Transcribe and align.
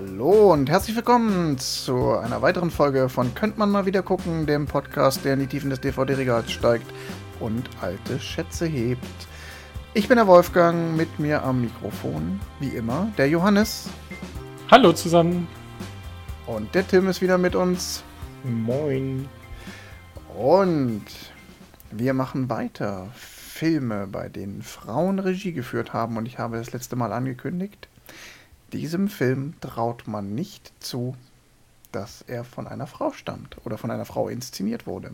Hallo 0.00 0.52
und 0.52 0.70
herzlich 0.70 0.94
willkommen 0.94 1.58
zu 1.58 2.12
einer 2.12 2.40
weiteren 2.40 2.70
Folge 2.70 3.08
von 3.08 3.34
Könnt 3.34 3.58
man 3.58 3.68
mal 3.68 3.84
wieder 3.84 4.04
gucken, 4.04 4.46
dem 4.46 4.66
Podcast, 4.66 5.24
der 5.24 5.34
in 5.34 5.40
die 5.40 5.48
Tiefen 5.48 5.70
des 5.70 5.80
DVD-Regals 5.80 6.52
steigt 6.52 6.86
und 7.40 7.68
alte 7.80 8.20
Schätze 8.20 8.66
hebt. 8.66 9.02
Ich 9.94 10.06
bin 10.06 10.16
der 10.18 10.28
Wolfgang, 10.28 10.96
mit 10.96 11.18
mir 11.18 11.42
am 11.42 11.62
Mikrofon, 11.62 12.38
wie 12.60 12.68
immer, 12.68 13.12
der 13.18 13.28
Johannes. 13.28 13.88
Hallo 14.70 14.92
zusammen. 14.92 15.48
Und 16.46 16.72
der 16.76 16.86
Tim 16.86 17.08
ist 17.08 17.20
wieder 17.20 17.36
mit 17.36 17.56
uns. 17.56 18.04
Moin. 18.44 19.28
Und 20.38 21.06
wir 21.90 22.14
machen 22.14 22.48
weiter. 22.48 23.08
Filme, 23.16 24.06
bei 24.06 24.28
denen 24.28 24.62
Frauen 24.62 25.18
Regie 25.18 25.50
geführt 25.50 25.92
haben. 25.92 26.16
Und 26.18 26.26
ich 26.26 26.38
habe 26.38 26.56
das 26.56 26.72
letzte 26.72 26.94
Mal 26.94 27.12
angekündigt, 27.12 27.88
diesem 28.72 29.08
Film 29.08 29.54
traut 29.60 30.06
man 30.06 30.34
nicht 30.34 30.72
zu, 30.80 31.16
dass 31.92 32.22
er 32.22 32.44
von 32.44 32.66
einer 32.66 32.86
Frau 32.86 33.12
stammt 33.12 33.56
oder 33.64 33.78
von 33.78 33.90
einer 33.90 34.04
Frau 34.04 34.28
inszeniert 34.28 34.86
wurde. 34.86 35.12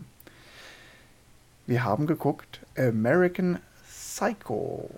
Wir 1.67 1.83
haben 1.83 2.05
geguckt 2.05 2.59
American 2.77 3.59
Psycho 3.87 4.89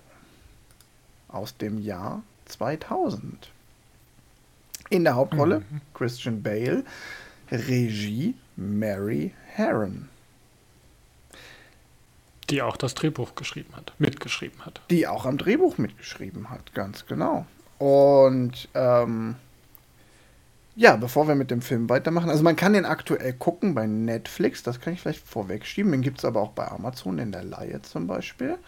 aus 1.28 1.56
dem 1.56 1.78
Jahr 1.78 2.22
2000. 2.46 3.50
In 4.90 5.04
der 5.04 5.14
Hauptrolle 5.14 5.60
mhm. 5.60 5.80
Christian 5.94 6.42
Bale, 6.42 6.84
Regie 7.50 8.34
Mary 8.56 9.32
Herron. 9.46 10.08
Die 12.50 12.62
auch 12.62 12.78
das 12.78 12.94
Drehbuch 12.94 13.34
geschrieben 13.34 13.76
hat, 13.76 13.92
mitgeschrieben 13.98 14.64
hat. 14.64 14.80
Die 14.90 15.06
auch 15.06 15.26
am 15.26 15.36
Drehbuch 15.36 15.76
mitgeschrieben 15.76 16.48
hat, 16.48 16.72
ganz 16.72 17.06
genau. 17.06 17.46
Und 17.78 18.68
ähm, 18.74 19.36
ja, 20.74 20.96
bevor 20.96 21.26
wir 21.26 21.34
mit 21.34 21.50
dem 21.50 21.60
Film 21.60 21.88
weitermachen, 21.88 22.30
also 22.30 22.42
man 22.42 22.56
kann 22.56 22.72
den 22.72 22.84
aktuell 22.84 23.32
gucken 23.32 23.74
bei 23.74 23.86
Netflix, 23.86 24.62
das 24.62 24.80
kann 24.80 24.92
ich 24.92 25.00
vielleicht 25.00 25.26
vorwegschieben. 25.26 25.90
Den 25.90 26.02
gibt 26.02 26.18
es 26.18 26.24
aber 26.24 26.40
auch 26.40 26.52
bei 26.52 26.68
Amazon 26.68 27.18
in 27.18 27.32
der 27.32 27.44
Laie 27.44 27.82
zum 27.82 28.06
Beispiel. 28.06 28.58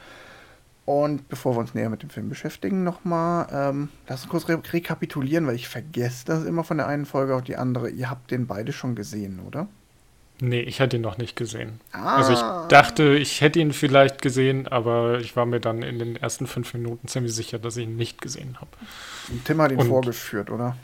Und 0.86 1.28
bevor 1.28 1.54
wir 1.54 1.60
uns 1.60 1.72
näher 1.74 1.88
mit 1.88 2.02
dem 2.02 2.10
Film 2.10 2.28
beschäftigen, 2.28 2.82
nochmal, 2.82 3.46
ähm, 3.52 3.90
lass 4.08 4.22
uns 4.22 4.30
kurz 4.30 4.48
re 4.48 4.60
rekapitulieren, 4.72 5.46
weil 5.46 5.54
ich 5.54 5.68
vergesse 5.68 6.24
das 6.24 6.44
immer 6.44 6.64
von 6.64 6.78
der 6.78 6.88
einen 6.88 7.06
Folge 7.06 7.36
auf 7.36 7.42
die 7.42 7.56
andere. 7.56 7.90
Ihr 7.90 8.10
habt 8.10 8.32
den 8.32 8.48
beide 8.48 8.72
schon 8.72 8.96
gesehen, 8.96 9.38
oder? 9.46 9.68
Nee, 10.40 10.60
ich 10.60 10.80
hatte 10.80 10.96
ihn 10.96 11.02
noch 11.02 11.18
nicht 11.18 11.36
gesehen. 11.36 11.80
Ah. 11.92 12.16
Also 12.16 12.32
ich 12.32 12.68
dachte, 12.68 13.16
ich 13.16 13.40
hätte 13.40 13.58
ihn 13.60 13.72
vielleicht 13.72 14.22
gesehen, 14.22 14.66
aber 14.68 15.20
ich 15.20 15.36
war 15.36 15.46
mir 15.46 15.60
dann 15.60 15.82
in 15.82 15.98
den 15.98 16.16
ersten 16.16 16.46
fünf 16.46 16.72
Minuten 16.74 17.08
ziemlich 17.08 17.34
sicher, 17.34 17.58
dass 17.58 17.76
ich 17.76 17.84
ihn 17.84 17.96
nicht 17.96 18.20
gesehen 18.20 18.56
habe. 18.60 18.70
Tim 19.44 19.60
hat 19.60 19.72
ihn 19.72 19.78
Und 19.78 19.88
vorgeführt, 19.88 20.50
oder? 20.50 20.76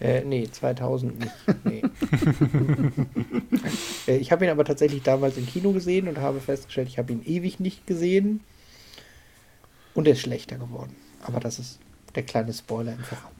Äh, 0.00 0.22
nee, 0.24 0.48
2000 0.50 1.18
nicht. 1.18 1.32
Nee. 1.64 1.82
äh, 4.12 4.16
ich 4.16 4.32
habe 4.32 4.44
ihn 4.44 4.50
aber 4.50 4.64
tatsächlich 4.64 5.02
damals 5.02 5.36
im 5.36 5.46
Kino 5.46 5.72
gesehen 5.72 6.08
und 6.08 6.18
habe 6.18 6.40
festgestellt, 6.40 6.88
ich 6.88 6.98
habe 6.98 7.12
ihn 7.12 7.22
ewig 7.24 7.60
nicht 7.60 7.86
gesehen. 7.86 8.40
Und 9.94 10.06
er 10.06 10.14
ist 10.14 10.20
schlechter 10.20 10.56
geworden. 10.58 10.94
Aber 11.22 11.40
das 11.40 11.58
ist 11.58 11.78
der 12.14 12.24
kleine 12.24 12.52
Spoiler 12.52 12.92
im 12.92 13.04
Vorab. 13.04 13.32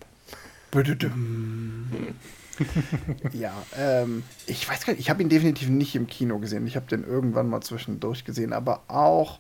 ja, 3.32 3.52
ähm, 3.76 4.22
ich 4.46 4.68
weiß 4.68 4.84
gar 4.84 4.92
nicht, 4.92 5.00
ich 5.00 5.10
habe 5.10 5.22
ihn 5.22 5.28
definitiv 5.28 5.68
nicht 5.68 5.94
im 5.94 6.06
Kino 6.06 6.38
gesehen. 6.38 6.66
Ich 6.66 6.76
habe 6.76 6.86
den 6.86 7.04
irgendwann 7.04 7.48
mal 7.48 7.60
zwischendurch 7.60 8.24
gesehen, 8.24 8.52
aber 8.52 8.82
auch 8.88 9.38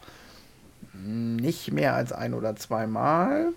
nicht 0.92 1.72
mehr 1.72 1.94
als 1.94 2.12
ein 2.12 2.34
oder 2.34 2.56
zweimal. 2.56 3.52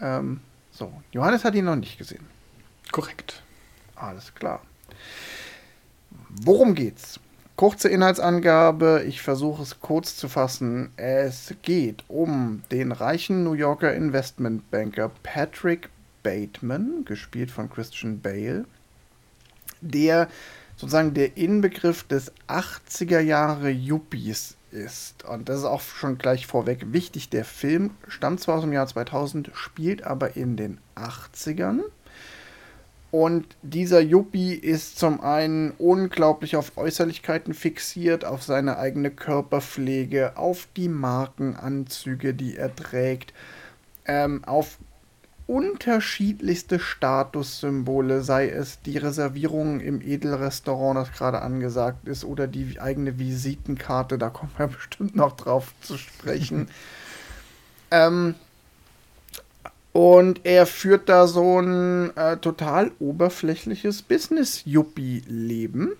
Ähm, 0.00 0.40
so, 0.70 0.92
Johannes 1.12 1.44
hat 1.44 1.54
ihn 1.54 1.64
noch 1.64 1.76
nicht 1.76 1.98
gesehen. 1.98 2.26
Korrekt. 2.90 3.42
Alles 3.94 4.34
klar. 4.34 4.60
Worum 6.28 6.74
geht's? 6.74 7.20
Kurze 7.56 7.88
Inhaltsangabe, 7.88 9.04
ich 9.06 9.22
versuche 9.22 9.62
es 9.62 9.80
kurz 9.80 10.16
zu 10.16 10.28
fassen. 10.28 10.90
Es 10.96 11.54
geht 11.62 12.02
um 12.08 12.62
den 12.70 12.90
reichen 12.90 13.44
New 13.44 13.52
Yorker 13.52 13.94
Investmentbanker 13.94 15.10
Patrick 15.22 15.90
Bateman, 16.22 17.04
gespielt 17.04 17.50
von 17.50 17.70
Christian 17.70 18.20
Bale, 18.20 18.64
der 19.80 20.28
sozusagen 20.76 21.14
der 21.14 21.36
Inbegriff 21.36 22.04
des 22.04 22.32
80er 22.48 23.20
Jahre 23.20 23.70
Yuppies 23.70 24.56
ist. 24.70 25.24
Und 25.24 25.48
das 25.48 25.60
ist 25.60 25.64
auch 25.64 25.80
schon 25.80 26.18
gleich 26.18 26.46
vorweg 26.46 26.92
wichtig. 26.92 27.28
Der 27.28 27.44
Film 27.44 27.90
stammt 28.08 28.40
zwar 28.40 28.56
aus 28.56 28.62
dem 28.62 28.72
Jahr 28.72 28.86
2000, 28.86 29.50
spielt 29.54 30.04
aber 30.04 30.36
in 30.36 30.56
den 30.56 30.78
80ern. 30.96 31.80
Und 33.12 33.44
dieser 33.60 34.00
Yuppie 34.00 34.54
ist 34.54 34.98
zum 34.98 35.20
einen 35.20 35.72
unglaublich 35.72 36.56
auf 36.56 36.78
Äußerlichkeiten 36.78 37.52
fixiert, 37.52 38.24
auf 38.24 38.42
seine 38.42 38.78
eigene 38.78 39.10
Körperpflege, 39.10 40.38
auf 40.38 40.66
die 40.78 40.88
Markenanzüge, 40.88 42.32
die 42.32 42.56
er 42.56 42.74
trägt, 42.74 43.34
ähm, 44.06 44.42
auf 44.44 44.78
unterschiedlichste 45.46 46.78
Statussymbole, 46.78 48.22
sei 48.22 48.48
es 48.48 48.80
die 48.82 48.98
Reservierung 48.98 49.80
im 49.80 50.00
Edelrestaurant, 50.00 50.96
das 50.96 51.12
gerade 51.12 51.42
angesagt 51.42 52.08
ist, 52.08 52.24
oder 52.24 52.46
die 52.46 52.80
eigene 52.80 53.18
Visitenkarte, 53.18 54.18
da 54.18 54.30
kommen 54.30 54.52
wir 54.56 54.66
bestimmt 54.68 55.16
noch 55.16 55.36
drauf 55.36 55.74
zu 55.80 55.98
sprechen. 55.98 56.68
ähm, 57.90 58.34
und 59.92 60.40
er 60.44 60.66
führt 60.66 61.08
da 61.08 61.26
so 61.26 61.60
ein 61.60 62.16
äh, 62.16 62.38
total 62.38 62.92
oberflächliches 62.98 64.02
Business-Yuppie-Leben. 64.02 65.92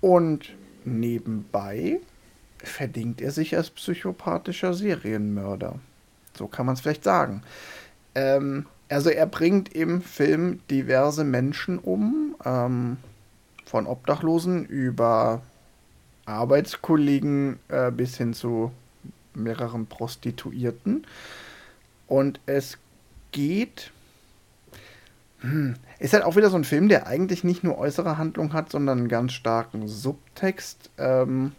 Und 0.00 0.54
nebenbei 0.84 2.00
verdingt 2.58 3.20
er 3.20 3.30
sich 3.30 3.56
als 3.56 3.70
psychopathischer 3.70 4.74
Serienmörder. 4.74 5.78
So 6.36 6.48
kann 6.48 6.66
man 6.66 6.74
es 6.74 6.80
vielleicht 6.80 7.04
sagen. 7.04 7.42
Ähm, 8.16 8.66
also 8.88 9.10
er 9.10 9.26
bringt 9.26 9.74
im 9.74 10.00
Film 10.00 10.60
diverse 10.70 11.22
Menschen 11.22 11.78
um, 11.78 12.34
ähm, 12.44 12.96
von 13.64 13.86
Obdachlosen 13.86 14.64
über 14.64 15.42
Arbeitskollegen 16.24 17.58
äh, 17.68 17.90
bis 17.90 18.16
hin 18.16 18.32
zu 18.32 18.72
mehreren 19.34 19.86
Prostituierten. 19.86 21.06
Und 22.06 22.40
es 22.46 22.78
geht. 23.32 23.92
Hm, 25.40 25.74
ist 25.98 26.14
halt 26.14 26.24
auch 26.24 26.36
wieder 26.36 26.48
so 26.48 26.56
ein 26.56 26.64
Film, 26.64 26.88
der 26.88 27.06
eigentlich 27.06 27.44
nicht 27.44 27.62
nur 27.62 27.76
äußere 27.76 28.16
Handlung 28.16 28.54
hat, 28.54 28.70
sondern 28.70 28.98
einen 28.98 29.08
ganz 29.08 29.32
starken 29.32 29.86
Subtext. 29.88 30.90
Ähm, 30.96 31.52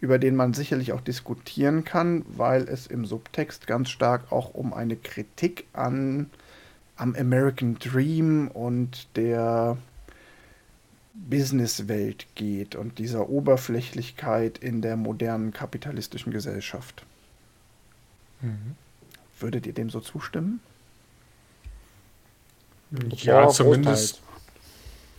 über 0.00 0.18
den 0.18 0.36
man 0.36 0.54
sicherlich 0.54 0.92
auch 0.92 1.00
diskutieren 1.00 1.84
kann, 1.84 2.24
weil 2.28 2.68
es 2.68 2.86
im 2.86 3.04
Subtext 3.04 3.66
ganz 3.66 3.90
stark 3.90 4.30
auch 4.30 4.54
um 4.54 4.72
eine 4.72 4.96
Kritik 4.96 5.66
an 5.72 6.30
am 6.96 7.14
American 7.14 7.78
Dream 7.78 8.48
und 8.48 9.06
der 9.16 9.76
Businesswelt 11.14 12.26
geht 12.34 12.74
und 12.74 12.98
dieser 12.98 13.28
Oberflächlichkeit 13.28 14.58
in 14.58 14.82
der 14.82 14.96
modernen 14.96 15.52
kapitalistischen 15.52 16.32
Gesellschaft. 16.32 17.04
Mhm. 18.40 18.76
Würdet 19.40 19.66
ihr 19.66 19.72
dem 19.72 19.90
so 19.90 20.00
zustimmen? 20.00 20.60
Ja, 22.90 23.42
ja 23.42 23.48
zumindest, 23.48 24.22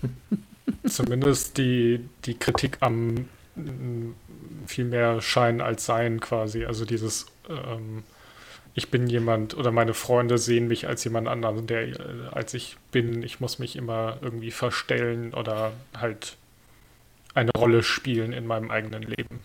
zumindest 0.88 1.58
die, 1.58 2.08
die 2.26 2.34
Kritik 2.34 2.78
am 2.82 3.28
viel 4.68 4.86
mehr 4.86 5.22
Schein 5.22 5.62
als 5.62 5.86
Sein 5.86 6.20
quasi. 6.20 6.66
Also 6.66 6.86
dieses, 6.86 7.28
ähm, 7.50 8.04
ich 8.74 8.92
bin 8.92 9.08
jemand 9.08 9.58
oder 9.58 9.72
meine 9.72 9.94
Freunde 9.94 10.38
sehen 10.38 10.68
mich 10.68 10.88
als 10.88 11.04
jemand 11.04 11.28
anderen, 11.28 11.68
der 11.68 11.88
äh, 11.88 11.94
als 12.32 12.54
ich 12.54 12.78
bin, 12.92 13.24
ich 13.24 13.40
muss 13.40 13.60
mich 13.60 13.76
immer 13.76 14.18
irgendwie 14.22 14.52
verstellen 14.52 15.34
oder 15.34 15.74
halt 15.98 16.38
eine 17.34 17.52
Rolle 17.52 17.84
spielen 17.84 18.34
in 18.34 18.46
meinem 18.46 18.72
eigenen 18.72 19.04
Leben. 19.04 19.42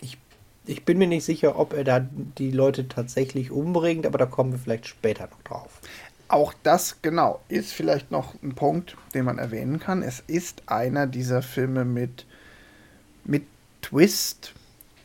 Ich, 0.00 0.16
ich 0.66 0.84
bin 0.84 0.98
mir 0.98 1.06
nicht 1.06 1.24
sicher, 1.24 1.58
ob 1.58 1.72
er 1.72 1.84
da 1.84 2.00
die 2.00 2.50
Leute 2.50 2.88
tatsächlich 2.88 3.50
umbringt, 3.50 4.06
aber 4.06 4.18
da 4.18 4.26
kommen 4.26 4.52
wir 4.52 4.58
vielleicht 4.58 4.86
später 4.86 5.28
noch 5.28 5.42
drauf. 5.42 5.80
Auch 6.28 6.52
das, 6.62 7.00
genau, 7.00 7.40
ist 7.48 7.72
vielleicht 7.72 8.10
noch 8.10 8.34
ein 8.42 8.54
Punkt, 8.54 8.96
den 9.14 9.24
man 9.24 9.38
erwähnen 9.38 9.80
kann. 9.80 10.02
Es 10.02 10.20
ist 10.26 10.62
einer 10.66 11.06
dieser 11.06 11.40
Filme 11.40 11.84
mit 11.86 12.26
mit 13.28 13.44
Twist 13.82 14.54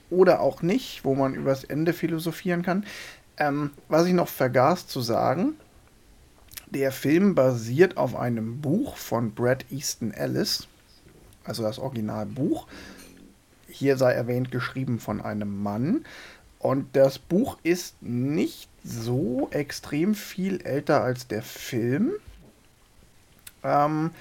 oder 0.10 0.40
auch 0.40 0.62
nicht, 0.62 1.06
wo 1.06 1.14
man 1.14 1.36
übers 1.36 1.64
Ende 1.64 1.94
philosophieren 1.94 2.64
kann. 2.64 2.86
Ähm, 3.38 3.72
was 3.90 4.08
ich 4.08 4.14
noch 4.14 4.28
vergaß 4.28 4.88
zu 4.88 5.02
sagen, 5.02 5.56
der 6.68 6.92
Film 6.92 7.36
basiert 7.36 7.98
auf 7.98 8.16
einem 8.16 8.62
Buch 8.62 8.98
von 8.98 9.34
Brad 9.34 9.66
Easton 9.72 10.12
Ellis, 10.12 10.68
also 11.44 11.64
das 11.64 11.78
Originalbuch. 11.78 12.68
Hier 13.68 13.98
sei 13.98 14.14
erwähnt, 14.14 14.52
geschrieben 14.52 15.00
von 15.00 15.22
einem 15.22 15.62
Mann. 15.62 16.06
Und 16.60 16.96
das 16.96 17.20
Buch 17.20 17.58
ist 17.64 18.02
nicht 18.02 18.70
so 18.84 19.50
extrem 19.52 20.16
viel 20.16 20.62
älter 20.62 21.04
als 21.04 21.28
der 21.28 21.42
Film. 21.42 22.14
Ähm, 23.64 24.12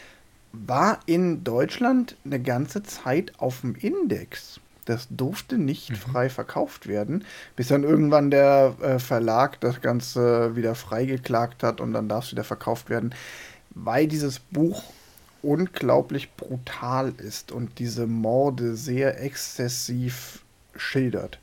war 0.52 1.00
in 1.06 1.44
Deutschland 1.44 2.16
eine 2.24 2.40
ganze 2.40 2.82
Zeit 2.82 3.32
auf 3.38 3.62
dem 3.62 3.74
Index. 3.74 4.60
Das 4.84 5.06
durfte 5.10 5.58
nicht 5.58 5.90
mhm. 5.90 5.94
frei 5.96 6.28
verkauft 6.28 6.86
werden, 6.86 7.24
bis 7.56 7.68
dann 7.68 7.84
irgendwann 7.84 8.30
der 8.30 8.74
äh, 8.80 8.98
Verlag 8.98 9.60
das 9.60 9.80
Ganze 9.80 10.56
wieder 10.56 10.74
freigeklagt 10.74 11.62
hat 11.62 11.80
und 11.80 11.92
dann 11.92 12.08
darf 12.08 12.24
es 12.24 12.32
wieder 12.32 12.44
verkauft 12.44 12.90
werden, 12.90 13.14
weil 13.70 14.08
dieses 14.08 14.38
Buch 14.40 14.82
unglaublich 15.42 16.34
brutal 16.36 17.12
ist 17.18 17.52
und 17.52 17.78
diese 17.78 18.06
Morde 18.06 18.76
sehr 18.76 19.20
exzessiv 19.20 20.42
schildert. 20.76 21.38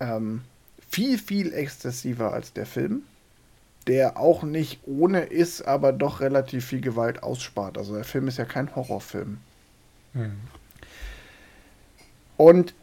Ähm, 0.00 0.42
viel, 0.88 1.18
viel 1.18 1.52
exzessiver 1.52 2.32
als 2.32 2.52
der 2.52 2.66
Film, 2.66 3.02
der 3.86 4.18
auch 4.18 4.42
nicht 4.42 4.80
ohne 4.86 5.20
ist, 5.20 5.62
aber 5.62 5.92
doch 5.92 6.20
relativ 6.20 6.66
viel 6.66 6.80
Gewalt 6.80 7.22
ausspart. 7.22 7.76
Also 7.78 7.94
der 7.94 8.04
Film 8.04 8.28
ist 8.28 8.38
ja 8.38 8.44
kein 8.44 8.74
Horrorfilm. 8.74 9.38
Mhm. 10.14 10.32
Und 12.36 12.74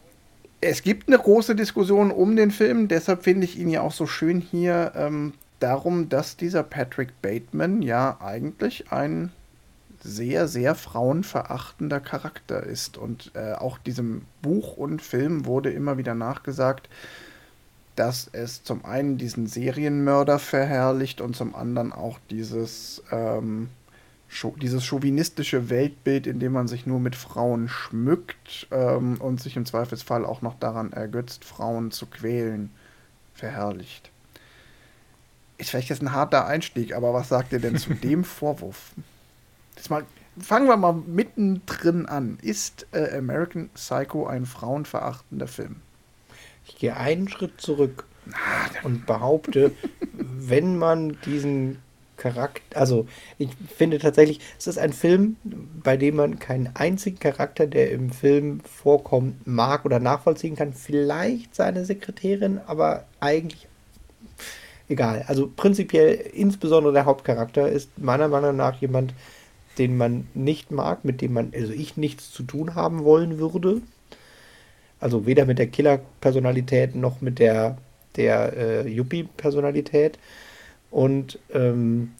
es 0.60 0.82
gibt 0.82 1.08
eine 1.08 1.18
große 1.18 1.56
Diskussion 1.56 2.10
um 2.12 2.36
den 2.36 2.50
Film, 2.50 2.88
deshalb 2.88 3.24
finde 3.24 3.44
ich 3.44 3.58
ihn 3.58 3.68
ja 3.68 3.80
auch 3.80 3.92
so 3.92 4.06
schön 4.06 4.40
hier 4.40 4.92
ähm, 4.94 5.34
darum, 5.58 6.08
dass 6.08 6.36
dieser 6.36 6.62
Patrick 6.62 7.20
Bateman 7.20 7.82
ja 7.82 8.18
eigentlich 8.20 8.92
ein 8.92 9.32
sehr, 10.04 10.48
sehr 10.48 10.74
frauenverachtender 10.74 12.00
Charakter 12.00 12.62
ist. 12.62 12.96
Und 12.96 13.32
äh, 13.34 13.52
auch 13.52 13.78
diesem 13.78 14.22
Buch 14.40 14.76
und 14.76 15.02
Film 15.02 15.46
wurde 15.46 15.70
immer 15.70 15.98
wieder 15.98 16.14
nachgesagt, 16.14 16.88
dass 17.96 18.28
es 18.32 18.62
zum 18.62 18.84
einen 18.84 19.18
diesen 19.18 19.46
Serienmörder 19.46 20.38
verherrlicht 20.38 21.20
und 21.20 21.36
zum 21.36 21.54
anderen 21.54 21.92
auch 21.92 22.18
dieses 22.30 23.02
ähm, 23.10 23.68
dieses 24.60 24.84
chauvinistische 24.84 25.68
Weltbild, 25.68 26.26
in 26.26 26.40
dem 26.40 26.52
man 26.52 26.66
sich 26.66 26.86
nur 26.86 27.00
mit 27.00 27.14
Frauen 27.14 27.68
schmückt 27.68 28.66
ähm, 28.70 29.20
und 29.20 29.40
sich 29.40 29.56
im 29.56 29.66
Zweifelsfall 29.66 30.24
auch 30.24 30.40
noch 30.42 30.58
daran 30.58 30.92
ergötzt, 30.92 31.44
Frauen 31.44 31.90
zu 31.90 32.06
quälen, 32.06 32.70
verherrlicht. 33.34 34.10
Ist 35.58 35.70
vielleicht 35.70 35.90
jetzt 35.90 36.02
ein 36.02 36.12
harter 36.12 36.46
Einstieg, 36.46 36.94
aber 36.94 37.12
was 37.12 37.28
sagt 37.28 37.52
ihr 37.52 37.60
denn 37.60 37.76
zu 37.76 37.94
dem 38.02 38.24
Vorwurf? 38.24 38.92
Das 39.76 39.90
mal, 39.90 40.04
fangen 40.38 40.66
wir 40.66 40.76
mal 40.76 40.94
mittendrin 40.94 42.06
an. 42.06 42.38
Ist 42.40 42.86
äh, 42.92 43.16
American 43.16 43.68
Psycho 43.70 44.26
ein 44.26 44.46
frauenverachtender 44.46 45.46
Film? 45.46 45.82
Ich 46.72 46.78
gehe 46.78 46.96
einen 46.96 47.28
Schritt 47.28 47.60
zurück 47.60 48.06
und 48.82 49.04
behaupte, 49.04 49.72
wenn 50.12 50.78
man 50.78 51.18
diesen 51.26 51.78
Charakter, 52.16 52.78
also 52.78 53.06
ich 53.36 53.50
finde 53.76 53.98
tatsächlich, 53.98 54.40
es 54.58 54.66
ist 54.66 54.78
ein 54.78 54.92
Film, 54.92 55.36
bei 55.44 55.96
dem 55.96 56.16
man 56.16 56.38
keinen 56.38 56.70
einzigen 56.74 57.18
Charakter, 57.18 57.66
der 57.66 57.90
im 57.90 58.10
Film 58.10 58.60
vorkommt, 58.60 59.46
mag 59.46 59.84
oder 59.84 59.98
nachvollziehen 59.98 60.56
kann. 60.56 60.72
Vielleicht 60.72 61.54
seine 61.54 61.84
Sekretärin, 61.84 62.60
aber 62.66 63.04
eigentlich 63.20 63.68
egal. 64.88 65.24
Also 65.26 65.50
prinzipiell, 65.54 66.14
insbesondere 66.14 66.94
der 66.94 67.04
Hauptcharakter 67.04 67.68
ist 67.68 67.90
meiner 67.98 68.28
Meinung 68.28 68.56
nach 68.56 68.80
jemand, 68.80 69.14
den 69.78 69.96
man 69.96 70.26
nicht 70.34 70.70
mag, 70.70 71.04
mit 71.04 71.20
dem 71.20 71.34
man, 71.34 71.52
also 71.54 71.72
ich 71.72 71.96
nichts 71.96 72.30
zu 72.30 72.42
tun 72.44 72.74
haben 72.74 73.04
wollen 73.04 73.38
würde. 73.38 73.82
Also 75.02 75.26
weder 75.26 75.44
mit 75.44 75.58
der 75.58 75.66
Killer-Personalität 75.66 76.94
noch 76.94 77.20
mit 77.20 77.38
der, 77.38 77.76
der 78.16 78.56
äh, 78.56 78.88
Yuppie-Personalität. 78.88 80.18
Und 80.90 81.38
ähm, 81.52 82.12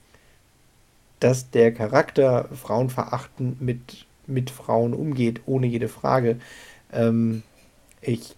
dass 1.20 1.50
der 1.50 1.72
Charakter 1.72 2.48
frauenverachtend 2.52 3.60
mit, 3.60 4.06
mit 4.26 4.50
Frauen 4.50 4.92
umgeht, 4.92 5.42
ohne 5.46 5.68
jede 5.68 5.88
Frage. 5.88 6.38
Ähm, 6.92 7.44
ich 8.00 8.34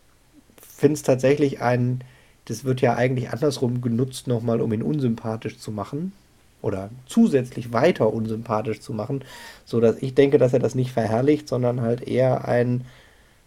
finde 0.60 0.94
es 0.94 1.02
tatsächlich 1.02 1.62
ein, 1.62 2.04
das 2.44 2.64
wird 2.64 2.82
ja 2.82 2.94
eigentlich 2.94 3.30
andersrum 3.30 3.80
genutzt, 3.80 4.26
nochmal 4.26 4.60
um 4.60 4.70
ihn 4.72 4.82
unsympathisch 4.82 5.58
zu 5.58 5.72
machen 5.72 6.12
oder 6.60 6.90
zusätzlich 7.06 7.72
weiter 7.72 8.12
unsympathisch 8.12 8.80
zu 8.80 8.92
machen, 8.92 9.24
so 9.64 9.80
dass 9.80 10.02
ich 10.02 10.14
denke, 10.14 10.36
dass 10.36 10.52
er 10.52 10.58
das 10.58 10.74
nicht 10.74 10.92
verherrlicht, 10.92 11.48
sondern 11.48 11.80
halt 11.80 12.06
eher 12.06 12.46
ein, 12.46 12.84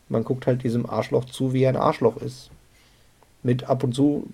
man 0.09 0.23
guckt 0.23 0.47
halt 0.47 0.63
diesem 0.63 0.89
Arschloch 0.89 1.25
zu, 1.25 1.53
wie 1.53 1.63
er 1.63 1.69
ein 1.69 1.75
Arschloch 1.75 2.17
ist 2.17 2.49
mit 3.43 3.63
ab 3.65 3.83
und 3.83 3.93
zu 3.93 4.27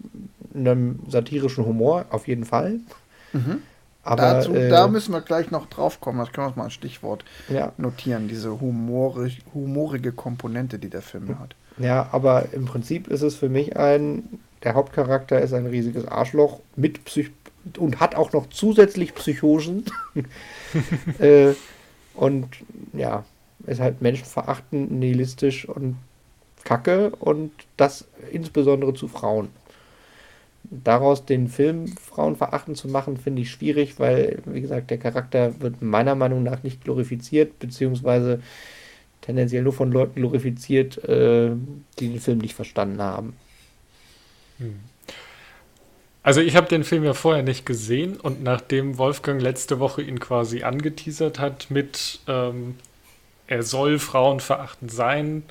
einem 0.53 0.99
satirischen 1.07 1.65
Humor, 1.65 2.05
auf 2.09 2.27
jeden 2.27 2.45
Fall. 2.45 2.79
Mhm. 3.31 3.61
Aber, 4.03 4.21
Dazu, 4.21 4.53
äh, 4.53 4.69
da 4.69 4.87
müssen 4.87 5.13
wir 5.13 5.21
gleich 5.21 5.49
noch 5.49 5.67
drauf 5.67 6.01
kommen, 6.01 6.19
das 6.19 6.31
können 6.31 6.45
wir 6.45 6.49
uns 6.49 6.57
mal 6.57 6.65
ein 6.65 6.71
Stichwort 6.71 7.23
ja. 7.47 7.71
notieren, 7.77 8.27
diese 8.27 8.59
humorig, 8.59 9.41
humorige 9.53 10.11
Komponente, 10.11 10.77
die 10.77 10.89
der 10.89 11.01
Film 11.01 11.39
hat. 11.39 11.55
Ja, 11.77 12.09
aber 12.11 12.47
im 12.51 12.65
Prinzip 12.65 13.07
ist 13.07 13.21
es 13.21 13.35
für 13.35 13.49
mich 13.49 13.77
ein, 13.77 14.39
der 14.63 14.75
Hauptcharakter 14.75 15.41
ist 15.41 15.53
ein 15.53 15.65
riesiges 15.65 16.05
Arschloch 16.05 16.59
mit 16.75 17.05
Psych 17.05 17.31
und 17.77 18.01
hat 18.01 18.15
auch 18.15 18.33
noch 18.33 18.49
zusätzlich 18.49 19.15
Psychosen. 19.15 19.85
äh, 21.19 21.53
und 22.13 22.47
ja, 22.91 23.23
ist 23.65 23.79
halt 23.79 24.01
menschenverachtend, 24.01 24.91
nihilistisch 24.91 25.67
und 25.67 25.97
kacke 26.63 27.11
und 27.11 27.51
das 27.77 28.05
insbesondere 28.31 28.93
zu 28.93 29.07
Frauen. 29.07 29.49
Daraus 30.63 31.25
den 31.25 31.49
Film 31.49 31.87
frauenverachtend 31.87 32.77
zu 32.77 32.87
machen, 32.87 33.17
finde 33.17 33.41
ich 33.41 33.51
schwierig, 33.51 33.99
weil, 33.99 34.41
wie 34.45 34.61
gesagt, 34.61 34.91
der 34.91 34.97
Charakter 34.97 35.59
wird 35.59 35.81
meiner 35.81 36.15
Meinung 36.15 36.41
nach 36.43 36.63
nicht 36.63 36.83
glorifiziert, 36.83 37.59
beziehungsweise 37.59 38.41
tendenziell 39.21 39.63
nur 39.63 39.73
von 39.73 39.91
Leuten 39.91 40.15
glorifiziert, 40.15 41.03
äh, 41.03 41.51
die 41.99 42.09
den 42.09 42.19
Film 42.19 42.39
nicht 42.39 42.55
verstanden 42.55 43.01
haben. 43.01 43.35
Hm. 44.59 44.79
Also 46.23 46.39
ich 46.39 46.55
habe 46.55 46.67
den 46.67 46.85
Film 46.85 47.03
ja 47.03 47.13
vorher 47.13 47.43
nicht 47.43 47.65
gesehen 47.65 48.15
und 48.15 48.41
nachdem 48.43 48.97
Wolfgang 48.97 49.41
letzte 49.41 49.79
Woche 49.79 50.01
ihn 50.01 50.21
quasi 50.21 50.63
angeteasert 50.63 51.37
hat 51.37 51.69
mit 51.69 52.19
ähm, 52.27 52.75
er 53.47 53.63
soll 53.63 53.99
frauenverachtend 53.99 54.91
sein, 54.91 55.43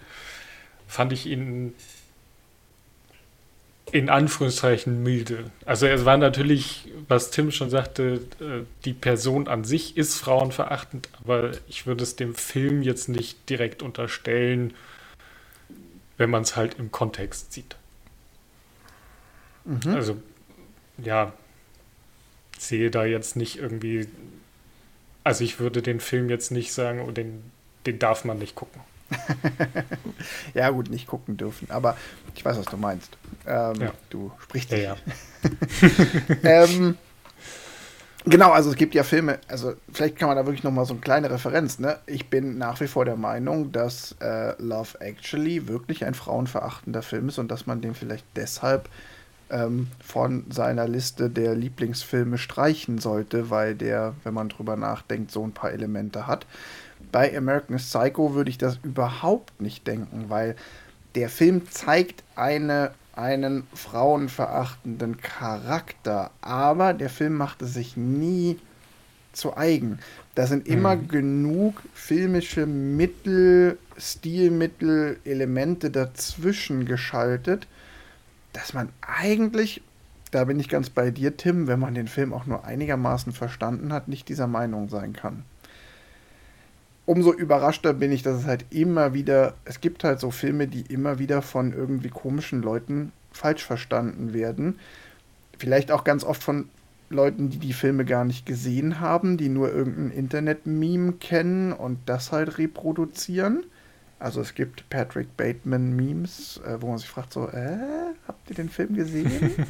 fand 0.86 1.12
ich 1.12 1.26
ihn 1.26 1.74
in 3.92 4.08
Anführungszeichen 4.08 5.02
milde. 5.02 5.50
Also 5.66 5.86
es 5.86 6.06
war 6.06 6.16
natürlich, 6.16 6.90
was 7.08 7.30
Tim 7.30 7.50
schon 7.50 7.68
sagte, 7.68 8.22
äh, 8.40 8.64
die 8.86 8.94
Person 8.94 9.48
an 9.48 9.64
sich 9.64 9.98
ist 9.98 10.16
frauenverachtend, 10.16 11.10
aber 11.20 11.52
ich 11.68 11.86
würde 11.86 12.02
es 12.02 12.16
dem 12.16 12.34
Film 12.34 12.82
jetzt 12.82 13.10
nicht 13.10 13.48
direkt 13.50 13.82
unterstellen, 13.82 14.72
wenn 16.16 16.30
man 16.30 16.42
es 16.42 16.56
halt 16.56 16.78
im 16.78 16.90
Kontext 16.90 17.52
sieht. 17.52 17.76
Mhm. 19.66 19.94
Also 19.94 20.16
ja, 20.96 21.34
sehe 22.58 22.90
da 22.90 23.04
jetzt 23.04 23.36
nicht 23.36 23.58
irgendwie, 23.58 24.08
also 25.22 25.44
ich 25.44 25.60
würde 25.60 25.82
den 25.82 26.00
Film 26.00 26.30
jetzt 26.30 26.50
nicht 26.50 26.72
sagen, 26.72 27.00
oh, 27.00 27.10
den, 27.10 27.51
den 27.86 27.98
darf 27.98 28.24
man 28.24 28.38
nicht 28.38 28.54
gucken. 28.54 28.80
ja, 30.54 30.70
gut, 30.70 30.90
nicht 30.90 31.06
gucken 31.06 31.36
dürfen, 31.36 31.70
aber 31.70 31.96
ich 32.34 32.44
weiß, 32.44 32.58
was 32.58 32.66
du 32.66 32.76
meinst. 32.76 33.16
Ähm, 33.46 33.74
ja. 33.80 33.92
Du 34.10 34.32
sprichst 34.42 34.70
ja. 34.70 34.78
ja. 34.78 34.96
ähm, 36.42 36.96
genau, 38.24 38.52
also 38.52 38.70
es 38.70 38.76
gibt 38.76 38.94
ja 38.94 39.02
Filme, 39.02 39.38
also 39.48 39.74
vielleicht 39.92 40.16
kann 40.16 40.28
man 40.28 40.36
da 40.36 40.46
wirklich 40.46 40.64
nochmal 40.64 40.86
so 40.86 40.94
eine 40.94 41.00
kleine 41.00 41.30
Referenz, 41.30 41.78
ne? 41.78 41.98
Ich 42.06 42.30
bin 42.30 42.58
nach 42.58 42.80
wie 42.80 42.86
vor 42.86 43.04
der 43.04 43.16
Meinung, 43.16 43.72
dass 43.72 44.16
äh, 44.20 44.54
Love 44.62 45.00
Actually 45.00 45.68
wirklich 45.68 46.04
ein 46.04 46.14
frauenverachtender 46.14 47.02
Film 47.02 47.28
ist 47.28 47.38
und 47.38 47.48
dass 47.48 47.66
man 47.66 47.80
den 47.80 47.94
vielleicht 47.94 48.24
deshalb 48.36 48.88
ähm, 49.50 49.88
von 50.02 50.44
seiner 50.50 50.88
Liste 50.88 51.30
der 51.30 51.54
Lieblingsfilme 51.54 52.38
streichen 52.38 52.98
sollte, 52.98 53.50
weil 53.50 53.74
der, 53.74 54.14
wenn 54.24 54.34
man 54.34 54.48
drüber 54.48 54.76
nachdenkt, 54.76 55.30
so 55.30 55.44
ein 55.44 55.52
paar 55.52 55.72
Elemente 55.72 56.26
hat. 56.26 56.46
Bei 57.12 57.36
American 57.36 57.76
Psycho 57.76 58.34
würde 58.34 58.48
ich 58.48 58.56
das 58.56 58.78
überhaupt 58.82 59.60
nicht 59.60 59.86
denken, 59.86 60.24
weil 60.28 60.56
der 61.14 61.28
Film 61.28 61.68
zeigt 61.68 62.24
eine, 62.36 62.92
einen 63.14 63.66
frauenverachtenden 63.74 65.18
Charakter, 65.18 66.30
aber 66.40 66.94
der 66.94 67.10
Film 67.10 67.34
macht 67.34 67.60
es 67.60 67.74
sich 67.74 67.98
nie 67.98 68.58
zu 69.34 69.54
eigen. 69.56 69.98
Da 70.34 70.46
sind 70.46 70.66
immer 70.66 70.96
mhm. 70.96 71.08
genug 71.08 71.82
filmische 71.92 72.64
Mittel, 72.64 73.78
Stilmittel, 73.98 75.18
Elemente 75.26 75.90
dazwischen 75.90 76.86
geschaltet, 76.86 77.66
dass 78.54 78.72
man 78.72 78.88
eigentlich, 79.02 79.82
da 80.30 80.44
bin 80.44 80.58
ich 80.58 80.70
ganz 80.70 80.88
bei 80.88 81.10
dir, 81.10 81.36
Tim, 81.36 81.66
wenn 81.66 81.78
man 81.78 81.94
den 81.94 82.08
Film 82.08 82.32
auch 82.32 82.46
nur 82.46 82.64
einigermaßen 82.64 83.34
verstanden 83.34 83.92
hat, 83.92 84.08
nicht 84.08 84.30
dieser 84.30 84.46
Meinung 84.46 84.88
sein 84.88 85.12
kann 85.12 85.44
umso 87.06 87.32
überraschter 87.32 87.92
bin 87.94 88.12
ich, 88.12 88.22
dass 88.22 88.40
es 88.40 88.46
halt 88.46 88.64
immer 88.70 89.14
wieder, 89.14 89.54
es 89.64 89.80
gibt 89.80 90.04
halt 90.04 90.20
so 90.20 90.30
Filme, 90.30 90.68
die 90.68 90.82
immer 90.82 91.18
wieder 91.18 91.42
von 91.42 91.72
irgendwie 91.72 92.10
komischen 92.10 92.62
Leuten 92.62 93.12
falsch 93.32 93.64
verstanden 93.64 94.32
werden. 94.32 94.78
Vielleicht 95.58 95.90
auch 95.90 96.04
ganz 96.04 96.24
oft 96.24 96.42
von 96.42 96.68
Leuten, 97.08 97.50
die 97.50 97.58
die 97.58 97.72
Filme 97.72 98.04
gar 98.04 98.24
nicht 98.24 98.46
gesehen 98.46 99.00
haben, 99.00 99.36
die 99.36 99.48
nur 99.48 99.72
irgendein 99.72 100.10
Internet-Meme 100.10 101.12
kennen 101.14 101.72
und 101.72 101.98
das 102.06 102.32
halt 102.32 102.58
reproduzieren. 102.58 103.64
Also 104.18 104.40
es 104.40 104.54
gibt 104.54 104.88
Patrick 104.88 105.36
Bateman-Memes, 105.36 106.60
äh, 106.64 106.80
wo 106.80 106.88
man 106.88 106.98
sich 106.98 107.08
fragt 107.08 107.32
so, 107.32 107.48
äh, 107.48 107.78
habt 108.26 108.48
ihr 108.50 108.56
den 108.56 108.68
Film 108.68 108.94
gesehen? 108.94 109.66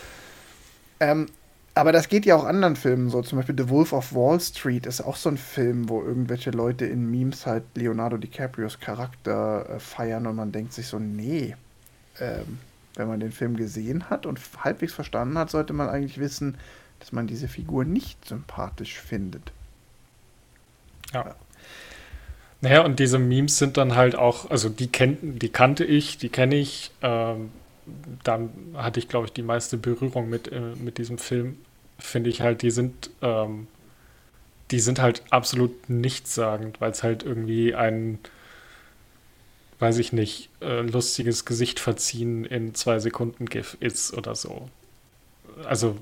ähm, 1.00 1.26
aber 1.74 1.92
das 1.92 2.08
geht 2.08 2.26
ja 2.26 2.36
auch 2.36 2.44
anderen 2.44 2.76
Filmen 2.76 3.08
so. 3.08 3.22
Zum 3.22 3.38
Beispiel 3.38 3.56
The 3.56 3.68
Wolf 3.70 3.92
of 3.92 4.14
Wall 4.14 4.38
Street 4.40 4.84
ist 4.84 5.00
auch 5.00 5.16
so 5.16 5.30
ein 5.30 5.38
Film, 5.38 5.88
wo 5.88 6.02
irgendwelche 6.02 6.50
Leute 6.50 6.84
in 6.84 7.10
Memes 7.10 7.46
halt 7.46 7.64
Leonardo 7.74 8.18
DiCaprios 8.18 8.78
Charakter 8.78 9.68
äh, 9.68 9.80
feiern 9.80 10.26
und 10.26 10.36
man 10.36 10.52
denkt 10.52 10.74
sich 10.74 10.86
so, 10.86 10.98
nee, 10.98 11.56
ähm, 12.20 12.58
wenn 12.94 13.08
man 13.08 13.20
den 13.20 13.32
Film 13.32 13.56
gesehen 13.56 14.10
hat 14.10 14.26
und 14.26 14.38
halbwegs 14.62 14.92
verstanden 14.92 15.38
hat, 15.38 15.50
sollte 15.50 15.72
man 15.72 15.88
eigentlich 15.88 16.18
wissen, 16.18 16.58
dass 17.00 17.10
man 17.10 17.26
diese 17.26 17.48
Figur 17.48 17.84
nicht 17.84 18.26
sympathisch 18.26 19.00
findet. 19.00 19.52
Ja. 21.14 21.34
Naja, 22.60 22.84
und 22.84 23.00
diese 23.00 23.18
Memes 23.18 23.58
sind 23.58 23.76
dann 23.76 23.96
halt 23.96 24.14
auch, 24.14 24.50
also 24.50 24.68
die, 24.68 24.86
kenn, 24.86 25.38
die 25.38 25.48
kannte 25.48 25.84
ich, 25.84 26.18
die 26.18 26.28
kenne 26.28 26.54
ich. 26.54 26.92
Ähm, 27.02 27.50
dann 28.24 28.50
hatte 28.74 29.00
ich, 29.00 29.08
glaube 29.08 29.26
ich, 29.26 29.32
die 29.32 29.42
meiste 29.42 29.76
Berührung 29.76 30.28
mit, 30.28 30.50
äh, 30.52 30.74
mit 30.76 30.98
diesem 30.98 31.18
Film. 31.18 31.58
Finde 31.98 32.30
ich 32.30 32.40
halt, 32.40 32.62
die 32.62 32.70
sind, 32.70 33.10
ähm, 33.22 33.66
die 34.70 34.80
sind 34.80 35.00
halt 35.00 35.22
absolut 35.30 35.88
nichtssagend, 35.90 36.80
weil 36.80 36.92
es 36.92 37.02
halt 37.02 37.22
irgendwie 37.22 37.74
ein 37.74 38.18
weiß 39.82 39.98
ich 39.98 40.12
nicht, 40.12 40.48
äh, 40.60 40.82
lustiges 40.82 41.44
Gesicht 41.44 41.80
verziehen 41.80 42.44
in 42.44 42.72
zwei 42.72 43.00
Sekunden 43.00 43.46
GIF 43.46 43.76
ist 43.80 44.14
oder 44.14 44.36
so. 44.36 44.68
Also, 45.64 45.96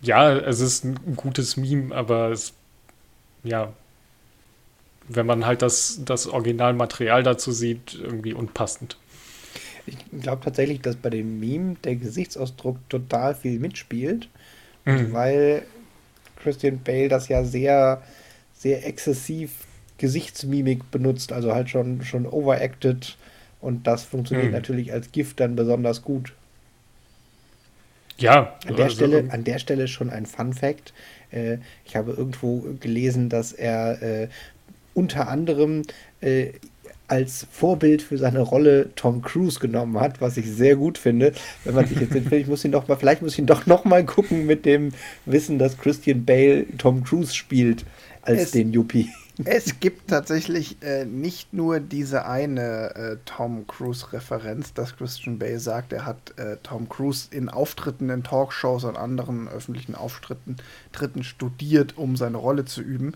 ja, 0.00 0.32
es 0.34 0.60
ist 0.60 0.84
ein 0.84 1.16
gutes 1.16 1.58
Meme, 1.58 1.94
aber 1.94 2.30
es, 2.30 2.54
ja, 3.44 3.74
wenn 5.08 5.26
man 5.26 5.44
halt 5.44 5.60
das, 5.60 6.00
das 6.02 6.26
Originalmaterial 6.26 7.22
dazu 7.22 7.52
sieht, 7.52 7.94
irgendwie 7.94 8.32
unpassend. 8.32 8.96
Ich 9.86 9.96
glaube 10.20 10.42
tatsächlich, 10.44 10.80
dass 10.80 10.96
bei 10.96 11.10
dem 11.10 11.38
Meme 11.40 11.76
der 11.84 11.96
Gesichtsausdruck 11.96 12.76
total 12.88 13.34
viel 13.34 13.58
mitspielt, 13.58 14.28
mhm. 14.84 15.12
weil 15.12 15.62
Christian 16.36 16.80
Bale 16.82 17.08
das 17.08 17.28
ja 17.28 17.44
sehr, 17.44 18.02
sehr 18.54 18.86
exzessiv 18.86 19.52
Gesichtsmimik 19.98 20.90
benutzt, 20.90 21.32
also 21.32 21.54
halt 21.54 21.70
schon, 21.70 22.02
schon 22.02 22.26
overacted 22.26 23.16
und 23.60 23.86
das 23.86 24.04
funktioniert 24.04 24.48
mhm. 24.48 24.52
natürlich 24.52 24.92
als 24.92 25.10
Gift 25.12 25.40
dann 25.40 25.56
besonders 25.56 26.02
gut. 26.02 26.32
Ja. 28.18 28.58
An 28.66 28.76
der, 28.76 28.84
also, 28.86 28.96
Stelle, 28.96 29.28
an 29.30 29.44
der 29.44 29.58
Stelle 29.58 29.88
schon 29.88 30.10
ein 30.10 30.26
Fun 30.26 30.52
Fact. 30.52 30.92
Äh, 31.30 31.58
ich 31.84 31.96
habe 31.96 32.12
irgendwo 32.12 32.64
gelesen, 32.80 33.28
dass 33.28 33.52
er 33.52 34.02
äh, 34.02 34.28
unter 34.94 35.28
anderem 35.28 35.82
äh, 36.20 36.52
als 37.08 37.46
Vorbild 37.50 38.02
für 38.02 38.18
seine 38.18 38.40
Rolle 38.40 38.90
Tom 38.96 39.22
Cruise 39.22 39.60
genommen 39.60 40.00
hat, 40.00 40.20
was 40.20 40.36
ich 40.36 40.50
sehr 40.50 40.76
gut 40.76 40.98
finde. 40.98 41.32
Wenn 41.64 41.74
man 41.74 41.86
sich 41.86 42.00
jetzt 42.00 42.14
den 42.14 42.24
Film, 42.24 42.42
ich 42.42 42.48
muss 42.48 42.64
ihn 42.64 42.72
doch 42.72 42.88
mal, 42.88 42.96
vielleicht 42.96 43.22
muss 43.22 43.32
ich 43.32 43.38
ihn 43.38 43.46
doch 43.46 43.66
noch 43.66 43.84
mal 43.84 44.04
gucken 44.04 44.46
mit 44.46 44.64
dem 44.64 44.92
Wissen, 45.24 45.58
dass 45.58 45.78
Christian 45.78 46.24
Bale 46.24 46.66
Tom 46.78 47.04
Cruise 47.04 47.34
spielt 47.34 47.84
als 48.22 48.42
es, 48.42 48.50
den 48.50 48.72
Yuppie. 48.72 49.08
Es 49.44 49.80
gibt 49.80 50.08
tatsächlich 50.08 50.82
äh, 50.82 51.04
nicht 51.04 51.52
nur 51.52 51.78
diese 51.78 52.26
eine 52.26 52.94
äh, 52.94 53.16
Tom 53.26 53.66
Cruise-Referenz, 53.66 54.72
dass 54.72 54.96
Christian 54.96 55.38
Bale 55.38 55.60
sagt, 55.60 55.92
er 55.92 56.06
hat 56.06 56.38
äh, 56.38 56.56
Tom 56.62 56.88
Cruise 56.88 57.28
in 57.30 57.50
Auftritten 57.50 58.08
in 58.08 58.22
Talkshows 58.22 58.84
und 58.84 58.96
anderen 58.96 59.46
öffentlichen 59.48 59.94
Auftritten 59.94 60.56
Tritten 60.92 61.22
studiert, 61.22 61.98
um 61.98 62.16
seine 62.16 62.38
Rolle 62.38 62.64
zu 62.64 62.80
üben. 62.80 63.14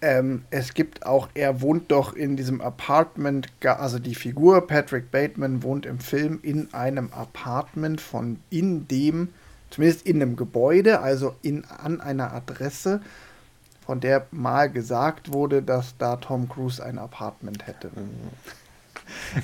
Ähm, 0.00 0.44
es 0.50 0.74
gibt 0.74 1.04
auch, 1.06 1.28
er 1.34 1.60
wohnt 1.60 1.90
doch 1.90 2.12
in 2.12 2.36
diesem 2.36 2.60
Apartment, 2.60 3.48
also 3.64 3.98
die 3.98 4.14
Figur 4.14 4.66
Patrick 4.66 5.10
Bateman 5.10 5.62
wohnt 5.62 5.86
im 5.86 5.98
Film 5.98 6.38
in 6.42 6.72
einem 6.72 7.12
Apartment 7.12 8.00
von 8.00 8.38
in 8.50 8.86
dem, 8.86 9.30
zumindest 9.70 10.06
in 10.06 10.22
einem 10.22 10.36
Gebäude, 10.36 11.00
also 11.00 11.34
in, 11.42 11.64
an 11.64 12.00
einer 12.00 12.32
Adresse 12.32 13.00
von 13.88 14.00
der 14.00 14.26
mal 14.32 14.70
gesagt 14.70 15.32
wurde, 15.32 15.62
dass 15.62 15.96
da 15.96 16.16
Tom 16.16 16.46
Cruise 16.46 16.84
ein 16.84 16.98
Apartment 16.98 17.66
hätte. 17.66 17.90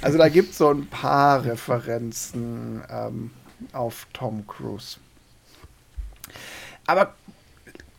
Also 0.02 0.18
da 0.18 0.28
gibt 0.28 0.50
es 0.50 0.58
so 0.58 0.68
ein 0.68 0.86
paar 0.86 1.46
Referenzen 1.46 2.82
ähm, 2.90 3.30
auf 3.72 4.06
Tom 4.12 4.46
Cruise. 4.46 4.98
Aber 6.86 7.14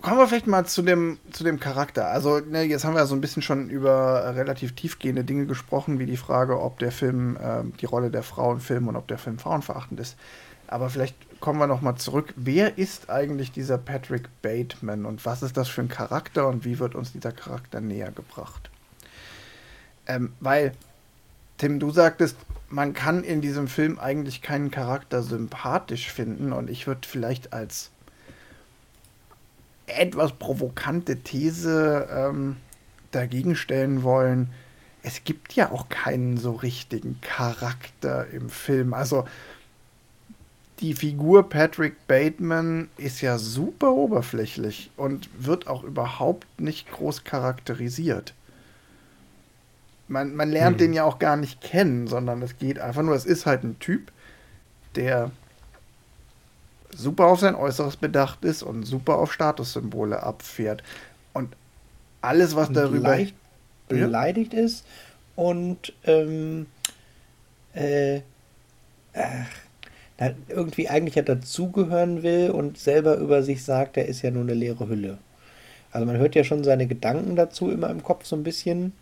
kommen 0.05 0.19
wir 0.19 0.27
vielleicht 0.27 0.45
mal 0.45 0.67
zu 0.67 0.83
dem, 0.83 1.17
zu 1.31 1.43
dem 1.43 1.59
Charakter. 1.59 2.09
Also, 2.09 2.39
ne, 2.39 2.61
jetzt 2.61 2.85
haben 2.85 2.93
wir 2.93 3.07
so 3.07 3.15
ein 3.15 3.21
bisschen 3.21 3.41
schon 3.41 3.71
über 3.71 4.35
relativ 4.35 4.75
tiefgehende 4.75 5.23
Dinge 5.23 5.47
gesprochen, 5.47 5.97
wie 5.97 6.05
die 6.05 6.15
Frage, 6.15 6.61
ob 6.61 6.77
der 6.77 6.91
Film 6.91 7.37
äh, 7.37 7.63
die 7.81 7.87
Rolle 7.87 8.11
der 8.11 8.21
Frau 8.21 8.53
im 8.53 8.59
Film 8.59 8.87
und 8.87 8.97
ob 8.97 9.07
der 9.07 9.17
Film 9.17 9.39
frauenverachtend 9.39 9.99
ist. 9.99 10.15
Aber 10.67 10.91
vielleicht 10.91 11.15
kommen 11.39 11.57
wir 11.57 11.65
nochmal 11.65 11.95
zurück. 11.95 12.35
Wer 12.35 12.77
ist 12.77 13.09
eigentlich 13.09 13.51
dieser 13.51 13.79
Patrick 13.79 14.29
Bateman 14.43 15.05
und 15.05 15.25
was 15.25 15.41
ist 15.41 15.57
das 15.57 15.69
für 15.69 15.81
ein 15.81 15.89
Charakter 15.89 16.47
und 16.49 16.65
wie 16.65 16.77
wird 16.77 16.93
uns 16.93 17.11
dieser 17.11 17.31
Charakter 17.31 17.81
näher 17.81 18.11
gebracht? 18.11 18.69
Ähm, 20.05 20.33
weil, 20.39 20.73
Tim, 21.57 21.79
du 21.79 21.89
sagtest, 21.89 22.37
man 22.69 22.93
kann 22.93 23.23
in 23.23 23.41
diesem 23.41 23.67
Film 23.67 23.97
eigentlich 23.97 24.43
keinen 24.43 24.69
Charakter 24.69 25.23
sympathisch 25.23 26.11
finden 26.11 26.53
und 26.53 26.69
ich 26.69 26.85
würde 26.85 27.07
vielleicht 27.07 27.53
als 27.53 27.89
etwas 29.87 30.31
provokante 30.33 31.17
These 31.17 32.07
ähm, 32.11 32.57
dagegen 33.11 33.55
stellen 33.55 34.03
wollen, 34.03 34.49
es 35.03 35.23
gibt 35.23 35.53
ja 35.53 35.71
auch 35.71 35.89
keinen 35.89 36.37
so 36.37 36.53
richtigen 36.53 37.19
Charakter 37.21 38.27
im 38.31 38.49
Film. 38.49 38.93
Also 38.93 39.25
die 40.79 40.93
Figur 40.93 41.47
Patrick 41.47 42.07
Bateman 42.07 42.89
ist 42.97 43.21
ja 43.21 43.37
super 43.37 43.91
oberflächlich 43.91 44.89
und 44.97 45.29
wird 45.37 45.67
auch 45.67 45.83
überhaupt 45.83 46.59
nicht 46.59 46.91
groß 46.91 47.23
charakterisiert. 47.23 48.33
Man, 50.07 50.35
man 50.35 50.51
lernt 50.51 50.79
hm. 50.79 50.87
den 50.87 50.93
ja 50.93 51.03
auch 51.03 51.19
gar 51.19 51.37
nicht 51.37 51.61
kennen, 51.61 52.07
sondern 52.07 52.41
es 52.41 52.57
geht 52.57 52.79
einfach 52.79 53.03
nur, 53.03 53.15
es 53.15 53.25
ist 53.25 53.45
halt 53.45 53.63
ein 53.63 53.79
Typ, 53.79 54.11
der 54.95 55.31
super 56.93 57.25
auf 57.25 57.39
sein 57.39 57.55
Äußeres 57.55 57.97
bedacht 57.97 58.43
ist 58.43 58.63
und 58.63 58.83
super 58.83 59.17
auf 59.17 59.33
Statussymbole 59.33 60.21
abfährt. 60.21 60.83
Und 61.33 61.55
alles, 62.21 62.55
was 62.55 62.71
darüber 62.71 63.09
Leicht 63.09 63.35
beleidigt 63.87 64.53
ist 64.53 64.85
und 65.35 65.93
ähm, 66.05 66.65
äh, 67.73 68.21
ach, 69.13 70.33
irgendwie 70.47 70.89
eigentlich 70.89 71.15
ja 71.15 71.21
dazugehören 71.21 72.23
will 72.23 72.49
und 72.49 72.77
selber 72.77 73.17
über 73.17 73.43
sich 73.43 73.63
sagt, 73.63 73.97
er 73.97 74.07
ist 74.07 74.21
ja 74.21 74.31
nur 74.31 74.43
eine 74.43 74.53
leere 74.53 74.87
Hülle. 74.87 75.17
Also 75.91 76.05
man 76.05 76.17
hört 76.17 76.35
ja 76.35 76.43
schon 76.43 76.63
seine 76.63 76.87
Gedanken 76.87 77.35
dazu 77.35 77.69
immer 77.69 77.89
im 77.89 78.03
Kopf 78.03 78.25
so 78.25 78.35
ein 78.35 78.43
bisschen. 78.43 78.93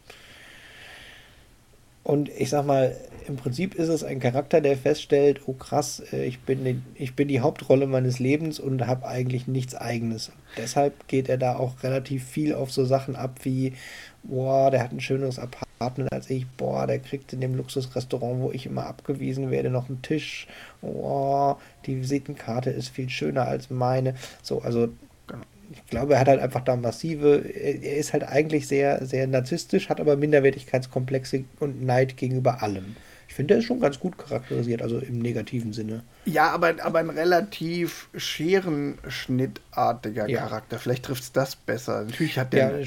Und 2.03 2.29
ich 2.29 2.49
sag 2.49 2.65
mal, 2.65 2.95
im 3.27 3.37
Prinzip 3.37 3.75
ist 3.75 3.87
es 3.87 4.03
ein 4.03 4.19
Charakter, 4.19 4.59
der 4.59 4.75
feststellt, 4.75 5.41
oh 5.45 5.53
krass, 5.53 6.03
äh, 6.11 6.25
ich 6.25 6.39
bin 6.41 6.65
die, 6.65 6.81
ich 6.95 7.15
bin 7.15 7.29
die 7.29 7.39
Hauptrolle 7.39 7.87
meines 7.87 8.19
Lebens 8.19 8.59
und 8.59 8.85
habe 8.85 9.07
eigentlich 9.07 9.47
nichts 9.47 9.75
eigenes. 9.75 10.31
deshalb 10.57 11.07
geht 11.07 11.29
er 11.29 11.37
da 11.37 11.55
auch 11.55 11.83
relativ 11.83 12.25
viel 12.25 12.53
auf 12.53 12.71
so 12.71 12.83
Sachen 12.83 13.15
ab 13.15 13.39
wie, 13.43 13.73
boah, 14.23 14.69
der 14.71 14.83
hat 14.83 14.91
ein 14.91 14.99
schöneres 14.99 15.39
Apartment 15.39 16.11
als 16.11 16.29
ich, 16.29 16.45
boah, 16.57 16.87
der 16.87 16.99
kriegt 16.99 17.31
in 17.31 17.41
dem 17.41 17.55
Luxusrestaurant, 17.55 18.41
wo 18.41 18.51
ich 18.51 18.65
immer 18.65 18.85
abgewiesen 18.85 19.51
werde, 19.51 19.69
noch 19.69 19.87
einen 19.87 20.01
Tisch, 20.01 20.47
boah, 20.81 21.57
die 21.85 21.99
Visitenkarte 22.01 22.69
ist 22.69 22.89
viel 22.89 23.09
schöner 23.09 23.47
als 23.47 23.69
meine. 23.69 24.15
So, 24.41 24.61
also 24.61 24.89
ich 25.73 25.85
glaube, 25.87 26.13
er 26.13 26.19
hat 26.19 26.27
halt 26.27 26.39
einfach 26.39 26.61
da 26.61 26.75
massive, 26.75 27.37
er 27.37 27.97
ist 27.97 28.13
halt 28.13 28.21
eigentlich 28.23 28.67
sehr, 28.67 29.03
sehr 29.05 29.25
narzisstisch, 29.27 29.89
hat 29.89 29.99
aber 29.99 30.15
Minderwertigkeitskomplexe 30.15 31.45
und 31.59 31.83
Neid 31.83 32.17
gegenüber 32.17 32.61
allem. 32.63 32.95
Ich 33.27 33.33
finde, 33.35 33.55
er 33.55 33.61
ist 33.61 33.65
schon 33.65 33.79
ganz 33.79 33.99
gut 33.99 34.15
charakterisiert, 34.17 34.83
also 34.83 34.99
im 34.99 35.19
negativen 35.19 35.73
Sinne. 35.73 36.03
Ja, 36.25 36.51
aber, 36.51 36.75
aber 36.83 36.99
ein 36.99 37.09
relativ 37.09 38.09
scherenschnittartiger 38.15 40.29
ja. 40.29 40.39
Charakter. 40.39 40.77
Vielleicht 40.77 41.05
trifft 41.05 41.23
es 41.23 41.31
das 41.31 41.55
besser. 41.55 42.03
Natürlich 42.03 42.37
hat 42.37 42.53
der. 42.53 42.79
Ja, 42.79 42.85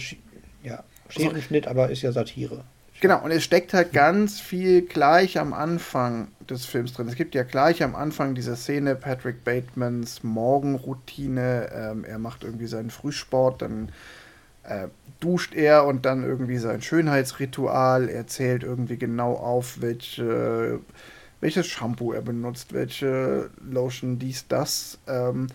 ja. 0.62 0.84
Scherenschnitt, 1.08 1.66
aber 1.66 1.90
ist 1.90 2.02
ja 2.02 2.12
Satire. 2.12 2.62
Genau, 3.00 3.22
und 3.22 3.30
es 3.30 3.44
steckt 3.44 3.74
halt 3.74 3.92
ganz 3.92 4.40
viel 4.40 4.82
gleich 4.82 5.38
am 5.38 5.52
Anfang 5.52 6.28
des 6.48 6.64
Films 6.64 6.94
drin. 6.94 7.08
Es 7.08 7.14
gibt 7.14 7.34
ja 7.34 7.42
gleich 7.42 7.82
am 7.82 7.94
Anfang 7.94 8.34
diese 8.34 8.56
Szene 8.56 8.94
Patrick 8.94 9.44
Batemans 9.44 10.22
Morgenroutine. 10.22 11.68
Ähm, 11.74 12.04
er 12.04 12.18
macht 12.18 12.42
irgendwie 12.42 12.66
seinen 12.66 12.90
Frühsport, 12.90 13.60
dann 13.60 13.90
äh, 14.62 14.88
duscht 15.20 15.54
er 15.54 15.84
und 15.84 16.06
dann 16.06 16.24
irgendwie 16.24 16.56
sein 16.56 16.80
Schönheitsritual. 16.80 18.08
Er 18.08 18.26
zählt 18.28 18.62
irgendwie 18.62 18.96
genau 18.96 19.34
auf, 19.34 19.82
welche 19.82 20.80
welches 21.40 21.66
Shampoo 21.66 22.12
er 22.12 22.22
benutzt, 22.22 22.72
welche 22.72 23.50
Lotion, 23.70 24.18
dies, 24.18 24.48
das. 24.48 24.98
Ähm, 25.06 25.48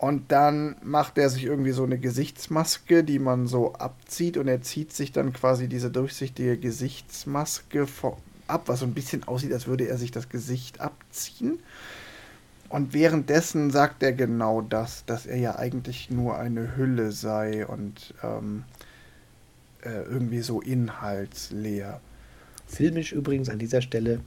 und 0.00 0.32
dann 0.32 0.76
macht 0.82 1.18
er 1.18 1.28
sich 1.28 1.44
irgendwie 1.44 1.72
so 1.72 1.84
eine 1.84 1.98
Gesichtsmaske, 1.98 3.04
die 3.04 3.18
man 3.18 3.46
so 3.46 3.74
abzieht 3.74 4.38
und 4.38 4.48
er 4.48 4.62
zieht 4.62 4.94
sich 4.94 5.12
dann 5.12 5.34
quasi 5.34 5.68
diese 5.68 5.90
durchsichtige 5.90 6.56
Gesichtsmaske 6.56 7.86
ab, 8.46 8.62
was 8.64 8.80
so 8.80 8.86
ein 8.86 8.94
bisschen 8.94 9.28
aussieht, 9.28 9.52
als 9.52 9.66
würde 9.66 9.88
er 9.88 9.98
sich 9.98 10.10
das 10.10 10.30
Gesicht 10.30 10.80
abziehen. 10.80 11.58
Und 12.70 12.94
währenddessen 12.94 13.70
sagt 13.70 14.02
er 14.02 14.14
genau 14.14 14.62
das, 14.62 15.04
dass 15.04 15.26
er 15.26 15.36
ja 15.36 15.56
eigentlich 15.56 16.08
nur 16.08 16.38
eine 16.38 16.78
Hülle 16.78 17.12
sei 17.12 17.66
und 17.66 18.14
ähm, 18.22 18.64
äh, 19.82 20.04
irgendwie 20.04 20.40
so 20.40 20.62
inhaltsleer. 20.62 22.00
Filmisch 22.66 23.12
übrigens 23.12 23.50
an 23.50 23.58
dieser 23.58 23.82
Stelle 23.82 24.20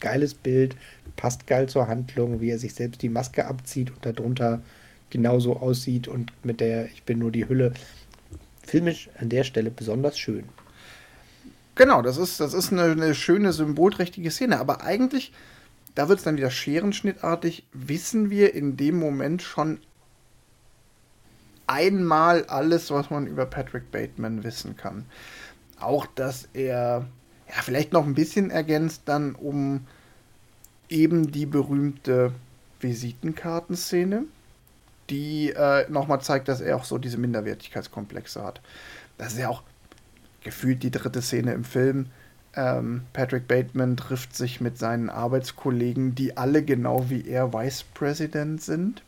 geiles 0.00 0.34
Bild, 0.34 0.74
passt 1.14 1.46
geil 1.46 1.68
zur 1.68 1.86
Handlung, 1.86 2.40
wie 2.40 2.50
er 2.50 2.58
sich 2.58 2.74
selbst 2.74 3.00
die 3.00 3.08
Maske 3.08 3.46
abzieht 3.46 3.92
und 3.92 4.04
darunter 4.04 4.60
genauso 5.14 5.56
aussieht 5.58 6.08
und 6.08 6.32
mit 6.44 6.58
der 6.58 6.86
Ich 6.86 7.04
bin 7.04 7.20
nur 7.20 7.30
die 7.30 7.48
Hülle. 7.48 7.72
Filmisch 8.66 9.08
an 9.20 9.28
der 9.28 9.44
Stelle 9.44 9.70
besonders 9.70 10.18
schön. 10.18 10.44
Genau, 11.76 12.02
das 12.02 12.16
ist, 12.16 12.40
das 12.40 12.52
ist 12.52 12.72
eine, 12.72 12.82
eine 12.82 13.14
schöne 13.14 13.52
symbolträchtige 13.52 14.32
Szene, 14.32 14.58
aber 14.58 14.82
eigentlich, 14.82 15.32
da 15.94 16.08
wird 16.08 16.18
es 16.18 16.24
dann 16.24 16.36
wieder 16.36 16.50
scherenschnittartig, 16.50 17.64
wissen 17.72 18.28
wir 18.28 18.54
in 18.54 18.76
dem 18.76 18.98
Moment 18.98 19.42
schon 19.42 19.78
einmal 21.68 22.44
alles, 22.46 22.90
was 22.90 23.08
man 23.10 23.28
über 23.28 23.46
Patrick 23.46 23.92
Bateman 23.92 24.42
wissen 24.42 24.76
kann. 24.76 25.04
Auch, 25.78 26.06
dass 26.06 26.48
er 26.54 27.06
ja 27.46 27.62
vielleicht 27.62 27.92
noch 27.92 28.04
ein 28.04 28.14
bisschen 28.14 28.50
ergänzt 28.50 29.02
dann 29.04 29.36
um 29.36 29.86
eben 30.88 31.30
die 31.30 31.46
berühmte 31.46 32.32
Visitenkartenszene, 32.80 34.24
die 35.10 35.50
äh, 35.50 35.88
nochmal 35.90 36.20
zeigt, 36.20 36.48
dass 36.48 36.60
er 36.60 36.76
auch 36.76 36.84
so 36.84 36.98
diese 36.98 37.18
Minderwertigkeitskomplexe 37.18 38.42
hat. 38.42 38.60
Das 39.18 39.32
ist 39.32 39.38
ja 39.38 39.48
auch 39.48 39.62
gefühlt 40.42 40.82
die 40.82 40.90
dritte 40.90 41.22
Szene 41.22 41.52
im 41.52 41.64
Film. 41.64 42.06
Ähm, 42.56 43.02
Patrick 43.12 43.48
Bateman 43.48 43.96
trifft 43.96 44.36
sich 44.36 44.60
mit 44.60 44.78
seinen 44.78 45.10
Arbeitskollegen, 45.10 46.14
die 46.14 46.36
alle 46.36 46.62
genau 46.62 47.10
wie 47.10 47.26
er 47.26 47.52
Vice 47.52 47.84
President 47.94 48.62
sind. 48.62 49.02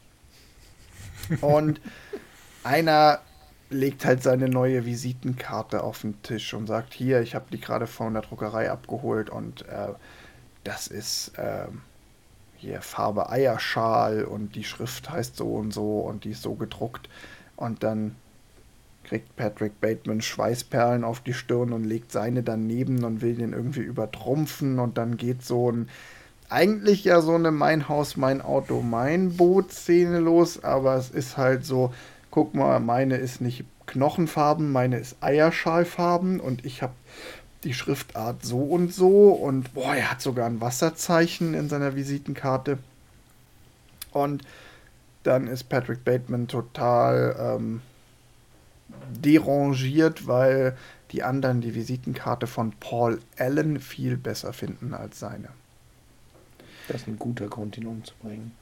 Und 1.41 1.81
einer 2.65 3.21
legt 3.71 4.05
halt 4.05 4.23
seine 4.23 4.49
neue 4.49 4.85
Visitenkarte 4.85 5.83
auf 5.83 6.00
den 6.03 6.21
Tisch 6.23 6.55
und 6.55 6.67
sagt, 6.67 6.95
hier, 6.95 7.21
ich 7.21 7.35
habe 7.35 7.47
die 7.50 7.61
gerade 7.61 7.87
von 7.87 8.15
der 8.15 8.23
Druckerei 8.23 8.71
abgeholt 8.71 9.29
und 9.31 9.62
äh, 9.69 9.93
das 10.65 10.87
ist 10.87 11.37
äh, 11.37 11.67
hier 12.66 12.82
Farbe 12.82 13.30
Eierschal 13.30 14.25
und 14.25 14.56
die 14.56 14.64
Schrift 14.64 15.11
heißt 15.11 15.37
so 15.37 15.54
und 15.54 15.73
so 15.73 16.00
und 16.00 16.25
die 16.25 16.30
ist 16.30 16.42
so 16.42 16.54
gedruckt. 16.54 17.08
Und 17.56 17.82
dann 17.82 18.16
kriegt 19.04 19.37
Patrick 19.37 19.80
Bateman 19.80 20.20
Schweißperlen 20.20 21.04
auf 21.04 21.20
die 21.20 21.32
Stirn 21.32 21.73
und 21.73 21.85
legt 21.85 22.11
seine 22.11 22.42
daneben 22.42 23.04
und 23.04 23.23
will 23.23 23.37
den 23.37 23.52
irgendwie 23.52 23.80
übertrumpfen 23.80 24.80
und 24.80 24.99
dann 24.99 25.16
geht 25.16 25.44
so 25.44 25.70
ein 25.70 25.88
eigentlich 26.49 27.04
ja 27.04 27.20
so 27.23 27.35
eine 27.35 27.50
Mein 27.50 27.88
Haus, 27.88 28.16
mein 28.16 28.40
Auto, 28.40 28.80
mein 28.80 29.37
Boot 29.37 29.73
Szene 29.73 30.20
los, 30.20 30.62
aber 30.62 30.94
es 30.96 31.11
ist 31.11 31.37
halt 31.37 31.64
so, 31.64 31.92
guck 32.30 32.54
mal, 32.54 32.78
meine 32.78 33.16
ist 33.16 33.40
nicht 33.40 33.64
Knochenfarben, 33.86 34.71
meine 34.71 34.99
ist 34.99 35.17
Eierschalfarben 35.21 36.41
und 36.41 36.64
ich 36.64 36.82
habe 36.82 36.95
die 37.64 37.75
Schriftart 37.75 38.45
so 38.45 38.58
und 38.58 38.92
so 38.92 39.30
und 39.30 39.75
boah, 39.75 39.95
er 39.95 40.10
hat 40.10 40.21
sogar 40.21 40.47
ein 40.47 40.60
Wasserzeichen 40.60 41.54
in 41.54 41.69
seiner 41.69 41.97
Visitenkarte. 41.97 42.78
Und 44.12 44.42
dann 45.23 45.47
ist 45.49 45.64
Patrick 45.64 46.04
Bateman 46.04 46.49
total 46.49 47.36
ähm, 47.38 47.82
derangiert, 49.10 50.26
weil 50.26 50.76
die 51.12 51.23
anderen 51.23 51.60
die 51.60 51.75
Visitenkarte 51.75 52.47
von 52.47 52.73
Paul 52.73 53.21
Allen 53.38 53.80
viel 53.80 54.16
besser 54.16 54.52
finden 54.52 54.95
als 54.95 55.19
seine. 55.19 55.49
Das 56.88 57.02
ist 57.02 57.08
ein 57.08 57.19
guter 57.19 57.49
Grund, 57.49 57.76
ihn 57.76 57.86
umzubringen. 57.86 58.52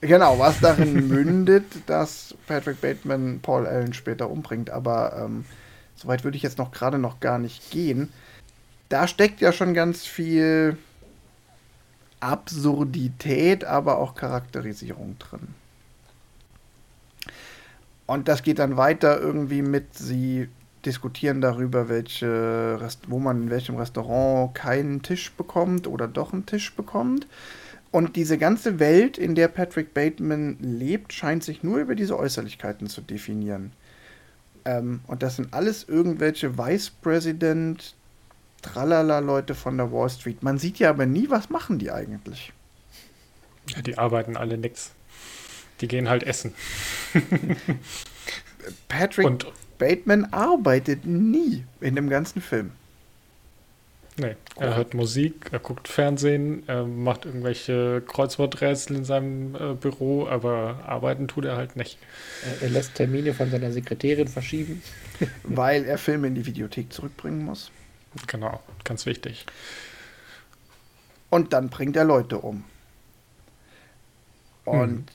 Genau, 0.00 0.38
was 0.38 0.60
darin 0.60 1.08
mündet, 1.08 1.64
dass 1.86 2.34
Patrick 2.46 2.80
Bateman 2.80 3.40
Paul 3.40 3.66
Allen 3.66 3.92
später 3.92 4.30
umbringt. 4.30 4.70
Aber 4.70 5.16
ähm, 5.16 5.44
soweit 6.00 6.24
würde 6.24 6.36
ich 6.36 6.42
jetzt 6.42 6.58
noch 6.58 6.72
gerade 6.72 6.98
noch 6.98 7.20
gar 7.20 7.38
nicht 7.38 7.70
gehen. 7.70 8.12
Da 8.88 9.06
steckt 9.06 9.40
ja 9.40 9.52
schon 9.52 9.74
ganz 9.74 10.06
viel 10.06 10.76
Absurdität, 12.20 13.64
aber 13.64 13.98
auch 13.98 14.14
Charakterisierung 14.14 15.16
drin. 15.18 15.48
Und 18.06 18.28
das 18.28 18.42
geht 18.42 18.58
dann 18.58 18.76
weiter 18.76 19.20
irgendwie 19.20 19.62
mit, 19.62 19.94
sie 19.94 20.48
diskutieren 20.84 21.40
darüber, 21.40 21.88
welche 21.88 22.78
Rest 22.80 23.02
wo 23.08 23.18
man 23.18 23.42
in 23.42 23.50
welchem 23.50 23.76
Restaurant 23.76 24.54
keinen 24.54 25.02
Tisch 25.02 25.30
bekommt 25.32 25.86
oder 25.86 26.08
doch 26.08 26.32
einen 26.32 26.46
Tisch 26.46 26.74
bekommt. 26.74 27.26
Und 27.92 28.16
diese 28.16 28.38
ganze 28.38 28.78
Welt, 28.78 29.18
in 29.18 29.34
der 29.34 29.48
Patrick 29.48 29.94
Bateman 29.94 30.56
lebt, 30.60 31.12
scheint 31.12 31.44
sich 31.44 31.62
nur 31.62 31.78
über 31.78 31.94
diese 31.94 32.18
Äußerlichkeiten 32.18 32.88
zu 32.88 33.00
definieren. 33.00 33.72
Ähm, 34.64 35.00
und 35.06 35.22
das 35.22 35.36
sind 35.36 35.52
alles 35.52 35.84
irgendwelche 35.88 36.58
Vice 36.58 36.90
President, 36.90 37.94
Tralala-Leute 38.62 39.54
von 39.54 39.76
der 39.76 39.90
Wall 39.92 40.10
Street. 40.10 40.42
Man 40.42 40.58
sieht 40.58 40.78
ja 40.78 40.90
aber 40.90 41.06
nie, 41.06 41.30
was 41.30 41.50
machen 41.50 41.78
die 41.78 41.90
eigentlich. 41.90 42.52
Ja, 43.68 43.82
die 43.82 43.98
arbeiten 43.98 44.36
alle 44.36 44.58
nix. 44.58 44.92
Die 45.80 45.88
gehen 45.88 46.08
halt 46.08 46.22
essen. 46.22 46.52
Patrick 48.88 49.26
und, 49.26 49.46
Bateman 49.78 50.26
arbeitet 50.26 51.06
nie 51.06 51.64
in 51.80 51.96
dem 51.96 52.10
ganzen 52.10 52.42
Film. 52.42 52.72
Nee, 54.20 54.36
er 54.56 54.76
hört 54.76 54.92
Musik, 54.92 55.46
er 55.50 55.60
guckt 55.60 55.88
Fernsehen, 55.88 56.62
er 56.66 56.84
macht 56.84 57.24
irgendwelche 57.24 58.02
Kreuzworträtsel 58.06 58.96
in 58.96 59.04
seinem 59.06 59.54
äh, 59.54 59.72
Büro, 59.72 60.28
aber 60.28 60.80
arbeiten 60.86 61.26
tut 61.26 61.46
er 61.46 61.56
halt 61.56 61.74
nicht. 61.76 61.96
Er, 62.44 62.64
er 62.64 62.68
lässt 62.68 62.96
Termine 62.96 63.32
von 63.32 63.50
seiner 63.50 63.72
Sekretärin 63.72 64.28
verschieben. 64.28 64.82
Weil 65.44 65.86
er 65.86 65.96
Filme 65.96 66.26
in 66.26 66.34
die 66.34 66.44
Videothek 66.44 66.92
zurückbringen 66.92 67.46
muss. 67.46 67.70
Genau, 68.26 68.60
ganz 68.84 69.06
wichtig. 69.06 69.46
Und 71.30 71.54
dann 71.54 71.70
bringt 71.70 71.96
er 71.96 72.04
Leute 72.04 72.36
um. 72.36 72.64
Und 74.66 74.80
hm. 74.90 75.06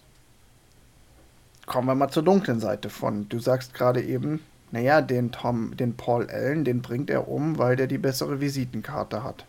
kommen 1.68 1.88
wir 1.88 1.94
mal 1.94 2.10
zur 2.10 2.24
dunklen 2.24 2.60
Seite 2.60 2.90
von. 2.90 3.30
Du 3.30 3.38
sagst 3.38 3.76
gerade 3.76 4.02
eben, 4.02 4.40
naja, 4.76 5.02
den 5.02 5.32
Tom, 5.32 5.78
den 5.78 5.96
Paul 5.96 6.30
Allen, 6.30 6.66
den 6.66 6.82
bringt 6.82 7.10
er 7.10 7.30
um, 7.30 7.58
weil 7.58 7.78
der 7.78 7.88
die 7.88 7.98
bessere 7.98 8.42
Visitenkarte 8.42 9.24
hat. 9.24 9.46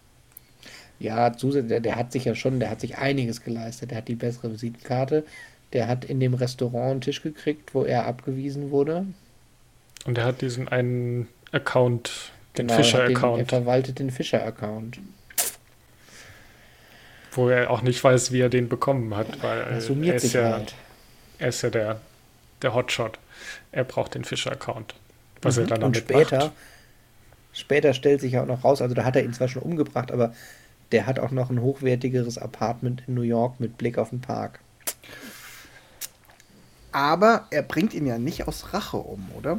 Ja, 1.01 1.31
der, 1.31 1.81
der 1.81 1.97
hat 1.97 2.13
sich 2.13 2.27
ja 2.27 2.37
schon, 2.37 2.61
der 2.61 2.71
hat 2.71 2.81
sich 2.81 2.99
einiges 2.99 3.43
geleistet. 3.43 3.91
Der 3.91 3.99
hat 3.99 4.07
die 4.07 4.15
bessere 4.15 4.53
Visitenkarte. 4.53 5.25
Der 5.73 5.89
hat 5.89 6.05
in 6.05 6.21
dem 6.21 6.35
Restaurant 6.35 6.93
einen 6.93 7.01
Tisch 7.01 7.23
gekriegt, 7.23 7.75
wo 7.75 7.83
er 7.83 8.07
abgewiesen 8.07 8.71
wurde. 8.71 9.05
Und 10.05 10.17
er 10.17 10.27
hat 10.27 10.43
diesen 10.43 10.69
einen 10.69 11.27
Account, 11.51 12.31
den 12.57 12.69
genau, 12.69 12.81
Fischer-Account. 12.81 13.41
Er 13.41 13.47
verwaltet 13.47 13.99
den 13.99 14.13
Fischer-Account. 14.13 15.01
Wo 17.33 17.49
er 17.49 17.69
auch 17.69 17.83
nicht 17.83 18.03
weiß, 18.03 18.31
wie 18.31 18.43
er 18.43 18.49
den 18.49 18.69
bekommen 18.69 19.17
hat, 19.17 19.43
weil 19.43 19.59
er, 19.59 19.67
er 19.67 20.15
ist 20.15 20.33
ja, 20.33 20.53
halt. 20.53 20.75
er 21.41 21.49
ist 21.49 21.63
ja 21.63 21.71
der, 21.71 22.01
der 22.63 22.75
Hotshot. 22.75 23.19
Er 23.73 23.83
braucht 23.83 24.15
den 24.15 24.23
Fischer-Account. 24.23 24.95
Was 25.47 25.57
mhm. 25.57 25.63
er 25.63 25.69
dann 25.69 25.83
Und 25.83 25.97
später, 25.97 26.39
macht. 26.39 26.53
später 27.53 27.95
stellt 27.95 28.21
sich 28.21 28.33
ja 28.33 28.43
auch 28.43 28.47
noch 28.47 28.65
raus, 28.65 28.83
also 28.83 28.95
da 28.95 29.05
hat 29.05 29.17
er 29.17 29.25
ihn 29.25 29.33
zwar 29.33 29.49
schon 29.49 29.63
umgebracht, 29.63 30.13
aber 30.13 30.35
der 30.93 31.07
hat 31.07 31.19
auch 31.19 31.31
noch 31.31 31.51
ein 31.51 31.61
hochwertigeres 31.61 32.39
Apartment 32.39 33.03
in 33.07 33.15
New 33.15 33.23
York 33.23 33.61
mit 33.61 33.77
Blick 33.79 33.99
auf 33.99 34.11
den 34.11 34.21
Park. 34.21 34.61
Aber 36.93 37.47
er 37.51 37.63
bringt 37.63 37.93
ihn 37.93 38.07
ja 38.07 38.19
nicht 38.19 38.49
aus 38.49 38.73
Rache 38.73 38.97
um, 38.97 39.29
oder? 39.37 39.59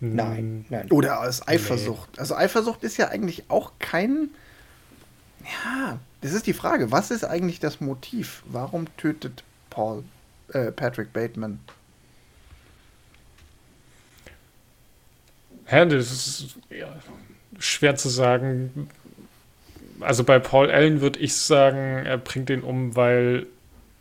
Nein, 0.00 0.66
nein. 0.68 0.90
Oder 0.90 1.20
aus 1.20 1.46
Eifersucht. 1.48 2.10
Nee. 2.12 2.20
Also 2.20 2.36
Eifersucht 2.36 2.84
ist 2.84 2.96
ja 2.98 3.08
eigentlich 3.08 3.44
auch 3.48 3.72
kein. 3.78 4.28
Ja, 5.44 5.98
das 6.20 6.32
ist 6.32 6.46
die 6.46 6.52
Frage. 6.52 6.90
Was 6.90 7.10
ist 7.10 7.24
eigentlich 7.24 7.58
das 7.58 7.80
Motiv? 7.80 8.42
Warum 8.46 8.86
tötet 8.96 9.44
Paul 9.70 10.04
äh, 10.52 10.70
Patrick 10.72 11.12
Bateman 11.12 11.58
Ja, 15.70 15.84
das 15.84 16.10
ist 16.10 16.56
ja, 16.70 16.94
schwer 17.58 17.96
zu 17.96 18.08
sagen. 18.08 18.88
Also 20.00 20.24
bei 20.24 20.38
Paul 20.38 20.70
Allen 20.70 21.00
würde 21.00 21.18
ich 21.20 21.36
sagen, 21.36 22.04
er 22.04 22.18
bringt 22.18 22.50
ihn 22.50 22.62
um, 22.62 22.96
weil 22.96 23.46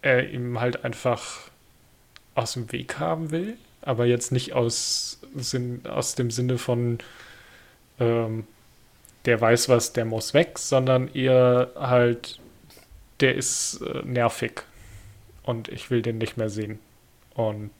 er 0.01 0.29
ihm 0.29 0.59
halt 0.59 0.83
einfach 0.83 1.49
aus 2.35 2.53
dem 2.53 2.71
Weg 2.71 2.99
haben 2.99 3.31
will, 3.31 3.57
aber 3.81 4.05
jetzt 4.05 4.31
nicht 4.31 4.53
aus, 4.53 5.19
Sinn, 5.35 5.81
aus 5.85 6.15
dem 6.15 6.31
Sinne 6.31 6.57
von, 6.57 6.99
ähm, 7.99 8.45
der 9.25 9.39
weiß 9.39 9.69
was, 9.69 9.93
der 9.93 10.05
muss 10.05 10.33
weg, 10.33 10.59
sondern 10.59 11.13
eher 11.13 11.71
halt, 11.75 12.39
der 13.19 13.35
ist 13.35 13.81
äh, 13.81 14.01
nervig 14.03 14.63
und 15.43 15.69
ich 15.69 15.89
will 15.89 16.01
den 16.01 16.17
nicht 16.17 16.37
mehr 16.37 16.49
sehen. 16.49 16.79
Und 17.35 17.71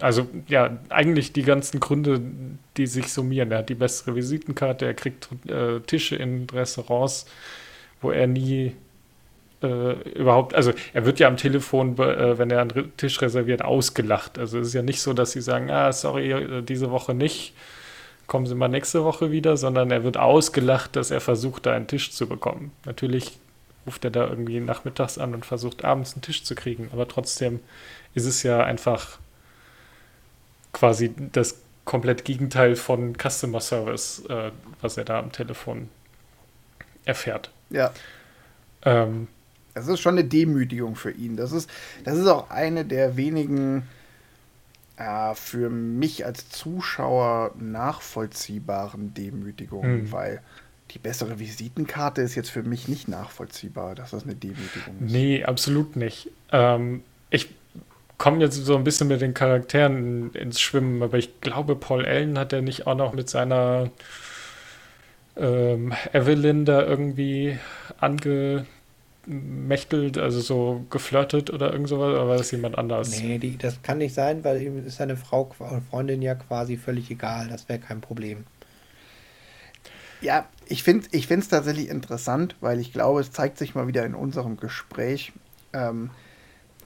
also 0.00 0.28
ja, 0.48 0.78
eigentlich 0.88 1.32
die 1.32 1.42
ganzen 1.42 1.80
Gründe, 1.80 2.20
die 2.76 2.86
sich 2.86 3.12
summieren. 3.12 3.52
Er 3.52 3.58
hat 3.58 3.68
die 3.68 3.74
bessere 3.74 4.14
Visitenkarte, 4.14 4.86
er 4.86 4.94
kriegt 4.94 5.28
äh, 5.48 5.80
Tische 5.80 6.16
in 6.16 6.46
Restaurants, 6.52 7.26
wo 8.00 8.10
er 8.10 8.26
nie 8.26 8.74
äh, 9.62 9.92
überhaupt, 10.10 10.54
also 10.54 10.72
er 10.92 11.06
wird 11.06 11.20
ja 11.20 11.28
am 11.28 11.36
Telefon, 11.36 11.96
äh, 11.98 12.38
wenn 12.38 12.50
er 12.50 12.60
einen 12.60 12.96
Tisch 12.96 13.20
reserviert, 13.22 13.62
ausgelacht. 13.62 14.38
Also 14.38 14.58
es 14.58 14.68
ist 14.68 14.74
ja 14.74 14.82
nicht 14.82 15.00
so, 15.00 15.12
dass 15.12 15.32
sie 15.32 15.40
sagen, 15.40 15.70
ah, 15.70 15.92
sorry, 15.92 16.32
äh, 16.32 16.62
diese 16.62 16.90
Woche 16.90 17.14
nicht, 17.14 17.54
kommen 18.26 18.46
Sie 18.46 18.54
mal 18.54 18.68
nächste 18.68 19.04
Woche 19.04 19.30
wieder, 19.30 19.56
sondern 19.56 19.90
er 19.90 20.02
wird 20.02 20.16
ausgelacht, 20.16 20.96
dass 20.96 21.10
er 21.10 21.20
versucht, 21.20 21.66
da 21.66 21.72
einen 21.72 21.86
Tisch 21.86 22.10
zu 22.12 22.26
bekommen. 22.26 22.72
Natürlich 22.84 23.38
ruft 23.86 24.04
er 24.04 24.10
da 24.10 24.26
irgendwie 24.26 24.60
nachmittags 24.60 25.18
an 25.18 25.34
und 25.34 25.44
versucht 25.44 25.84
abends 25.84 26.14
einen 26.14 26.22
Tisch 26.22 26.42
zu 26.42 26.54
kriegen, 26.54 26.88
aber 26.92 27.06
trotzdem 27.06 27.60
ist 28.14 28.24
es 28.24 28.42
ja 28.42 28.64
einfach 28.64 29.18
quasi 30.74 31.14
das 31.32 31.56
komplett 31.86 32.24
Gegenteil 32.24 32.76
von 32.76 33.14
Customer 33.16 33.60
Service, 33.60 34.22
äh, 34.28 34.50
was 34.82 34.98
er 34.98 35.04
da 35.04 35.18
am 35.18 35.32
Telefon 35.32 35.88
erfährt. 37.04 37.50
Ja. 37.70 37.92
Ähm, 38.82 39.28
das 39.74 39.88
ist 39.88 40.00
schon 40.00 40.18
eine 40.18 40.24
Demütigung 40.24 40.94
für 40.96 41.10
ihn. 41.10 41.36
Das 41.36 41.52
ist, 41.52 41.70
das 42.04 42.18
ist 42.18 42.26
auch 42.26 42.50
eine 42.50 42.84
der 42.84 43.16
wenigen 43.16 43.82
äh, 44.96 45.34
für 45.34 45.70
mich 45.70 46.24
als 46.24 46.48
Zuschauer 46.50 47.52
nachvollziehbaren 47.58 49.14
Demütigungen, 49.14 50.02
hm. 50.02 50.12
weil 50.12 50.40
die 50.92 50.98
bessere 50.98 51.38
Visitenkarte 51.38 52.22
ist 52.22 52.34
jetzt 52.34 52.50
für 52.50 52.62
mich 52.62 52.88
nicht 52.88 53.08
nachvollziehbar, 53.08 53.94
dass 53.94 54.12
das 54.12 54.24
eine 54.24 54.34
Demütigung 54.34 54.94
ist. 55.04 55.12
Nee, 55.12 55.44
absolut 55.44 55.96
nicht. 55.96 56.30
Ähm, 56.52 57.02
ich 57.30 57.48
komme 58.24 58.40
jetzt 58.40 58.54
so 58.54 58.74
ein 58.74 58.84
bisschen 58.84 59.08
mit 59.08 59.20
den 59.20 59.34
Charakteren 59.34 60.32
ins 60.32 60.58
Schwimmen, 60.58 61.02
aber 61.02 61.18
ich 61.18 61.42
glaube, 61.42 61.76
Paul 61.76 62.06
Allen 62.06 62.38
hat 62.38 62.54
er 62.54 62.62
nicht 62.62 62.86
auch 62.86 62.96
noch 62.96 63.12
mit 63.12 63.28
seiner 63.28 63.90
ähm, 65.36 65.92
Evelyn 66.14 66.64
da 66.64 66.80
irgendwie 66.80 67.58
angemächtelt, 67.98 70.16
also 70.16 70.40
so 70.40 70.86
geflirtet 70.88 71.50
oder 71.50 71.70
irgend 71.70 71.90
sowas, 71.90 72.14
oder 72.14 72.26
war 72.26 72.38
das 72.38 72.50
jemand 72.50 72.78
anders? 72.78 73.20
Nee, 73.20 73.36
die, 73.36 73.58
das 73.58 73.82
kann 73.82 73.98
nicht 73.98 74.14
sein, 74.14 74.42
weil 74.42 74.62
ihm 74.62 74.86
ist 74.86 74.96
seine 74.96 75.18
Frau, 75.18 75.50
Freundin 75.90 76.22
ja 76.22 76.34
quasi 76.34 76.78
völlig 76.78 77.10
egal, 77.10 77.48
das 77.48 77.68
wäre 77.68 77.78
kein 77.78 78.00
Problem. 78.00 78.46
Ja, 80.22 80.48
ich 80.64 80.82
finde 80.82 81.08
es 81.12 81.12
ich 81.12 81.28
tatsächlich 81.28 81.90
interessant, 81.90 82.56
weil 82.62 82.80
ich 82.80 82.90
glaube, 82.90 83.20
es 83.20 83.32
zeigt 83.32 83.58
sich 83.58 83.74
mal 83.74 83.86
wieder 83.86 84.06
in 84.06 84.14
unserem 84.14 84.56
Gespräch, 84.56 85.34
ähm, 85.74 86.08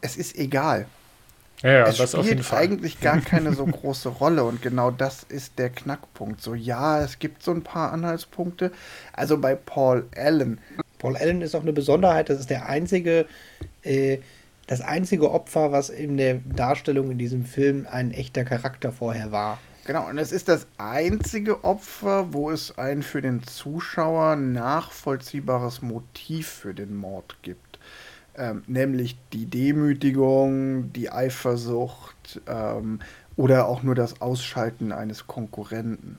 es 0.00 0.16
ist 0.16 0.36
egal. 0.36 0.88
Ja, 1.62 1.70
ja, 1.70 1.86
es 1.86 1.96
das 1.96 2.12
spielt 2.12 2.52
eigentlich 2.52 3.00
gar 3.00 3.20
keine 3.20 3.52
so 3.52 3.66
große 3.66 4.08
Rolle 4.08 4.44
und 4.44 4.62
genau 4.62 4.90
das 4.90 5.24
ist 5.24 5.58
der 5.58 5.70
Knackpunkt. 5.70 6.40
So, 6.40 6.54
ja, 6.54 7.02
es 7.02 7.18
gibt 7.18 7.42
so 7.42 7.50
ein 7.50 7.62
paar 7.62 7.92
Anhaltspunkte. 7.92 8.70
Also 9.12 9.38
bei 9.38 9.56
Paul 9.56 10.06
Allen. 10.16 10.60
Paul 10.98 11.16
Allen 11.16 11.42
ist 11.42 11.54
auch 11.54 11.62
eine 11.62 11.72
Besonderheit, 11.72 12.28
das 12.28 12.38
ist 12.40 12.50
der 12.50 12.68
einzige, 12.68 13.26
äh, 13.82 14.18
das 14.68 14.80
einzige 14.80 15.30
Opfer, 15.30 15.72
was 15.72 15.90
in 15.90 16.16
der 16.16 16.34
Darstellung 16.34 17.10
in 17.10 17.18
diesem 17.18 17.44
Film 17.44 17.86
ein 17.90 18.12
echter 18.12 18.44
Charakter 18.44 18.92
vorher 18.92 19.32
war. 19.32 19.58
Genau, 19.84 20.06
und 20.06 20.18
es 20.18 20.32
ist 20.32 20.48
das 20.48 20.66
einzige 20.76 21.64
Opfer, 21.64 22.34
wo 22.34 22.50
es 22.50 22.76
ein 22.76 23.02
für 23.02 23.22
den 23.22 23.42
Zuschauer 23.42 24.36
nachvollziehbares 24.36 25.80
Motiv 25.80 26.46
für 26.46 26.74
den 26.74 26.94
Mord 26.94 27.38
gibt. 27.42 27.67
Ähm, 28.38 28.62
nämlich 28.66 29.18
die 29.32 29.46
Demütigung, 29.46 30.92
die 30.92 31.10
Eifersucht 31.10 32.40
ähm, 32.46 33.00
oder 33.36 33.66
auch 33.68 33.82
nur 33.82 33.94
das 33.94 34.20
Ausschalten 34.20 34.92
eines 34.92 35.26
Konkurrenten. 35.26 36.18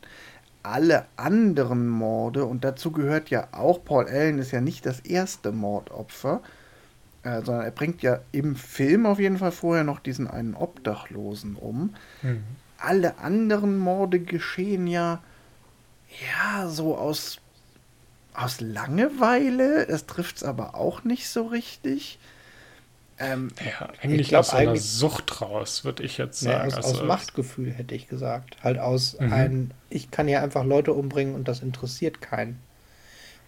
Alle 0.62 1.06
anderen 1.16 1.88
Morde, 1.88 2.46
und 2.46 2.64
dazu 2.64 2.92
gehört 2.92 3.30
ja 3.30 3.48
auch, 3.54 3.84
Paul 3.84 4.08
Allen 4.08 4.40
ist 4.40 4.52
ja 4.52 4.62
nicht 4.62 4.86
das 4.86 5.00
erste 5.00 5.52
Mordopfer, 5.52 6.42
äh, 7.24 7.42
sondern 7.42 7.64
er 7.64 7.72
bringt 7.72 8.02
ja 8.02 8.20
im 8.32 8.56
Film 8.56 9.06
auf 9.06 9.20
jeden 9.20 9.38
Fall 9.38 9.52
vorher 9.52 9.84
noch 9.84 10.00
diesen 10.00 10.28
einen 10.28 10.56
Obdachlosen 10.56 11.56
um. 11.56 11.96
Mhm 12.22 12.44
alle 12.80 13.18
anderen 13.20 13.78
Morde 13.78 14.20
geschehen 14.20 14.88
ja, 14.88 15.22
ja, 16.32 16.68
so 16.68 16.98
aus, 16.98 17.40
aus 18.40 18.62
Langeweile. 18.62 19.86
Das 19.88 20.06
trifft 20.06 20.38
es 20.38 20.44
aber 20.44 20.76
auch 20.76 21.04
nicht 21.04 21.30
so 21.30 21.48
richtig. 21.48 22.20
Ähm, 23.20 23.50
ja, 23.66 23.90
eigentlich 24.02 24.30
glaub, 24.30 24.42
aus 24.42 24.54
einer 24.54 24.78
Sucht 24.78 25.42
raus, 25.42 25.84
würde 25.84 26.04
ich 26.04 26.18
jetzt 26.18 26.40
sagen. 26.40 26.70
Nee, 26.70 26.78
aus, 26.78 26.86
also, 26.86 27.02
aus 27.02 27.08
Machtgefühl 27.08 27.72
hätte 27.72 27.94
ich 27.94 28.08
gesagt. 28.08 28.58
Halt 28.64 28.80
aus 28.80 29.20
mhm. 29.20 29.34
ein, 29.34 29.72
ich 29.90 30.10
kann 30.10 30.30
ja 30.30 30.42
einfach 30.42 30.64
Leute 30.64 30.94
umbringen 30.94 31.36
und 31.36 31.48
das 31.48 31.60
interessiert 31.60 32.22
keinen. 32.22 32.60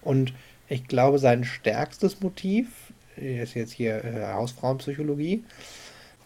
Und 0.02 0.34
ich 0.68 0.88
glaube, 0.88 1.20
sein 1.20 1.46
stärkstes 1.46 2.20
Motiv, 2.20 2.68
ist 3.16 3.54
jetzt 3.54 3.72
hier 3.72 4.04
äh, 4.04 4.34
Hausfrauenpsychologie, 4.34 5.44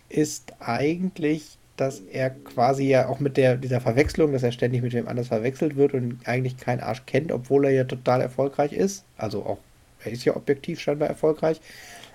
ist 0.10 0.54
eigentlich 0.60 1.58
dass 1.78 2.00
er 2.00 2.30
quasi 2.30 2.86
ja 2.86 3.08
auch 3.08 3.20
mit 3.20 3.38
der, 3.38 3.58
dieser 3.58 3.82
Verwechslung, 3.82 4.32
dass 4.32 4.44
er 4.44 4.52
ständig 4.52 4.82
mit 4.82 4.94
wem 4.94 5.08
anders 5.08 5.28
verwechselt 5.28 5.76
wird 5.76 5.94
und 5.94 6.20
eigentlich 6.26 6.58
keinen 6.58 6.80
Arsch 6.80 7.04
kennt, 7.06 7.32
obwohl 7.32 7.66
er 7.66 7.72
ja 7.72 7.84
total 7.84 8.22
erfolgreich 8.22 8.74
ist. 8.74 9.04
Also 9.18 9.44
auch, 9.44 9.58
er 10.04 10.12
ist 10.12 10.26
ja 10.26 10.36
objektiv 10.36 10.80
scheinbar 10.80 11.10
erfolgreich. 11.10 11.60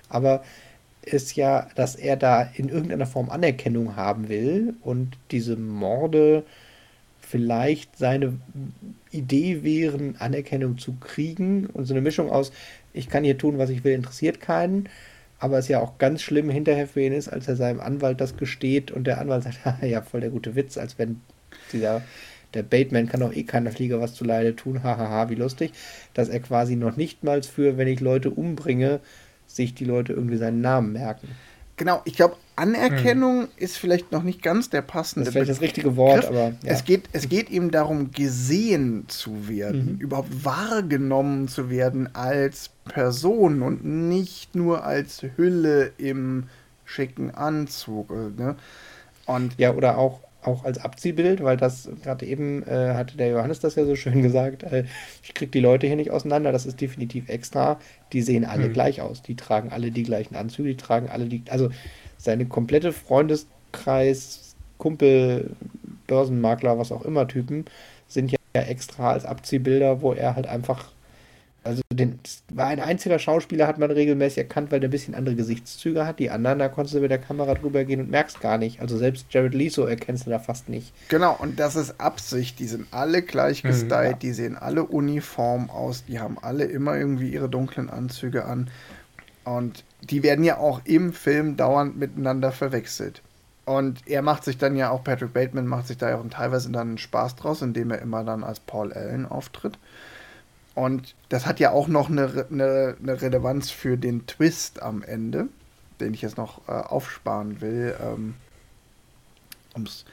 Aber 0.08 0.42
ist 1.02 1.36
ja, 1.36 1.68
dass 1.74 1.94
er 1.94 2.16
da 2.16 2.42
in 2.54 2.68
irgendeiner 2.68 3.06
Form 3.06 3.30
Anerkennung 3.30 3.96
haben 3.96 4.28
will 4.28 4.74
und 4.82 5.16
diese 5.30 5.56
Morde 5.56 6.44
vielleicht 7.20 7.96
seine 7.96 8.38
Idee 9.10 9.62
wären, 9.62 10.16
Anerkennung 10.18 10.78
zu 10.78 10.94
kriegen 10.94 11.66
und 11.66 11.86
so 11.86 11.94
eine 11.94 12.00
Mischung 12.00 12.30
aus, 12.30 12.52
ich 12.92 13.08
kann 13.08 13.24
hier 13.24 13.38
tun, 13.38 13.58
was 13.58 13.70
ich 13.70 13.84
will, 13.84 13.92
interessiert 13.92 14.40
keinen 14.40 14.88
aber 15.40 15.58
es 15.58 15.68
ja 15.68 15.80
auch 15.80 15.98
ganz 15.98 16.22
schlimm 16.22 16.50
hinterher 16.50 16.86
für 16.86 17.00
ihn 17.00 17.14
ist, 17.14 17.28
als 17.28 17.48
er 17.48 17.56
seinem 17.56 17.80
Anwalt 17.80 18.20
das 18.20 18.36
gesteht 18.36 18.90
und 18.90 19.04
der 19.06 19.20
Anwalt 19.20 19.42
sagt, 19.44 19.58
ja, 19.82 20.02
voll 20.02 20.20
der 20.20 20.30
gute 20.30 20.54
Witz, 20.54 20.78
als 20.78 20.98
wenn 20.98 21.20
dieser, 21.72 22.02
der 22.54 22.62
Bateman 22.62 23.08
kann 23.08 23.20
doch 23.20 23.32
eh 23.32 23.44
keiner 23.44 23.72
Flieger 23.72 24.00
was 24.00 24.14
zu 24.14 24.24
Leide 24.24 24.54
tun, 24.54 24.82
hahaha, 24.82 25.30
wie 25.30 25.34
lustig, 25.34 25.72
dass 26.14 26.28
er 26.28 26.40
quasi 26.40 26.76
noch 26.76 26.96
nicht 26.96 27.24
mal 27.24 27.42
für, 27.42 27.78
wenn 27.78 27.88
ich 27.88 28.00
Leute 28.00 28.30
umbringe, 28.30 29.00
sich 29.46 29.74
die 29.74 29.84
Leute 29.84 30.12
irgendwie 30.12 30.36
seinen 30.36 30.60
Namen 30.60 30.92
merken. 30.92 31.28
Genau, 31.76 32.02
ich 32.04 32.14
glaube, 32.14 32.36
Anerkennung 32.60 33.42
hm. 33.42 33.48
ist 33.56 33.78
vielleicht 33.78 34.12
noch 34.12 34.22
nicht 34.22 34.42
ganz 34.42 34.68
der 34.68 34.82
passende. 34.82 35.24
Das 35.24 35.28
ist 35.28 35.32
vielleicht 35.32 35.50
das 35.50 35.60
richtige 35.60 35.96
Wort, 35.96 36.26
aber. 36.26 36.48
Ja. 36.48 36.54
Es, 36.64 36.84
geht, 36.84 37.08
es 37.12 37.28
geht 37.28 37.48
ihm 37.48 37.70
darum, 37.70 38.10
gesehen 38.12 39.04
zu 39.08 39.48
werden, 39.48 39.94
mhm. 39.94 40.00
überhaupt 40.00 40.44
wahrgenommen 40.44 41.48
zu 41.48 41.70
werden 41.70 42.14
als 42.14 42.70
Person 42.84 43.62
und 43.62 43.84
nicht 43.84 44.54
nur 44.54 44.84
als 44.84 45.24
Hülle 45.36 45.92
im 45.96 46.44
schicken 46.84 47.30
Anzug. 47.30 48.10
Ne? 48.10 48.56
Und 49.26 49.54
ja, 49.58 49.72
oder 49.72 49.96
auch, 49.96 50.20
auch 50.42 50.64
als 50.64 50.78
Abziehbild, 50.78 51.42
weil 51.42 51.56
das 51.56 51.88
gerade 52.02 52.26
eben 52.26 52.62
äh, 52.64 52.94
hatte 52.94 53.16
der 53.16 53.28
Johannes 53.28 53.60
das 53.60 53.76
ja 53.76 53.84
so 53.86 53.96
schön 53.96 54.22
gesagt, 54.22 54.64
äh, 54.64 54.84
ich 55.22 55.32
kriege 55.32 55.50
die 55.50 55.60
Leute 55.60 55.86
hier 55.86 55.96
nicht 55.96 56.10
auseinander, 56.10 56.52
das 56.52 56.66
ist 56.66 56.80
definitiv 56.80 57.28
extra. 57.28 57.80
Die 58.12 58.22
sehen 58.22 58.44
alle 58.44 58.64
hm. 58.64 58.72
gleich 58.72 59.00
aus, 59.00 59.22
die 59.22 59.36
tragen 59.36 59.70
alle 59.70 59.90
die 59.92 60.02
gleichen 60.02 60.36
Anzüge, 60.36 60.70
die 60.70 60.76
tragen 60.76 61.08
alle 61.08 61.26
die, 61.26 61.42
also 61.48 61.70
seine 62.20 62.46
komplette 62.46 62.92
Freundeskreis, 62.92 64.54
Kumpel, 64.78 65.50
Börsenmakler, 66.06 66.78
was 66.78 66.92
auch 66.92 67.04
immer 67.04 67.28
Typen, 67.28 67.64
sind 68.08 68.30
ja 68.30 68.38
extra 68.54 69.12
als 69.12 69.24
Abziehbilder, 69.24 70.02
wo 70.02 70.12
er 70.12 70.36
halt 70.36 70.46
einfach 70.46 70.90
also 71.62 71.82
den, 71.92 72.18
war 72.48 72.68
ein 72.68 72.80
einziger 72.80 73.18
Schauspieler, 73.18 73.66
hat 73.66 73.78
man 73.78 73.90
regelmäßig 73.90 74.38
erkannt, 74.38 74.72
weil 74.72 74.80
der 74.80 74.88
ein 74.88 74.92
bisschen 74.92 75.14
andere 75.14 75.34
Gesichtszüge 75.34 76.06
hat. 76.06 76.18
Die 76.18 76.30
anderen, 76.30 76.58
da 76.58 76.68
konntest 76.68 76.94
du 76.94 77.00
mit 77.00 77.10
der 77.10 77.18
Kamera 77.18 77.54
drüber 77.54 77.84
gehen 77.84 78.00
und 78.00 78.10
merkst 78.10 78.40
gar 78.40 78.56
nicht. 78.56 78.80
Also 78.80 78.96
selbst 78.96 79.26
Jared 79.30 79.52
Leto 79.52 79.84
erkennst 79.84 80.26
du 80.26 80.30
da 80.30 80.38
fast 80.38 80.70
nicht. 80.70 80.92
Genau, 81.08 81.36
und 81.38 81.60
das 81.60 81.76
ist 81.76 82.00
Absicht. 82.00 82.58
Die 82.60 82.66
sind 82.66 82.86
alle 82.92 83.20
gleich 83.20 83.62
mhm, 83.62 83.68
gestylt, 83.68 83.90
mhm, 83.90 84.12
ja. 84.12 84.12
die 84.14 84.32
sehen 84.32 84.56
alle 84.56 84.84
uniform 84.84 85.68
aus, 85.68 86.04
die 86.06 86.18
haben 86.18 86.38
alle 86.40 86.64
immer 86.64 86.96
irgendwie 86.96 87.28
ihre 87.28 87.50
dunklen 87.50 87.90
Anzüge 87.90 88.46
an. 88.46 88.70
Und 89.44 89.84
die 90.02 90.22
werden 90.22 90.44
ja 90.44 90.58
auch 90.58 90.80
im 90.84 91.12
Film 91.12 91.56
dauernd 91.56 91.96
miteinander 91.96 92.52
verwechselt. 92.52 93.22
Und 93.64 94.08
er 94.08 94.22
macht 94.22 94.44
sich 94.44 94.58
dann 94.58 94.76
ja 94.76 94.90
auch, 94.90 95.04
Patrick 95.04 95.32
Bateman 95.32 95.66
macht 95.66 95.86
sich 95.86 95.96
da 95.96 96.10
ja 96.10 96.18
auch 96.18 96.28
teilweise 96.28 96.70
dann 96.70 96.88
einen 96.88 96.98
Spaß 96.98 97.36
draus, 97.36 97.62
indem 97.62 97.90
er 97.90 98.00
immer 98.00 98.24
dann 98.24 98.42
als 98.42 98.58
Paul 98.58 98.92
Allen 98.92 99.26
auftritt. 99.26 99.78
Und 100.74 101.14
das 101.28 101.46
hat 101.46 101.60
ja 101.60 101.70
auch 101.70 101.88
noch 101.88 102.08
eine, 102.10 102.46
eine, 102.50 102.96
eine 103.00 103.22
Relevanz 103.22 103.70
für 103.70 103.96
den 103.96 104.26
Twist 104.26 104.82
am 104.82 105.02
Ende, 105.02 105.48
den 106.00 106.14
ich 106.14 106.22
jetzt 106.22 106.36
noch 106.36 106.66
äh, 106.68 106.72
aufsparen 106.72 107.60
will, 107.60 107.94
ähm, 108.00 108.34
um 109.74 109.84
es 109.84 110.04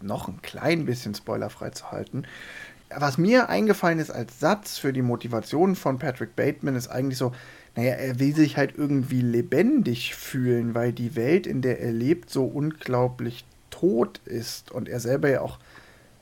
noch 0.00 0.28
ein 0.28 0.42
klein 0.42 0.86
bisschen 0.86 1.14
spoilerfrei 1.14 1.70
zu 1.70 1.90
halten. 1.90 2.24
was 2.90 3.16
mir 3.16 3.48
eingefallen 3.48 4.00
ist 4.00 4.10
als 4.10 4.40
Satz 4.40 4.76
für 4.76 4.92
die 4.92 5.02
Motivation 5.02 5.76
von 5.76 5.98
Patrick 5.98 6.34
Bateman, 6.36 6.74
ist 6.74 6.88
eigentlich 6.88 7.18
so, 7.18 7.32
naja, 7.78 7.92
er 7.92 8.18
will 8.18 8.34
sich 8.34 8.56
halt 8.56 8.76
irgendwie 8.76 9.20
lebendig 9.20 10.16
fühlen, 10.16 10.74
weil 10.74 10.92
die 10.92 11.14
Welt, 11.14 11.46
in 11.46 11.62
der 11.62 11.78
er 11.78 11.92
lebt, 11.92 12.28
so 12.28 12.44
unglaublich 12.44 13.44
tot 13.70 14.18
ist 14.24 14.72
und 14.72 14.88
er 14.88 14.98
selber 14.98 15.30
ja 15.30 15.42
auch, 15.42 15.60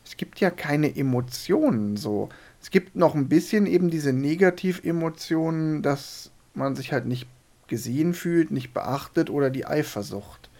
es 0.04 0.18
gibt 0.18 0.38
ja 0.38 0.50
keine 0.50 0.94
Emotionen 0.94 1.96
so. 1.96 2.28
Es 2.60 2.70
gibt 2.70 2.94
noch 2.94 3.14
ein 3.14 3.30
bisschen 3.30 3.64
eben 3.64 3.88
diese 3.88 4.12
Negativemotionen, 4.12 5.80
dass 5.80 6.30
man 6.52 6.76
sich 6.76 6.92
halt 6.92 7.06
nicht 7.06 7.26
gesehen 7.68 8.12
fühlt, 8.12 8.50
nicht 8.50 8.74
beachtet 8.74 9.30
oder 9.30 9.48
die 9.48 9.64
Eifersucht. 9.64 10.50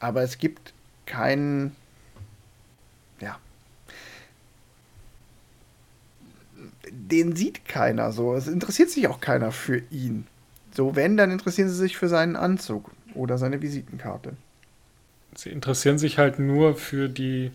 Aber 0.00 0.24
es 0.24 0.38
gibt 0.38 0.74
keinen, 1.06 1.76
ja, 3.20 3.38
den 6.94 7.36
sieht 7.36 7.66
keiner 7.66 8.12
so. 8.12 8.34
Es 8.34 8.48
interessiert 8.48 8.90
sich 8.90 9.08
auch 9.08 9.20
keiner 9.20 9.52
für 9.52 9.82
ihn. 9.90 10.26
So, 10.74 10.96
wenn, 10.96 11.16
dann 11.16 11.30
interessieren 11.30 11.68
sie 11.68 11.76
sich 11.76 11.96
für 11.96 12.08
seinen 12.08 12.36
Anzug 12.36 12.90
oder 13.14 13.38
seine 13.38 13.62
Visitenkarte. 13.62 14.32
Sie 15.36 15.50
interessieren 15.50 15.98
sich 15.98 16.18
halt 16.18 16.38
nur 16.38 16.74
für 16.74 17.08
die, 17.08 17.52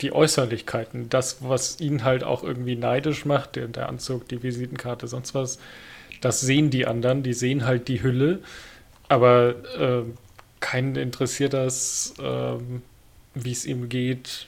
die 0.00 0.12
Äußerlichkeiten. 0.12 1.08
Das, 1.08 1.38
was 1.40 1.80
ihn 1.80 2.04
halt 2.04 2.24
auch 2.24 2.42
irgendwie 2.42 2.76
neidisch 2.76 3.24
macht, 3.24 3.56
der, 3.56 3.68
der 3.68 3.88
Anzug, 3.88 4.28
die 4.28 4.42
Visitenkarte, 4.42 5.06
sonst 5.06 5.34
was, 5.34 5.58
das 6.20 6.40
sehen 6.40 6.70
die 6.70 6.86
anderen. 6.86 7.22
Die 7.22 7.34
sehen 7.34 7.64
halt 7.64 7.88
die 7.88 8.02
Hülle. 8.02 8.40
Aber 9.08 9.54
äh, 9.78 10.02
keinen 10.60 10.96
interessiert 10.96 11.54
das, 11.54 12.14
äh, 12.18 12.56
wie 13.34 13.52
es 13.52 13.66
ihm 13.66 13.88
geht, 13.88 14.47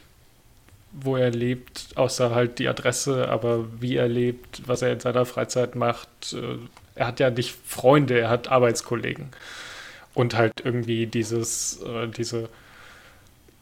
wo 0.92 1.16
er 1.16 1.30
lebt, 1.30 1.96
außer 1.96 2.34
halt 2.34 2.58
die 2.58 2.68
Adresse, 2.68 3.28
aber 3.28 3.66
wie 3.80 3.96
er 3.96 4.08
lebt, 4.08 4.62
was 4.66 4.82
er 4.82 4.92
in 4.92 5.00
seiner 5.00 5.24
Freizeit 5.26 5.76
macht. 5.76 6.32
Äh, 6.32 6.58
er 6.94 7.06
hat 7.06 7.20
ja 7.20 7.30
nicht 7.30 7.56
Freunde, 7.64 8.18
er 8.18 8.30
hat 8.30 8.48
Arbeitskollegen. 8.48 9.30
Und 10.14 10.34
halt 10.34 10.54
irgendwie 10.64 11.06
dieses, 11.06 11.80
äh, 11.82 12.08
diese, 12.08 12.48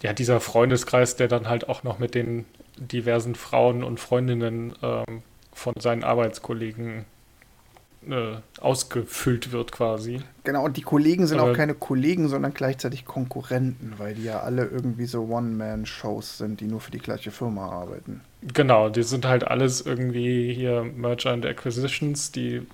ja, 0.02 0.12
dieser 0.12 0.40
Freundeskreis, 0.40 1.16
der 1.16 1.28
dann 1.28 1.48
halt 1.48 1.68
auch 1.68 1.82
noch 1.82 1.98
mit 1.98 2.14
den 2.14 2.46
diversen 2.76 3.34
Frauen 3.34 3.84
und 3.84 4.00
Freundinnen 4.00 4.74
ähm, 4.82 5.22
von 5.52 5.74
seinen 5.78 6.04
Arbeitskollegen 6.04 7.04
äh, 8.10 8.36
ausgefüllt 8.60 9.52
wird 9.52 9.72
quasi. 9.72 10.20
Genau, 10.44 10.64
und 10.64 10.76
die 10.76 10.82
Kollegen 10.82 11.26
sind 11.26 11.40
Aber 11.40 11.52
auch 11.52 11.56
keine 11.56 11.74
Kollegen, 11.74 12.28
sondern 12.28 12.54
gleichzeitig 12.54 13.04
Konkurrenten, 13.04 13.94
weil 13.98 14.14
die 14.14 14.24
ja 14.24 14.40
alle 14.40 14.64
irgendwie 14.64 15.06
so 15.06 15.24
One-Man-Shows 15.24 16.38
sind, 16.38 16.60
die 16.60 16.66
nur 16.66 16.80
für 16.80 16.90
die 16.90 16.98
gleiche 16.98 17.30
Firma 17.30 17.68
arbeiten. 17.68 18.22
Genau, 18.54 18.88
die 18.88 19.02
sind 19.02 19.26
halt 19.26 19.44
alles 19.44 19.80
irgendwie 19.80 20.52
hier 20.54 20.82
Merger 20.82 21.32
and 21.32 21.44
Acquisitions, 21.44 22.32
die 22.32 22.66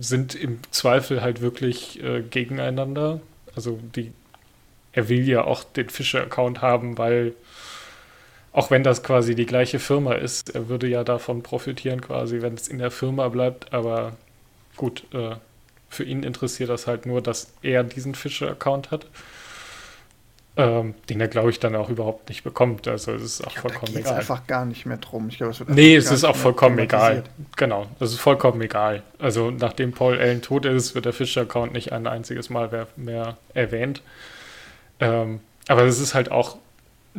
sind 0.00 0.34
im 0.34 0.58
Zweifel 0.70 1.22
halt 1.22 1.40
wirklich 1.40 2.02
äh, 2.02 2.22
gegeneinander. 2.22 3.20
Also 3.54 3.78
die, 3.94 4.12
er 4.92 5.08
will 5.08 5.26
ja 5.28 5.44
auch 5.44 5.64
den 5.64 5.88
Fischer-Account 5.88 6.62
haben, 6.62 6.98
weil 6.98 7.34
auch 8.52 8.70
wenn 8.70 8.82
das 8.82 9.02
quasi 9.02 9.34
die 9.34 9.46
gleiche 9.46 9.78
Firma 9.78 10.14
ist, 10.14 10.54
er 10.54 10.68
würde 10.68 10.88
ja 10.88 11.04
davon 11.04 11.42
profitieren 11.42 12.00
quasi, 12.00 12.42
wenn 12.42 12.54
es 12.54 12.66
in 12.66 12.78
der 12.78 12.90
Firma 12.90 13.28
bleibt, 13.28 13.72
aber 13.72 14.16
gut, 14.78 15.04
äh, 15.12 15.36
für 15.90 16.04
ihn 16.04 16.22
interessiert 16.22 16.70
das 16.70 16.86
halt 16.86 17.04
nur, 17.04 17.20
dass 17.20 17.52
er 17.62 17.84
diesen 17.84 18.14
Fischer-Account 18.14 18.90
hat. 18.90 19.06
Ähm, 20.56 20.94
den 21.08 21.20
er, 21.20 21.28
glaube 21.28 21.50
ich, 21.50 21.60
dann 21.60 21.76
auch 21.76 21.88
überhaupt 21.88 22.28
nicht 22.28 22.42
bekommt. 22.42 22.88
Also 22.88 23.12
es 23.12 23.22
ist 23.22 23.46
auch 23.46 23.52
glaub, 23.52 23.70
vollkommen 23.70 23.94
da 23.94 24.00
egal. 24.00 24.14
einfach 24.14 24.46
gar 24.48 24.64
nicht 24.64 24.86
mehr 24.86 24.96
drum. 24.96 25.28
Ich 25.28 25.36
glaub, 25.36 25.50
es 25.50 25.62
nee, 25.68 25.94
es 25.94 26.10
ist 26.10 26.24
auch 26.24 26.34
vollkommen 26.34 26.80
egal. 26.80 27.22
Genau, 27.56 27.86
es 28.00 28.10
ist 28.10 28.18
vollkommen 28.18 28.60
egal. 28.60 29.04
Also 29.20 29.52
nachdem 29.52 29.92
Paul 29.92 30.18
Allen 30.18 30.42
tot 30.42 30.64
ist, 30.64 30.96
wird 30.96 31.04
der 31.04 31.12
Fischer-Account 31.12 31.72
nicht 31.72 31.92
ein 31.92 32.08
einziges 32.08 32.50
Mal 32.50 32.88
mehr 32.96 33.36
erwähnt. 33.54 34.02
Ähm, 34.98 35.38
aber 35.68 35.84
es 35.84 36.00
ist 36.00 36.14
halt 36.14 36.32
auch 36.32 36.56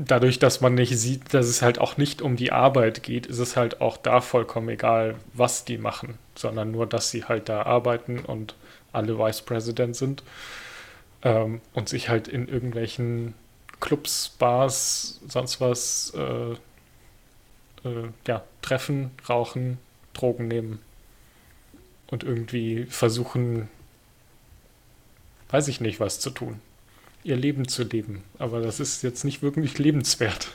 dadurch, 0.06 0.40
dass 0.40 0.62
man 0.62 0.76
nicht 0.76 0.98
sieht, 0.98 1.34
dass 1.34 1.48
es 1.48 1.62
halt 1.62 1.80
auch 1.80 1.98
nicht 1.98 2.22
um 2.22 2.36
die 2.36 2.52
Arbeit 2.52 3.04
geht, 3.04 3.26
ist 3.26 3.40
es 3.40 3.56
halt 3.56 3.82
auch 3.82 3.98
da 3.98 4.22
vollkommen 4.22 4.70
egal, 4.70 5.16
was 5.34 5.66
die 5.66 5.78
machen, 5.78 6.18
sondern 6.36 6.72
nur, 6.72 6.88
dass 6.88 7.12
sie 7.12 7.26
halt 7.26 7.50
da 7.50 7.64
arbeiten 7.64 8.20
und 8.20 8.56
alle 8.92 9.18
Vice 9.18 9.42
President 9.42 9.96
sind 9.96 10.24
ähm, 11.24 11.62
und 11.74 11.90
sich 11.90 12.10
halt 12.10 12.28
in 12.28 12.48
irgendwelchen 12.48 13.36
Clubs, 13.80 14.30
Bars, 14.40 15.20
sonst 15.28 15.62
was 15.62 16.14
äh, 16.16 16.52
äh, 17.88 18.10
ja, 18.28 18.44
treffen, 18.62 19.12
rauchen, 19.28 19.78
Drogen 20.14 20.48
nehmen 20.48 20.80
und 22.08 22.24
irgendwie 22.24 22.86
versuchen, 22.86 23.70
weiß 25.50 25.68
ich 25.68 25.82
nicht, 25.82 26.00
was 26.00 26.20
zu 26.20 26.30
tun 26.30 26.62
ihr 27.24 27.36
Leben 27.36 27.68
zu 27.68 27.84
leben. 27.84 28.24
Aber 28.38 28.62
das 28.62 28.80
ist 28.80 29.04
jetzt 29.04 29.24
nicht 29.24 29.42
wirklich 29.42 29.78
lebenswert. 29.78 30.50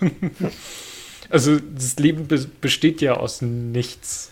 also 1.30 1.58
das 1.58 1.96
Leben 1.96 2.26
be 2.26 2.46
besteht 2.60 3.00
ja 3.00 3.14
aus 3.14 3.42
nichts. 3.42 4.30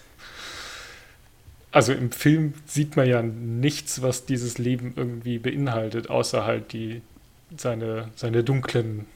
Also 1.71 1.93
im 1.93 2.13
Film 2.13 2.55
sieht 2.67 2.97
man 2.97 3.09
ja 3.09 3.23
nichts, 3.23 4.03
was 4.03 4.27
dieses 4.27 4.59
Leben 4.59 4.93
irgendwie 4.97 5.39
beinhaltet, 5.39 6.11
außer 6.11 6.45
halt 6.45 6.73
die 6.73 7.01
seine, 7.57 8.11
seine 8.15 8.45
dunklen 8.45 9.07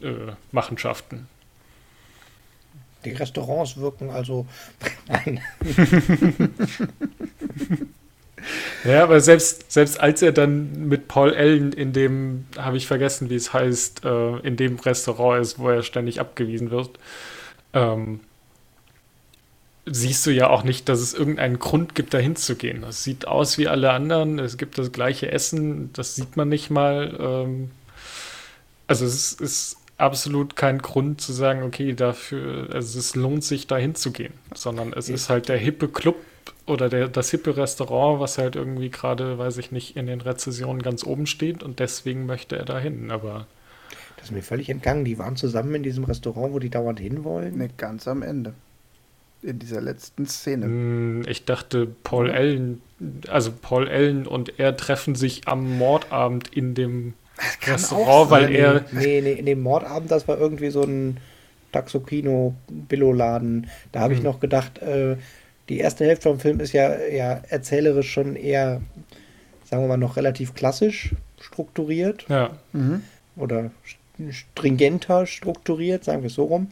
äh, 0.00 0.32
Machenschaften. 0.52 1.28
Die 3.04 3.10
Restaurants 3.10 3.76
wirken 3.76 4.10
also. 4.10 4.46
Nein. 5.08 5.40
Ja, 8.84 9.02
aber 9.02 9.20
selbst, 9.20 9.70
selbst 9.70 10.00
als 10.00 10.22
er 10.22 10.32
dann 10.32 10.88
mit 10.88 11.08
Paul 11.08 11.34
Allen 11.34 11.72
in 11.72 11.92
dem, 11.92 12.46
habe 12.56 12.76
ich 12.76 12.86
vergessen, 12.86 13.30
wie 13.30 13.34
es 13.34 13.52
heißt, 13.52 14.04
äh, 14.04 14.38
in 14.38 14.56
dem 14.56 14.78
Restaurant 14.78 15.40
ist, 15.42 15.58
wo 15.58 15.68
er 15.68 15.82
ständig 15.82 16.20
abgewiesen 16.20 16.70
wird, 16.70 16.98
ähm, 17.72 18.20
siehst 19.86 20.26
du 20.26 20.30
ja 20.30 20.48
auch 20.48 20.64
nicht, 20.64 20.88
dass 20.88 21.00
es 21.00 21.14
irgendeinen 21.14 21.58
Grund 21.58 21.94
gibt, 21.94 22.14
da 22.14 22.18
hinzugehen. 22.18 22.84
Es 22.84 23.04
sieht 23.04 23.26
aus 23.26 23.58
wie 23.58 23.68
alle 23.68 23.90
anderen, 23.92 24.38
es 24.38 24.56
gibt 24.58 24.78
das 24.78 24.92
gleiche 24.92 25.30
Essen, 25.32 25.92
das 25.92 26.14
sieht 26.14 26.36
man 26.36 26.48
nicht 26.48 26.70
mal. 26.70 27.16
Ähm, 27.18 27.70
also 28.86 29.04
es 29.04 29.32
ist 29.32 29.76
absolut 29.98 30.56
kein 30.56 30.78
Grund 30.78 31.20
zu 31.20 31.32
sagen, 31.32 31.62
okay, 31.62 31.92
dafür, 31.92 32.68
also 32.72 32.98
es 32.98 33.14
lohnt 33.14 33.44
sich 33.44 33.66
da 33.66 33.76
hinzugehen, 33.76 34.32
sondern 34.54 34.92
es 34.92 35.08
ist 35.08 35.28
halt 35.28 35.48
der 35.48 35.58
hippe 35.58 35.88
Club, 35.88 36.16
oder 36.66 36.88
der, 36.88 37.08
das 37.08 37.30
hippe 37.30 37.56
Restaurant, 37.56 38.20
was 38.20 38.38
halt 38.38 38.56
irgendwie 38.56 38.90
gerade, 38.90 39.38
weiß 39.38 39.58
ich 39.58 39.72
nicht, 39.72 39.96
in 39.96 40.06
den 40.06 40.20
Rezessionen 40.20 40.82
ganz 40.82 41.04
oben 41.04 41.26
steht 41.26 41.62
und 41.62 41.78
deswegen 41.78 42.26
möchte 42.26 42.56
er 42.56 42.64
da 42.64 42.78
hin, 42.78 43.10
aber. 43.10 43.46
Das 44.16 44.26
ist 44.26 44.32
mir 44.32 44.42
völlig 44.42 44.68
entgangen. 44.68 45.04
Die 45.04 45.16
waren 45.18 45.36
zusammen 45.36 45.76
in 45.76 45.84
diesem 45.84 46.02
Restaurant, 46.02 46.52
wo 46.52 46.58
die 46.58 46.70
dauernd 46.70 46.98
hinwollen? 46.98 47.56
Ne, 47.56 47.70
ganz 47.76 48.08
am 48.08 48.22
Ende. 48.22 48.52
In 49.42 49.60
dieser 49.60 49.80
letzten 49.80 50.26
Szene. 50.26 50.66
Hm, 50.66 51.22
ich 51.28 51.44
dachte, 51.44 51.86
Paul 52.02 52.30
Allen, 52.30 52.82
also 53.28 53.52
Paul 53.52 53.88
Allen 53.88 54.26
und 54.26 54.58
er 54.58 54.76
treffen 54.76 55.14
sich 55.14 55.46
am 55.46 55.78
Mordabend 55.78 56.48
in 56.48 56.74
dem 56.74 57.14
Restaurant, 57.64 58.30
weil 58.30 58.52
er. 58.52 58.84
Nee, 58.90 59.20
nee, 59.20 59.34
in 59.34 59.46
dem 59.46 59.62
Mordabend, 59.62 60.10
das 60.10 60.26
war 60.26 60.38
irgendwie 60.38 60.70
so 60.70 60.82
ein 60.82 61.18
Taxokino-Billo-Laden. 61.72 63.68
Da 63.92 64.00
habe 64.00 64.14
hm. 64.14 64.18
ich 64.18 64.24
noch 64.24 64.40
gedacht, 64.40 64.78
äh, 64.78 65.16
die 65.68 65.78
erste 65.78 66.04
Hälfte 66.04 66.28
vom 66.28 66.40
Film 66.40 66.60
ist 66.60 66.72
ja, 66.72 66.98
ja 67.06 67.40
erzählerisch 67.48 68.10
schon 68.10 68.36
eher, 68.36 68.80
sagen 69.64 69.82
wir 69.82 69.88
mal, 69.88 69.96
noch 69.96 70.16
relativ 70.16 70.54
klassisch 70.54 71.14
strukturiert. 71.40 72.26
Ja. 72.28 72.50
Mhm. 72.72 73.02
Oder 73.36 73.70
stringenter 74.30 75.26
strukturiert, 75.26 76.04
sagen 76.04 76.22
wir 76.22 76.28
es 76.28 76.34
so 76.34 76.44
rum, 76.44 76.68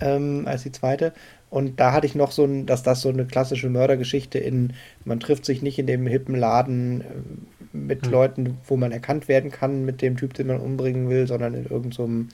ähm, 0.00 0.44
als 0.46 0.64
die 0.64 0.72
zweite. 0.72 1.12
Und 1.48 1.78
da 1.78 1.92
hatte 1.92 2.06
ich 2.06 2.14
noch 2.14 2.32
so 2.32 2.44
ein, 2.44 2.66
dass 2.66 2.82
das 2.82 3.02
so 3.02 3.10
eine 3.10 3.26
klassische 3.26 3.68
Mördergeschichte 3.68 4.38
in, 4.38 4.72
man 5.04 5.20
trifft 5.20 5.44
sich 5.44 5.60
nicht 5.62 5.78
in 5.78 5.86
dem 5.86 6.06
hippen 6.06 6.34
Laden 6.34 7.02
äh, 7.02 7.04
mit 7.76 8.06
mhm. 8.06 8.10
Leuten, 8.10 8.58
wo 8.66 8.76
man 8.76 8.90
erkannt 8.90 9.28
werden 9.28 9.50
kann 9.50 9.84
mit 9.84 10.02
dem 10.02 10.16
Typ, 10.16 10.34
den 10.34 10.46
man 10.46 10.60
umbringen 10.60 11.08
will, 11.08 11.26
sondern 11.26 11.54
in 11.54 11.64
irgendeinem 11.64 12.28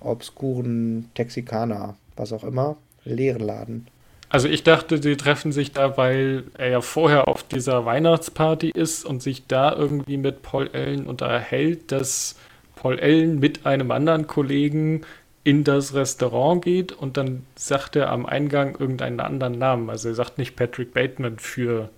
so 0.00 0.08
obskuren 0.08 1.10
Texikaner, 1.14 1.96
was 2.16 2.32
auch 2.32 2.44
immer, 2.44 2.76
leeren 3.04 3.42
Laden. 3.42 3.86
Also 4.30 4.48
ich 4.48 4.62
dachte, 4.62 5.02
sie 5.02 5.16
treffen 5.16 5.50
sich 5.50 5.72
da, 5.72 5.96
weil 5.96 6.44
er 6.56 6.68
ja 6.70 6.80
vorher 6.80 7.26
auf 7.26 7.42
dieser 7.42 7.84
Weihnachtsparty 7.84 8.70
ist 8.70 9.04
und 9.04 9.20
sich 9.20 9.48
da 9.48 9.74
irgendwie 9.74 10.16
mit 10.16 10.42
Paul 10.42 10.70
Allen 10.72 11.08
unterhält, 11.08 11.90
dass 11.90 12.36
Paul 12.76 13.00
Allen 13.00 13.40
mit 13.40 13.66
einem 13.66 13.90
anderen 13.90 14.28
Kollegen 14.28 15.02
in 15.42 15.64
das 15.64 15.94
Restaurant 15.94 16.64
geht 16.64 16.92
und 16.92 17.16
dann 17.16 17.44
sagt 17.56 17.96
er 17.96 18.10
am 18.10 18.24
Eingang 18.24 18.76
irgendeinen 18.78 19.18
anderen 19.18 19.58
Namen. 19.58 19.90
Also 19.90 20.08
er 20.10 20.14
sagt 20.14 20.38
nicht 20.38 20.54
Patrick 20.54 20.94
Bateman 20.94 21.40
für 21.40 21.90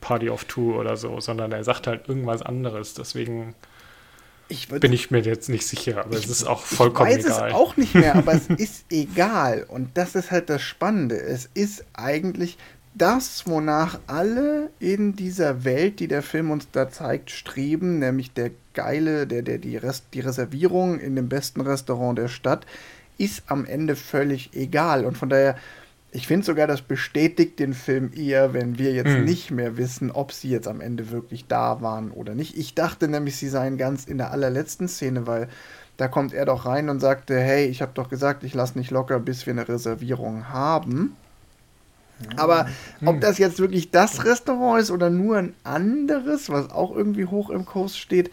Party 0.00 0.28
of 0.28 0.46
Two 0.46 0.74
oder 0.74 0.96
so, 0.96 1.20
sondern 1.20 1.52
er 1.52 1.62
sagt 1.62 1.86
halt 1.86 2.08
irgendwas 2.08 2.42
anderes. 2.42 2.94
Deswegen 2.94 3.54
ich 4.50 4.68
bin 4.68 4.92
ich 4.92 5.10
mir 5.10 5.20
jetzt 5.20 5.48
nicht 5.48 5.66
sicher, 5.66 6.04
aber 6.04 6.16
es 6.16 6.26
ist 6.26 6.44
auch 6.44 6.60
vollkommen 6.60 7.10
egal. 7.10 7.20
Ich 7.20 7.26
weiß 7.26 7.36
egal. 7.36 7.48
es 7.48 7.54
auch 7.54 7.76
nicht 7.76 7.94
mehr, 7.94 8.14
aber 8.16 8.32
es 8.34 8.46
ist 8.56 8.84
egal. 8.90 9.64
Und 9.68 9.96
das 9.96 10.14
ist 10.14 10.30
halt 10.30 10.50
das 10.50 10.62
Spannende. 10.62 11.16
Es 11.16 11.48
ist 11.54 11.84
eigentlich 11.94 12.58
das, 12.94 13.46
wonach 13.46 14.00
alle 14.06 14.70
in 14.80 15.14
dieser 15.14 15.64
Welt, 15.64 16.00
die 16.00 16.08
der 16.08 16.22
Film 16.22 16.50
uns 16.50 16.68
da 16.72 16.90
zeigt, 16.90 17.30
streben, 17.30 17.98
nämlich 18.00 18.32
der 18.32 18.50
geile, 18.74 19.26
der, 19.26 19.42
der, 19.42 19.58
die, 19.58 19.76
Rest, 19.76 20.06
die 20.14 20.20
Reservierung 20.20 20.98
in 20.98 21.16
dem 21.16 21.28
besten 21.28 21.60
Restaurant 21.60 22.18
der 22.18 22.28
Stadt, 22.28 22.66
ist 23.18 23.44
am 23.46 23.64
Ende 23.64 23.96
völlig 23.96 24.50
egal. 24.54 25.04
Und 25.04 25.16
von 25.16 25.28
daher 25.28 25.56
ich 26.12 26.26
finde 26.26 26.44
sogar, 26.44 26.66
das 26.66 26.82
bestätigt 26.82 27.58
den 27.58 27.72
Film 27.72 28.10
eher, 28.14 28.52
wenn 28.52 28.78
wir 28.78 28.92
jetzt 28.92 29.16
mhm. 29.16 29.24
nicht 29.24 29.50
mehr 29.50 29.76
wissen, 29.76 30.10
ob 30.10 30.32
sie 30.32 30.50
jetzt 30.50 30.66
am 30.66 30.80
Ende 30.80 31.10
wirklich 31.10 31.46
da 31.46 31.82
waren 31.82 32.10
oder 32.10 32.34
nicht. 32.34 32.56
Ich 32.56 32.74
dachte 32.74 33.06
nämlich, 33.06 33.36
sie 33.36 33.48
seien 33.48 33.78
ganz 33.78 34.06
in 34.06 34.18
der 34.18 34.32
allerletzten 34.32 34.88
Szene, 34.88 35.26
weil 35.26 35.48
da 35.96 36.08
kommt 36.08 36.32
er 36.32 36.46
doch 36.46 36.66
rein 36.66 36.88
und 36.88 37.00
sagte, 37.00 37.38
hey, 37.38 37.66
ich 37.66 37.82
habe 37.82 37.92
doch 37.94 38.08
gesagt, 38.08 38.42
ich 38.42 38.54
lasse 38.54 38.78
nicht 38.78 38.90
locker, 38.90 39.20
bis 39.20 39.46
wir 39.46 39.52
eine 39.52 39.68
Reservierung 39.68 40.48
haben. 40.48 41.16
Aber 42.36 42.66
mhm. 43.00 43.08
ob 43.08 43.20
das 43.20 43.38
jetzt 43.38 43.60
wirklich 43.60 43.90
das 43.90 44.24
Restaurant 44.24 44.82
ist 44.82 44.90
oder 44.90 45.10
nur 45.10 45.36
ein 45.36 45.54
anderes, 45.62 46.50
was 46.50 46.70
auch 46.70 46.94
irgendwie 46.94 47.26
hoch 47.26 47.50
im 47.50 47.64
Kurs 47.64 47.96
steht, 47.96 48.30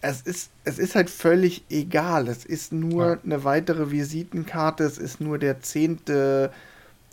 es 0.00 0.20
ist, 0.20 0.50
es 0.64 0.78
ist 0.78 0.94
halt 0.94 1.10
völlig 1.10 1.64
egal. 1.70 2.28
Es 2.28 2.44
ist 2.44 2.72
nur 2.72 3.06
ja. 3.06 3.18
eine 3.24 3.42
weitere 3.42 3.90
Visitenkarte, 3.90 4.84
es 4.84 4.98
ist 4.98 5.20
nur 5.20 5.38
der 5.38 5.60
zehnte 5.60 6.52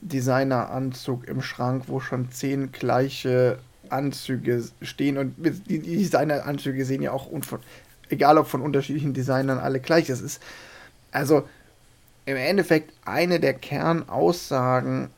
Designeranzug 0.09 1.27
im 1.27 1.41
Schrank, 1.41 1.85
wo 1.87 1.99
schon 1.99 2.31
zehn 2.31 2.71
gleiche 2.71 3.59
Anzüge 3.89 4.63
stehen. 4.81 5.17
Und 5.17 5.35
die 5.37 5.79
Designeranzüge 5.79 6.85
sehen 6.85 7.01
ja 7.01 7.11
auch, 7.11 7.29
egal 8.09 8.37
ob 8.37 8.47
von 8.47 8.61
unterschiedlichen 8.61 9.13
Designern, 9.13 9.57
alle 9.57 9.79
gleich. 9.79 10.09
Es 10.09 10.21
ist 10.21 10.41
also 11.11 11.47
im 12.25 12.37
Endeffekt 12.37 12.93
eine 13.05 13.39
der 13.39 13.53
Kernaussagen, 13.53 15.09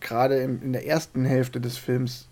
gerade 0.00 0.38
in 0.38 0.72
der 0.72 0.86
ersten 0.86 1.24
Hälfte 1.24 1.60
des 1.60 1.76
Films, 1.78 2.26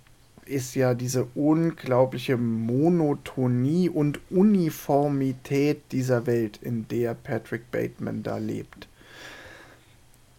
ist 0.46 0.74
ja 0.74 0.94
diese 0.94 1.24
unglaubliche 1.34 2.36
Monotonie 2.36 3.88
und 3.88 4.20
Uniformität 4.30 5.80
dieser 5.90 6.26
Welt, 6.26 6.58
in 6.60 6.86
der 6.88 7.14
Patrick 7.14 7.70
Bateman 7.70 8.22
da 8.22 8.36
lebt. 8.36 8.88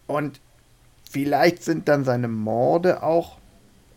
Und 0.06 0.40
Vielleicht 1.16 1.64
sind 1.64 1.88
dann 1.88 2.04
seine 2.04 2.28
Morde 2.28 3.02
auch 3.02 3.38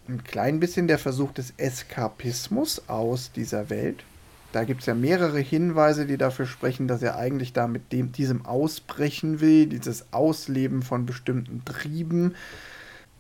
ein 0.08 0.24
klein 0.24 0.62
bisschen 0.62 0.88
der 0.88 0.98
Versuch 0.98 1.34
des 1.34 1.54
Eskapismus 1.58 2.84
aus 2.88 3.34
dieser 3.34 3.70
Welt. 3.70 4.06
Da 4.54 4.64
gibt 4.64 4.80
es 4.80 4.86
ja 4.86 4.96
mehrere 4.96 5.40
Hinweise, 5.40 6.06
die 6.06 6.16
dafür 6.16 6.46
sprechen, 6.46 6.88
dass 6.88 7.02
er 7.02 7.18
eigentlich 7.18 7.52
da 7.52 7.68
mit 7.68 7.92
dem, 7.92 8.14
diesem 8.14 8.46
ausbrechen 8.46 9.42
will, 9.42 9.66
dieses 9.66 10.14
Ausleben 10.14 10.82
von 10.82 11.06
bestimmten 11.06 11.66
Trieben. 11.66 12.36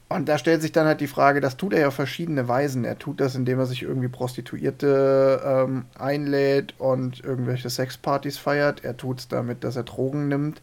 Und 0.07 0.29
da 0.29 0.37
stellt 0.37 0.61
sich 0.61 0.71
dann 0.71 0.87
halt 0.87 1.01
die 1.01 1.07
Frage, 1.07 1.41
das 1.41 1.57
tut 1.57 1.73
er 1.73 1.81
ja 1.81 1.87
auf 1.89 1.95
verschiedene 1.95 2.47
Weisen. 2.47 2.85
Er 2.85 2.97
tut 2.97 3.19
das, 3.19 3.35
indem 3.35 3.59
er 3.59 3.65
sich 3.65 3.83
irgendwie 3.83 4.07
Prostituierte 4.07 5.41
ähm, 5.43 5.83
einlädt 5.99 6.73
und 6.77 7.21
irgendwelche 7.21 7.69
Sexpartys 7.69 8.37
feiert. 8.37 8.85
Er 8.85 8.95
tut 8.95 9.19
es 9.19 9.27
damit, 9.27 9.65
dass 9.65 9.75
er 9.75 9.83
Drogen 9.83 10.29
nimmt. 10.29 10.61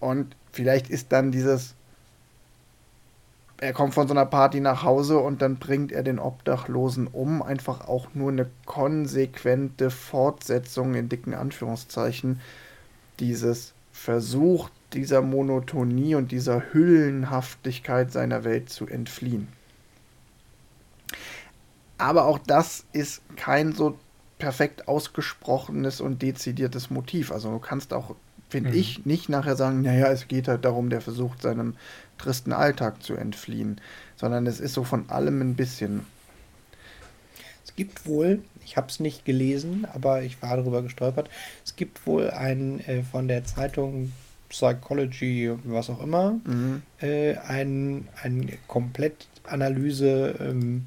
Und 0.00 0.36
vielleicht 0.52 0.90
ist 0.90 1.12
dann 1.12 1.32
dieses 1.32 1.76
er 3.60 3.74
kommt 3.74 3.92
von 3.92 4.08
so 4.08 4.14
einer 4.14 4.24
Party 4.24 4.58
nach 4.60 4.82
Hause 4.82 5.18
und 5.18 5.42
dann 5.42 5.56
bringt 5.56 5.92
er 5.92 6.02
den 6.02 6.18
Obdachlosen 6.18 7.06
um. 7.06 7.42
Einfach 7.42 7.86
auch 7.86 8.08
nur 8.14 8.30
eine 8.30 8.48
konsequente 8.64 9.90
Fortsetzung 9.90 10.94
in 10.94 11.10
dicken 11.10 11.34
Anführungszeichen 11.34 12.40
dieses 13.18 13.74
Versuch 13.92 14.70
dieser 14.94 15.20
Monotonie 15.20 16.14
und 16.14 16.32
dieser 16.32 16.72
Hüllenhaftigkeit 16.72 18.10
seiner 18.10 18.44
Welt 18.44 18.70
zu 18.70 18.86
entfliehen. 18.86 19.48
Aber 21.98 22.24
auch 22.24 22.38
das 22.38 22.86
ist 22.92 23.20
kein 23.36 23.72
so 23.72 23.98
perfekt 24.38 24.88
ausgesprochenes 24.88 26.00
und 26.00 26.22
dezidiertes 26.22 26.88
Motiv. 26.88 27.30
Also 27.30 27.50
du 27.50 27.58
kannst 27.58 27.92
auch, 27.92 28.16
finde 28.48 28.70
mhm. 28.70 28.76
ich, 28.76 29.04
nicht 29.04 29.28
nachher 29.28 29.54
sagen, 29.54 29.82
naja, 29.82 30.06
es 30.06 30.28
geht 30.28 30.48
halt 30.48 30.64
darum, 30.64 30.88
der 30.88 31.02
versucht 31.02 31.42
seinem 31.42 31.74
tristen 32.20 32.52
Alltag 32.52 33.02
zu 33.02 33.14
entfliehen, 33.14 33.80
sondern 34.16 34.46
es 34.46 34.60
ist 34.60 34.74
so 34.74 34.84
von 34.84 35.08
allem 35.08 35.40
ein 35.40 35.54
bisschen. 35.54 36.06
Es 37.64 37.74
gibt 37.74 38.06
wohl, 38.06 38.42
ich 38.64 38.76
habe 38.76 38.88
es 38.88 39.00
nicht 39.00 39.24
gelesen, 39.24 39.86
aber 39.92 40.22
ich 40.22 40.42
war 40.42 40.56
darüber 40.56 40.82
gestolpert, 40.82 41.30
es 41.64 41.76
gibt 41.76 42.06
wohl 42.06 42.30
ein 42.30 42.80
äh, 42.80 43.02
von 43.02 43.28
der 43.28 43.44
Zeitung 43.44 44.12
Psychology, 44.50 45.52
was 45.64 45.88
auch 45.88 46.02
immer, 46.02 46.40
mhm. 46.44 46.82
äh, 47.00 47.36
ein, 47.36 48.08
ein 48.22 48.58
Komplettanalyse 48.66 50.34
ähm, 50.40 50.84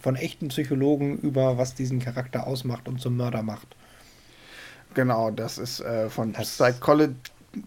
von 0.00 0.14
echten 0.14 0.48
Psychologen 0.48 1.18
über, 1.18 1.58
was 1.58 1.74
diesen 1.74 2.00
Charakter 2.00 2.46
ausmacht 2.46 2.88
und 2.88 3.00
zum 3.00 3.16
Mörder 3.16 3.42
macht. 3.42 3.68
Genau, 4.94 5.30
das 5.30 5.56
ist 5.56 5.80
äh, 5.80 6.10
von 6.10 6.34
das 6.34 6.50
Psychology, 6.50 7.14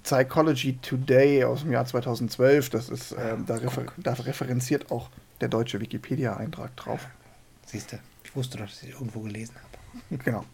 Psychology 0.03 0.77
Today 0.81 1.43
aus 1.43 1.61
dem 1.61 1.71
Jahr 1.71 1.85
2012. 1.85 2.69
Das 2.69 2.89
ist, 2.89 3.11
äh, 3.11 3.35
da, 3.45 3.55
refer 3.55 3.85
da, 3.97 4.13
referenziert 4.13 4.91
auch 4.91 5.09
der 5.41 5.49
deutsche 5.49 5.79
Wikipedia-Eintrag 5.79 6.75
drauf. 6.75 7.07
Siehst 7.65 7.91
du, 7.91 7.99
ich 8.23 8.35
wusste 8.35 8.57
doch, 8.57 8.65
dass 8.65 8.83
ich 8.83 8.91
irgendwo 8.91 9.21
gelesen 9.21 9.55
habe. 9.55 10.23
Genau. 10.23 10.45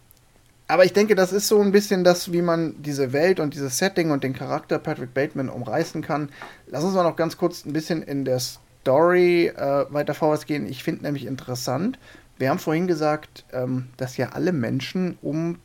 Aber 0.67 0.85
ich 0.85 0.93
denke, 0.93 1.15
das 1.15 1.33
ist 1.33 1.49
so 1.49 1.59
ein 1.59 1.73
bisschen 1.73 2.05
das, 2.05 2.31
wie 2.31 2.41
man 2.41 2.81
diese 2.81 3.11
Welt 3.11 3.41
und 3.41 3.53
dieses 3.53 3.77
Setting 3.77 4.11
und 4.11 4.23
den 4.23 4.33
Charakter 4.33 4.79
Patrick 4.79 5.13
Bateman 5.13 5.49
umreißen 5.49 6.01
kann. 6.01 6.29
Lass 6.67 6.83
uns 6.83 6.93
mal 6.93 7.03
noch 7.03 7.17
ganz 7.17 7.37
kurz 7.37 7.65
ein 7.65 7.73
bisschen 7.73 8.01
in 8.01 8.23
der 8.23 8.39
Story 8.39 9.47
äh, 9.47 9.85
weiter 9.89 10.13
vorwärts 10.13 10.45
gehen. 10.45 10.65
Ich 10.65 10.83
finde 10.83 11.03
nämlich 11.03 11.25
interessant, 11.25 11.99
wir 12.37 12.49
haben 12.49 12.59
vorhin 12.59 12.87
gesagt, 12.87 13.43
ähm, 13.51 13.89
dass 13.97 14.15
ja 14.15 14.29
alle 14.29 14.53
Menschen 14.53 15.17
um 15.21 15.59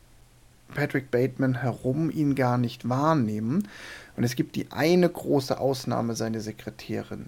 Patrick 0.73 1.11
Bateman 1.11 1.61
herum 1.61 2.09
ihn 2.09 2.35
gar 2.35 2.57
nicht 2.57 2.87
wahrnehmen. 2.87 3.67
Und 4.15 4.23
es 4.23 4.35
gibt 4.35 4.55
die 4.55 4.71
eine 4.71 5.09
große 5.09 5.59
Ausnahme, 5.59 6.15
seine 6.15 6.41
Sekretärin. 6.41 7.27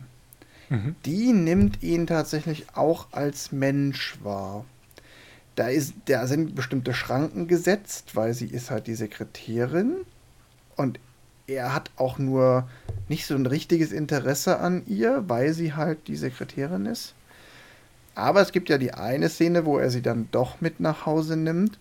Mhm. 0.70 0.96
Die 1.06 1.34
nimmt 1.34 1.84
ihn 1.84 2.08
tatsächlich 2.08 2.68
auch 2.76 3.08
als 3.12 3.52
Mensch 3.52 4.18
wahr. 4.24 4.66
Da, 5.56 5.68
ist, 5.68 5.94
da 6.06 6.26
sind 6.28 6.56
bestimmte 6.56 6.94
Schranken 6.94 7.48
gesetzt, 7.48 8.16
weil 8.16 8.34
sie 8.34 8.48
ist 8.48 8.72
halt 8.72 8.88
die 8.88 8.96
Sekretärin. 8.96 9.98
Und 10.76 11.00
er 11.48 11.74
hat 11.74 11.92
auch 11.96 12.18
nur 12.18 12.70
nicht 13.08 13.26
so 13.26 13.36
ein 13.36 13.46
richtiges 13.46 13.92
Interesse 13.92 14.60
an 14.60 14.84
ihr, 14.88 15.24
weil 15.28 15.54
sie 15.54 15.74
halt 15.74 16.08
die 16.08 16.16
Sekretärin 16.16 16.86
ist. 16.86 17.14
Aber 18.16 18.42
es 18.42 18.52
gibt 18.52 18.70
ja 18.70 18.78
die 18.78 18.94
eine 18.94 19.30
Szene, 19.30 19.66
wo 19.66 19.78
er 19.78 19.90
sie 19.90 20.02
dann 20.02 20.28
doch 20.32 20.62
mit 20.62 20.80
nach 20.80 21.06
Hause 21.06 21.36
nimmt 21.36 21.80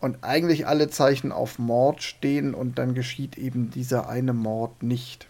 und 0.00 0.18
eigentlich 0.22 0.66
alle 0.66 0.88
Zeichen 0.88 1.30
auf 1.30 1.58
Mord 1.58 2.02
stehen 2.02 2.54
und 2.54 2.78
dann 2.78 2.94
geschieht 2.94 3.36
eben 3.36 3.70
dieser 3.70 4.08
eine 4.08 4.32
Mord 4.32 4.82
nicht. 4.82 5.26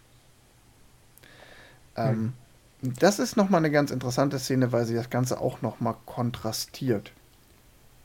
Ähm, 1.96 2.33
hm. 2.83 2.94
Das 2.98 3.18
ist 3.18 3.37
nochmal 3.37 3.59
eine 3.59 3.70
ganz 3.70 3.90
interessante 3.90 4.38
Szene, 4.38 4.72
weil 4.72 4.85
sie 4.87 4.94
das 4.94 5.11
Ganze 5.11 5.40
auch 5.40 5.61
nochmal 5.61 5.96
kontrastiert. 6.06 7.12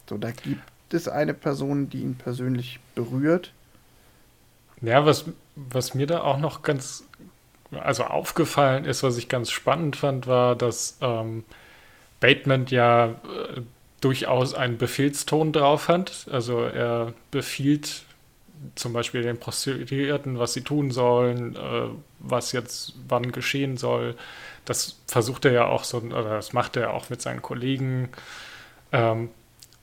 So, 0.10 0.18
da 0.18 0.32
gibt 0.32 0.62
es 0.90 1.08
eine 1.08 1.34
Person, 1.34 1.90
die 1.90 2.02
ihn 2.02 2.16
persönlich 2.16 2.80
berührt. 2.94 3.54
Ja, 4.82 5.06
was, 5.06 5.26
was 5.56 5.94
mir 5.94 6.08
da 6.08 6.22
auch 6.22 6.38
noch 6.38 6.62
ganz, 6.62 7.06
also 7.72 8.04
aufgefallen 8.04 8.86
ist, 8.86 9.02
was 9.02 9.18
ich 9.18 9.30
ganz 9.30 9.50
spannend 9.50 9.96
fand, 9.96 10.28
war, 10.28 10.56
dass 10.56 10.98
ähm, 11.02 11.46
Bateman 12.20 12.66
ja 12.68 13.08
äh, 13.08 13.62
durchaus 14.06 14.54
einen 14.54 14.78
Befehlston 14.78 15.52
drauf 15.52 15.88
hat. 15.88 16.28
Also 16.32 16.62
er 16.62 17.14
befiehlt 17.32 18.04
zum 18.76 18.94
Beispiel 18.94 19.24
den 19.24 19.40
Prostituierten, 19.40 20.38
was 20.38 20.54
sie 20.54 20.62
tun 20.62 20.92
sollen, 20.92 21.56
äh, 21.56 21.90
was 22.20 22.52
jetzt 22.52 22.94
wann 23.08 23.32
geschehen 23.32 23.78
soll. 23.78 24.16
Das 24.64 25.00
versucht 25.08 25.46
er 25.46 25.54
ja 25.54 25.66
auch 25.66 25.84
so, 25.84 25.98
oder 25.98 26.36
das 26.36 26.54
macht 26.54 26.78
er 26.78 26.94
auch 26.94 27.10
mit 27.10 27.20
seinen 27.20 27.42
Kollegen. 27.42 28.10
Ähm, 28.92 29.30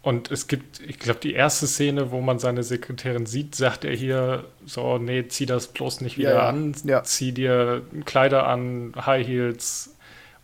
und 0.02 0.30
es 0.30 0.46
gibt, 0.46 0.80
ich 0.80 1.00
glaube, 1.00 1.18
die 1.18 1.32
erste 1.32 1.66
Szene, 1.66 2.12
wo 2.12 2.20
man 2.20 2.38
seine 2.38 2.62
Sekretärin 2.62 3.26
sieht, 3.26 3.56
sagt 3.56 3.84
er 3.84 3.94
hier 3.94 4.44
so, 4.64 4.98
nee, 4.98 5.26
zieh 5.26 5.46
das 5.46 5.66
bloß 5.66 6.00
nicht 6.00 6.16
wieder 6.16 6.34
ja, 6.34 6.48
an, 6.48 6.76
ja. 6.84 7.02
zieh 7.02 7.32
dir 7.32 7.82
Kleider 8.04 8.46
an, 8.46 8.92
High 9.04 9.26
Heels 9.26 9.96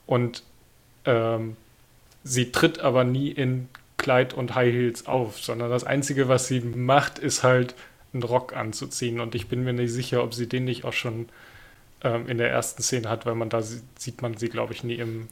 und 0.07 0.43
ähm, 1.05 1.57
sie 2.25 2.53
tritt 2.53 2.81
aber 2.81 3.05
nie 3.05 3.31
in 3.31 3.69
Kleid 3.97 4.35
und 4.35 4.55
High 4.55 4.73
Heels 4.73 5.07
auf, 5.07 5.39
sondern 5.39 5.71
das 5.71 5.85
Einzige, 5.85 6.29
was 6.29 6.47
sie 6.47 6.61
macht, 6.61 7.19
ist 7.19 7.43
halt 7.43 7.75
einen 8.13 8.23
Rock 8.23 8.57
anzuziehen. 8.57 9.21
Und 9.21 9.35
ich 9.35 9.49
bin 9.49 9.65
mir 9.65 9.73
nicht 9.73 9.93
sicher, 9.93 10.23
ob 10.23 10.35
sie 10.35 10.49
den 10.49 10.65
nicht 10.65 10.85
auch 10.85 10.93
schon 10.93 11.29
ähm, 12.03 12.29
in 12.29 12.39
der 12.39 12.51
ersten 12.51 12.83
Szene 12.83 13.09
hat, 13.09 13.27
weil 13.27 13.35
man 13.35 13.49
da 13.49 13.61
sieht 13.63 14.23
man 14.23 14.37
sie, 14.37 14.49
glaube 14.49 14.73
ich, 14.73 14.85
nie 14.85 14.95
im 14.95 15.29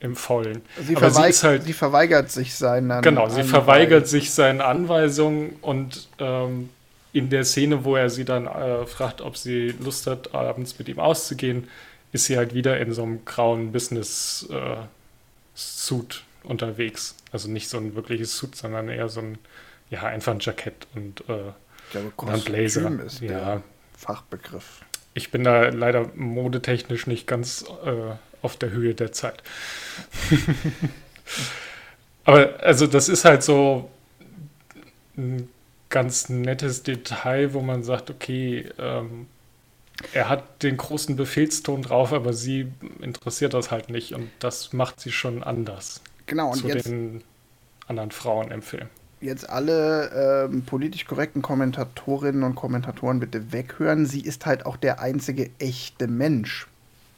im 0.00 0.14
Vollen. 0.14 0.62
Sie, 0.80 0.94
verweig 0.94 1.34
sie, 1.34 1.46
halt, 1.46 1.64
sie 1.64 1.72
verweigert 1.72 2.30
sich 2.30 2.54
seinen 2.54 3.02
Genau, 3.02 3.28
sie 3.28 3.42
verweigert 3.42 4.06
sich 4.06 4.30
seinen 4.30 4.60
Anweisungen 4.60 5.56
und 5.60 6.08
ähm, 6.20 6.68
in 7.12 7.30
der 7.30 7.44
Szene, 7.44 7.84
wo 7.84 7.96
er 7.96 8.10
sie 8.10 8.24
dann 8.24 8.46
äh, 8.46 8.86
fragt, 8.86 9.20
ob 9.20 9.36
sie 9.36 9.74
Lust 9.80 10.06
hat, 10.06 10.34
abends 10.34 10.78
mit 10.78 10.88
ihm 10.88 11.00
auszugehen, 11.00 11.66
ist 12.12 12.26
sie 12.26 12.36
halt 12.36 12.54
wieder 12.54 12.78
in 12.78 12.92
so 12.92 13.02
einem 13.02 13.24
grauen 13.24 13.72
Business-Suit 13.72 14.52
äh, 14.54 16.27
unterwegs. 16.48 17.14
Also 17.32 17.48
nicht 17.50 17.68
so 17.68 17.78
ein 17.78 17.94
wirkliches 17.94 18.36
Suit, 18.36 18.56
sondern 18.56 18.88
eher 18.88 19.08
so 19.08 19.20
ein, 19.20 19.38
ja, 19.90 20.02
einfach 20.02 20.32
ein 20.32 20.40
Jackett 20.40 20.86
und 20.94 21.20
äh, 21.28 21.52
glaube, 21.90 22.12
ein 22.32 22.40
Blazer. 22.42 22.90
Ist 23.04 23.20
ja. 23.20 23.62
Fachbegriff. 23.96 24.82
Ich 25.14 25.30
bin 25.30 25.44
da 25.44 25.68
leider 25.68 26.10
modetechnisch 26.14 27.06
nicht 27.06 27.26
ganz 27.26 27.64
äh, 27.84 28.14
auf 28.42 28.56
der 28.56 28.70
Höhe 28.70 28.94
der 28.94 29.12
Zeit. 29.12 29.42
Aber 32.24 32.60
also 32.60 32.86
das 32.86 33.08
ist 33.08 33.24
halt 33.24 33.42
so 33.42 33.90
ein 35.16 35.48
ganz 35.88 36.28
nettes 36.28 36.82
Detail, 36.82 37.54
wo 37.54 37.60
man 37.60 37.82
sagt, 37.82 38.10
okay, 38.10 38.68
ähm, 38.78 39.26
er 40.12 40.28
hat 40.28 40.62
den 40.62 40.76
großen 40.76 41.16
Befehlston 41.16 41.82
drauf, 41.82 42.12
aber 42.12 42.32
sie 42.32 42.70
interessiert 43.00 43.54
das 43.54 43.70
halt 43.70 43.90
nicht 43.90 44.12
und 44.12 44.30
das 44.38 44.72
macht 44.72 45.00
sie 45.00 45.10
schon 45.10 45.42
anders. 45.42 46.02
Genau, 46.28 46.52
und 46.52 46.58
zu 46.58 46.68
jetzt, 46.68 46.86
den 46.86 47.24
anderen 47.88 48.12
Frauen 48.12 48.50
im 48.52 48.62
Film. 48.62 48.86
Jetzt 49.20 49.50
alle 49.50 50.46
ähm, 50.48 50.62
politisch 50.62 51.04
korrekten 51.04 51.42
Kommentatorinnen 51.42 52.44
und 52.44 52.54
Kommentatoren 52.54 53.18
bitte 53.18 53.52
weghören. 53.52 54.06
Sie 54.06 54.20
ist 54.20 54.46
halt 54.46 54.64
auch 54.64 54.76
der 54.76 55.00
einzige 55.00 55.50
echte 55.58 56.06
Mensch, 56.06 56.68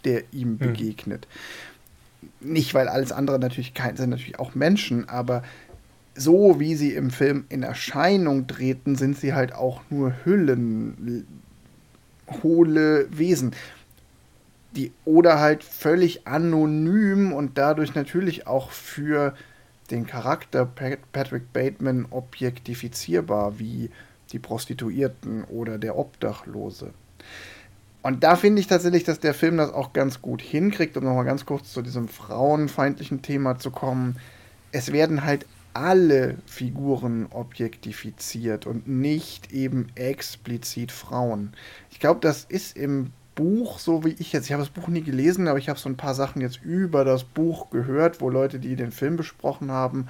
der 0.04 0.22
ihm 0.32 0.58
hm. 0.58 0.58
begegnet. 0.58 1.26
Nicht, 2.40 2.72
weil 2.72 2.88
alles 2.88 3.12
andere 3.12 3.38
natürlich 3.38 3.74
kein, 3.74 3.96
sind 3.96 4.10
natürlich 4.10 4.38
auch 4.38 4.54
Menschen, 4.54 5.08
aber 5.08 5.42
so 6.14 6.60
wie 6.60 6.74
sie 6.74 6.94
im 6.94 7.10
Film 7.10 7.44
in 7.48 7.62
Erscheinung 7.62 8.46
treten, 8.46 8.96
sind 8.96 9.18
sie 9.18 9.34
halt 9.34 9.54
auch 9.54 9.82
nur 9.90 10.14
Hüllen, 10.24 11.26
hohle 12.42 13.06
Wesen. 13.10 13.52
Die, 14.76 14.92
oder 15.04 15.40
halt 15.40 15.64
völlig 15.64 16.26
anonym 16.28 17.32
und 17.32 17.58
dadurch 17.58 17.94
natürlich 17.94 18.46
auch 18.46 18.70
für 18.70 19.34
den 19.90 20.06
Charakter 20.06 20.64
Patrick 20.64 21.52
Bateman 21.52 22.06
objektifizierbar, 22.10 23.58
wie 23.58 23.90
die 24.32 24.38
Prostituierten 24.38 25.44
oder 25.44 25.78
der 25.78 25.98
Obdachlose. 25.98 26.92
Und 28.02 28.24
da 28.24 28.36
finde 28.36 28.60
ich 28.60 28.66
tatsächlich, 28.66 29.04
dass 29.04 29.20
der 29.20 29.34
Film 29.34 29.58
das 29.58 29.72
auch 29.72 29.92
ganz 29.92 30.22
gut 30.22 30.40
hinkriegt, 30.40 30.96
um 30.96 31.04
nochmal 31.04 31.24
ganz 31.24 31.44
kurz 31.44 31.72
zu 31.72 31.82
diesem 31.82 32.08
frauenfeindlichen 32.08 33.22
Thema 33.22 33.58
zu 33.58 33.70
kommen. 33.70 34.16
Es 34.72 34.92
werden 34.92 35.24
halt 35.24 35.46
alle 35.74 36.38
Figuren 36.46 37.26
objektifiziert 37.30 38.66
und 38.66 38.88
nicht 38.88 39.52
eben 39.52 39.88
explizit 39.94 40.92
Frauen. 40.92 41.52
Ich 41.90 42.00
glaube, 42.00 42.20
das 42.20 42.44
ist 42.44 42.76
im 42.76 43.12
Buch, 43.40 43.78
so 43.78 44.04
wie 44.04 44.14
ich 44.18 44.34
jetzt, 44.34 44.44
ich 44.44 44.52
habe 44.52 44.62
das 44.62 44.68
Buch 44.68 44.88
nie 44.88 45.00
gelesen, 45.00 45.48
aber 45.48 45.58
ich 45.58 45.70
habe 45.70 45.78
so 45.78 45.88
ein 45.88 45.96
paar 45.96 46.14
Sachen 46.14 46.42
jetzt 46.42 46.62
über 46.62 47.06
das 47.06 47.24
Buch 47.24 47.70
gehört, 47.70 48.20
wo 48.20 48.28
Leute, 48.28 48.58
die 48.58 48.76
den 48.76 48.92
Film 48.92 49.16
besprochen 49.16 49.70
haben, 49.70 50.08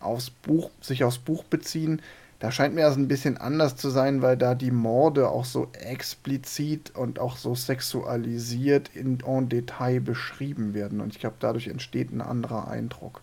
aufs 0.00 0.30
Buch, 0.30 0.70
sich 0.80 1.04
aufs 1.04 1.18
Buch 1.18 1.44
beziehen. 1.44 2.02
Da 2.40 2.50
scheint 2.50 2.74
mir 2.74 2.80
das 2.80 2.96
ein 2.96 3.06
bisschen 3.06 3.36
anders 3.36 3.76
zu 3.76 3.90
sein, 3.90 4.22
weil 4.22 4.36
da 4.36 4.56
die 4.56 4.72
Morde 4.72 5.28
auch 5.28 5.44
so 5.44 5.68
explizit 5.72 6.96
und 6.96 7.20
auch 7.20 7.36
so 7.36 7.54
sexualisiert 7.54 8.90
in, 8.92 9.20
en 9.24 9.48
Detail 9.48 10.00
beschrieben 10.00 10.74
werden. 10.74 11.00
Und 11.00 11.12
ich 11.12 11.20
glaube, 11.20 11.36
dadurch 11.38 11.68
entsteht 11.68 12.12
ein 12.12 12.20
anderer 12.20 12.66
Eindruck. 12.66 13.20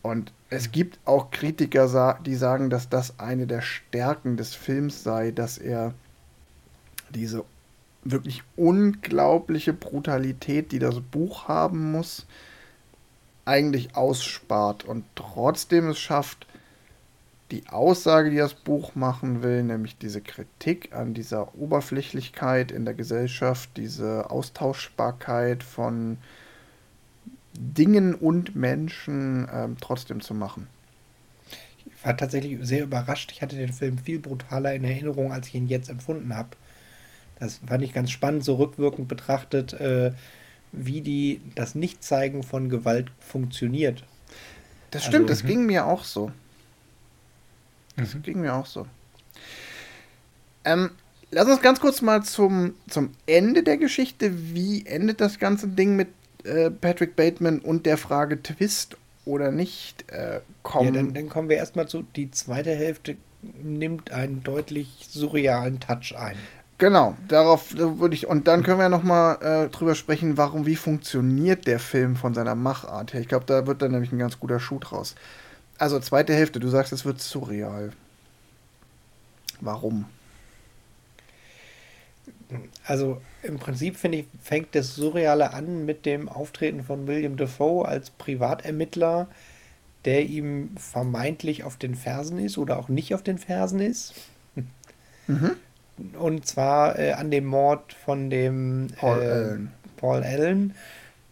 Und 0.00 0.32
es 0.48 0.70
gibt 0.70 1.00
auch 1.04 1.32
Kritiker, 1.32 2.20
die 2.24 2.36
sagen, 2.36 2.70
dass 2.70 2.88
das 2.88 3.18
eine 3.18 3.48
der 3.48 3.62
Stärken 3.62 4.36
des 4.36 4.54
Films 4.54 5.02
sei, 5.02 5.32
dass 5.32 5.58
er 5.58 5.92
diese 7.12 7.44
wirklich 8.04 8.42
unglaubliche 8.56 9.72
Brutalität, 9.72 10.72
die 10.72 10.78
das 10.78 11.00
Buch 11.00 11.48
haben 11.48 11.92
muss, 11.92 12.26
eigentlich 13.44 13.96
ausspart 13.96 14.84
und 14.84 15.04
trotzdem 15.14 15.88
es 15.88 15.98
schafft, 15.98 16.46
die 17.50 17.66
Aussage, 17.68 18.30
die 18.30 18.36
das 18.36 18.54
Buch 18.54 18.94
machen 18.94 19.42
will, 19.42 19.64
nämlich 19.64 19.98
diese 19.98 20.20
Kritik 20.20 20.94
an 20.94 21.14
dieser 21.14 21.54
Oberflächlichkeit 21.56 22.70
in 22.70 22.84
der 22.84 22.94
Gesellschaft, 22.94 23.70
diese 23.76 24.30
Austauschbarkeit 24.30 25.64
von 25.64 26.18
Dingen 27.54 28.14
und 28.14 28.54
Menschen 28.54 29.48
ähm, 29.52 29.76
trotzdem 29.80 30.20
zu 30.20 30.34
machen. 30.34 30.68
Ich 31.86 32.06
war 32.06 32.16
tatsächlich 32.16 32.58
sehr 32.62 32.84
überrascht. 32.84 33.32
Ich 33.32 33.42
hatte 33.42 33.56
den 33.56 33.72
Film 33.72 33.98
viel 33.98 34.20
brutaler 34.20 34.74
in 34.74 34.84
Erinnerung, 34.84 35.32
als 35.32 35.48
ich 35.48 35.56
ihn 35.56 35.66
jetzt 35.66 35.90
empfunden 35.90 36.34
habe. 36.36 36.50
Das 37.40 37.60
fand 37.66 37.82
ich 37.82 37.92
ganz 37.92 38.10
spannend, 38.10 38.44
so 38.44 38.56
rückwirkend 38.56 39.08
betrachtet, 39.08 39.72
äh, 39.72 40.12
wie 40.72 41.00
die 41.00 41.40
das 41.54 41.74
Nichtzeigen 41.74 42.42
von 42.42 42.68
Gewalt 42.68 43.10
funktioniert. 43.18 44.04
Das 44.90 45.04
stimmt, 45.04 45.30
also, 45.30 45.42
das 45.42 45.44
ging 45.44 45.66
mir 45.66 45.86
auch 45.86 46.04
so. 46.04 46.30
Das 47.96 48.14
mhm. 48.14 48.22
ging 48.22 48.40
mir 48.40 48.54
auch 48.54 48.66
so. 48.66 48.86
Ähm, 50.64 50.90
lass 51.30 51.46
uns 51.46 51.62
ganz 51.62 51.80
kurz 51.80 52.02
mal 52.02 52.22
zum, 52.22 52.74
zum 52.88 53.12
Ende 53.26 53.62
der 53.62 53.78
Geschichte. 53.78 54.54
Wie 54.54 54.86
endet 54.86 55.20
das 55.20 55.38
ganze 55.38 55.68
Ding 55.68 55.96
mit 55.96 56.08
äh, 56.44 56.70
Patrick 56.70 57.16
Bateman 57.16 57.60
und 57.60 57.86
der 57.86 57.96
Frage 57.96 58.42
Twist 58.42 58.96
oder 59.24 59.50
nicht 59.50 60.10
äh, 60.10 60.40
kommen? 60.62 60.86
Ja, 60.86 60.92
dann, 60.92 61.14
dann 61.14 61.28
kommen 61.28 61.48
wir 61.48 61.56
erstmal 61.56 61.88
zu, 61.88 62.04
die 62.16 62.30
zweite 62.30 62.74
Hälfte 62.74 63.16
nimmt 63.42 64.10
einen 64.10 64.42
deutlich 64.42 65.06
surrealen 65.08 65.80
Touch 65.80 66.14
ein. 66.16 66.36
Genau, 66.80 67.14
darauf 67.28 67.76
würde 67.76 68.14
ich, 68.14 68.26
und 68.26 68.48
dann 68.48 68.62
können 68.62 68.78
wir 68.78 68.88
noch 68.88 69.02
mal 69.02 69.34
äh, 69.42 69.68
drüber 69.68 69.94
sprechen, 69.94 70.38
warum, 70.38 70.64
wie 70.64 70.76
funktioniert 70.76 71.66
der 71.66 71.78
Film 71.78 72.16
von 72.16 72.32
seiner 72.32 72.54
Machart 72.54 73.12
her. 73.12 73.20
Ich 73.20 73.28
glaube, 73.28 73.44
da 73.44 73.66
wird 73.66 73.82
dann 73.82 73.92
nämlich 73.92 74.12
ein 74.12 74.18
ganz 74.18 74.40
guter 74.40 74.58
Schuh 74.58 74.78
draus. 74.78 75.14
Also 75.76 76.00
zweite 76.00 76.32
Hälfte, 76.32 76.58
du 76.58 76.68
sagst, 76.68 76.94
es 76.94 77.04
wird 77.04 77.20
surreal. 77.20 77.92
Warum? 79.60 80.06
Also 82.86 83.20
im 83.42 83.58
Prinzip 83.58 83.96
finde 83.96 84.18
ich, 84.18 84.26
fängt 84.42 84.74
das 84.74 84.94
Surreale 84.94 85.52
an 85.52 85.84
mit 85.84 86.06
dem 86.06 86.30
Auftreten 86.30 86.82
von 86.82 87.06
William 87.06 87.36
Defoe 87.36 87.84
als 87.86 88.08
Privatermittler, 88.08 89.28
der 90.06 90.24
ihm 90.24 90.70
vermeintlich 90.78 91.62
auf 91.62 91.76
den 91.76 91.94
Fersen 91.94 92.38
ist 92.38 92.56
oder 92.56 92.78
auch 92.78 92.88
nicht 92.88 93.14
auf 93.14 93.22
den 93.22 93.36
Fersen 93.36 93.80
ist. 93.80 94.14
Mhm. 95.26 95.56
Und 96.18 96.46
zwar 96.46 96.98
äh, 96.98 97.12
an 97.12 97.30
dem 97.30 97.46
Mord 97.46 97.92
von 97.92 98.30
dem 98.30 98.88
Paul, 98.96 99.22
äh, 99.22 99.26
Allen. 99.26 99.72
Paul 99.96 100.22
Allen 100.22 100.74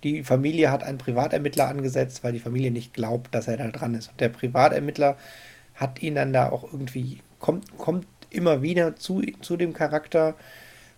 die 0.05 0.23
Familie 0.23 0.71
hat 0.71 0.85
einen 0.85 0.99
Privatermittler 0.99 1.69
angesetzt, 1.69 2.23
weil 2.23 2.33
die 2.33 2.39
Familie 2.39 2.71
nicht 2.71 2.95
glaubt, 2.95 3.35
dass 3.35 3.49
er 3.49 3.57
da 3.57 3.69
dran 3.69 3.95
ist. 3.95 4.11
Und 4.11 4.21
der 4.21 4.29
Privatermittler 4.29 5.17
hat 5.75 6.03
ihn 6.03 6.15
dann 6.15 6.33
da 6.33 6.51
auch 6.51 6.73
irgendwie, 6.73 7.21
kommt, 7.41 7.77
kommt 7.79 8.07
immer 8.31 8.63
wieder 8.63 8.97
zu, 8.97 9.23
zu 9.41 9.57
dem 9.57 9.73
Charakter 9.73 10.35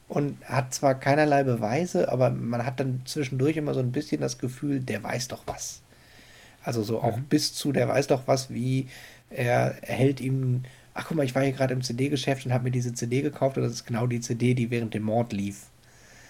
und 0.08 0.36
hat 0.44 0.74
zwar 0.74 0.96
keinerlei 0.96 1.44
Beweise, 1.44 2.10
aber 2.10 2.30
man 2.30 2.66
hat 2.66 2.80
dann 2.80 3.02
zwischendurch 3.04 3.56
immer 3.56 3.74
so 3.74 3.80
ein 3.80 3.92
bisschen 3.92 4.20
das 4.20 4.38
Gefühl, 4.38 4.80
der 4.80 5.02
weiß 5.02 5.28
doch 5.28 5.44
was. 5.46 5.80
Also 6.62 6.82
so 6.82 7.00
auch 7.00 7.16
mhm. 7.16 7.24
bis 7.24 7.54
zu, 7.54 7.72
der 7.72 7.88
weiß 7.88 8.08
doch 8.08 8.22
was, 8.26 8.50
wie 8.50 8.88
er, 9.30 9.76
er 9.82 9.94
hält 9.94 10.20
ihm, 10.20 10.64
ach 11.00 11.06
guck 11.08 11.16
mal, 11.16 11.24
ich 11.24 11.34
war 11.34 11.42
hier 11.42 11.52
gerade 11.52 11.72
im 11.72 11.80
CD-Geschäft 11.80 12.44
und 12.44 12.52
habe 12.52 12.64
mir 12.64 12.70
diese 12.70 12.92
CD 12.92 13.22
gekauft 13.22 13.56
und 13.56 13.62
das 13.62 13.72
ist 13.72 13.86
genau 13.86 14.06
die 14.06 14.20
CD, 14.20 14.52
die 14.52 14.70
während 14.70 14.92
dem 14.92 15.04
Mord 15.04 15.32
lief. 15.32 15.66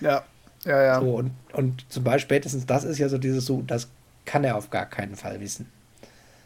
Ja. 0.01 0.23
Ja, 0.65 0.83
ja. 0.83 1.01
So, 1.01 1.17
und, 1.17 1.33
und 1.55 1.85
zum 1.89 2.05
Beispiel 2.05 2.37
spätestens 2.37 2.67
das 2.67 2.85
ist 2.85 2.99
ja 2.99 3.09
so 3.09 3.19
dieses 3.19 3.47
so, 3.47 3.63
das 3.67 3.89
kann 4.27 4.45
er 4.45 4.57
auf 4.57 4.71
gar 4.71 4.87
keinen 4.87 5.17
Fall 5.17 5.41
wissen. 5.41 5.67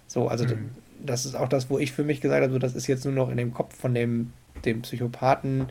So, 0.07 0.29
also 0.29 0.47
mhm. 0.47 0.71
das 1.05 1.27
ist 1.27 1.35
auch 1.35 1.49
das, 1.49 1.69
wo 1.69 1.79
ich 1.79 1.93
für 1.93 2.05
mich 2.05 2.21
gesagt 2.21 2.43
habe, 2.43 2.59
das 2.59 2.75
ist 2.75 2.87
jetzt 2.87 3.05
nur 3.05 3.13
noch 3.13 3.29
in 3.29 3.37
dem 3.37 3.53
Kopf 3.53 3.77
von 3.77 3.93
dem, 3.93 4.33
dem 4.65 4.83
Psychopathen, 4.83 5.67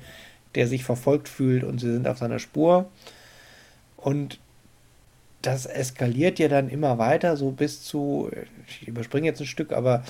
der 0.54 0.68
sich 0.68 0.84
verfolgt 0.84 1.30
fühlt 1.30 1.64
und 1.64 1.80
sie 1.80 1.92
sind 1.92 2.08
auf 2.08 2.20
seiner 2.20 2.40
Spur. 2.40 2.92
Und 3.98 4.40
das 5.42 5.66
eskaliert 5.66 6.38
ja 6.38 6.50
dann 6.50 6.70
immer 6.70 6.98
weiter, 6.98 7.36
so 7.36 7.52
bis 7.52 7.82
zu, 7.82 8.30
ich 8.68 8.88
überspringe 8.88 9.26
jetzt 9.26 9.42
ein 9.42 9.48
Stück, 9.48 9.72
aber 9.72 10.04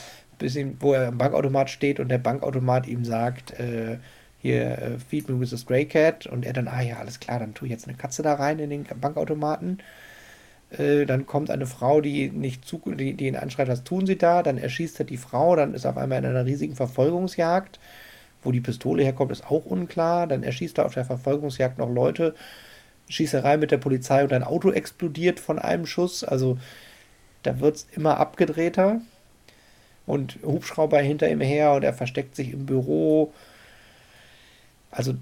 bis 0.43 0.55
hin, 0.55 0.75
wo 0.81 0.91
er 0.91 1.07
am 1.07 1.17
Bankautomat 1.17 1.69
steht 1.69 2.01
und 2.01 2.09
der 2.09 2.17
Bankautomat 2.17 2.85
ihm 2.85 3.05
sagt, 3.05 3.57
äh, 3.61 3.97
hier, 4.39 4.77
äh, 4.77 4.99
feed 4.99 5.29
me 5.29 5.39
with 5.39 5.53
a 5.53 5.57
stray 5.57 5.85
cat. 5.85 6.27
Und 6.27 6.45
er 6.45 6.51
dann, 6.51 6.67
ah 6.67 6.81
ja, 6.81 6.97
alles 6.97 7.21
klar, 7.21 7.39
dann 7.39 7.53
tue 7.53 7.69
ich 7.69 7.71
jetzt 7.71 7.87
eine 7.87 7.95
Katze 7.95 8.23
da 8.23 8.33
rein 8.33 8.59
in 8.59 8.69
den 8.69 8.83
Bankautomaten. 8.99 9.81
Äh, 10.77 11.05
dann 11.05 11.25
kommt 11.25 11.49
eine 11.49 11.65
Frau, 11.65 12.01
die 12.01 12.29
nicht 12.29 12.65
zu, 12.65 12.81
die, 12.85 13.13
die 13.13 13.27
ihn 13.27 13.37
anschreit, 13.37 13.69
was 13.69 13.85
tun 13.85 14.05
sie 14.05 14.17
da? 14.17 14.43
Dann 14.43 14.57
erschießt 14.57 14.99
er 14.99 15.05
die 15.05 15.15
Frau, 15.15 15.55
dann 15.55 15.73
ist 15.73 15.85
er 15.85 15.91
auf 15.91 15.97
einmal 15.97 16.19
in 16.19 16.25
einer 16.25 16.45
riesigen 16.45 16.75
Verfolgungsjagd. 16.75 17.79
Wo 18.43 18.51
die 18.51 18.59
Pistole 18.59 19.01
herkommt, 19.01 19.31
ist 19.31 19.49
auch 19.49 19.65
unklar. 19.65 20.27
Dann 20.27 20.43
erschießt 20.43 20.77
er 20.77 20.85
auf 20.85 20.93
der 20.93 21.05
Verfolgungsjagd 21.05 21.77
noch 21.77 21.89
Leute, 21.89 22.35
Schießerei 23.07 23.55
mit 23.55 23.71
der 23.71 23.77
Polizei 23.77 24.25
und 24.25 24.33
ein 24.33 24.43
Auto 24.43 24.71
explodiert 24.71 25.39
von 25.39 25.57
einem 25.57 25.85
Schuss. 25.85 26.25
Also 26.25 26.57
da 27.43 27.61
wird 27.61 27.77
es 27.77 27.87
immer 27.95 28.17
abgedrehter. 28.17 28.99
Und 30.05 30.39
Hubschrauber 30.43 30.99
hinter 30.99 31.29
ihm 31.29 31.41
her 31.41 31.73
und 31.73 31.83
er 31.83 31.93
versteckt 31.93 32.35
sich 32.35 32.51
im 32.51 32.65
Büro. 32.65 33.33
Also 34.91 35.15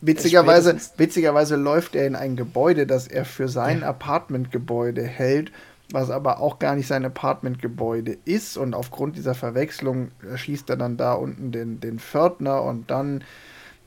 witzigerweise, 0.00 0.76
witzigerweise 0.96 1.56
läuft 1.56 1.94
er 1.94 2.06
in 2.06 2.16
ein 2.16 2.36
Gebäude, 2.36 2.86
das 2.86 3.06
er 3.06 3.24
für 3.24 3.48
sein 3.48 3.80
ja. 3.80 3.88
Apartmentgebäude 3.88 5.02
hält, 5.02 5.52
was 5.90 6.10
aber 6.10 6.40
auch 6.40 6.58
gar 6.58 6.76
nicht 6.76 6.86
sein 6.86 7.04
Apartmentgebäude 7.04 8.16
ist. 8.24 8.56
Und 8.56 8.74
aufgrund 8.74 9.16
dieser 9.16 9.34
Verwechslung 9.34 10.12
schießt 10.34 10.70
er 10.70 10.76
dann 10.76 10.96
da 10.96 11.12
unten 11.12 11.52
den, 11.52 11.80
den 11.80 11.98
Pförtner 11.98 12.62
und 12.62 12.90
dann 12.90 13.24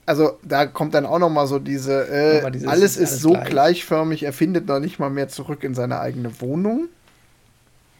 also 0.05 0.37
da 0.43 0.65
kommt 0.65 0.93
dann 0.93 1.05
auch 1.05 1.19
noch 1.19 1.29
mal 1.29 1.47
so 1.47 1.59
diese, 1.59 2.07
äh, 2.09 2.51
dieses, 2.51 2.67
alles 2.67 2.97
ist 2.97 3.11
alles 3.11 3.21
so 3.21 3.31
gleich. 3.31 3.49
gleichförmig, 3.49 4.23
er 4.23 4.33
findet 4.33 4.67
noch 4.67 4.79
nicht 4.79 4.99
mal 4.99 5.09
mehr 5.09 5.29
zurück 5.29 5.63
in 5.63 5.73
seine 5.73 5.99
eigene 5.99 6.41
Wohnung. 6.41 6.89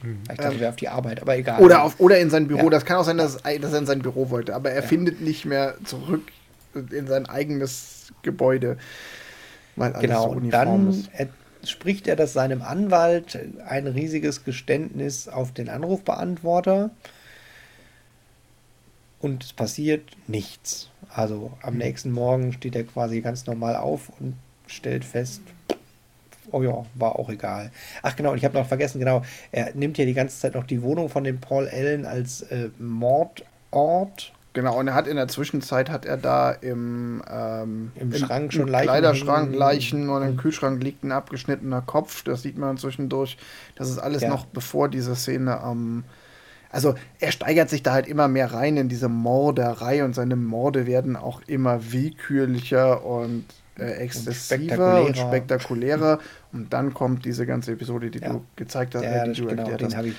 Hm. 0.03 0.19
Ich 0.29 0.37
dachte, 0.37 0.53
ähm, 0.53 0.59
wäre 0.59 0.69
auf 0.69 0.75
die 0.75 0.89
Arbeit, 0.89 1.21
aber 1.21 1.37
egal. 1.37 1.61
Oder, 1.61 1.83
auf, 1.83 1.99
oder 1.99 2.19
in 2.19 2.29
sein 2.29 2.47
Büro. 2.47 2.65
Ja. 2.65 2.69
Das 2.69 2.85
kann 2.85 2.97
auch 2.97 3.05
sein, 3.05 3.17
dass, 3.17 3.37
dass 3.37 3.73
er 3.73 3.79
in 3.79 3.85
sein 3.85 4.01
Büro 4.01 4.29
wollte, 4.29 4.53
aber 4.53 4.71
er 4.71 4.81
ja. 4.81 4.87
findet 4.87 5.21
nicht 5.21 5.45
mehr 5.45 5.75
zurück 5.85 6.31
in 6.73 7.07
sein 7.07 7.25
eigenes 7.27 8.13
Gebäude, 8.21 8.77
weil 9.75 9.93
alles 9.93 10.01
genau, 10.01 10.23
so 10.23 10.29
uniform 10.31 10.51
dann. 10.91 11.07
Er, 11.13 11.29
spricht 11.65 12.07
er 12.07 12.17
das 12.17 12.33
seinem 12.33 12.61
Anwalt 12.61 13.39
ein 13.65 13.87
riesiges 13.87 14.43
Geständnis 14.43 15.29
auf 15.29 15.53
den 15.53 15.69
Anrufbeantworter 15.69 16.91
und 19.21 19.43
es 19.45 19.53
passiert 19.53 20.03
nichts. 20.27 20.89
Also 21.09 21.53
am 21.61 21.75
mhm. 21.75 21.79
nächsten 21.79 22.11
Morgen 22.11 22.51
steht 22.51 22.75
er 22.75 22.83
quasi 22.83 23.21
ganz 23.21 23.45
normal 23.45 23.77
auf 23.77 24.11
und 24.19 24.35
stellt 24.67 25.05
fest, 25.05 25.41
oh 26.53 26.63
ja, 26.63 26.85
war 26.95 27.19
auch 27.19 27.29
egal. 27.29 27.71
Ach 28.01 28.15
genau, 28.15 28.31
und 28.31 28.37
ich 28.37 28.45
habe 28.45 28.57
noch 28.57 28.67
vergessen, 28.67 28.99
genau, 28.99 29.23
er 29.51 29.73
nimmt 29.73 29.97
ja 29.97 30.05
die 30.05 30.13
ganze 30.13 30.39
Zeit 30.39 30.55
noch 30.55 30.65
die 30.65 30.81
Wohnung 30.81 31.09
von 31.09 31.23
dem 31.23 31.39
Paul 31.39 31.67
Allen 31.67 32.05
als 32.05 32.43
äh, 32.43 32.69
Mordort. 32.79 34.31
Genau, 34.53 34.79
und 34.79 34.87
er 34.87 34.93
hat 34.93 35.07
in 35.07 35.15
der 35.15 35.27
Zwischenzeit 35.27 35.89
hat 35.89 36.05
er 36.05 36.15
da 36.15 36.51
im, 36.51 37.23
ähm, 37.27 37.91
im 37.95 38.13
Schrank 38.13 38.53
schon 38.53 38.67
Leichen. 38.67 38.87
Kleiderschrank. 38.87 39.55
Leichen 39.55 40.09
und 40.09 40.21
im 40.21 40.37
Kühlschrank 40.37 40.81
liegt 40.83 41.03
ein 41.03 41.11
abgeschnittener 41.11 41.81
Kopf. 41.81 42.23
Das 42.23 42.43
sieht 42.43 42.57
man 42.57 42.77
zwischendurch. 42.77 43.37
Das 43.75 43.89
ist 43.89 43.97
alles 43.97 44.21
ja. 44.21 44.29
noch 44.29 44.45
bevor 44.45 44.89
diese 44.89 45.15
Szene 45.15 45.59
am. 45.59 45.77
Ähm, 45.77 46.03
also 46.69 46.95
er 47.19 47.31
steigert 47.31 47.69
sich 47.69 47.83
da 47.83 47.93
halt 47.93 48.07
immer 48.07 48.27
mehr 48.27 48.51
rein 48.51 48.77
in 48.77 48.89
diese 48.89 49.07
Morderei 49.07 50.03
und 50.03 50.15
seine 50.15 50.35
Morde 50.35 50.87
werden 50.87 51.15
auch 51.15 51.41
immer 51.45 51.91
willkürlicher 51.91 53.05
und 53.05 53.45
äh, 53.77 53.91
exzessiver 53.91 55.01
und 55.03 55.07
spektakulärer. 55.07 55.07
und 55.07 55.17
spektakulärer. 55.17 56.19
Und 56.53 56.71
dann 56.71 56.93
kommt 56.93 57.25
diese 57.25 57.45
ganze 57.45 57.71
Episode, 57.73 58.11
die 58.11 58.19
ja. 58.19 58.29
du 58.29 58.45
gezeigt 58.55 58.95
hast, 58.95 59.03
ja, 59.03 59.25
äh, 59.25 59.33
die 59.33 59.41
du 59.41 59.47
genau, 59.47 59.63
erklärt 59.63 59.95
hast. 59.95 60.05
Ich. 60.05 60.15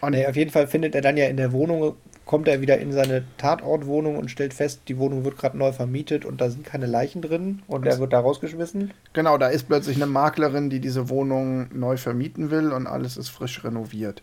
Und 0.00 0.12
nee, 0.12 0.26
auf 0.26 0.36
jeden 0.36 0.50
Fall 0.50 0.66
findet 0.66 0.94
er 0.94 1.00
dann 1.00 1.16
ja 1.16 1.26
in 1.26 1.36
der 1.36 1.52
Wohnung, 1.52 1.94
kommt 2.24 2.48
er 2.48 2.60
wieder 2.60 2.78
in 2.78 2.92
seine 2.92 3.24
Tatortwohnung 3.36 4.16
und 4.16 4.30
stellt 4.30 4.54
fest, 4.54 4.82
die 4.88 4.98
Wohnung 4.98 5.24
wird 5.24 5.38
gerade 5.38 5.58
neu 5.58 5.72
vermietet 5.72 6.24
und 6.24 6.40
da 6.40 6.50
sind 6.50 6.64
keine 6.64 6.86
Leichen 6.86 7.22
drin 7.22 7.62
und 7.66 7.86
er 7.86 7.98
wird 7.98 8.12
da 8.12 8.20
rausgeschmissen. 8.20 8.92
Genau, 9.12 9.38
da 9.38 9.48
ist 9.48 9.64
plötzlich 9.68 9.96
eine 9.96 10.06
Maklerin, 10.06 10.70
die 10.70 10.80
diese 10.80 11.08
Wohnung 11.08 11.68
neu 11.72 11.96
vermieten 11.96 12.50
will 12.50 12.72
und 12.72 12.86
alles 12.86 13.16
ist 13.16 13.28
frisch 13.28 13.62
renoviert. 13.64 14.22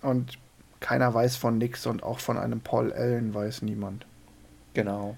Und 0.00 0.38
keiner 0.80 1.14
weiß 1.14 1.36
von 1.36 1.58
nix 1.58 1.86
und 1.86 2.02
auch 2.02 2.18
von 2.18 2.36
einem 2.36 2.60
Paul 2.60 2.92
Allen 2.92 3.32
weiß 3.32 3.62
niemand. 3.62 4.06
Genau. 4.74 5.16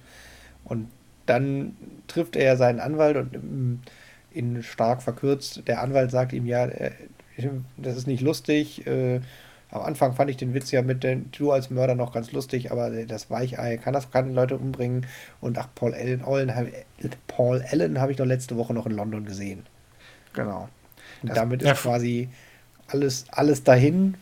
Und 0.64 0.88
dann 1.26 1.76
trifft 2.08 2.36
er 2.36 2.56
seinen 2.56 2.80
Anwalt 2.80 3.16
und 3.16 3.34
ähm, 3.34 3.80
in 4.34 4.62
stark 4.62 5.02
verkürzt, 5.02 5.62
der 5.66 5.80
Anwalt 5.80 6.10
sagt 6.10 6.32
ihm 6.32 6.46
ja, 6.46 6.66
äh, 6.66 6.90
das 7.76 7.96
ist 7.96 8.06
nicht 8.06 8.20
lustig. 8.20 8.86
Äh, 8.86 9.20
am 9.70 9.82
Anfang 9.82 10.14
fand 10.14 10.30
ich 10.30 10.36
den 10.36 10.54
Witz 10.54 10.70
ja 10.70 10.82
mit 10.82 11.02
den, 11.02 11.30
du 11.32 11.50
als 11.50 11.70
Mörder 11.70 11.94
noch 11.94 12.12
ganz 12.12 12.30
lustig, 12.30 12.70
aber 12.70 12.90
das 13.06 13.30
Weichei 13.30 13.76
kann 13.76 13.92
das 13.92 14.10
keine 14.10 14.32
Leute 14.32 14.56
umbringen. 14.56 15.06
Und 15.40 15.58
ach, 15.58 15.68
Paul 15.74 15.94
Allen, 15.94 16.22
Allen 16.22 16.72
Paul 17.26 17.64
Allen 17.68 18.00
habe 18.00 18.12
ich 18.12 18.18
doch 18.18 18.26
letzte 18.26 18.56
Woche 18.56 18.72
noch 18.72 18.86
in 18.86 18.92
London 18.92 19.24
gesehen. 19.24 19.66
Genau. 20.32 20.68
Und 21.22 21.30
das, 21.30 21.36
damit 21.36 21.62
ist 21.62 21.82
quasi 21.82 22.28
alles, 22.88 23.26
alles 23.30 23.64
dahin. 23.64 24.14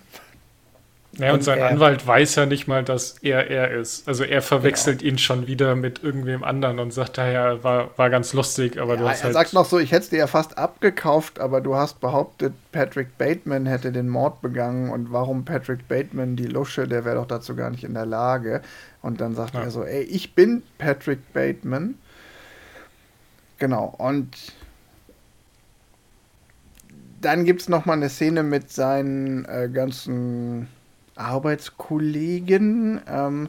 Ja, 1.19 1.29
und, 1.29 1.35
und 1.35 1.45
sein 1.45 1.59
er, 1.59 1.69
Anwalt 1.69 2.07
weiß 2.07 2.37
ja 2.37 2.47
nicht 2.47 2.67
mal, 2.69 2.83
dass 2.83 3.19
er 3.19 3.51
er 3.51 3.71
ist. 3.71 4.09
Also 4.09 4.25
er 4.25 4.41
verwechselt 4.41 5.01
genau. 5.01 5.13
ihn 5.13 5.19
schon 5.19 5.47
wieder 5.47 5.75
mit 5.75 6.03
irgendwem 6.03 6.43
anderen 6.43 6.79
und 6.79 6.91
sagt, 6.91 7.19
ja, 7.19 7.63
war, 7.63 7.91
war 7.99 8.09
ganz 8.09 8.33
lustig, 8.33 8.81
aber 8.81 8.95
ja, 8.95 9.01
du 9.01 9.09
hast 9.09 9.21
er 9.21 9.25
halt. 9.25 9.35
Sagt 9.35 9.53
noch 9.53 9.67
so, 9.67 9.79
ich 9.79 9.93
hätte 9.93 10.05
es 10.05 10.09
dir 10.09 10.21
ja 10.21 10.27
fast 10.27 10.57
abgekauft, 10.57 11.39
aber 11.39 11.61
du 11.61 11.75
hast 11.75 12.01
behauptet, 12.01 12.55
Patrick 12.73 13.19
Bateman 13.19 13.67
hätte 13.67 13.93
den 13.93 14.09
Mord 14.09 14.41
begangen 14.41 14.91
und 14.91 15.13
warum 15.13 15.45
Patrick 15.45 15.87
Bateman 15.87 16.37
die 16.37 16.47
Lusche, 16.47 16.89
der 16.89 17.05
wäre 17.05 17.17
doch 17.17 17.27
dazu 17.27 17.55
gar 17.55 17.69
nicht 17.69 17.85
in 17.85 17.93
der 17.93 18.07
Lage. 18.07 18.63
Und 19.03 19.21
dann 19.21 19.35
sagt 19.35 19.53
ja. 19.55 19.63
er 19.63 19.71
so, 19.71 19.85
ey, 19.85 20.03
ich 20.05 20.35
bin 20.35 20.63
Patrick 20.79 21.35
Bateman. 21.35 21.97
Genau, 23.59 23.95
und 23.99 24.35
dann 27.21 27.45
gibt 27.45 27.61
es 27.61 27.69
nochmal 27.69 27.99
eine 27.99 28.09
Szene 28.09 28.43
mit 28.43 28.73
seinen 28.73 29.45
äh, 29.45 29.69
ganzen 29.73 30.69
Arbeitskollegen, 31.23 33.01
ähm, 33.09 33.49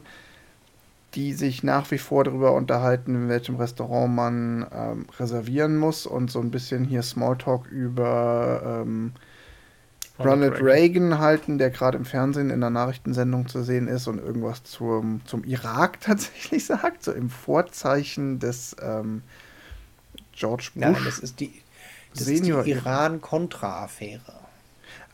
die 1.14 1.32
sich 1.32 1.62
nach 1.62 1.90
wie 1.90 1.98
vor 1.98 2.24
darüber 2.24 2.52
unterhalten, 2.52 3.14
in 3.14 3.28
welchem 3.28 3.56
Restaurant 3.56 4.14
man 4.14 4.66
ähm, 4.72 5.06
reservieren 5.18 5.76
muss 5.76 6.06
und 6.06 6.30
so 6.30 6.40
ein 6.40 6.50
bisschen 6.50 6.84
hier 6.84 7.02
Smalltalk 7.02 7.66
über 7.68 8.82
ähm, 8.82 9.12
Ronald 10.18 10.54
Reagan. 10.54 10.66
Reagan 10.66 11.18
halten, 11.18 11.58
der 11.58 11.70
gerade 11.70 11.98
im 11.98 12.04
Fernsehen 12.04 12.50
in 12.50 12.60
der 12.60 12.70
Nachrichtensendung 12.70 13.48
zu 13.48 13.62
sehen 13.62 13.88
ist 13.88 14.06
und 14.06 14.18
irgendwas 14.18 14.62
zum, 14.62 15.20
zum 15.24 15.44
Irak 15.44 16.00
tatsächlich 16.00 16.64
sagt, 16.66 17.02
so 17.02 17.12
im 17.12 17.30
Vorzeichen 17.30 18.38
des 18.38 18.76
ähm, 18.80 19.22
George 20.32 20.70
Bush. 20.74 20.82
Nein, 20.82 20.96
das 21.04 21.18
ist 21.18 21.40
die, 21.40 21.52
das 22.14 22.26
die 22.26 22.48
Iran-Contra-Affäre. 22.48 24.34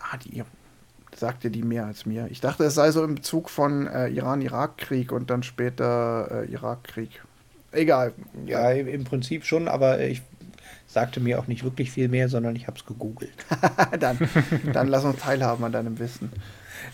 Ah, 0.00 0.16
die 0.18 0.38
sagte 1.20 1.50
die 1.50 1.62
mehr 1.62 1.86
als 1.86 2.06
mir. 2.06 2.26
Ich 2.30 2.40
dachte, 2.40 2.64
es 2.64 2.74
sei 2.74 2.90
so 2.90 3.04
im 3.04 3.14
Bezug 3.14 3.50
von 3.50 3.86
äh, 3.86 4.08
Iran-Irak-Krieg 4.08 5.12
und 5.12 5.30
dann 5.30 5.42
später 5.42 6.44
äh, 6.44 6.52
Irak-Krieg. 6.52 7.22
Egal. 7.72 8.14
Ja, 8.46 8.70
im 8.70 9.04
Prinzip 9.04 9.44
schon, 9.44 9.68
aber 9.68 10.00
ich 10.00 10.22
sagte 10.88 11.20
mir 11.20 11.38
auch 11.38 11.46
nicht 11.46 11.62
wirklich 11.62 11.92
viel 11.92 12.08
mehr, 12.08 12.28
sondern 12.28 12.56
ich 12.56 12.66
habe 12.66 12.78
es 12.78 12.84
gegoogelt. 12.84 13.30
dann, 14.00 14.18
dann 14.72 14.88
lass 14.88 15.04
uns 15.04 15.20
teilhaben 15.20 15.64
an 15.64 15.72
deinem 15.72 15.98
Wissen. 16.00 16.32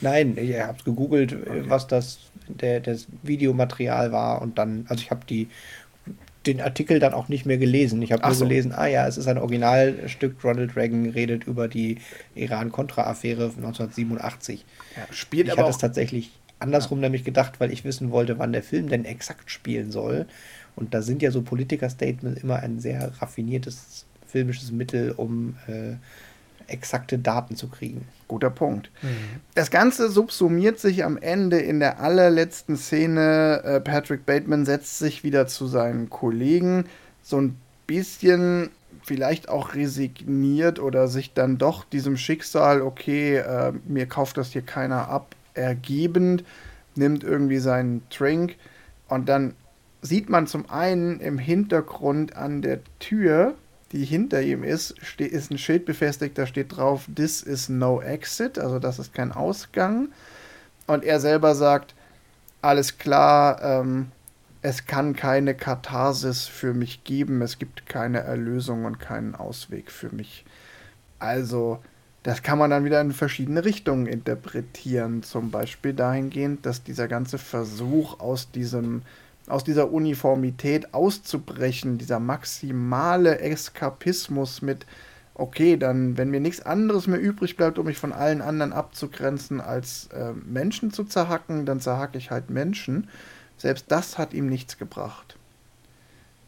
Nein, 0.00 0.36
ich 0.36 0.60
habe 0.60 0.76
es 0.76 0.84
gegoogelt, 0.84 1.32
okay. 1.32 1.62
was 1.68 1.86
das, 1.86 2.18
der, 2.48 2.80
das 2.80 3.06
Videomaterial 3.22 4.12
war 4.12 4.42
und 4.42 4.58
dann, 4.58 4.84
also 4.88 5.02
ich 5.02 5.10
habe 5.10 5.24
die 5.26 5.48
den 6.47 6.61
Artikel 6.61 6.99
dann 6.99 7.14
auch 7.14 7.28
nicht 7.28 7.47
mehr 7.47 7.59
gelesen. 7.59 8.01
Ich 8.03 8.12
habe 8.12 8.22
nur 8.24 8.34
so. 8.34 8.44
gelesen, 8.44 8.72
ah 8.72 8.86
ja, 8.86 9.07
es 9.07 9.18
ist 9.18 9.26
ein 9.26 9.38
Originalstück, 9.38 10.42
Ronald 10.44 10.76
Reagan 10.76 11.11
redet 11.11 11.44
über 11.44 11.68
die 11.68 11.99
Iran-Contra-Affäre 12.34 13.44
1987. 13.44 14.64
Ja, 14.97 15.03
spielt 15.12 15.47
ich 15.47 15.53
aber 15.53 15.62
hatte 15.62 15.70
es 15.70 15.78
tatsächlich 15.78 16.30
andersrum 16.59 16.99
ja. 16.99 17.03
nämlich 17.03 17.24
gedacht, 17.24 17.61
weil 17.61 17.72
ich 17.72 17.84
wissen 17.84 18.11
wollte, 18.11 18.38
wann 18.38 18.53
der 18.53 18.62
Film 18.62 18.88
denn 18.88 19.05
exakt 19.05 19.51
spielen 19.51 19.90
soll. 19.90 20.26
Und 20.74 20.94
da 20.94 21.03
sind 21.03 21.22
ja 21.22 21.30
so 21.30 21.42
Politiker-Statements 21.42 22.42
immer 22.42 22.57
ein 22.57 22.80
sehr 22.80 23.12
raffiniertes 23.20 24.07
filmisches 24.26 24.72
Mittel, 24.72 25.12
um 25.12 25.57
äh, 25.66 25.97
exakte 26.68 27.18
Daten 27.18 27.56
zu 27.56 27.68
kriegen. 27.68 28.06
Guter 28.28 28.50
Punkt. 28.50 28.90
Mhm. 29.02 29.40
Das 29.54 29.70
Ganze 29.70 30.10
subsumiert 30.10 30.78
sich 30.78 31.04
am 31.04 31.16
Ende 31.16 31.58
in 31.58 31.80
der 31.80 32.00
allerletzten 32.00 32.76
Szene. 32.76 33.62
Äh, 33.64 33.80
Patrick 33.80 34.26
Bateman 34.26 34.64
setzt 34.64 34.98
sich 34.98 35.24
wieder 35.24 35.46
zu 35.46 35.66
seinen 35.66 36.10
Kollegen, 36.10 36.86
so 37.22 37.40
ein 37.40 37.56
bisschen 37.86 38.70
vielleicht 39.02 39.48
auch 39.48 39.74
resigniert 39.74 40.80
oder 40.80 41.06
sich 41.06 41.32
dann 41.32 41.58
doch 41.58 41.84
diesem 41.84 42.16
Schicksal, 42.16 42.82
okay, 42.82 43.36
äh, 43.36 43.72
mir 43.86 44.06
kauft 44.06 44.36
das 44.36 44.50
hier 44.50 44.62
keiner 44.62 45.08
ab, 45.08 45.34
ergebend, 45.54 46.44
nimmt 46.96 47.22
irgendwie 47.22 47.58
seinen 47.58 48.02
Drink 48.10 48.56
und 49.08 49.28
dann 49.28 49.54
sieht 50.02 50.28
man 50.28 50.46
zum 50.46 50.68
einen 50.70 51.20
im 51.20 51.38
Hintergrund 51.38 52.36
an 52.36 52.62
der 52.62 52.80
Tür 52.98 53.54
die 53.97 54.05
hinter 54.05 54.42
ihm 54.42 54.62
ist, 54.62 54.94
ist 55.16 55.51
ein 55.51 55.57
Schild 55.57 55.86
befestigt, 55.86 56.36
da 56.36 56.47
steht 56.47 56.76
drauf, 56.76 57.09
This 57.14 57.42
is 57.42 57.70
no 57.70 58.03
exit, 58.03 58.59
also 58.59 58.78
das 58.78 58.99
ist 58.99 59.14
kein 59.14 59.32
Ausgang. 59.32 60.09
Und 60.86 61.03
er 61.03 61.18
selber 61.18 61.55
sagt, 61.55 61.94
alles 62.61 62.99
klar, 62.99 63.62
ähm, 63.62 64.12
es 64.61 64.84
kann 64.84 65.16
keine 65.16 65.55
Katharsis 65.55 66.44
für 66.44 66.74
mich 66.74 67.05
geben, 67.05 67.40
es 67.40 67.59
gibt 67.59 67.86
keine 67.86 68.20
Erlösung 68.20 68.84
und 68.84 69.01
keinen 69.01 69.34
Ausweg 69.34 69.90
für 69.90 70.14
mich. 70.14 70.44
Also, 71.18 71.78
das 72.22 72.42
kann 72.42 72.59
man 72.59 72.68
dann 72.68 72.84
wieder 72.84 73.01
in 73.01 73.12
verschiedene 73.12 73.64
Richtungen 73.64 74.07
interpretieren. 74.07 75.22
Zum 75.22 75.51
Beispiel 75.51 75.94
dahingehend, 75.94 76.66
dass 76.66 76.82
dieser 76.82 77.09
ganze 77.09 77.38
Versuch 77.38 78.20
aus 78.20 78.51
diesem 78.51 79.03
aus 79.47 79.64
dieser 79.64 79.92
Uniformität 79.92 80.92
auszubrechen, 80.94 81.99
dieser 81.99 82.18
maximale 82.18 83.38
Eskapismus 83.38 84.62
mit, 84.62 84.86
okay, 85.34 85.76
dann, 85.76 86.16
wenn 86.16 86.30
mir 86.30 86.40
nichts 86.40 86.62
anderes 86.62 87.07
mehr 87.07 87.20
übrig 87.20 87.57
bleibt, 87.57 87.78
um 87.78 87.86
mich 87.86 87.99
von 87.99 88.12
allen 88.12 88.42
anderen 88.42 88.72
abzugrenzen, 88.72 89.61
als 89.61 90.09
äh, 90.09 90.32
Menschen 90.32 90.92
zu 90.92 91.05
zerhacken, 91.05 91.66
dann 91.66 91.80
zerhacke 91.80 92.18
ich 92.18 92.30
halt 92.30 92.51
Menschen. 92.51 93.09
Selbst 93.57 93.86
das 93.88 94.18
hat 94.18 94.34
ihm 94.34 94.49
nichts 94.49 94.78
gebracht. 94.78 95.36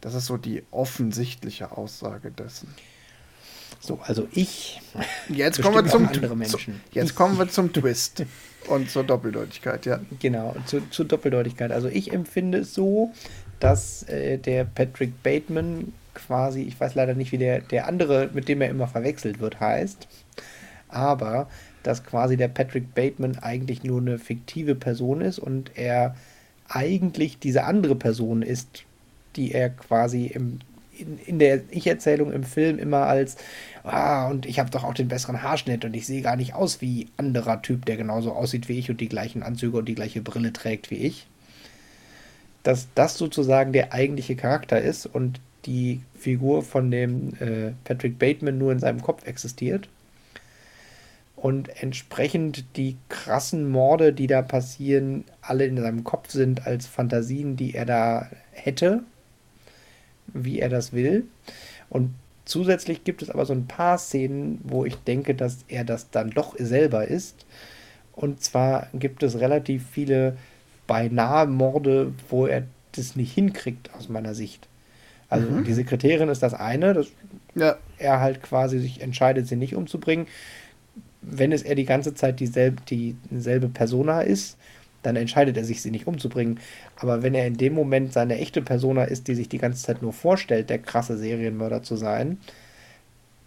Das 0.01 0.13
ist 0.13 0.25
so 0.25 0.37
die 0.37 0.63
offensichtliche 0.71 1.71
Aussage 1.77 2.31
dessen. 2.31 2.73
So, 3.79 3.99
also 4.03 4.27
ich. 4.31 4.81
Jetzt 5.29 5.61
kommen 5.61 5.75
wir 5.75 5.85
zum, 5.85 6.11
zu, 6.13 6.21
jetzt 6.91 7.15
kommen 7.15 7.37
wir 7.37 7.49
zum 7.49 7.71
Twist 7.71 8.25
und 8.67 8.89
zur 8.89 9.03
Doppeldeutigkeit, 9.03 9.85
ja. 9.85 9.99
Genau, 10.19 10.55
zu, 10.65 10.81
zur 10.89 11.05
Doppeldeutigkeit. 11.05 11.71
Also 11.71 11.87
ich 11.87 12.13
empfinde 12.13 12.59
es 12.59 12.73
so, 12.73 13.11
dass 13.59 14.03
äh, 14.03 14.37
der 14.37 14.65
Patrick 14.65 15.23
Bateman 15.23 15.93
quasi, 16.13 16.63
ich 16.63 16.79
weiß 16.79 16.95
leider 16.95 17.13
nicht, 17.13 17.31
wie 17.31 17.37
der, 17.37 17.61
der 17.61 17.87
andere, 17.87 18.29
mit 18.33 18.47
dem 18.47 18.61
er 18.61 18.69
immer 18.69 18.87
verwechselt 18.87 19.39
wird, 19.39 19.59
heißt, 19.59 20.07
aber 20.87 21.47
dass 21.83 22.03
quasi 22.03 22.35
der 22.35 22.49
Patrick 22.49 22.93
Bateman 22.93 23.37
eigentlich 23.37 23.83
nur 23.83 24.01
eine 24.01 24.19
fiktive 24.19 24.75
Person 24.75 25.21
ist 25.21 25.39
und 25.39 25.71
er 25.75 26.15
eigentlich 26.67 27.39
diese 27.39 27.63
andere 27.63 27.95
Person 27.95 28.41
ist, 28.41 28.83
die 29.35 29.51
er 29.51 29.69
quasi 29.69 30.27
im, 30.27 30.59
in, 30.99 31.19
in 31.19 31.39
der 31.39 31.61
Ich-Erzählung 31.71 32.31
im 32.31 32.43
Film 32.43 32.79
immer 32.79 33.07
als, 33.07 33.37
ah, 33.83 34.27
und 34.27 34.45
ich 34.45 34.59
habe 34.59 34.69
doch 34.69 34.83
auch 34.83 34.93
den 34.93 35.07
besseren 35.07 35.41
Haarschnitt 35.41 35.85
und 35.85 35.95
ich 35.95 36.05
sehe 36.05 36.21
gar 36.21 36.35
nicht 36.35 36.53
aus 36.53 36.81
wie 36.81 37.07
anderer 37.17 37.61
Typ, 37.61 37.85
der 37.85 37.97
genauso 37.97 38.33
aussieht 38.33 38.69
wie 38.69 38.79
ich 38.79 38.89
und 38.89 39.01
die 39.01 39.09
gleichen 39.09 39.43
Anzüge 39.43 39.77
und 39.77 39.85
die 39.85 39.95
gleiche 39.95 40.21
Brille 40.21 40.53
trägt 40.53 40.91
wie 40.91 40.97
ich. 40.97 41.27
Dass 42.63 42.87
das 42.95 43.17
sozusagen 43.17 43.73
der 43.73 43.93
eigentliche 43.93 44.35
Charakter 44.35 44.81
ist 44.81 45.05
und 45.05 45.39
die 45.65 46.01
Figur 46.17 46.63
von 46.63 46.91
dem 46.91 47.33
äh, 47.39 47.73
Patrick 47.83 48.19
Bateman 48.19 48.57
nur 48.57 48.71
in 48.71 48.79
seinem 48.79 49.01
Kopf 49.01 49.25
existiert. 49.25 49.89
Und 51.35 51.81
entsprechend 51.81 52.65
die 52.75 52.97
krassen 53.07 53.69
Morde, 53.69 54.11
die 54.11 54.27
da 54.27 54.41
passieren, 54.41 55.23
alle 55.41 55.65
in 55.65 55.77
seinem 55.77 56.03
Kopf 56.03 56.31
sind 56.31 56.67
als 56.67 56.85
Fantasien, 56.85 57.55
die 57.55 57.75
er 57.75 57.85
da 57.85 58.29
hätte, 58.51 59.03
wie 60.33 60.59
er 60.59 60.69
das 60.69 60.93
will. 60.93 61.25
Und 61.89 62.13
zusätzlich 62.45 63.03
gibt 63.03 63.21
es 63.21 63.29
aber 63.29 63.45
so 63.45 63.53
ein 63.53 63.67
paar 63.67 63.97
Szenen, 63.97 64.59
wo 64.63 64.85
ich 64.85 64.95
denke, 64.95 65.35
dass 65.35 65.65
er 65.67 65.83
das 65.83 66.09
dann 66.09 66.31
doch 66.31 66.55
selber 66.57 67.07
ist. 67.07 67.45
Und 68.13 68.43
zwar 68.43 68.87
gibt 68.93 69.23
es 69.23 69.39
relativ 69.39 69.87
viele 69.89 70.35
beinahe 70.87 71.47
Morde, 71.47 72.13
wo 72.29 72.47
er 72.47 72.63
das 72.93 73.15
nicht 73.15 73.33
hinkriegt, 73.33 73.93
aus 73.93 74.09
meiner 74.09 74.33
Sicht. 74.33 74.67
Also 75.29 75.47
mhm. 75.47 75.63
die 75.63 75.73
Sekretärin 75.73 76.29
ist 76.29 76.41
das 76.41 76.53
eine, 76.53 76.93
dass 76.93 77.07
ja. 77.55 77.77
er 77.97 78.19
halt 78.19 78.41
quasi 78.41 78.79
sich 78.79 79.01
entscheidet, 79.01 79.47
sie 79.47 79.55
nicht 79.55 79.75
umzubringen. 79.75 80.27
Wenn 81.21 81.51
es 81.51 81.61
er 81.61 81.75
die 81.75 81.85
ganze 81.85 82.13
Zeit 82.15 82.39
dieselbe, 82.39 82.81
dieselbe 82.89 83.69
Persona 83.69 84.21
ist, 84.21 84.57
dann 85.03 85.15
entscheidet 85.15 85.57
er 85.57 85.65
sich, 85.65 85.81
sie 85.81 85.91
nicht 85.91 86.07
umzubringen. 86.07 86.59
Aber 86.97 87.23
wenn 87.23 87.33
er 87.33 87.47
in 87.47 87.57
dem 87.57 87.73
Moment 87.73 88.13
seine 88.13 88.37
echte 88.37 88.61
Persona 88.61 89.03
ist, 89.03 89.27
die 89.27 89.35
sich 89.35 89.49
die 89.49 89.57
ganze 89.57 89.83
Zeit 89.83 90.01
nur 90.01 90.13
vorstellt, 90.13 90.69
der 90.69 90.79
krasse 90.79 91.17
Serienmörder 91.17 91.83
zu 91.83 91.95
sein, 91.95 92.37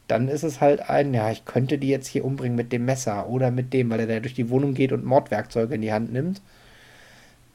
dann 0.08 0.28
ist 0.28 0.42
es 0.42 0.60
halt 0.60 0.90
ein, 0.90 1.14
ja, 1.14 1.30
ich 1.30 1.44
könnte 1.44 1.78
die 1.78 1.88
jetzt 1.88 2.06
hier 2.06 2.24
umbringen 2.24 2.56
mit 2.56 2.72
dem 2.72 2.84
Messer 2.84 3.28
oder 3.28 3.50
mit 3.50 3.72
dem, 3.72 3.90
weil 3.90 4.00
er 4.00 4.06
da 4.06 4.20
durch 4.20 4.34
die 4.34 4.50
Wohnung 4.50 4.74
geht 4.74 4.92
und 4.92 5.04
Mordwerkzeuge 5.04 5.74
in 5.74 5.82
die 5.82 5.92
Hand 5.92 6.12
nimmt 6.12 6.42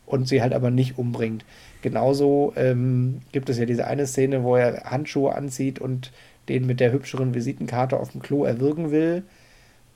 und 0.07 0.27
sie 0.27 0.41
halt 0.41 0.53
aber 0.53 0.71
nicht 0.71 0.97
umbringt. 0.97 1.45
Genauso 1.83 2.53
ähm, 2.55 3.21
gibt 3.31 3.49
es 3.49 3.59
ja 3.59 3.65
diese 3.65 3.85
eine 3.85 4.07
Szene, 4.07 4.43
wo 4.43 4.55
er 4.55 4.85
Handschuhe 4.85 5.35
anzieht 5.35 5.79
und 5.79 6.11
den 6.49 6.65
mit 6.65 6.79
der 6.79 6.91
hübscheren 6.91 7.35
Visitenkarte 7.35 7.99
auf 7.99 8.11
dem 8.11 8.21
Klo 8.21 8.45
erwürgen 8.45 8.89
will. 8.89 9.23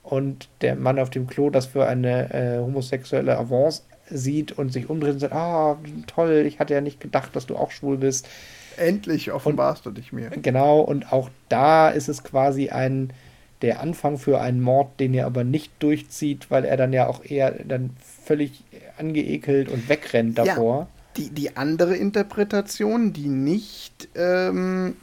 Und 0.02 0.48
der 0.60 0.76
Mann 0.76 0.98
auf 0.98 1.10
dem 1.10 1.26
Klo 1.26 1.50
das 1.50 1.66
für 1.66 1.86
eine 1.86 2.32
äh, 2.32 2.58
homosexuelle 2.58 3.38
Avance 3.38 3.82
sieht 4.12 4.52
und 4.52 4.72
sich 4.72 4.90
umdreht 4.90 5.14
und 5.14 5.20
sagt, 5.20 5.34
ah, 5.34 5.78
toll, 6.06 6.44
ich 6.46 6.58
hatte 6.58 6.74
ja 6.74 6.80
nicht 6.80 7.00
gedacht, 7.00 7.34
dass 7.34 7.46
du 7.46 7.56
auch 7.56 7.70
schwul 7.70 7.96
bist. 7.96 8.28
Endlich 8.76 9.32
offenbarst 9.32 9.86
und, 9.86 9.96
du 9.96 10.00
dich 10.00 10.12
mir. 10.12 10.30
Genau, 10.30 10.80
und 10.80 11.12
auch 11.12 11.30
da 11.48 11.90
ist 11.90 12.08
es 12.08 12.24
quasi 12.24 12.70
ein, 12.70 13.12
der 13.60 13.80
Anfang 13.80 14.18
für 14.18 14.40
einen 14.40 14.60
Mord, 14.60 14.98
den 14.98 15.14
er 15.14 15.26
aber 15.26 15.44
nicht 15.44 15.72
durchzieht, 15.80 16.50
weil 16.50 16.64
er 16.64 16.76
dann 16.76 16.92
ja 16.92 17.06
auch 17.06 17.24
eher 17.24 17.52
dann 17.64 17.90
völlig 18.24 18.64
angeekelt 18.98 19.68
und 19.68 19.88
wegrennt 19.88 20.38
davor. 20.38 20.80
Ja 20.80 21.02
die, 21.16 21.30
die 21.30 21.56
andere 21.56 21.96
Interpretation, 21.96 23.12
die 23.12 23.28
nicht 23.28 24.08
ähm, 24.14 24.96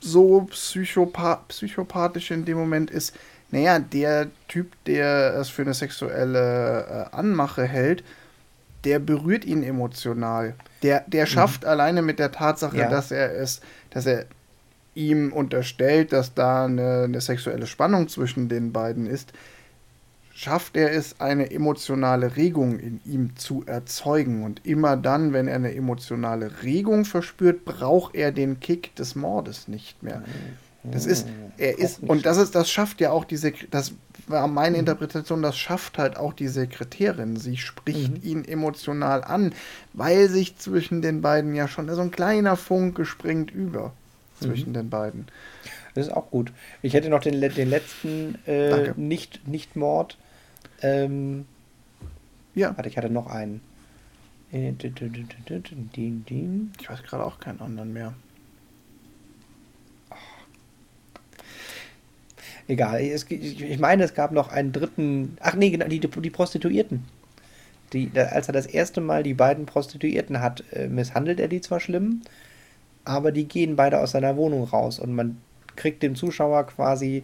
so 0.00 0.42
psychopath 0.50 1.48
psychopathisch 1.48 2.30
in 2.30 2.44
dem 2.44 2.58
Moment 2.58 2.90
ist, 2.90 3.16
naja, 3.54 3.78
der 3.78 4.26
Typ, 4.48 4.72
der 4.84 5.36
es 5.36 5.48
für 5.48 5.62
eine 5.62 5.74
sexuelle 5.74 7.08
äh, 7.12 7.16
Anmache 7.16 7.62
hält, 7.62 8.02
der 8.82 8.98
berührt 8.98 9.44
ihn 9.44 9.62
emotional. 9.62 10.54
Der, 10.82 11.04
der 11.06 11.22
mhm. 11.22 11.28
schafft 11.28 11.62
mhm. 11.62 11.68
alleine 11.68 12.02
mit 12.02 12.18
der 12.18 12.32
Tatsache, 12.32 12.78
ja. 12.78 12.88
dass 12.90 13.12
er 13.12 13.32
es, 13.32 13.60
dass 13.90 14.06
er 14.06 14.26
ihm 14.96 15.32
unterstellt, 15.32 16.12
dass 16.12 16.34
da 16.34 16.64
eine, 16.64 17.04
eine 17.04 17.20
sexuelle 17.20 17.68
Spannung 17.68 18.08
zwischen 18.08 18.48
den 18.48 18.72
beiden 18.72 19.06
ist, 19.06 19.32
schafft 20.34 20.76
er 20.76 20.90
es, 20.90 21.20
eine 21.20 21.52
emotionale 21.52 22.34
Regung 22.34 22.80
in 22.80 23.00
ihm 23.04 23.36
zu 23.36 23.62
erzeugen. 23.66 24.42
Und 24.42 24.66
immer 24.66 24.96
dann, 24.96 25.32
wenn 25.32 25.46
er 25.46 25.54
eine 25.54 25.76
emotionale 25.76 26.64
Regung 26.64 27.04
verspürt, 27.04 27.64
braucht 27.64 28.16
er 28.16 28.32
den 28.32 28.58
Kick 28.58 28.96
des 28.96 29.14
Mordes 29.14 29.68
nicht 29.68 30.02
mehr. 30.02 30.24
Das 30.90 31.06
ist, 31.06 31.26
er 31.56 31.78
ist, 31.78 32.02
und 32.02 32.26
das 32.26 32.36
ist, 32.36 32.54
das 32.54 32.70
schafft 32.70 33.00
ja 33.00 33.10
auch 33.10 33.24
diese, 33.24 33.52
das 33.70 33.92
war 34.26 34.46
meine 34.48 34.76
mhm. 34.76 34.80
Interpretation, 34.80 35.42
das 35.42 35.56
schafft 35.56 35.98
halt 35.98 36.16
auch 36.16 36.32
die 36.32 36.48
Sekretärin. 36.48 37.36
Sie 37.36 37.56
spricht 37.56 38.22
mhm. 38.22 38.30
ihn 38.30 38.44
emotional 38.44 39.24
an, 39.24 39.54
weil 39.92 40.28
sich 40.28 40.58
zwischen 40.58 41.00
den 41.00 41.22
beiden 41.22 41.54
ja 41.54 41.68
schon 41.68 41.88
so 41.88 42.00
ein 42.00 42.10
kleiner 42.10 42.56
Funke 42.56 43.04
springt 43.04 43.50
über. 43.50 43.92
Zwischen 44.40 44.70
mhm. 44.70 44.74
den 44.74 44.90
beiden. 44.90 45.26
Das 45.94 46.08
ist 46.08 46.12
auch 46.12 46.30
gut. 46.30 46.52
Ich 46.82 46.92
hätte 46.92 47.08
noch 47.08 47.20
den, 47.20 47.40
den 47.40 47.70
letzten 47.70 48.36
äh, 48.46 48.92
nicht, 48.96 49.46
nicht 49.46 49.76
Mord 49.76 50.18
ähm, 50.84 51.46
ja. 52.54 52.76
Warte, 52.76 52.88
ich 52.88 52.96
hatte 52.96 53.10
noch 53.10 53.26
einen. 53.26 53.60
Äh, 54.52 54.70
ich 54.70 54.94
weiß 56.88 57.02
gerade 57.02 57.24
auch 57.24 57.40
keinen 57.40 57.60
anderen 57.60 57.92
mehr. 57.92 58.14
Egal, 62.66 63.00
es, 63.02 63.26
ich 63.30 63.78
meine, 63.78 64.04
es 64.04 64.14
gab 64.14 64.32
noch 64.32 64.48
einen 64.48 64.72
dritten. 64.72 65.36
Ach 65.40 65.54
nee, 65.54 65.70
genau, 65.70 65.86
die, 65.86 66.00
die 66.00 66.30
Prostituierten. 66.30 67.04
Die, 67.92 68.10
als 68.14 68.48
er 68.48 68.52
das 68.52 68.66
erste 68.66 69.00
Mal 69.00 69.22
die 69.22 69.34
beiden 69.34 69.66
Prostituierten 69.66 70.40
hat, 70.40 70.64
äh, 70.72 70.88
misshandelt 70.88 71.38
er 71.38 71.48
die 71.48 71.60
zwar 71.60 71.78
schlimm, 71.78 72.22
aber 73.04 73.30
die 73.30 73.46
gehen 73.46 73.76
beide 73.76 74.00
aus 74.00 74.12
seiner 74.12 74.36
Wohnung 74.36 74.64
raus 74.64 74.98
und 74.98 75.14
man 75.14 75.36
kriegt 75.76 76.02
dem 76.02 76.16
Zuschauer 76.16 76.66
quasi 76.66 77.22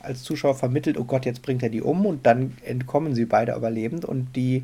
als 0.00 0.22
Zuschauer 0.22 0.54
vermittelt, 0.54 0.96
oh 0.98 1.04
Gott, 1.04 1.26
jetzt 1.26 1.42
bringt 1.42 1.62
er 1.62 1.68
die 1.68 1.82
um 1.82 2.06
und 2.06 2.24
dann 2.26 2.56
entkommen 2.64 3.14
sie 3.14 3.26
beide 3.26 3.54
aber 3.54 3.70
lebend 3.70 4.04
und 4.04 4.34
die 4.36 4.62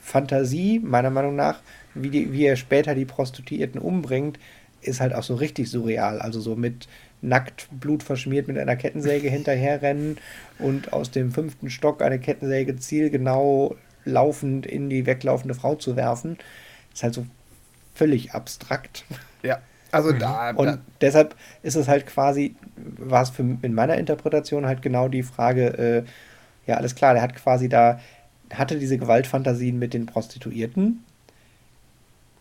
Fantasie, 0.00 0.80
meiner 0.80 1.10
Meinung 1.10 1.36
nach, 1.36 1.60
wie, 1.94 2.10
die, 2.10 2.32
wie 2.32 2.44
er 2.44 2.56
später 2.56 2.94
die 2.94 3.04
Prostituierten 3.04 3.80
umbringt, 3.80 4.38
ist 4.82 5.00
halt 5.00 5.14
auch 5.14 5.22
so 5.22 5.34
richtig 5.34 5.70
surreal. 5.70 6.20
Also 6.20 6.40
so 6.40 6.56
mit 6.56 6.88
nackt, 7.20 7.68
blutverschmiert 7.70 8.48
mit 8.48 8.58
einer 8.58 8.76
Kettensäge 8.76 9.28
hinterherrennen 9.28 10.18
und 10.58 10.92
aus 10.92 11.10
dem 11.10 11.32
fünften 11.32 11.70
Stock 11.70 12.02
eine 12.02 12.18
Kettensäge 12.18 12.76
zielgenau 12.76 13.76
laufend 14.04 14.66
in 14.66 14.90
die 14.90 15.06
weglaufende 15.06 15.54
Frau 15.54 15.74
zu 15.74 15.96
werfen. 15.96 16.38
Ist 16.92 17.02
halt 17.02 17.14
so 17.14 17.26
völlig 17.94 18.32
abstrakt. 18.32 19.04
Ja. 19.42 19.58
Also 19.92 20.12
mhm. 20.12 20.18
da, 20.18 20.50
Und 20.50 20.66
da. 20.66 20.78
deshalb 21.00 21.36
ist 21.62 21.76
es 21.76 21.86
halt 21.86 22.06
quasi, 22.06 22.56
war 22.76 23.22
es 23.22 23.30
für, 23.30 23.42
in 23.62 23.74
meiner 23.74 23.96
Interpretation 23.96 24.66
halt 24.66 24.82
genau 24.82 25.08
die 25.08 25.22
Frage, 25.22 25.66
äh, 25.78 26.04
ja, 26.66 26.76
alles 26.76 26.94
klar, 26.94 27.14
der 27.14 27.22
hat 27.22 27.34
quasi 27.36 27.68
da, 27.68 28.00
hatte 28.52 28.78
diese 28.78 28.98
Gewaltfantasien 28.98 29.78
mit 29.78 29.94
den 29.94 30.06
Prostituierten, 30.06 31.04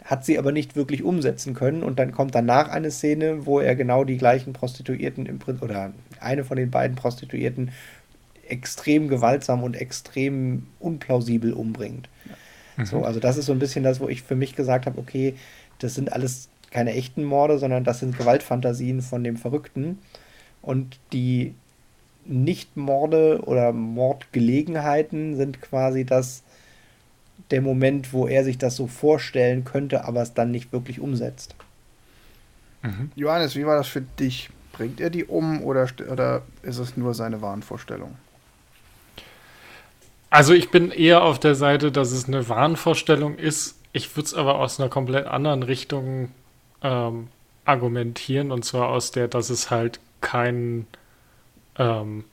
hat 0.04 0.26
sie 0.26 0.38
aber 0.38 0.52
nicht 0.52 0.76
wirklich 0.76 1.04
umsetzen 1.04 1.54
können 1.54 1.84
und 1.84 1.98
dann 2.00 2.12
kommt 2.12 2.36
danach 2.36 2.70
eine 2.70 2.92
Szene, 2.92 3.46
wo 3.46 3.60
er 3.60 3.76
genau 3.76 4.04
die 4.04 4.18
gleichen 4.18 4.54
Prostituierten 4.54 5.26
im 5.26 5.40
Prinzip, 5.40 5.64
oder 5.64 5.94
eine 6.20 6.44
von 6.44 6.58
den 6.58 6.72
beiden 6.72 6.96
Prostituierten 6.96 7.72
extrem 8.48 9.08
gewaltsam 9.08 9.64
und 9.64 9.76
extrem 9.76 10.68
unplausibel 10.80 11.54
umbringt. 11.54 12.10
Mhm. 12.78 12.86
So, 12.86 13.04
also 13.04 13.20
das 13.20 13.38
ist 13.38 13.46
so 13.46 13.54
ein 13.54 13.60
bisschen 13.60 13.84
das, 13.84 14.00
wo 14.00 14.10
ich 14.10 14.24
für 14.24 14.36
mich 14.36 14.56
gesagt 14.56 14.86
habe, 14.86 15.00
okay, 15.00 15.36
das 15.80 15.96
sind 15.96 16.12
alles 16.12 16.50
keine 16.72 16.94
echten 16.94 17.24
Morde, 17.24 17.60
sondern 17.60 17.84
das 17.84 18.00
sind 18.00 18.18
Gewaltfantasien 18.18 19.02
von 19.02 19.24
dem 19.24 19.38
Verrückten. 19.38 20.00
Und 20.62 21.00
die 21.12 21.54
Nicht-Morde 22.26 23.42
oder 23.46 23.72
Mordgelegenheiten 23.72 25.36
sind 25.36 25.62
quasi 25.62 26.04
das, 26.04 26.44
der 27.54 27.62
Moment, 27.62 28.14
wo 28.14 28.26
er 28.28 28.44
sich 28.44 28.58
das 28.58 28.76
so 28.76 28.88
vorstellen 28.88 29.64
könnte, 29.64 30.06
aber 30.06 30.24
es 30.24 30.34
dann 30.34 30.50
nicht 30.50 30.74
wirklich 30.74 31.00
umsetzt. 31.00 31.54
Mhm. 32.82 33.12
Johannes, 33.16 33.56
wie 33.56 33.64
war 33.68 33.78
das 33.78 33.88
für 33.88 34.02
dich? 34.02 34.50
Bringt 34.72 35.00
er 35.00 35.12
die 35.12 35.24
um 35.24 35.62
oder, 35.62 35.88
oder 36.12 36.42
ist 36.64 36.80
es 36.80 36.98
nur 36.98 37.14
seine 37.14 37.44
Wahnvorstellung? 37.44 38.16
Also 40.32 40.56
ich 40.56 40.72
bin 40.72 40.90
eher 40.90 41.22
auf 41.22 41.38
der 41.38 41.54
Seite, 41.54 41.92
dass 41.92 42.12
es 42.12 42.28
eine 42.28 42.50
Wahnvorstellung 42.50 43.36
ist. 43.36 43.80
Ich 43.92 44.16
würde 44.16 44.26
es 44.26 44.34
aber 44.34 44.56
aus 44.56 44.80
einer 44.80 44.90
komplett 44.90 45.28
anderen 45.28 45.62
Richtung 45.62 46.32
ähm, 46.82 47.28
argumentieren 47.66 48.52
und 48.52 48.66
zwar 48.66 48.90
aus 48.90 49.12
der, 49.12 49.28
dass 49.28 49.52
es 49.52 49.70
halt 49.70 50.00
kein, 50.22 50.88
ähm, 51.78 52.24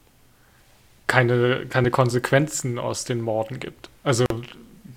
keine, 1.07 1.67
keine 1.67 1.91
Konsequenzen 1.91 2.79
aus 2.79 3.05
den 3.05 3.21
Morden 3.21 3.61
gibt. 3.61 3.91
Also 4.03 4.25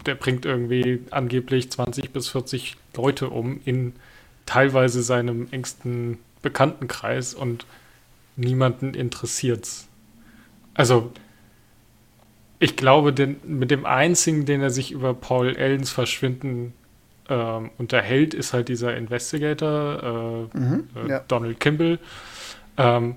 der 0.06 0.16
bringt 0.16 0.45
irgendwie 0.45 1.01
angeblich 1.12 1.72
20 1.72 2.12
bis 2.12 2.28
40 2.30 2.78
Leute 2.95 3.30
um 3.30 3.60
in 3.66 3.93
teilweise 4.45 5.04
seinem 5.04 5.47
engsten 5.51 6.20
Bekanntenkreis 6.41 7.34
und 7.34 7.66
niemanden 8.36 8.93
interessiert's. 8.93 9.88
Also 10.74 11.12
ich 12.60 12.76
glaube, 12.76 13.14
den, 13.14 13.38
mit 13.45 13.72
dem 13.72 13.86
einzigen, 13.86 14.45
den 14.45 14.62
er 14.62 14.70
sich 14.70 14.91
über 14.91 15.14
Paul 15.14 15.56
Ellens 15.56 15.89
Verschwinden 15.89 16.74
ähm, 17.30 17.72
unterhält, 17.78 18.34
ist 18.34 18.54
halt 18.54 18.70
dieser 18.70 18.95
Investigator, 18.95 20.49
äh, 20.54 20.58
mhm, 20.58 20.88
äh, 20.95 21.10
ja. 21.10 21.20
Donald 21.28 21.60
Kimball. 21.60 21.99
Ähm, 22.78 23.16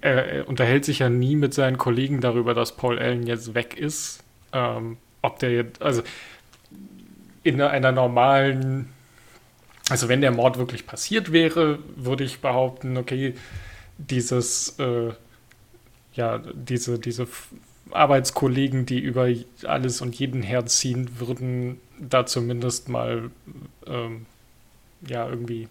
er, 0.00 0.26
er, 0.26 0.48
unterhält 0.48 0.84
sich 0.84 0.98
ja 0.98 1.08
nie 1.08 1.34
mit 1.34 1.54
seinen 1.54 1.78
Kollegen 1.78 2.20
darüber, 2.20 2.54
dass 2.54 2.76
Paul 2.76 2.98
Allen 2.98 3.26
jetzt 3.26 3.54
weg 3.54 3.76
ist. 3.78 4.22
Ähm, 4.52 4.98
ob 5.24 5.38
der 5.38 5.52
jetzt, 5.52 5.82
also 5.82 6.02
in 7.42 7.60
einer 7.60 7.92
normalen, 7.92 8.90
also 9.88 10.08
wenn 10.08 10.20
der 10.20 10.30
Mord 10.30 10.58
wirklich 10.58 10.86
passiert 10.86 11.32
wäre, 11.32 11.78
würde 11.96 12.24
ich 12.24 12.40
behaupten, 12.40 12.96
okay, 12.96 13.34
dieses, 13.96 14.78
äh, 14.78 15.12
ja, 16.14 16.38
diese, 16.52 16.98
diese 16.98 17.26
Arbeitskollegen, 17.90 18.86
die 18.86 18.98
über 18.98 19.28
alles 19.64 20.00
und 20.00 20.14
jeden 20.14 20.42
herziehen, 20.42 21.18
würden 21.18 21.80
da 21.98 22.26
zumindest 22.26 22.88
mal 22.88 23.30
ähm, 23.86 24.26
ja 25.06 25.28
irgendwie 25.28 25.68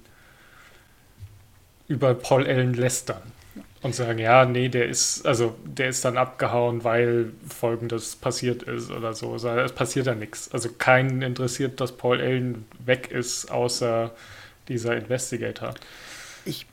über 1.87 2.13
Paul 2.13 2.47
Allen 2.47 2.73
lästern 2.73 3.21
und 3.83 3.93
sagen, 3.93 4.17
ja, 4.17 4.45
nee, 4.45 4.69
der 4.69 4.87
ist, 4.87 5.25
also 5.25 5.55
der 5.65 5.89
ist 5.89 6.03
dann 6.05 6.17
abgehauen, 6.17 6.83
weil 6.83 7.33
folgendes 7.47 8.15
passiert 8.15 8.63
ist 8.63 8.89
oder 8.91 9.13
so. 9.13 9.33
Also, 9.33 9.49
es 9.49 9.73
passiert 9.73 10.07
ja 10.07 10.15
nichts. 10.15 10.51
Also 10.51 10.69
keinen 10.69 11.21
interessiert, 11.21 11.81
dass 11.81 11.95
Paul 11.95 12.21
Allen 12.21 12.65
weg 12.83 13.11
ist, 13.11 13.51
außer 13.51 14.11
dieser 14.69 14.95
Investigator. 14.95 15.73
Ich 16.45 16.65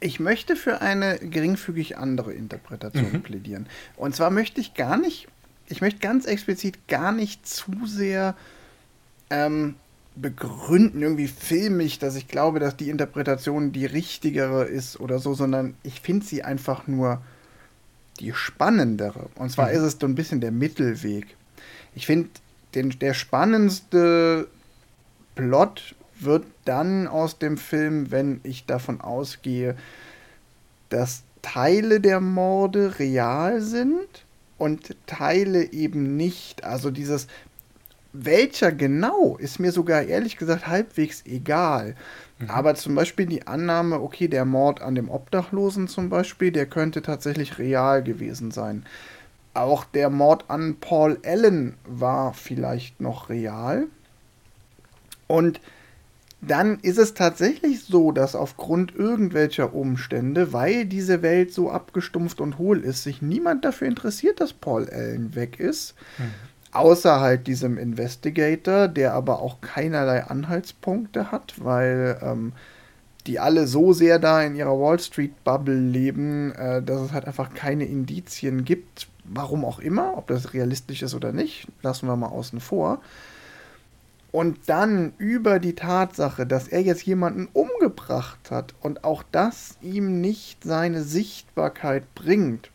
ich 0.00 0.20
möchte 0.20 0.54
für 0.54 0.82
eine 0.82 1.18
geringfügig 1.18 1.96
andere 1.96 2.34
Interpretation 2.34 3.10
mhm. 3.10 3.22
plädieren. 3.22 3.66
Und 3.96 4.14
zwar 4.14 4.28
möchte 4.28 4.60
ich 4.60 4.74
gar 4.74 4.98
nicht, 4.98 5.28
ich 5.66 5.80
möchte 5.80 6.00
ganz 6.00 6.26
explizit 6.26 6.88
gar 6.88 7.10
nicht 7.10 7.48
zu 7.48 7.72
sehr 7.86 8.36
ähm, 9.30 9.76
begründen, 10.16 11.02
irgendwie 11.02 11.28
filmig, 11.28 11.98
dass 11.98 12.14
ich 12.16 12.28
glaube, 12.28 12.60
dass 12.60 12.76
die 12.76 12.90
Interpretation 12.90 13.72
die 13.72 13.86
richtigere 13.86 14.64
ist 14.64 15.00
oder 15.00 15.18
so, 15.18 15.34
sondern 15.34 15.74
ich 15.82 16.00
finde 16.00 16.24
sie 16.24 16.42
einfach 16.42 16.86
nur 16.86 17.20
die 18.20 18.32
spannendere. 18.32 19.28
Und 19.34 19.50
zwar 19.50 19.68
mhm. 19.68 19.76
ist 19.76 19.82
es 19.82 19.98
so 20.00 20.06
ein 20.06 20.14
bisschen 20.14 20.40
der 20.40 20.52
Mittelweg. 20.52 21.26
Ich 21.94 22.06
finde, 22.06 22.28
der 22.74 23.14
spannendste 23.14 24.48
Plot 25.34 25.94
wird 26.20 26.46
dann 26.64 27.06
aus 27.08 27.38
dem 27.38 27.56
Film, 27.56 28.10
wenn 28.10 28.40
ich 28.44 28.66
davon 28.66 29.00
ausgehe, 29.00 29.76
dass 30.88 31.22
Teile 31.42 32.00
der 32.00 32.20
Morde 32.20 32.98
real 32.98 33.60
sind 33.60 34.24
und 34.58 34.96
Teile 35.06 35.72
eben 35.72 36.16
nicht. 36.16 36.64
Also 36.64 36.90
dieses 36.90 37.26
welcher 38.14 38.70
genau 38.70 39.36
ist 39.36 39.58
mir 39.58 39.72
sogar 39.72 40.04
ehrlich 40.04 40.36
gesagt 40.36 40.68
halbwegs 40.68 41.24
egal. 41.26 41.96
Mhm. 42.38 42.48
Aber 42.48 42.74
zum 42.76 42.94
Beispiel 42.94 43.26
die 43.26 43.46
Annahme, 43.46 44.00
okay, 44.00 44.28
der 44.28 44.44
Mord 44.44 44.80
an 44.80 44.94
dem 44.94 45.10
Obdachlosen 45.10 45.88
zum 45.88 46.08
Beispiel, 46.08 46.52
der 46.52 46.66
könnte 46.66 47.02
tatsächlich 47.02 47.58
real 47.58 48.02
gewesen 48.02 48.52
sein. 48.52 48.86
Auch 49.52 49.84
der 49.84 50.10
Mord 50.10 50.44
an 50.48 50.76
Paul 50.80 51.18
Allen 51.24 51.74
war 51.86 52.34
vielleicht 52.34 53.00
noch 53.00 53.28
real. 53.28 53.86
Und 55.26 55.60
dann 56.40 56.78
ist 56.80 56.98
es 56.98 57.14
tatsächlich 57.14 57.84
so, 57.84 58.12
dass 58.12 58.36
aufgrund 58.36 58.94
irgendwelcher 58.94 59.74
Umstände, 59.74 60.52
weil 60.52 60.84
diese 60.84 61.22
Welt 61.22 61.52
so 61.52 61.70
abgestumpft 61.70 62.40
und 62.40 62.58
hohl 62.58 62.80
ist, 62.80 63.02
sich 63.02 63.22
niemand 63.22 63.64
dafür 63.64 63.88
interessiert, 63.88 64.40
dass 64.40 64.52
Paul 64.52 64.88
Allen 64.90 65.34
weg 65.34 65.58
ist. 65.58 65.94
Mhm. 66.18 66.53
Außer 66.74 67.20
halt 67.20 67.46
diesem 67.46 67.78
Investigator, 67.78 68.88
der 68.88 69.14
aber 69.14 69.40
auch 69.40 69.60
keinerlei 69.60 70.24
Anhaltspunkte 70.24 71.30
hat, 71.30 71.54
weil 71.58 72.18
ähm, 72.20 72.52
die 73.28 73.38
alle 73.38 73.68
so 73.68 73.92
sehr 73.92 74.18
da 74.18 74.42
in 74.42 74.56
ihrer 74.56 74.78
Wall 74.80 74.98
Street 74.98 75.44
Bubble 75.44 75.78
leben, 75.78 76.52
äh, 76.52 76.82
dass 76.82 77.00
es 77.00 77.12
halt 77.12 77.26
einfach 77.26 77.54
keine 77.54 77.84
Indizien 77.84 78.64
gibt. 78.64 79.06
Warum 79.22 79.64
auch 79.64 79.78
immer, 79.78 80.18
ob 80.18 80.26
das 80.26 80.52
realistisch 80.52 81.02
ist 81.02 81.14
oder 81.14 81.32
nicht, 81.32 81.68
lassen 81.82 82.08
wir 82.08 82.16
mal 82.16 82.26
außen 82.26 82.58
vor. 82.58 83.00
Und 84.32 84.58
dann 84.66 85.12
über 85.16 85.60
die 85.60 85.76
Tatsache, 85.76 86.44
dass 86.44 86.66
er 86.66 86.82
jetzt 86.82 87.06
jemanden 87.06 87.48
umgebracht 87.52 88.50
hat 88.50 88.74
und 88.80 89.04
auch 89.04 89.22
das 89.30 89.78
ihm 89.80 90.20
nicht 90.20 90.64
seine 90.64 91.04
Sichtbarkeit 91.04 92.16
bringt, 92.16 92.70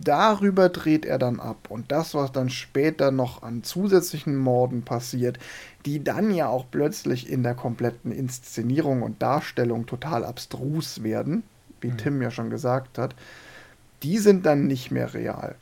darüber 0.00 0.68
dreht 0.68 1.04
er 1.04 1.18
dann 1.18 1.40
ab. 1.40 1.68
Und 1.68 1.92
das, 1.92 2.14
was 2.14 2.32
dann 2.32 2.50
später 2.50 3.10
noch 3.10 3.42
an 3.42 3.62
zusätzlichen 3.62 4.36
Morden 4.36 4.82
passiert, 4.82 5.38
die 5.86 6.02
dann 6.02 6.32
ja 6.32 6.48
auch 6.48 6.66
plötzlich 6.70 7.30
in 7.30 7.42
der 7.42 7.54
kompletten 7.54 8.12
Inszenierung 8.12 9.02
und 9.02 9.20
Darstellung 9.22 9.86
total 9.86 10.24
abstrus 10.24 11.02
werden, 11.02 11.42
wie 11.80 11.90
mhm. 11.90 11.98
Tim 11.98 12.22
ja 12.22 12.30
schon 12.30 12.50
gesagt 12.50 12.98
hat, 12.98 13.14
die 14.02 14.18
sind 14.18 14.46
dann 14.46 14.66
nicht 14.66 14.90
mehr 14.90 15.14
real 15.14 15.56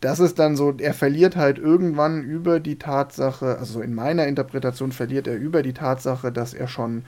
das 0.00 0.20
ist 0.20 0.38
dann 0.38 0.56
so, 0.56 0.74
er 0.78 0.94
verliert 0.94 1.36
halt 1.36 1.58
irgendwann 1.58 2.22
über 2.22 2.60
die 2.60 2.78
Tatsache, 2.78 3.58
also 3.58 3.80
in 3.80 3.94
meiner 3.94 4.26
Interpretation 4.26 4.92
verliert 4.92 5.26
er 5.26 5.36
über 5.36 5.62
die 5.62 5.72
Tatsache, 5.72 6.30
dass 6.30 6.54
er 6.54 6.68
schon 6.68 7.04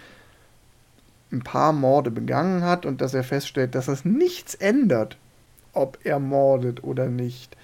ein 1.33 1.43
paar 1.43 1.73
Morde 1.73 2.11
begangen 2.11 2.65
hat 2.65 2.87
und 2.87 3.01
dass 3.01 3.15
er 3.15 3.23
feststellt, 3.23 3.77
dass 3.77 3.87
es 3.87 4.05
nichts 4.05 4.57
ändert, 4.57 5.17
ob 5.73 5.99
er 6.05 6.19
mordet 6.19 6.85
oder 6.85 7.09
nicht. 7.09 7.57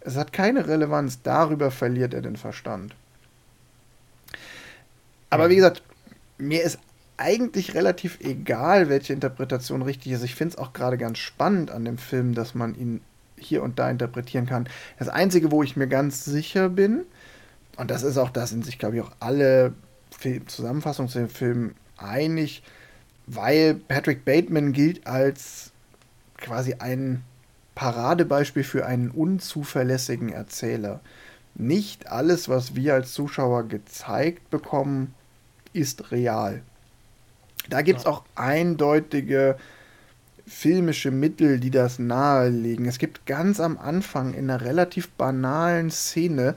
Es 0.00 0.16
hat 0.16 0.32
keine 0.32 0.66
Relevanz, 0.66 1.22
darüber 1.22 1.70
verliert 1.70 2.14
er 2.14 2.22
den 2.22 2.36
Verstand. 2.36 2.94
Aber 5.30 5.48
wie 5.48 5.56
gesagt, 5.56 5.82
mir 6.38 6.62
ist 6.62 6.78
eigentlich 7.16 7.74
relativ 7.74 8.18
egal, 8.20 8.88
welche 8.88 9.12
Interpretation 9.12 9.82
richtig 9.82 10.12
ist. 10.12 10.24
Ich 10.24 10.34
finde 10.34 10.54
es 10.54 10.58
auch 10.58 10.72
gerade 10.72 10.98
ganz 10.98 11.18
spannend 11.18 11.70
an 11.70 11.84
dem 11.84 11.98
Film, 11.98 12.34
dass 12.34 12.54
man 12.54 12.74
ihn 12.74 13.00
hier 13.36 13.62
und 13.62 13.78
da 13.78 13.90
interpretieren 13.90 14.46
kann. 14.46 14.68
Das 14.98 15.08
Einzige, 15.08 15.50
wo 15.50 15.62
ich 15.62 15.76
mir 15.76 15.86
ganz 15.86 16.24
sicher 16.24 16.68
bin, 16.68 17.04
und 17.76 17.90
das 17.90 18.02
ist 18.02 18.18
auch, 18.18 18.30
da 18.30 18.46
sind 18.46 18.64
sich, 18.64 18.78
glaube 18.78 18.96
ich, 18.96 19.02
auch 19.02 19.12
alle 19.20 19.72
Film 20.18 20.46
Zusammenfassungen 20.46 21.10
zu 21.10 21.18
dem 21.18 21.28
Film 21.28 21.74
einig, 21.96 22.62
weil 23.26 23.74
Patrick 23.74 24.24
Bateman 24.24 24.72
gilt 24.72 25.06
als 25.06 25.70
quasi 26.36 26.74
ein 26.74 27.22
Paradebeispiel 27.74 28.64
für 28.64 28.86
einen 28.86 29.10
unzuverlässigen 29.10 30.30
Erzähler. 30.30 31.00
Nicht 31.54 32.08
alles, 32.08 32.48
was 32.48 32.74
wir 32.74 32.94
als 32.94 33.12
Zuschauer 33.12 33.64
gezeigt 33.68 34.50
bekommen, 34.50 35.14
ist 35.72 36.10
real. 36.10 36.62
Da 37.68 37.82
gibt 37.82 38.00
es 38.00 38.06
auch 38.06 38.24
eindeutige 38.34 39.56
filmische 40.46 41.10
Mittel, 41.10 41.60
die 41.60 41.70
das 41.70 41.98
nahelegen. 41.98 42.86
Es 42.86 42.98
gibt 42.98 43.26
ganz 43.26 43.60
am 43.60 43.78
Anfang 43.78 44.34
in 44.34 44.50
einer 44.50 44.60
relativ 44.60 45.08
banalen 45.10 45.90
Szene, 45.90 46.56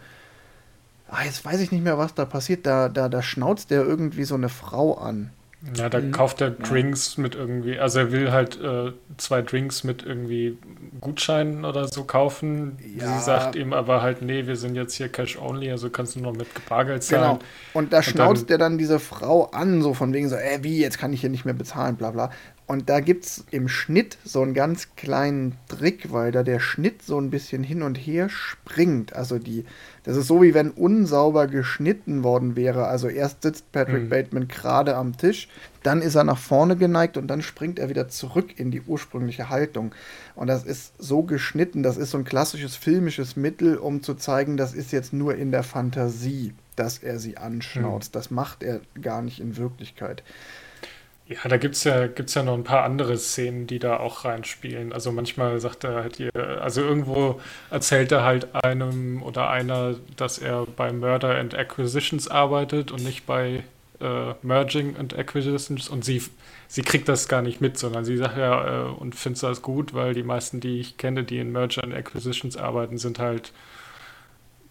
ah, 1.07 1.23
jetzt 1.23 1.45
weiß 1.45 1.59
ich 1.61 1.71
nicht 1.71 1.83
mehr, 1.83 1.97
was 1.97 2.13
da 2.13 2.25
passiert, 2.25 2.65
da, 2.65 2.89
da, 2.89 3.09
da 3.09 3.21
schnauzt 3.21 3.71
der 3.71 3.83
irgendwie 3.83 4.23
so 4.23 4.35
eine 4.35 4.49
Frau 4.49 4.97
an. 4.97 5.31
Ja, 5.73 5.89
da 5.89 5.99
mhm. 5.99 6.11
kauft 6.11 6.41
er 6.41 6.51
Drinks 6.51 7.15
ja. 7.15 7.23
mit 7.23 7.35
irgendwie, 7.35 7.79
also 7.79 7.99
er 7.99 8.11
will 8.11 8.31
halt 8.31 8.61
äh, 8.61 8.91
zwei 9.17 9.41
Drinks 9.41 9.83
mit 9.83 10.03
irgendwie 10.03 10.57
Gutscheinen 11.01 11.65
oder 11.65 11.87
so 11.87 12.03
kaufen. 12.03 12.77
Ja. 12.99 13.17
Sie 13.17 13.23
sagt 13.23 13.55
ihm 13.55 13.73
aber 13.73 14.01
halt, 14.01 14.21
nee, 14.21 14.45
wir 14.45 14.57
sind 14.57 14.75
jetzt 14.75 14.93
hier 14.93 15.09
Cash 15.09 15.37
Only, 15.37 15.71
also 15.71 15.89
kannst 15.89 16.15
du 16.15 16.19
nur 16.19 16.33
mit 16.33 16.47
Bargeld 16.69 17.03
zahlen. 17.03 17.39
Genau. 17.39 17.49
Und 17.73 17.93
da 17.93 18.03
schnauzt 18.03 18.49
er 18.51 18.59
dann 18.59 18.77
diese 18.77 18.99
Frau 18.99 19.45
an, 19.45 19.81
so 19.81 19.93
von 19.93 20.13
wegen 20.13 20.29
so, 20.29 20.35
ey, 20.35 20.63
wie, 20.63 20.79
jetzt 20.79 20.99
kann 20.99 21.13
ich 21.13 21.21
hier 21.21 21.31
nicht 21.31 21.45
mehr 21.45 21.55
bezahlen, 21.55 21.95
bla 21.95 22.11
bla. 22.11 22.29
Und 22.67 22.89
da 22.89 22.99
gibt 22.99 23.25
es 23.25 23.45
im 23.51 23.67
Schnitt 23.67 24.17
so 24.23 24.41
einen 24.41 24.55
ganz 24.55 24.95
kleinen 24.95 25.55
Trick, 25.67 26.11
weil 26.11 26.31
da 26.31 26.41
der 26.41 26.59
Schnitt 26.59 27.03
so 27.03 27.19
ein 27.19 27.29
bisschen 27.29 27.63
hin 27.63 27.83
und 27.83 27.95
her 27.95 28.27
springt. 28.27 29.15
Also 29.15 29.37
die, 29.37 29.65
das 30.03 30.17
ist 30.17 30.25
so 30.25 30.41
wie 30.41 30.55
wenn 30.55 30.71
unsauber 30.71 31.45
geschnitten 31.45 32.23
worden 32.23 32.55
wäre. 32.55 32.87
Also 32.87 33.07
erst 33.07 33.43
sitzt 33.43 33.71
Patrick 33.71 34.05
mhm. 34.05 34.09
Bateman 34.09 34.47
gerade 34.47 34.95
am 34.95 35.15
Tisch, 35.15 35.47
dann 35.83 36.01
ist 36.01 36.15
er 36.15 36.23
nach 36.23 36.39
vorne 36.39 36.75
geneigt 36.75 37.17
und 37.17 37.27
dann 37.27 37.43
springt 37.43 37.77
er 37.77 37.89
wieder 37.89 38.07
zurück 38.07 38.59
in 38.59 38.71
die 38.71 38.81
ursprüngliche 38.81 39.49
Haltung. 39.51 39.93
Und 40.33 40.47
das 40.47 40.63
ist 40.63 40.93
so 40.97 41.21
geschnitten, 41.21 41.83
das 41.83 41.97
ist 41.97 42.09
so 42.09 42.17
ein 42.17 42.23
klassisches 42.23 42.75
filmisches 42.75 43.35
Mittel, 43.35 43.77
um 43.77 44.01
zu 44.01 44.15
zeigen, 44.15 44.57
das 44.57 44.73
ist 44.73 44.91
jetzt 44.91 45.13
nur 45.13 45.35
in 45.35 45.51
der 45.51 45.61
Fantasie, 45.61 46.55
dass 46.75 46.97
er 46.97 47.19
sie 47.19 47.37
anschnauzt. 47.37 48.09
Mhm. 48.09 48.17
Das 48.17 48.31
macht 48.31 48.63
er 48.63 48.81
gar 48.99 49.21
nicht 49.21 49.39
in 49.39 49.55
Wirklichkeit. 49.55 50.23
Ja, 51.27 51.49
da 51.49 51.57
gibt 51.57 51.75
es 51.75 51.83
ja, 51.83 52.05
gibt's 52.05 52.35
ja 52.35 52.43
noch 52.43 52.53
ein 52.53 52.63
paar 52.63 52.83
andere 52.83 53.17
Szenen, 53.17 53.65
die 53.65 53.79
da 53.79 53.97
auch 53.97 54.25
reinspielen. 54.25 54.93
Also 54.93 55.11
manchmal 55.11 55.59
sagt 55.59 55.83
er 55.83 55.95
halt, 55.95 56.35
also 56.35 56.81
irgendwo 56.81 57.41
erzählt 57.71 58.11
er 58.11 58.23
halt 58.23 58.53
einem 58.63 59.23
oder 59.23 59.49
einer, 59.49 59.95
dass 60.17 60.37
er 60.37 60.67
bei 60.67 60.91
Murder 60.93 61.35
and 61.39 61.55
Acquisitions 61.55 62.27
arbeitet 62.27 62.91
und 62.91 63.03
nicht 63.03 63.25
bei 63.25 63.63
äh, 63.99 64.33
Merging 64.43 64.97
and 64.97 65.17
Acquisitions 65.17 65.89
und 65.89 66.05
sie, 66.05 66.21
sie 66.67 66.83
kriegt 66.83 67.09
das 67.09 67.27
gar 67.27 67.41
nicht 67.41 67.59
mit, 67.59 67.79
sondern 67.79 68.05
sie 68.05 68.17
sagt 68.17 68.37
ja 68.37 68.85
äh, 68.85 68.91
und 68.91 69.15
findet 69.15 69.41
das 69.41 69.63
gut, 69.63 69.95
weil 69.95 70.13
die 70.13 70.23
meisten, 70.23 70.59
die 70.59 70.79
ich 70.79 70.97
kenne, 70.97 71.23
die 71.23 71.39
in 71.39 71.51
Merger 71.51 71.83
and 71.83 71.95
Acquisitions 71.95 72.55
arbeiten, 72.55 72.99
sind 72.99 73.17
halt 73.17 73.51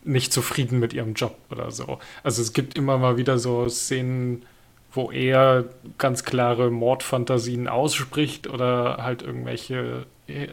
nicht 0.05 0.33
zufrieden 0.33 0.79
mit 0.79 0.93
ihrem 0.93 1.15
Job 1.15 1.37
oder 1.51 1.71
so. 1.73 1.99
Also 2.23 2.43
es 2.43 2.53
gibt 2.53 2.77
immer 2.77 2.99
mal 2.99 3.17
wieder 3.17 3.39
so 3.39 3.69
Szenen, 3.69 4.45
wo 4.95 5.11
er 5.11 5.65
ganz 5.99 6.25
klare 6.25 6.71
Mordfantasien 6.71 7.69
ausspricht 7.69 8.47
oder 8.47 8.99
halt 9.03 9.23
irgendwelche 9.23 10.07
äh, 10.29 10.47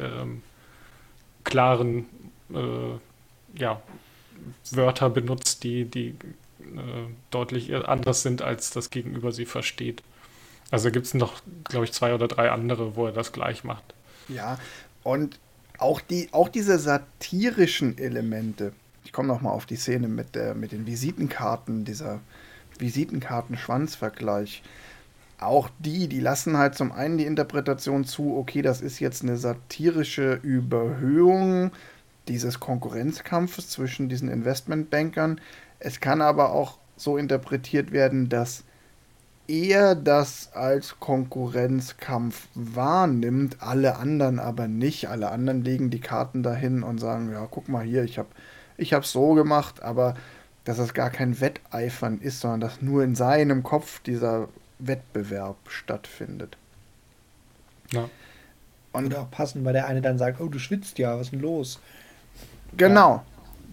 klaren 1.44 2.06
äh, 2.54 3.60
ja, 3.60 3.82
Wörter 4.72 5.10
benutzt, 5.10 5.64
die, 5.64 5.86
die 5.86 6.10
äh, 6.60 7.08
deutlich 7.30 7.74
anders 7.76 8.24
sind, 8.24 8.42
als 8.42 8.72
das 8.72 8.89
Gegenüber 8.89 9.32
sie 9.32 9.46
versteht. 9.46 10.04
Also 10.72 10.89
gibt 10.89 11.06
es 11.06 11.14
noch, 11.14 11.42
glaube 11.66 11.86
ich, 11.86 11.92
zwei 11.92 12.14
oder 12.14 12.28
drei 12.28 12.50
andere, 12.50 12.96
wo 12.96 13.06
er 13.06 13.12
das 13.12 13.34
gleich 13.34 13.64
macht. 13.64 13.84
Ja, 14.30 14.58
und 15.04 15.39
auch, 15.78 16.00
die, 16.00 16.30
auch 16.32 16.48
diese 16.48 16.80
satirischen 16.80 17.98
Elemente. 17.98 18.74
Ich 19.04 19.12
komme 19.12 19.28
noch 19.28 19.42
mal 19.42 19.52
auf 19.52 19.66
die 19.66 19.76
Szene 19.76 20.08
mit, 20.08 20.36
der, 20.36 20.56
mit 20.56 20.72
den 20.72 20.86
Visitenkarten 20.86 21.84
dieser 21.84 22.22
Visitenkarten-Schwanz-Vergleich. 22.82 24.63
Auch 25.39 25.69
die, 25.79 26.07
die 26.07 26.19
lassen 26.19 26.57
halt 26.57 26.75
zum 26.75 26.91
einen 26.91 27.17
die 27.17 27.25
Interpretation 27.25 28.03
zu, 28.03 28.36
okay, 28.38 28.61
das 28.61 28.82
ist 28.82 28.99
jetzt 28.99 29.23
eine 29.23 29.38
satirische 29.38 30.34
Überhöhung 30.43 31.71
dieses 32.27 32.59
Konkurrenzkampfes 32.59 33.69
zwischen 33.69 34.09
diesen 34.09 34.29
Investmentbankern. 34.29 35.41
Es 35.79 35.99
kann 35.99 36.21
aber 36.21 36.51
auch 36.51 36.77
so 36.95 37.17
interpretiert 37.17 37.91
werden, 37.91 38.29
dass 38.29 38.63
er 39.47 39.95
das 39.95 40.51
als 40.53 40.99
Konkurrenzkampf 40.99 42.47
wahrnimmt, 42.53 43.57
alle 43.59 43.97
anderen 43.97 44.39
aber 44.39 44.67
nicht. 44.67 45.09
Alle 45.09 45.29
anderen 45.29 45.63
legen 45.63 45.89
die 45.89 45.99
Karten 45.99 46.43
dahin 46.43 46.84
und 46.84 46.99
sagen, 46.99 47.32
ja, 47.32 47.47
guck 47.49 47.67
mal 47.67 47.84
hier, 47.84 48.03
ich 48.03 48.17
habe 48.17 48.29
ich 48.77 48.95
so 49.03 49.34
gemacht, 49.34 49.82
aber 49.84 50.15
dass 50.64 50.78
es 50.78 50.93
gar 50.93 51.09
kein 51.09 51.39
Wetteifern 51.39 52.20
ist, 52.20 52.39
sondern 52.39 52.62
dass 52.62 52.82
nur 52.82 53.03
in 53.03 53.16
seinem 53.16 53.64
Kopf 53.64 53.99
dieser 54.01 54.47
Wettbewerb 54.80 55.57
stattfindet. 55.68 56.57
Ja. 57.91 58.09
Und 58.93 59.07
Oder 59.07 59.22
auch 59.22 59.32
passend, 59.32 59.66
weil 59.66 59.74
der 59.74 59.88
eine 59.88 60.01
dann 60.01 60.18
sagt, 60.18 60.39
oh, 60.41 60.47
du 60.47 60.59
schwitzt 60.59 60.97
ja, 60.97 61.16
was 61.16 61.28
ist 61.28 61.32
denn 61.32 61.39
los? 61.39 61.80
Genau. 62.78 63.16
Ja. 63.16 63.26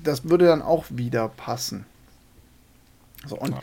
Das 0.04 0.28
würde 0.28 0.46
dann 0.46 0.62
auch 0.62 0.84
wieder 0.88 1.28
passen. 1.28 1.84
So, 3.26 3.36
und, 3.36 3.50
ja. 3.50 3.62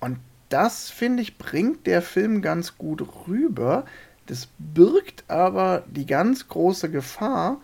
und 0.00 0.18
das, 0.48 0.90
finde 0.90 1.22
ich, 1.22 1.36
bringt 1.38 1.86
der 1.86 2.00
Film 2.02 2.40
ganz 2.40 2.78
gut 2.78 3.06
rüber. 3.28 3.84
Das 4.26 4.48
birgt 4.58 5.24
aber 5.28 5.84
die 5.86 6.06
ganz 6.06 6.48
große 6.48 6.90
Gefahr, 6.90 7.58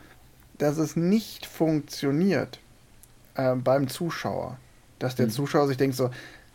dass 0.59 0.77
es 0.77 0.95
nicht 0.95 1.47
funktioniert 1.47 2.61
äh, 3.35 3.55
beim 3.55 3.89
Zuschauer 3.89 4.59
dass 5.03 5.17
der 5.17 5.27
mhm. 5.27 5.31
Zuschauer 5.31 5.67
sich 5.67 5.77
denkt 5.77 5.97
so, 5.97 6.11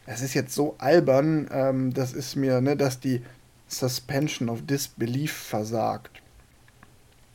es 0.06 0.22
ist 0.22 0.34
jetzt 0.34 0.54
so 0.54 0.76
albern, 0.78 1.50
ähm, 1.52 1.94
das 1.94 2.14
ist 2.14 2.36
mir, 2.36 2.62
ne, 2.62 2.78
dass 2.78 3.00
die 3.00 3.22
Suspension 3.68 4.50
of 4.50 4.66
Disbelief 4.66 5.34
versagt. 5.34 6.22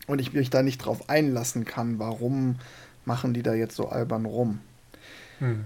Und 0.06 0.20
ich 0.20 0.32
mich 0.32 0.50
da 0.50 0.62
nicht 0.62 0.78
drauf 0.78 1.08
einlassen 1.08 1.64
kann, 1.64 1.98
warum 1.98 2.56
machen 3.04 3.34
die 3.34 3.42
da 3.42 3.54
jetzt 3.54 3.76
so 3.76 3.88
albern 3.88 4.24
rum. 4.24 4.60
Mhm. 5.38 5.64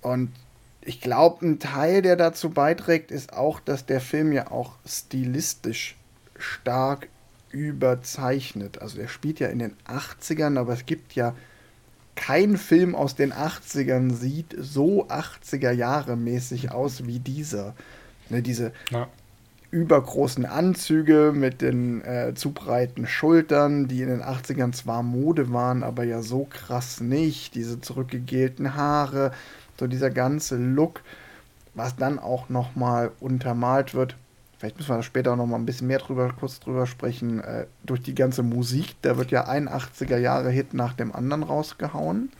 Und 0.00 0.32
ich 0.80 1.00
glaube, 1.00 1.46
ein 1.46 1.58
Teil, 1.58 2.02
der 2.02 2.16
dazu 2.16 2.50
beiträgt, 2.50 3.10
ist 3.10 3.32
auch, 3.32 3.60
dass 3.60 3.86
der 3.86 4.00
Film 4.00 4.32
ja 4.32 4.50
auch 4.50 4.72
stilistisch 4.86 5.96
stark 6.38 7.08
überzeichnet. 7.50 8.82
Also 8.82 8.96
der 8.96 9.08
spielt 9.08 9.40
ja 9.40 9.48
in 9.48 9.60
den 9.60 9.76
80ern, 9.86 10.58
aber 10.58 10.72
es 10.72 10.86
gibt 10.86 11.14
ja 11.14 11.34
kein 12.16 12.56
Film 12.56 12.94
aus 12.94 13.14
den 13.14 13.32
80ern 13.32 14.12
sieht 14.12 14.54
so 14.58 15.08
80er 15.08 15.72
Jahre 15.72 16.16
mäßig 16.16 16.70
aus 16.70 17.06
wie 17.06 17.18
dieser. 17.18 17.74
Ne, 18.30 18.40
diese 18.40 18.72
ja. 18.90 19.08
übergroßen 19.70 20.46
Anzüge 20.46 21.32
mit 21.34 21.60
den 21.60 22.02
äh, 22.02 22.32
zu 22.34 22.52
breiten 22.52 23.06
Schultern, 23.06 23.88
die 23.88 24.02
in 24.02 24.08
den 24.08 24.22
80ern 24.22 24.72
zwar 24.72 25.02
Mode 25.02 25.52
waren, 25.52 25.82
aber 25.82 26.04
ja 26.04 26.22
so 26.22 26.46
krass 26.48 27.00
nicht. 27.00 27.54
Diese 27.54 27.80
zurückgegelten 27.80 28.74
Haare, 28.74 29.32
so 29.78 29.86
dieser 29.86 30.10
ganze 30.10 30.56
Look, 30.56 31.02
was 31.74 31.96
dann 31.96 32.18
auch 32.18 32.48
nochmal 32.48 33.10
untermalt 33.20 33.94
wird 33.94 34.16
vielleicht 34.64 34.78
müssen 34.78 34.90
wir 34.92 34.96
da 34.96 35.02
später 35.02 35.32
auch 35.32 35.36
noch 35.36 35.46
mal 35.46 35.56
ein 35.56 35.66
bisschen 35.66 35.88
mehr 35.88 35.98
drüber, 35.98 36.34
kurz 36.38 36.58
drüber 36.58 36.86
sprechen, 36.86 37.40
äh, 37.40 37.66
durch 37.84 38.00
die 38.00 38.14
ganze 38.14 38.42
Musik. 38.42 38.94
Da 39.02 39.18
wird 39.18 39.30
ja 39.30 39.46
ein 39.46 39.68
80er 39.68 40.16
Jahre 40.16 40.50
Hit 40.50 40.72
nach 40.72 40.94
dem 40.94 41.14
anderen 41.14 41.42
rausgehauen. 41.42 42.30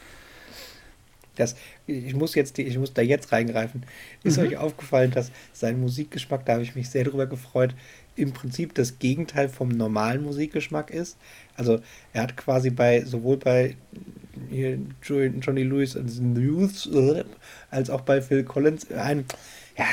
Das, 1.37 1.55
ich 1.87 2.15
muss 2.15 2.35
jetzt, 2.35 2.59
ich 2.59 2.79
muss 2.79 2.95
da 2.95 3.03
jetzt 3.03 3.31
reingreifen. 3.31 3.85
Ist 4.23 4.39
mhm. 4.39 4.45
euch 4.45 4.57
aufgefallen, 4.57 5.11
dass 5.11 5.33
sein 5.53 5.79
Musikgeschmack, 5.79 6.47
da 6.47 6.55
habe 6.55 6.63
ich 6.63 6.75
mich 6.75 6.89
sehr 6.89 7.05
drüber 7.05 7.27
gefreut, 7.27 7.75
im 8.17 8.33
Prinzip 8.33 8.75
das 8.75 8.99
Gegenteil 8.99 9.51
vom 9.51 9.69
normalen 9.69 10.23
Musikgeschmack 10.23 10.91
ist? 10.91 11.19
Also 11.57 11.81
er 12.15 12.23
hat 12.23 12.39
quasi 12.39 12.71
bei 12.71 13.05
sowohl 13.05 13.37
bei 13.37 13.77
Johnny 15.03 15.63
Lewis 15.63 15.95
und 15.95 16.09
the 16.09 16.23
News 16.23 16.87
äh, 16.87 17.25
als 17.71 17.91
auch 17.91 18.01
bei 18.01 18.23
Phil 18.23 18.45
Collins 18.45 18.91
ein 18.93 19.27
ja, 19.77 19.85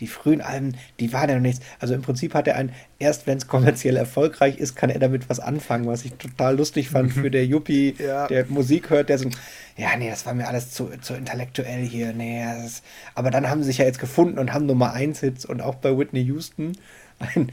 die 0.00 0.06
frühen 0.06 0.40
Alben, 0.40 0.76
die 1.00 1.12
waren 1.12 1.28
ja 1.28 1.34
noch 1.36 1.42
nichts. 1.42 1.64
Also 1.80 1.94
im 1.94 2.02
Prinzip 2.02 2.34
hat 2.34 2.46
er 2.46 2.56
ein, 2.56 2.72
erst 2.98 3.26
wenn 3.26 3.38
es 3.38 3.48
kommerziell 3.48 3.96
erfolgreich 3.96 4.58
ist, 4.58 4.76
kann 4.76 4.90
er 4.90 5.00
damit 5.00 5.28
was 5.28 5.40
anfangen, 5.40 5.86
was 5.86 6.04
ich 6.04 6.14
total 6.14 6.56
lustig 6.56 6.90
fand 6.90 7.12
für 7.12 7.30
der 7.30 7.44
Yuppie, 7.44 7.96
ja. 7.98 8.26
der 8.28 8.46
Musik 8.46 8.90
hört, 8.90 9.08
der 9.08 9.18
so, 9.18 9.28
ja, 9.76 9.96
nee, 9.96 10.08
das 10.08 10.24
war 10.26 10.34
mir 10.34 10.46
alles 10.46 10.70
zu, 10.70 10.90
zu 11.00 11.14
intellektuell 11.14 11.84
hier, 11.84 12.12
nee, 12.12 12.44
das, 12.62 12.82
aber 13.14 13.30
dann 13.30 13.50
haben 13.50 13.62
sie 13.62 13.68
sich 13.68 13.78
ja 13.78 13.84
jetzt 13.84 14.00
gefunden 14.00 14.38
und 14.38 14.52
haben 14.52 14.66
Nummer 14.66 14.92
1 14.92 15.20
Hits 15.20 15.44
und 15.44 15.60
auch 15.60 15.76
bei 15.76 15.96
Whitney 15.96 16.22
Houston 16.22 16.72
ein, 17.18 17.50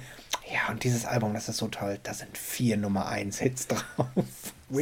ja, 0.52 0.72
und 0.72 0.84
dieses 0.84 1.06
Album, 1.06 1.34
das 1.34 1.50
ist 1.50 1.58
so 1.58 1.68
toll, 1.68 1.98
da 2.04 2.14
sind 2.14 2.38
vier 2.38 2.78
Nummer 2.78 3.08
1 3.08 3.40
Hits 3.40 3.68
drauf. 3.68 4.08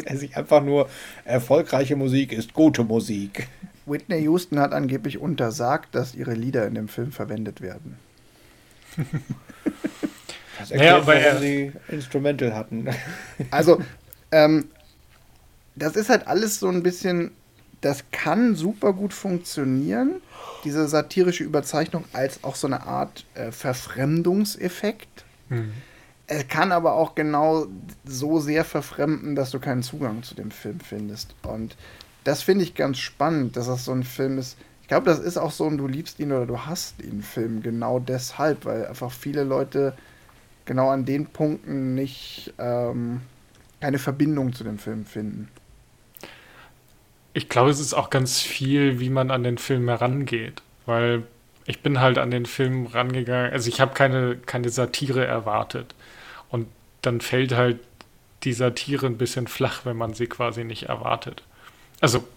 Also 0.06 0.28
einfach 0.34 0.64
nur 0.64 0.90
erfolgreiche 1.26 1.96
Musik 1.96 2.32
ist 2.32 2.54
gute 2.54 2.84
Musik. 2.84 3.48
Whitney 3.86 4.22
Houston 4.22 4.60
hat 4.60 4.74
angeblich 4.74 5.18
untersagt, 5.18 5.94
dass 5.96 6.16
ihre 6.16 6.34
Lieder 6.34 6.66
in 6.68 6.76
dem 6.76 6.88
Film 6.88 7.12
verwendet 7.12 7.62
werden. 7.62 7.98
das 10.60 10.72
erklärt, 10.72 11.08
ja, 11.08 11.08
warum 11.08 11.42
sie 11.42 11.72
Instrumental 11.90 12.56
hatten. 12.56 12.88
also, 13.52 13.82
ähm, 14.32 14.70
das 15.76 15.96
ist 15.96 16.10
halt 16.10 16.28
alles 16.28 16.60
so 16.60 16.70
ein 16.70 16.84
bisschen, 16.84 17.32
das 17.82 18.04
kann 18.12 18.56
super 18.56 18.94
gut 18.94 19.14
funktionieren, 19.14 20.22
diese 20.64 20.88
satirische 20.88 21.44
Überzeichnung 21.44 22.06
als 22.14 22.44
auch 22.44 22.56
so 22.56 22.68
eine 22.68 22.84
Art 22.84 23.26
äh, 23.34 23.52
Verfremdungseffekt. 23.52 25.26
Mhm. 25.50 25.74
Es 26.28 26.48
kann 26.48 26.72
aber 26.72 26.94
auch 26.94 27.16
genau 27.16 27.68
so 28.06 28.40
sehr 28.40 28.64
verfremden, 28.64 29.36
dass 29.36 29.52
du 29.52 29.60
keinen 29.60 29.84
Zugang 29.84 30.24
zu 30.24 30.36
dem 30.36 30.52
Film 30.52 30.80
findest. 30.80 31.36
Und 31.44 31.76
das 32.24 32.42
finde 32.42 32.64
ich 32.64 32.76
ganz 32.76 33.00
spannend, 33.00 33.58
dass 33.58 33.68
das 33.68 33.86
so 33.86 33.92
ein 33.92 34.04
Film 34.04 34.38
ist. 34.38 34.58
Ich 34.82 34.88
glaube, 34.88 35.06
das 35.06 35.20
ist 35.20 35.38
auch 35.38 35.52
so 35.52 35.66
ein 35.66 35.78
Du 35.78 35.88
liebst 35.88 36.20
ihn 36.20 36.32
oder 36.32 36.46
du 36.46 36.60
hast 36.60 37.02
ihn 37.02 37.22
Film, 37.22 37.62
genau 37.62 38.00
deshalb, 38.00 38.66
weil 38.66 38.86
einfach 38.86 39.12
viele 39.12 39.44
Leute 39.44 39.94
genau 40.66 40.90
an 40.90 41.06
den 41.06 41.26
Punkten 41.28 41.96
nicht 41.96 42.54
ähm, 42.58 43.22
keine 43.82 44.00
Verbindung 44.00 44.54
zu 44.54 44.64
dem 44.64 44.78
Film 44.78 45.06
finden. 45.06 45.50
Ich 47.34 47.50
glaube, 47.50 47.72
es 47.72 47.80
ist 47.80 47.94
auch 47.94 48.10
ganz 48.10 48.40
viel, 48.40 49.00
wie 49.00 49.10
man 49.10 49.32
an 49.32 49.44
den 49.44 49.58
Film 49.58 49.90
herangeht, 49.90 50.62
weil 50.86 51.24
ich 51.66 51.82
bin 51.82 52.00
halt 52.00 52.18
an 52.18 52.30
den 52.30 52.46
Film 52.46 52.86
rangegangen, 52.86 53.52
also 53.52 53.70
ich 53.70 53.82
habe 53.82 53.94
keine, 53.94 54.38
keine 54.38 54.70
Satire 54.70 55.26
erwartet. 55.26 55.96
Und 56.50 56.68
dann 57.02 57.22
fällt 57.22 57.54
halt 57.54 57.80
die 58.44 58.54
Satire 58.54 59.08
ein 59.08 59.18
bisschen 59.18 59.48
flach, 59.48 59.86
wenn 59.86 59.98
man 59.98 60.14
sie 60.14 60.28
quasi 60.28 60.64
nicht 60.64 60.84
erwartet. 60.84 61.44
Also 62.04 62.28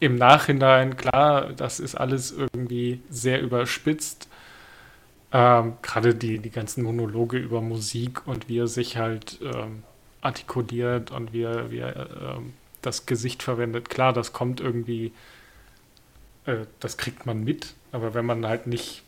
im 0.00 0.16
Nachhinein, 0.16 0.96
klar, 0.96 1.52
das 1.52 1.78
ist 1.78 1.94
alles 1.94 2.32
irgendwie 2.32 3.00
sehr 3.08 3.40
überspitzt. 3.40 4.26
Ähm, 5.30 5.74
Gerade 5.80 6.16
die, 6.16 6.40
die 6.40 6.50
ganzen 6.50 6.82
Monologe 6.82 7.38
über 7.38 7.60
Musik 7.60 8.26
und 8.26 8.48
wie 8.48 8.58
er 8.58 8.66
sich 8.66 8.96
halt 8.96 9.38
ähm, 9.40 9.84
artikuliert 10.22 11.12
und 11.12 11.32
wie 11.32 11.42
er, 11.42 11.70
wie 11.70 11.78
er 11.78 12.08
ähm, 12.20 12.54
das 12.82 13.06
Gesicht 13.06 13.44
verwendet. 13.44 13.90
Klar, 13.90 14.12
das 14.12 14.32
kommt 14.32 14.60
irgendwie, 14.60 15.12
äh, 16.46 16.66
das 16.80 16.96
kriegt 16.96 17.24
man 17.24 17.44
mit, 17.44 17.74
aber 17.92 18.14
wenn 18.14 18.26
man 18.26 18.44
halt 18.44 18.66
nicht 18.66 19.04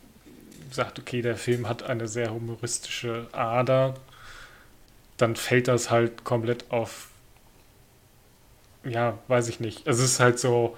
sagt, 0.71 1.01
okay, 1.01 1.23
der 1.23 1.37
Film 1.37 1.69
hat 1.69 1.83
eine 1.83 2.07
sehr 2.07 2.33
humoristische 2.33 3.27
Ader, 3.33 3.95
dann 5.17 5.35
fällt 5.35 5.67
das 5.67 5.91
halt 5.91 6.23
komplett 6.23 6.71
auf, 6.71 7.09
ja, 8.85 9.19
weiß 9.29 9.49
ich 9.49 9.61
nicht. 9.61 9.87
Es 9.87 9.99
ist 9.99 10.21
halt 10.21 10.39
so, 10.39 10.77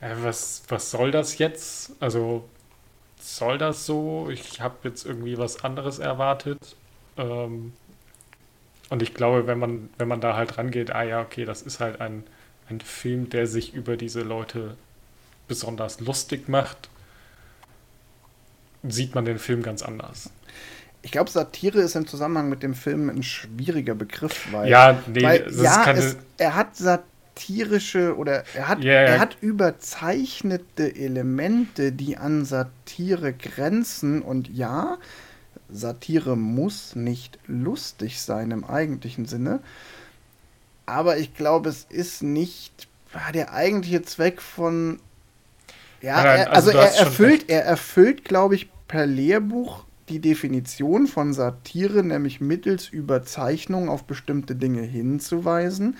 äh, 0.00 0.14
was, 0.22 0.62
was 0.68 0.90
soll 0.90 1.10
das 1.10 1.38
jetzt? 1.38 1.92
Also, 2.00 2.48
soll 3.20 3.58
das 3.58 3.86
so? 3.86 4.28
Ich 4.30 4.60
habe 4.60 4.76
jetzt 4.84 5.06
irgendwie 5.06 5.38
was 5.38 5.64
anderes 5.64 5.98
erwartet. 5.98 6.76
Ähm, 7.16 7.72
und 8.90 9.02
ich 9.02 9.14
glaube, 9.14 9.46
wenn 9.46 9.58
man, 9.58 9.88
wenn 9.98 10.08
man 10.08 10.20
da 10.20 10.36
halt 10.36 10.58
rangeht, 10.58 10.90
ah 10.90 11.02
ja, 11.02 11.22
okay, 11.22 11.44
das 11.44 11.62
ist 11.62 11.80
halt 11.80 12.00
ein, 12.00 12.24
ein 12.68 12.80
Film, 12.80 13.30
der 13.30 13.46
sich 13.46 13.74
über 13.74 13.96
diese 13.96 14.22
Leute 14.22 14.76
besonders 15.48 16.00
lustig 16.00 16.48
macht, 16.48 16.88
sieht 18.82 19.14
man 19.14 19.24
den 19.24 19.38
Film 19.38 19.62
ganz 19.62 19.82
anders. 19.82 20.30
Ich 21.02 21.10
glaube, 21.10 21.30
Satire 21.30 21.80
ist 21.80 21.96
im 21.96 22.06
Zusammenhang 22.06 22.48
mit 22.48 22.62
dem 22.62 22.74
Film 22.74 23.10
ein 23.10 23.22
schwieriger 23.22 23.94
Begriff, 23.94 24.48
weil, 24.52 24.70
ja, 24.70 25.02
nee, 25.06 25.22
weil, 25.22 25.52
ja 25.62 25.90
es, 25.92 26.16
er 26.38 26.54
hat 26.54 26.76
satirische 27.34 28.16
oder 28.16 28.44
er 28.54 28.68
hat, 28.68 28.84
yeah, 28.84 29.02
er 29.02 29.20
hat 29.20 29.36
überzeichnete 29.40 30.94
Elemente, 30.94 31.92
die 31.92 32.16
an 32.16 32.44
Satire 32.44 33.32
grenzen. 33.32 34.22
Und 34.22 34.48
ja, 34.48 34.98
Satire 35.68 36.36
muss 36.36 36.94
nicht 36.94 37.38
lustig 37.46 38.20
sein 38.20 38.50
im 38.50 38.64
eigentlichen 38.64 39.26
Sinne, 39.26 39.60
aber 40.86 41.18
ich 41.18 41.34
glaube, 41.34 41.68
es 41.68 41.86
ist 41.88 42.22
nicht 42.22 42.88
der 43.32 43.52
eigentliche 43.52 44.02
Zweck 44.02 44.40
von 44.40 45.00
ja, 46.00 46.22
nein, 46.22 46.40
er, 46.40 46.52
also, 46.52 46.70
also 46.70 46.78
er 46.78 47.06
erfüllt, 47.06 47.48
er 47.48 47.64
erfüllt, 47.64 48.24
glaube 48.24 48.56
ich, 48.56 48.68
per 48.88 49.06
Lehrbuch 49.06 49.84
die 50.10 50.18
Definition 50.18 51.06
von 51.06 51.32
Satire, 51.32 52.02
nämlich 52.02 52.40
mittels 52.40 52.88
Überzeichnung 52.88 53.88
auf 53.88 54.04
bestimmte 54.04 54.54
Dinge 54.54 54.82
hinzuweisen. 54.82 55.96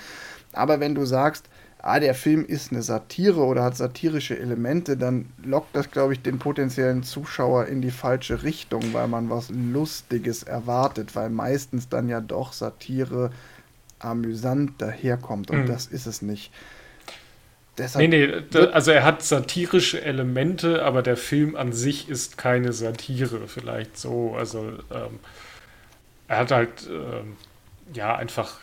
Aber 0.56 0.80
wenn 0.80 0.94
du 0.94 1.04
sagst, 1.04 1.48
ah, 1.84 2.00
der 2.00 2.14
Film 2.14 2.44
ist 2.46 2.72
eine 2.72 2.82
Satire 2.82 3.40
oder 3.40 3.62
hat 3.62 3.76
satirische 3.76 4.38
Elemente, 4.38 4.96
dann 4.96 5.26
lockt 5.44 5.76
das, 5.76 5.90
glaube 5.90 6.14
ich, 6.14 6.22
den 6.22 6.38
potenziellen 6.38 7.02
Zuschauer 7.02 7.66
in 7.66 7.82
die 7.82 7.90
falsche 7.90 8.42
Richtung, 8.42 8.82
weil 8.92 9.06
man 9.06 9.28
was 9.28 9.50
Lustiges 9.50 10.44
erwartet, 10.44 11.14
weil 11.14 11.28
meistens 11.28 11.88
dann 11.88 12.08
ja 12.08 12.20
doch 12.20 12.54
Satire 12.54 13.30
amüsant 13.98 14.80
daherkommt 14.80 15.50
und 15.50 15.62
mhm. 15.62 15.66
das 15.66 15.86
ist 15.86 16.06
es 16.06 16.22
nicht. 16.22 16.50
Deshalb 17.76 18.08
nee, 18.08 18.26
nee, 18.26 18.66
also 18.72 18.92
er 18.92 19.02
hat 19.02 19.22
satirische 19.22 20.00
Elemente, 20.00 20.84
aber 20.84 21.02
der 21.02 21.16
Film 21.16 21.56
an 21.56 21.72
sich 21.72 22.08
ist 22.08 22.38
keine 22.38 22.72
Satire, 22.72 23.48
vielleicht 23.48 23.98
so. 23.98 24.36
Also 24.36 24.60
ähm, 24.92 25.18
er 26.28 26.38
hat 26.38 26.50
halt 26.52 26.88
ähm, 26.88 27.36
ja 27.92 28.14
einfach 28.14 28.60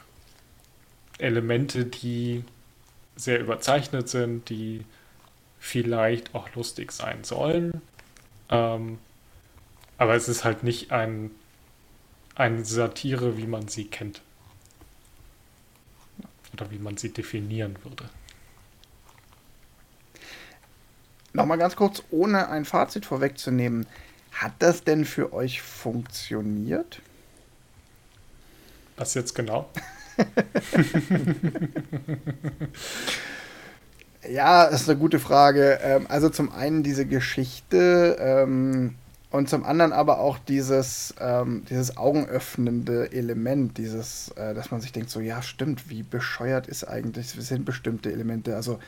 Elemente, 1.21 1.85
die 1.85 2.43
sehr 3.15 3.39
überzeichnet 3.39 4.09
sind, 4.09 4.49
die 4.49 4.85
vielleicht 5.59 6.33
auch 6.33 6.53
lustig 6.55 6.91
sein 6.91 7.23
sollen. 7.23 7.81
Ähm, 8.49 8.97
aber 9.97 10.15
es 10.15 10.27
ist 10.27 10.43
halt 10.43 10.63
nicht 10.63 10.91
ein, 10.91 11.31
eine 12.35 12.65
Satire, 12.65 13.37
wie 13.37 13.45
man 13.45 13.67
sie 13.67 13.85
kennt. 13.85 14.21
Oder 16.53 16.71
wie 16.71 16.79
man 16.79 16.97
sie 16.97 17.13
definieren 17.13 17.77
würde. 17.83 18.09
Nochmal 21.33 21.57
ganz 21.57 21.75
kurz, 21.75 22.03
ohne 22.09 22.49
ein 22.49 22.65
Fazit 22.65 23.05
vorwegzunehmen. 23.05 23.85
Hat 24.33 24.53
das 24.59 24.83
denn 24.83 25.05
für 25.05 25.31
euch 25.33 25.61
funktioniert? 25.61 27.01
Was 28.97 29.13
jetzt 29.13 29.35
genau? 29.35 29.69
ja, 34.29 34.65
ist 34.65 34.89
eine 34.89 34.99
gute 34.99 35.19
Frage. 35.19 35.79
Ähm, 35.81 36.05
also 36.09 36.29
zum 36.29 36.51
einen 36.51 36.83
diese 36.83 37.05
Geschichte 37.05 38.17
ähm, 38.19 38.95
und 39.31 39.49
zum 39.49 39.63
anderen 39.63 39.93
aber 39.93 40.19
auch 40.19 40.37
dieses, 40.37 41.15
ähm, 41.19 41.63
dieses 41.69 41.97
augenöffnende 41.97 43.11
Element, 43.11 43.77
dieses, 43.77 44.29
äh, 44.35 44.53
dass 44.53 44.71
man 44.71 44.81
sich 44.81 44.91
denkt, 44.91 45.09
so 45.09 45.21
ja, 45.21 45.41
stimmt, 45.41 45.89
wie 45.89 46.03
bescheuert 46.03 46.67
ist 46.67 46.83
eigentlich, 46.83 47.29
sind 47.29 47.65
bestimmte 47.65 48.11
Elemente. 48.11 48.55
Also 48.55 48.79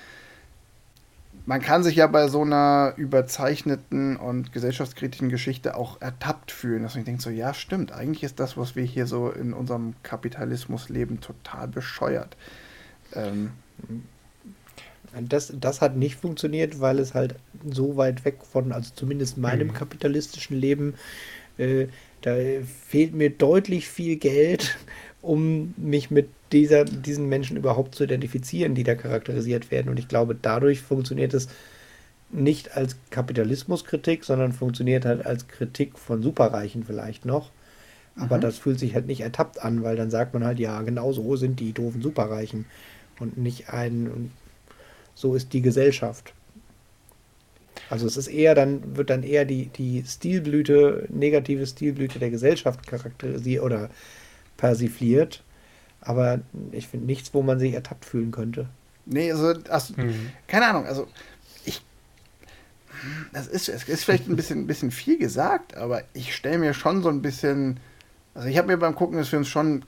man 1.45 1.61
kann 1.61 1.83
sich 1.83 1.95
ja 1.97 2.07
bei 2.07 2.27
so 2.29 2.41
einer 2.41 2.93
überzeichneten 2.95 4.15
und 4.15 4.53
gesellschaftskritischen 4.53 5.29
Geschichte 5.29 5.75
auch 5.75 6.01
ertappt 6.01 6.51
fühlen, 6.51 6.83
dass 6.83 6.95
man 6.95 7.03
denkt 7.03 7.21
so, 7.21 7.29
ja, 7.29 7.53
stimmt, 7.53 7.91
eigentlich 7.91 8.23
ist 8.23 8.39
das, 8.39 8.55
was 8.55 8.75
wir 8.75 8.83
hier 8.83 9.07
so 9.07 9.29
in 9.29 9.53
unserem 9.53 9.95
Kapitalismus 10.03 10.89
leben, 10.89 11.19
total 11.19 11.67
bescheuert. 11.67 12.37
Ähm, 13.13 13.51
das, 15.21 15.53
das 15.59 15.81
hat 15.81 15.95
nicht 15.95 16.15
funktioniert, 16.15 16.79
weil 16.79 16.99
es 16.99 17.13
halt 17.13 17.35
so 17.69 17.97
weit 17.97 18.25
weg 18.25 18.39
von, 18.49 18.71
also 18.71 18.91
zumindest 18.95 19.37
meinem 19.37 19.67
mhm. 19.67 19.73
kapitalistischen 19.73 20.57
Leben, 20.57 20.95
äh, 21.57 21.87
da 22.21 22.35
fehlt 22.87 23.13
mir 23.13 23.29
deutlich 23.29 23.89
viel 23.89 24.15
Geld, 24.15 24.77
um 25.21 25.73
mich 25.77 26.09
mit 26.09 26.29
dieser, 26.53 26.85
diesen 26.85 27.27
Menschen 27.27 27.57
überhaupt 27.57 27.95
zu 27.95 28.03
identifizieren, 28.03 28.75
die 28.75 28.83
da 28.83 28.95
charakterisiert 28.95 29.71
werden. 29.71 29.89
Und 29.89 29.99
ich 29.99 30.07
glaube, 30.07 30.35
dadurch 30.39 30.81
funktioniert 30.81 31.33
es 31.33 31.47
nicht 32.31 32.77
als 32.77 32.95
Kapitalismuskritik, 33.09 34.23
sondern 34.23 34.53
funktioniert 34.53 35.05
halt 35.05 35.25
als 35.25 35.47
Kritik 35.47 35.97
von 35.97 36.21
Superreichen 36.21 36.83
vielleicht 36.83 37.25
noch. 37.25 37.51
Aber 38.15 38.37
mhm. 38.37 38.41
das 38.41 38.59
fühlt 38.59 38.79
sich 38.79 38.93
halt 38.93 39.07
nicht 39.07 39.21
ertappt 39.21 39.61
an, 39.61 39.83
weil 39.83 39.95
dann 39.95 40.11
sagt 40.11 40.33
man 40.33 40.43
halt, 40.43 40.59
ja, 40.59 40.81
genau 40.83 41.11
so 41.11 41.35
sind 41.35 41.59
die 41.59 41.73
doofen 41.73 42.01
Superreichen. 42.01 42.65
Und 43.19 43.37
nicht 43.37 43.69
ein, 43.69 44.31
so 45.15 45.35
ist 45.35 45.53
die 45.53 45.61
Gesellschaft. 45.61 46.33
Also 47.89 48.07
es 48.07 48.17
ist 48.17 48.27
eher, 48.27 48.55
dann 48.55 48.95
wird 48.95 49.09
dann 49.09 49.23
eher 49.23 49.45
die, 49.45 49.67
die 49.67 50.03
Stilblüte, 50.05 51.07
negative 51.09 51.65
Stilblüte 51.65 52.19
der 52.19 52.29
Gesellschaft 52.29 52.85
charakterisiert 52.87 53.63
oder 53.63 53.89
persifliert 54.57 55.43
aber 56.05 56.39
ich 56.71 56.87
finde 56.87 57.05
nichts, 57.05 57.33
wo 57.33 57.41
man 57.41 57.59
sich 57.59 57.73
ertappt 57.73 58.05
fühlen 58.05 58.31
könnte. 58.31 58.67
Nee, 59.05 59.31
also, 59.31 59.53
also 59.69 59.93
mhm. 59.97 60.31
keine 60.47 60.67
Ahnung, 60.67 60.85
also 60.85 61.07
ich. 61.65 61.81
Das 63.33 63.47
ist, 63.47 63.67
es 63.67 63.87
ist 63.87 64.05
vielleicht 64.05 64.29
ein 64.29 64.35
bisschen, 64.35 64.59
ein 64.59 64.67
bisschen 64.67 64.91
viel 64.91 65.17
gesagt, 65.17 65.75
aber 65.75 66.03
ich 66.13 66.35
stelle 66.35 66.57
mir 66.57 66.73
schon 66.73 67.01
so 67.03 67.09
ein 67.09 67.21
bisschen. 67.21 67.79
Also 68.35 68.47
ich 68.47 68.57
habe 68.57 68.67
mir 68.67 68.77
beim 68.77 68.95
Gucken 68.95 69.17
des 69.17 69.29
Films 69.29 69.47
schon 69.47 69.85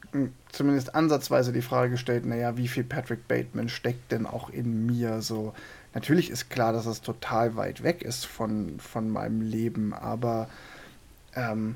zumindest 0.51 0.93
ansatzweise 0.93 1.51
die 1.51 1.63
Frage 1.63 1.91
gestellt, 1.91 2.27
naja, 2.27 2.57
wie 2.57 2.67
viel 2.67 2.83
Patrick 2.83 3.27
Bateman 3.27 3.69
steckt 3.69 4.11
denn 4.11 4.27
auch 4.27 4.51
in 4.51 4.85
mir? 4.85 5.23
So, 5.23 5.55
natürlich 5.95 6.29
ist 6.29 6.51
klar, 6.51 6.71
dass 6.71 6.85
es 6.85 7.01
total 7.01 7.55
weit 7.55 7.81
weg 7.81 8.03
ist 8.03 8.25
von, 8.25 8.79
von 8.79 9.09
meinem 9.09 9.41
Leben, 9.41 9.93
aber 9.93 10.47
ähm, 11.35 11.75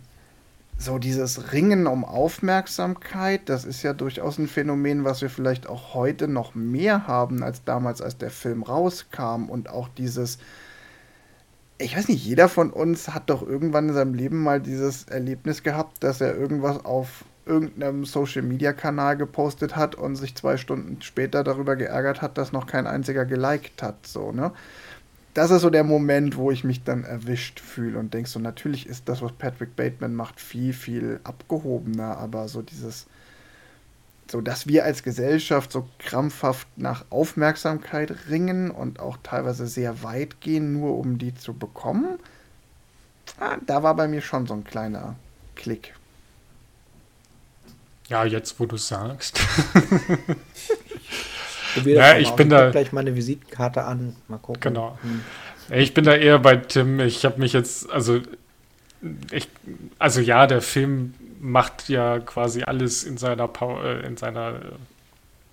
so 0.79 0.97
dieses 0.97 1.51
Ringen 1.51 1.87
um 1.87 2.05
Aufmerksamkeit, 2.05 3.49
das 3.49 3.65
ist 3.65 3.83
ja 3.83 3.93
durchaus 3.93 4.37
ein 4.37 4.47
Phänomen, 4.47 5.03
was 5.03 5.21
wir 5.21 5.29
vielleicht 5.29 5.67
auch 5.67 5.93
heute 5.93 6.29
noch 6.29 6.55
mehr 6.55 7.05
haben 7.05 7.43
als 7.43 7.65
damals, 7.65 8.01
als 8.01 8.17
der 8.17 8.31
Film 8.31 8.63
rauskam. 8.63 9.49
Und 9.49 9.69
auch 9.69 9.89
dieses, 9.89 10.39
ich 11.77 11.97
weiß 11.97 12.07
nicht, 12.07 12.25
jeder 12.25 12.47
von 12.47 12.71
uns 12.71 13.09
hat 13.09 13.29
doch 13.29 13.45
irgendwann 13.45 13.89
in 13.89 13.93
seinem 13.93 14.13
Leben 14.13 14.41
mal 14.41 14.61
dieses 14.61 15.03
Erlebnis 15.03 15.63
gehabt, 15.63 16.01
dass 16.01 16.21
er 16.21 16.37
irgendwas 16.37 16.85
auf 16.85 17.25
irgendeinem 17.45 18.05
Social-Media-Kanal 18.05 19.17
gepostet 19.17 19.75
hat 19.75 19.95
und 19.95 20.15
sich 20.15 20.35
zwei 20.35 20.55
Stunden 20.55 21.01
später 21.01 21.43
darüber 21.43 21.75
geärgert 21.75 22.21
hat, 22.21 22.37
dass 22.37 22.53
noch 22.53 22.67
kein 22.67 22.87
einziger 22.87 23.25
geliked 23.25 23.83
hat. 23.83 24.07
So, 24.07 24.31
ne? 24.31 24.53
Das 25.33 25.51
ist 25.51 25.61
so 25.61 25.69
der 25.69 25.83
Moment, 25.83 26.37
wo 26.37 26.51
ich 26.51 26.63
mich 26.63 26.83
dann 26.83 27.03
erwischt 27.03 27.59
fühle 27.59 27.99
und 27.99 28.13
denke 28.13 28.29
so, 28.29 28.39
natürlich 28.39 28.87
ist 28.87 29.07
das, 29.07 29.21
was 29.21 29.31
Patrick 29.33 29.75
Bateman 29.75 30.15
macht, 30.15 30.39
viel, 30.39 30.73
viel 30.73 31.19
abgehobener, 31.23 32.17
aber 32.17 32.47
so 32.47 32.61
dieses, 32.61 33.07
so 34.29 34.41
dass 34.41 34.67
wir 34.67 34.85
als 34.85 35.03
Gesellschaft 35.03 35.71
so 35.71 35.87
krampfhaft 35.99 36.67
nach 36.77 37.05
Aufmerksamkeit 37.09 38.29
ringen 38.29 38.71
und 38.71 38.99
auch 38.99 39.17
teilweise 39.23 39.67
sehr 39.67 40.03
weit 40.03 40.41
gehen, 40.41 40.73
nur 40.73 40.97
um 40.97 41.17
die 41.17 41.35
zu 41.35 41.53
bekommen, 41.53 42.19
Ah, 43.37 43.57
da 43.65 43.83
war 43.83 43.95
bei 43.95 44.07
mir 44.07 44.21
schon 44.21 44.47
so 44.47 44.53
ein 44.53 44.63
kleiner 44.63 45.15
Klick. 45.55 45.93
Ja, 48.07 48.25
jetzt 48.25 48.59
wo 48.59 48.65
du 48.65 48.77
sagst. 48.77 49.39
ja, 51.85 52.17
ich 52.17 52.31
bin 52.31 52.47
ich 52.47 52.53
da 52.53 52.69
gleich 52.69 52.91
meine 52.91 53.15
Visitenkarte 53.15 53.83
an. 53.83 54.15
Mal 54.27 54.37
gucken. 54.37 54.61
Genau. 54.61 54.97
Hm. 55.01 55.21
Ich 55.71 55.93
bin 55.93 56.03
da 56.03 56.15
eher 56.15 56.39
bei 56.39 56.55
Tim. 56.55 56.99
Ich 56.99 57.25
habe 57.25 57.39
mich 57.39 57.53
jetzt, 57.53 57.89
also 57.89 58.19
ich, 59.31 59.47
also 59.99 60.21
ja, 60.21 60.47
der 60.47 60.61
Film 60.61 61.13
macht 61.39 61.89
ja 61.89 62.19
quasi 62.19 62.63
alles 62.63 63.03
in 63.03 63.17
seiner 63.17 63.47
Power, 63.47 63.83
äh, 63.83 64.05
in 64.05 64.17
seiner, 64.17 64.59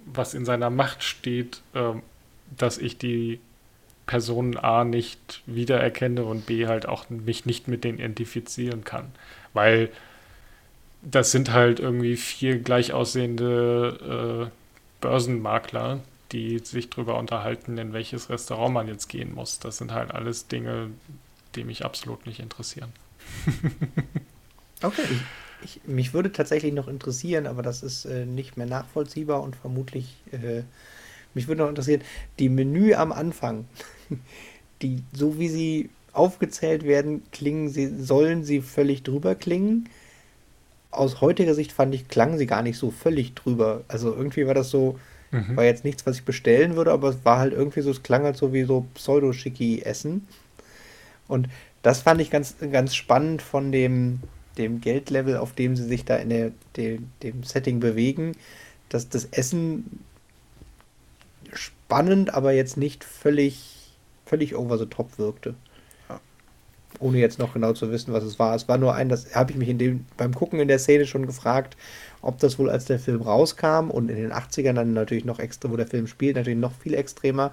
was 0.04 0.34
in 0.34 0.44
seiner 0.44 0.70
Macht 0.70 1.02
steht, 1.02 1.60
äh, 1.74 1.92
dass 2.56 2.78
ich 2.78 2.98
die 2.98 3.40
Personen 4.06 4.56
A 4.56 4.84
nicht 4.84 5.42
wiedererkenne 5.46 6.24
und 6.24 6.46
B 6.46 6.66
halt 6.66 6.86
auch 6.86 7.10
mich 7.10 7.44
nicht 7.44 7.68
mit 7.68 7.84
denen 7.84 7.98
identifizieren 7.98 8.84
kann. 8.84 9.06
Weil 9.52 9.90
das 11.02 11.30
sind 11.30 11.52
halt 11.52 11.80
irgendwie 11.80 12.16
vier 12.16 12.58
gleich 12.58 12.92
aussehende 12.92 14.50
äh, 14.50 14.65
Börsenmakler, 15.00 16.00
die 16.32 16.58
sich 16.58 16.90
darüber 16.90 17.18
unterhalten, 17.18 17.78
in 17.78 17.92
welches 17.92 18.30
Restaurant 18.30 18.74
man 18.74 18.88
jetzt 18.88 19.08
gehen 19.08 19.34
muss. 19.34 19.58
Das 19.58 19.78
sind 19.78 19.92
halt 19.92 20.12
alles 20.12 20.48
Dinge, 20.48 20.90
die 21.54 21.64
mich 21.64 21.84
absolut 21.84 22.26
nicht 22.26 22.40
interessieren. 22.40 22.92
okay. 24.82 25.02
Ich, 25.62 25.80
mich 25.86 26.12
würde 26.12 26.32
tatsächlich 26.32 26.72
noch 26.72 26.88
interessieren, 26.88 27.46
aber 27.46 27.62
das 27.62 27.82
ist 27.82 28.04
äh, 28.04 28.26
nicht 28.26 28.56
mehr 28.56 28.66
nachvollziehbar 28.66 29.42
und 29.42 29.56
vermutlich, 29.56 30.16
äh, 30.32 30.62
mich 31.34 31.48
würde 31.48 31.62
noch 31.62 31.68
interessieren, 31.68 32.02
die 32.38 32.48
Menü 32.48 32.94
am 32.94 33.10
Anfang, 33.10 33.66
die, 34.82 35.02
so 35.12 35.38
wie 35.38 35.48
sie 35.48 35.90
aufgezählt 36.12 36.84
werden, 36.84 37.22
klingen 37.30 37.68
sie, 37.68 38.02
sollen 38.02 38.44
sie 38.44 38.60
völlig 38.60 39.02
drüber 39.02 39.34
klingen. 39.34 39.88
Aus 40.96 41.20
heutiger 41.20 41.54
Sicht 41.54 41.72
fand 41.72 41.94
ich, 41.94 42.08
klangen 42.08 42.38
sie 42.38 42.46
gar 42.46 42.62
nicht 42.62 42.78
so 42.78 42.90
völlig 42.90 43.34
drüber. 43.34 43.82
Also 43.88 44.14
irgendwie 44.14 44.46
war 44.46 44.54
das 44.54 44.70
so, 44.70 44.98
mhm. 45.30 45.56
war 45.56 45.64
jetzt 45.64 45.84
nichts, 45.84 46.06
was 46.06 46.16
ich 46.16 46.24
bestellen 46.24 46.76
würde, 46.76 46.92
aber 46.92 47.10
es 47.10 47.24
war 47.24 47.38
halt 47.38 47.52
irgendwie 47.52 47.82
so, 47.82 47.90
es 47.90 48.02
klang 48.02 48.24
halt 48.24 48.36
so 48.36 48.52
wie 48.52 48.64
so 48.64 48.86
Pseudo-Schicki-Essen. 48.94 50.26
Und 51.28 51.48
das 51.82 52.00
fand 52.00 52.20
ich 52.20 52.30
ganz, 52.30 52.56
ganz 52.72 52.94
spannend 52.94 53.42
von 53.42 53.72
dem, 53.72 54.20
dem 54.58 54.80
Geldlevel, 54.80 55.36
auf 55.36 55.52
dem 55.52 55.76
sie 55.76 55.84
sich 55.84 56.04
da 56.04 56.16
in 56.16 56.30
der, 56.30 56.52
de, 56.76 57.00
dem 57.22 57.42
Setting 57.42 57.80
bewegen, 57.80 58.32
dass 58.88 59.08
das 59.08 59.26
Essen 59.26 60.00
spannend, 61.52 62.34
aber 62.34 62.52
jetzt 62.52 62.76
nicht 62.76 63.04
völlig, 63.04 63.92
völlig 64.24 64.56
over 64.56 64.78
the 64.78 64.86
top 64.86 65.18
wirkte. 65.18 65.54
Ohne 66.98 67.18
jetzt 67.18 67.38
noch 67.38 67.52
genau 67.52 67.72
zu 67.72 67.90
wissen, 67.90 68.12
was 68.12 68.24
es 68.24 68.38
war. 68.38 68.54
Es 68.54 68.68
war 68.68 68.78
nur 68.78 68.94
ein, 68.94 69.08
das 69.08 69.34
habe 69.34 69.52
ich 69.52 69.58
mich 69.58 69.68
in 69.68 69.78
dem, 69.78 70.06
beim 70.16 70.34
Gucken 70.34 70.60
in 70.60 70.68
der 70.68 70.78
Szene 70.78 71.06
schon 71.06 71.26
gefragt, 71.26 71.76
ob 72.22 72.38
das 72.38 72.58
wohl 72.58 72.70
als 72.70 72.86
der 72.86 72.98
Film 72.98 73.22
rauskam 73.22 73.90
und 73.90 74.08
in 74.08 74.16
den 74.16 74.32
80ern 74.32 74.74
dann 74.74 74.94
natürlich 74.94 75.24
noch 75.24 75.38
extra, 75.38 75.70
wo 75.70 75.76
der 75.76 75.86
Film 75.86 76.06
spielt, 76.06 76.36
natürlich 76.36 76.58
noch 76.58 76.72
viel 76.72 76.94
extremer, 76.94 77.52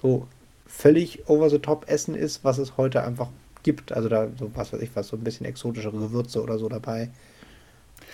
so 0.00 0.26
völlig 0.66 1.28
over 1.28 1.50
the 1.50 1.58
top 1.58 1.88
Essen 1.88 2.14
ist, 2.14 2.42
was 2.44 2.58
es 2.58 2.76
heute 2.76 3.04
einfach 3.04 3.28
gibt. 3.62 3.92
Also 3.92 4.08
da 4.08 4.28
so 4.38 4.50
was 4.54 4.72
weiß 4.72 4.80
ich 4.80 4.90
was, 4.94 5.08
so 5.08 5.16
ein 5.16 5.24
bisschen 5.24 5.46
exotischere 5.46 5.98
Gewürze 5.98 6.42
oder 6.42 6.58
so 6.58 6.68
dabei. 6.68 7.10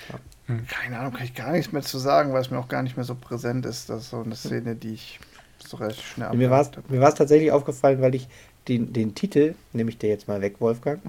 Ja. 0.08 0.18
Hm. 0.46 0.66
Keine 0.66 0.98
Ahnung, 0.98 1.12
kann 1.12 1.24
ich 1.24 1.34
gar 1.34 1.52
nichts 1.52 1.72
mehr 1.72 1.82
zu 1.82 1.98
sagen, 1.98 2.32
weil 2.32 2.40
es 2.40 2.50
mir 2.50 2.58
auch 2.58 2.68
gar 2.68 2.82
nicht 2.82 2.96
mehr 2.96 3.04
so 3.04 3.14
präsent 3.14 3.66
ist. 3.66 3.90
Das 3.90 4.02
ist 4.02 4.10
so 4.10 4.22
eine 4.22 4.36
Szene, 4.36 4.74
die 4.74 4.94
ich 4.94 5.20
so 5.58 5.76
recht 5.78 6.00
schnell 6.00 6.34
Mir 6.34 6.50
war 6.50 6.60
es 6.60 7.14
tatsächlich 7.14 7.50
aufgefallen, 7.50 8.00
weil 8.00 8.14
ich 8.14 8.28
den, 8.68 8.92
den 8.92 9.14
Titel, 9.14 9.54
nehme 9.72 9.90
ich 9.90 9.98
dir 9.98 10.08
jetzt 10.08 10.28
mal 10.28 10.40
weg, 10.40 10.56
Wolfgang, 10.60 11.00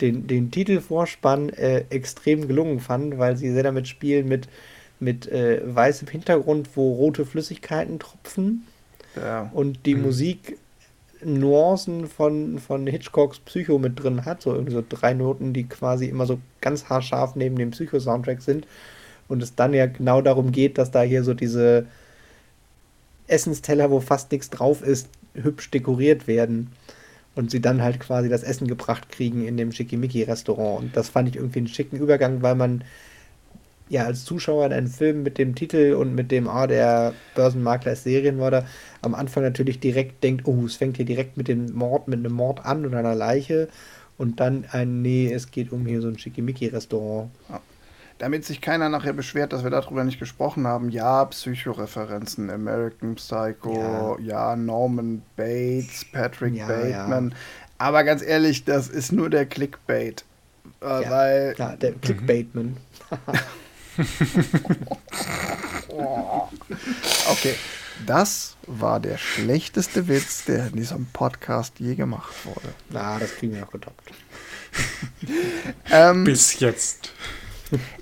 den, 0.00 0.26
den 0.26 0.50
Titelvorspann 0.50 1.50
äh, 1.50 1.84
extrem 1.90 2.48
gelungen 2.48 2.80
fand, 2.80 3.18
weil 3.18 3.36
sie 3.36 3.52
sehr 3.52 3.62
damit 3.62 3.88
spielen 3.88 4.28
mit, 4.28 4.48
mit 4.98 5.26
äh, 5.28 5.62
weißem 5.64 6.08
Hintergrund, 6.08 6.70
wo 6.74 6.94
rote 6.94 7.24
Flüssigkeiten 7.24 7.98
tropfen. 7.98 8.66
Ja. 9.16 9.50
Und 9.52 9.86
die 9.86 9.94
mhm. 9.94 10.02
Musik 10.02 10.56
Nuancen 11.22 12.06
von, 12.06 12.58
von 12.58 12.86
Hitchcocks 12.86 13.40
Psycho 13.40 13.78
mit 13.78 14.02
drin 14.02 14.24
hat. 14.24 14.42
So 14.42 14.52
irgendwie 14.52 14.72
so 14.72 14.84
drei 14.86 15.14
Noten, 15.14 15.52
die 15.52 15.64
quasi 15.64 16.06
immer 16.06 16.26
so 16.26 16.38
ganz 16.60 16.88
haarscharf 16.88 17.36
neben 17.36 17.56
dem 17.56 17.70
Psycho-Soundtrack 17.70 18.42
sind. 18.42 18.66
Und 19.28 19.42
es 19.42 19.54
dann 19.54 19.74
ja 19.74 19.86
genau 19.86 20.22
darum 20.22 20.50
geht, 20.50 20.78
dass 20.78 20.90
da 20.90 21.02
hier 21.02 21.22
so 21.22 21.34
diese 21.34 21.86
Essensteller, 23.26 23.90
wo 23.90 24.00
fast 24.00 24.32
nichts 24.32 24.50
drauf 24.50 24.82
ist, 24.82 25.08
hübsch 25.34 25.70
dekoriert 25.70 26.26
werden. 26.26 26.72
Und 27.34 27.50
sie 27.50 27.60
dann 27.60 27.82
halt 27.82 28.00
quasi 28.00 28.28
das 28.28 28.42
Essen 28.42 28.66
gebracht 28.66 29.10
kriegen 29.10 29.46
in 29.46 29.56
dem 29.56 29.72
Schickimicki-Restaurant. 29.72 30.80
Und 30.80 30.96
das 30.96 31.08
fand 31.08 31.28
ich 31.28 31.36
irgendwie 31.36 31.60
einen 31.60 31.68
schicken 31.68 31.96
Übergang, 31.96 32.42
weil 32.42 32.54
man 32.56 32.84
ja 33.88 34.04
als 34.04 34.24
Zuschauer 34.24 34.66
in 34.66 34.72
einen 34.72 34.86
Film 34.88 35.22
mit 35.22 35.36
dem 35.36 35.54
Titel 35.54 35.94
und 35.94 36.14
mit 36.14 36.30
dem, 36.30 36.48
ah, 36.48 36.66
der 36.66 37.12
Börsenmakler 37.34 37.92
ist 37.92 38.04
Serienmörder, 38.04 38.64
am 39.02 39.14
Anfang 39.14 39.42
natürlich 39.42 39.80
direkt 39.80 40.22
denkt, 40.24 40.46
oh, 40.46 40.64
es 40.64 40.76
fängt 40.76 40.96
hier 40.96 41.06
direkt 41.06 41.36
mit 41.36 41.48
dem 41.48 41.72
Mord, 41.72 42.08
mit 42.08 42.20
einem 42.20 42.32
Mord 42.32 42.64
an 42.64 42.86
oder 42.86 42.98
einer 42.98 43.14
Leiche 43.16 43.68
und 44.16 44.38
dann 44.40 44.64
ein, 44.70 45.02
nee, 45.02 45.32
es 45.32 45.50
geht 45.50 45.72
um 45.72 45.86
hier 45.86 46.00
so 46.00 46.08
ein 46.08 46.18
Schickimicki-Restaurant. 46.18 47.30
Ja. 48.20 48.26
Damit 48.26 48.44
sich 48.44 48.60
keiner 48.60 48.88
nachher 48.88 49.12
beschwert, 49.12 49.52
dass 49.52 49.64
wir 49.64 49.70
darüber 49.70 50.04
nicht 50.04 50.18
gesprochen 50.18 50.66
haben, 50.66 50.90
ja, 50.90 51.24
Psychoreferenzen, 51.24 52.50
American 52.50 53.14
Psycho, 53.14 54.18
ja, 54.20 54.50
ja 54.50 54.56
Norman 54.56 55.22
Bates, 55.36 56.04
Patrick 56.12 56.54
ja, 56.54 56.66
Bateman. 56.66 57.34
Aber 57.78 58.04
ganz 58.04 58.22
ehrlich, 58.22 58.64
das 58.64 58.88
ist 58.88 59.10
nur 59.12 59.30
der 59.30 59.46
Clickbait. 59.46 60.24
Äh, 60.80 61.10
weil, 61.10 61.54
klar, 61.54 61.76
der 61.76 61.92
Clickbaitman. 61.92 62.76
okay. 67.30 67.54
Das 68.06 68.56
war 68.66 69.00
der 69.00 69.18
schlechteste 69.18 70.08
Witz, 70.08 70.44
der 70.44 70.68
in 70.68 70.76
diesem 70.76 71.06
Podcast 71.06 71.80
je 71.80 71.94
gemacht 71.94 72.32
wurde. 72.44 72.74
Na, 72.88 73.18
das 73.18 73.34
kriegen 73.36 73.54
wir 73.54 73.64
auch 73.64 73.72
getoppt. 73.72 74.12
ähm, 75.90 76.24
Bis 76.24 76.60
jetzt. 76.60 77.12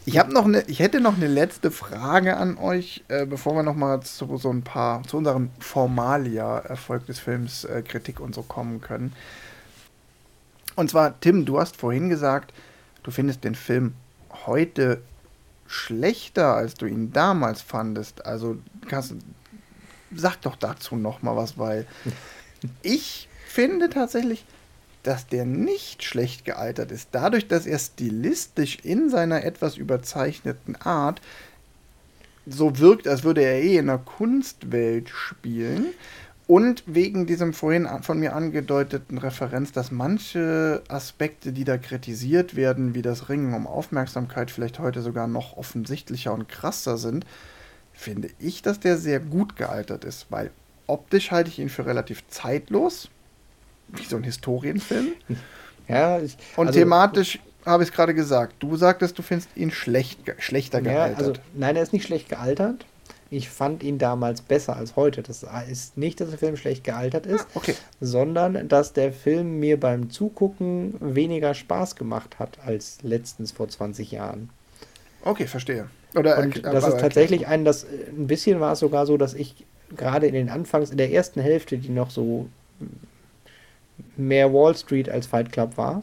Ich 0.07 0.19
habe 0.19 0.33
noch 0.33 0.47
eine, 0.47 0.63
ich 0.63 0.79
hätte 0.81 1.01
noch 1.01 1.17
eine 1.17 1.27
letzte 1.27 1.71
Frage 1.71 2.37
an 2.37 2.57
euch, 2.59 3.05
äh, 3.09 3.27
bevor 3.27 3.55
wir 3.55 3.63
noch 3.63 3.75
mal 3.75 4.01
zu 4.01 4.37
so 4.39 4.51
ein 4.51 4.63
paar 4.63 5.03
zu 5.03 5.17
unseren 5.19 5.51
Formalia 5.59 6.59
Erfolg 6.59 7.07
des 7.07 7.19
Films 7.19 7.65
äh, 7.65 7.83
Kritik 7.83 8.21
und 8.21 8.35
so 8.35 8.43
kommen 8.43 8.81
können. 8.81 9.13
Und 10.77 10.91
zwar 10.91 11.19
Tim, 11.21 11.45
du 11.45 11.59
hast 11.61 11.77
vorhin 11.77 12.09
gesagt, 12.09 12.55
du 13.03 13.11
findest 13.11 13.45
den 13.45 13.55
Film 13.55 13.95
heute 14.47 15.03
schlechter, 15.67 16.55
als 16.55 16.75
du 16.75 16.87
ihn 16.87 17.13
damals 17.13 17.61
fandest. 17.61 18.25
Also 18.25 18.59
kannst, 18.89 19.15
sag 20.15 20.41
doch 20.43 20.57
dazu 20.57 20.97
noch 20.97 21.23
mal 21.23 21.37
was, 21.37 21.59
weil 21.59 21.87
ich 22.83 23.29
finde 23.47 23.91
tatsächlich, 23.91 24.45
dass 25.09 25.27
der 25.27 25.47
nicht 25.47 26.05
schlecht 26.05 26.45
gealtert 26.45 26.93
ist. 26.93 27.09
Dadurch, 27.13 27.49
dass 27.49 27.65
er 27.65 27.79
stilistisch 27.79 28.77
in 28.83 29.09
seiner 29.09 29.43
etwas 29.43 29.79
überzeichneten 29.79 30.77
Art 30.77 31.23
so 32.45 32.79
wirkt, 32.79 33.09
als 33.09 33.25
würde 33.25 33.41
er 33.41 33.63
eh 33.63 33.79
in 33.79 33.89
einer 33.89 33.97
Kunstwelt 33.97 35.09
spielen. 35.09 35.87
Und 36.47 36.83
wegen 36.85 37.25
diesem 37.25 37.55
vorhin 37.55 37.89
von 38.03 38.19
mir 38.19 38.37
angedeuteten 38.37 39.17
Referenz, 39.17 39.73
dass 39.73 39.91
manche 39.91 40.83
Aspekte, 40.89 41.53
die 41.53 41.65
da 41.65 41.79
kritisiert 41.79 42.55
werden, 42.55 42.95
wie 42.95 43.01
das 43.01 43.31
Ringen 43.31 43.55
um 43.55 43.67
Aufmerksamkeit, 43.67 44.51
vielleicht 44.51 44.79
heute 44.79 45.01
sogar 45.01 45.27
noch 45.27 45.57
offensichtlicher 45.57 46.35
und 46.35 46.51
krasser 46.51 46.99
sind, 46.99 47.25
finde 47.95 48.29
ich, 48.39 48.61
dass 48.61 48.79
der 48.79 48.99
sehr 48.99 49.21
gut 49.21 49.57
gealtert 49.57 50.05
ist, 50.05 50.27
weil 50.29 50.51
optisch 50.87 51.31
halte 51.31 51.49
ich 51.49 51.61
ihn 51.61 51.71
für 51.71 51.87
relativ 51.87 52.29
zeitlos, 52.29 53.09
wie 53.89 54.05
so 54.05 54.17
ein 54.17 54.25
Historienfilm. 54.25 55.13
Ja, 55.89 56.21
ich, 56.21 56.37
und 56.57 56.69
also, 56.69 56.79
thematisch 56.79 57.39
habe 57.65 57.83
ich 57.83 57.91
es 57.91 57.95
gerade 57.95 58.15
gesagt. 58.15 58.55
Du 58.61 58.77
sagtest, 58.77 59.19
du 59.19 59.23
findest 59.23 59.51
ihn 59.57 59.71
schlecht, 59.71 60.21
schlechter 60.39 60.81
gealtert. 60.81 61.19
also, 61.19 61.33
nein, 61.55 61.77
er 61.77 61.83
ist 61.83 61.93
nicht 61.93 62.07
schlecht 62.07 62.29
gealtert. 62.29 62.85
Ich 63.31 63.51
fand 63.51 63.83
ihn 63.83 63.99
damals 63.99 64.41
besser 64.41 64.77
als 64.77 64.97
heute. 64.97 65.23
Das 65.23 65.45
ist 65.71 65.99
nicht, 65.99 66.21
dass 66.21 66.31
der 66.31 66.39
Film 66.39 66.57
schlecht 66.57 66.83
gealtert 66.83 67.27
ist, 67.27 67.43
ah, 67.43 67.57
okay. 67.57 67.75
sondern 68.01 68.69
dass 68.69 68.95
der 68.95 69.13
Film 69.13 69.61
mir 69.61 69.79
beim 69.79 70.09
Zugucken 70.11 70.95
weniger 71.01 71.53
Spaß 71.53 71.97
gemacht 71.97 72.39
hat 72.39 72.59
als 72.65 72.99
letztens 73.03 73.53
vor 73.53 73.69
20 73.69 74.13
Jahren. 74.13 74.49
Okay, 75.23 75.47
verstehe. 75.47 75.91
Oder 76.15 76.39
und 76.39 76.65
das 76.65 76.89
ist 76.89 77.01
tatsächlich 77.01 77.47
ein, 77.47 77.67
das 77.67 77.85
ein 77.85 78.27
bisschen 78.27 78.61
war 78.61 78.73
es 78.73 78.79
sogar 78.79 79.05
so, 79.05 79.19
dass 79.19 79.35
ich 79.35 79.67
gerade 79.95 80.27
in 80.27 80.33
den 80.33 80.49
Anfangs, 80.49 80.91
in 80.91 80.97
der 80.97 81.13
ersten 81.13 81.41
Hälfte, 81.41 81.77
die 81.77 81.91
noch 81.91 82.11
so 82.11 82.49
mehr 84.17 84.53
Wall 84.53 84.77
Street 84.77 85.09
als 85.09 85.27
Fight 85.27 85.53
Club 85.53 85.77
war, 85.77 86.03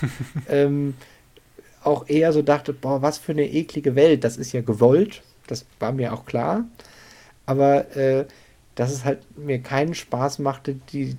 ähm, 0.48 0.94
auch 1.82 2.08
eher 2.08 2.32
so 2.32 2.42
dachte, 2.42 2.72
boah, 2.72 3.02
was 3.02 3.18
für 3.18 3.32
eine 3.32 3.48
eklige 3.50 3.94
Welt, 3.94 4.24
das 4.24 4.36
ist 4.36 4.52
ja 4.52 4.60
gewollt 4.60 5.22
das 5.50 5.66
war 5.78 5.92
mir 5.92 6.12
auch 6.12 6.24
klar. 6.24 6.64
Aber 7.46 7.96
äh, 7.96 8.26
dass 8.74 8.92
es 8.92 9.04
halt 9.04 9.18
mir 9.36 9.60
keinen 9.60 9.94
Spaß 9.94 10.38
machte, 10.38 10.74
die 10.92 11.16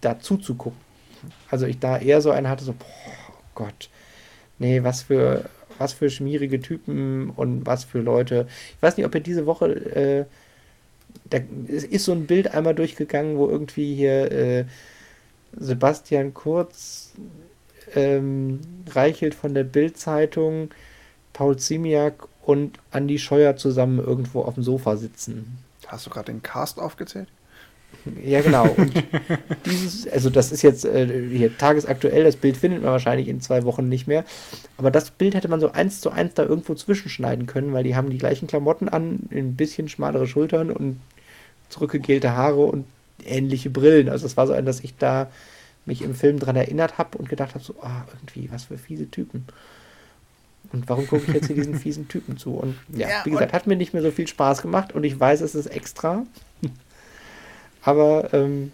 dazu 0.00 0.36
zu 0.36 0.54
gucken. 0.54 0.78
Also 1.50 1.66
ich 1.66 1.80
da 1.80 1.98
eher 1.98 2.20
so 2.20 2.30
einen 2.30 2.48
hatte, 2.48 2.64
so, 2.64 2.72
boah, 2.72 2.86
Gott, 3.54 3.90
nee, 4.58 4.82
was 4.84 5.02
für, 5.02 5.50
was 5.78 5.92
für 5.92 6.10
schmierige 6.10 6.60
Typen 6.60 7.30
und 7.30 7.66
was 7.66 7.84
für 7.84 7.98
Leute. 8.00 8.46
Ich 8.76 8.82
weiß 8.82 8.96
nicht, 8.96 9.06
ob 9.06 9.14
ihr 9.14 9.20
diese 9.20 9.46
Woche, 9.46 9.66
äh, 9.66 10.24
da 11.30 11.38
ist 11.66 12.04
so 12.04 12.12
ein 12.12 12.26
Bild 12.26 12.54
einmal 12.54 12.74
durchgegangen, 12.74 13.36
wo 13.36 13.48
irgendwie 13.48 13.94
hier 13.94 14.32
äh, 14.32 14.64
Sebastian 15.56 16.34
Kurz 16.34 17.12
ähm, 17.94 18.60
Reichelt 18.90 19.34
von 19.34 19.54
der 19.54 19.64
Bild-Zeitung, 19.64 20.70
Paul 21.32 21.56
Ziemiak 21.58 22.28
und 22.42 22.78
Andy 22.92 23.18
Scheuer 23.18 23.56
zusammen 23.56 23.98
irgendwo 23.98 24.42
auf 24.42 24.54
dem 24.54 24.62
Sofa 24.62 24.96
sitzen. 24.96 25.58
Hast 25.86 26.06
du 26.06 26.10
gerade 26.10 26.32
den 26.32 26.42
Cast 26.42 26.78
aufgezählt? 26.78 27.28
Ja, 28.22 28.42
genau. 28.42 28.64
Und 28.76 28.92
dieses, 29.66 30.06
also 30.08 30.30
das 30.30 30.52
ist 30.52 30.62
jetzt 30.62 30.84
äh, 30.84 31.28
hier 31.30 31.56
tagesaktuell, 31.56 32.24
das 32.24 32.36
Bild 32.36 32.56
findet 32.56 32.82
man 32.82 32.92
wahrscheinlich 32.92 33.28
in 33.28 33.40
zwei 33.40 33.64
Wochen 33.64 33.88
nicht 33.88 34.06
mehr. 34.06 34.24
Aber 34.76 34.90
das 34.90 35.10
Bild 35.10 35.34
hätte 35.34 35.48
man 35.48 35.60
so 35.60 35.72
eins 35.72 36.00
zu 36.00 36.10
eins 36.10 36.34
da 36.34 36.44
irgendwo 36.44 36.74
zwischenschneiden 36.74 37.46
können, 37.46 37.72
weil 37.72 37.84
die 37.84 37.96
haben 37.96 38.10
die 38.10 38.18
gleichen 38.18 38.46
Klamotten 38.46 38.88
an, 38.88 39.20
ein 39.30 39.56
bisschen 39.56 39.88
schmalere 39.88 40.26
Schultern 40.26 40.70
und 40.70 41.00
zurückgegelte 41.68 42.32
Haare 42.32 42.64
und 42.64 42.86
ähnliche 43.24 43.70
Brillen. 43.70 44.08
Also 44.08 44.26
es 44.26 44.36
war 44.36 44.46
so 44.46 44.52
ein, 44.52 44.66
dass 44.66 44.80
ich 44.80 44.96
da 44.96 45.30
mich 45.86 46.02
im 46.02 46.14
Film 46.14 46.38
dran 46.38 46.56
erinnert 46.56 46.98
habe 46.98 47.18
und 47.18 47.28
gedacht 47.28 47.54
habe, 47.54 47.64
so, 47.64 47.74
ah, 47.82 48.04
irgendwie, 48.12 48.50
was 48.52 48.64
für 48.64 48.78
fiese 48.78 49.10
Typen. 49.10 49.46
Und 50.72 50.88
warum 50.88 51.06
gucke 51.06 51.24
ich 51.26 51.34
jetzt 51.34 51.46
hier 51.46 51.56
diesen 51.56 51.78
fiesen 51.78 52.08
Typen 52.08 52.36
zu? 52.36 52.52
Und 52.54 52.76
ja, 52.90 53.08
ja 53.08 53.24
wie 53.24 53.30
gesagt, 53.30 53.52
hat 53.52 53.66
mir 53.66 53.76
nicht 53.76 53.94
mehr 53.94 54.02
so 54.02 54.10
viel 54.10 54.28
Spaß 54.28 54.62
gemacht 54.62 54.92
und 54.92 55.04
ich 55.04 55.18
weiß, 55.18 55.40
es 55.40 55.54
ist 55.54 55.66
extra. 55.66 56.24
Aber 57.82 58.32
ähm, 58.34 58.72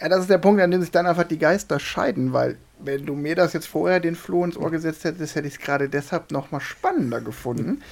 ja, 0.00 0.08
das 0.08 0.22
ist 0.22 0.30
der 0.30 0.38
Punkt, 0.38 0.60
an 0.60 0.70
dem 0.70 0.80
sich 0.80 0.90
dann 0.90 1.06
einfach 1.06 1.24
die 1.24 1.38
Geister 1.38 1.78
scheiden, 1.78 2.32
weil 2.32 2.56
wenn 2.80 3.06
du 3.06 3.14
mir 3.14 3.36
das 3.36 3.52
jetzt 3.52 3.68
vorher 3.68 4.00
den 4.00 4.16
Floh 4.16 4.44
ins 4.44 4.56
Ohr 4.56 4.70
gesetzt 4.70 5.04
hättest, 5.04 5.36
hätte 5.36 5.46
ich 5.46 5.54
es 5.54 5.60
gerade 5.60 5.88
deshalb 5.88 6.32
nochmal 6.32 6.60
spannender 6.60 7.20
gefunden. 7.20 7.82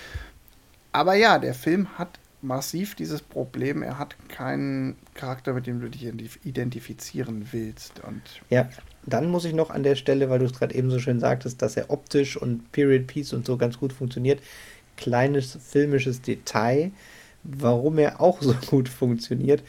Aber 0.91 1.15
ja, 1.15 1.39
der 1.39 1.55
Film 1.55 1.87
hat 1.97 2.19
massiv 2.43 2.94
dieses 2.94 3.23
Problem, 3.23 3.82
er 3.82 3.98
hat 3.98 4.16
keinen 4.28 4.97
Charakter, 5.14 5.52
mit 5.52 5.66
dem 5.66 5.81
du 5.81 5.89
dich 5.89 6.05
identifizieren 6.44 7.48
willst. 7.52 8.01
Und 8.06 8.23
ja, 8.51 8.69
dann 9.06 9.31
muss 9.31 9.44
ich 9.44 9.55
noch 9.55 9.70
an 9.70 9.82
der 9.82 9.94
Stelle, 9.94 10.28
weil 10.28 10.40
du 10.40 10.47
es 10.47 10.52
gerade 10.52 10.74
eben 10.74 10.90
so 10.90 10.98
schön 10.98 11.20
sagtest, 11.20 11.62
dass 11.62 11.77
er 11.77 11.90
optisch 11.90 12.36
und 12.36 12.70
Period 12.73 13.06
Piece 13.06 13.32
und 13.32 13.47
so 13.47 13.56
ganz 13.56 13.78
gut 13.78 13.93
funktioniert, 13.93 14.40
kleines 14.97 15.59
filmisches 15.60 16.20
Detail, 16.20 16.90
warum 17.44 17.98
er 17.98 18.20
auch 18.20 18.43
so 18.43 18.55
gut 18.66 18.89
funktioniert. 18.89 19.62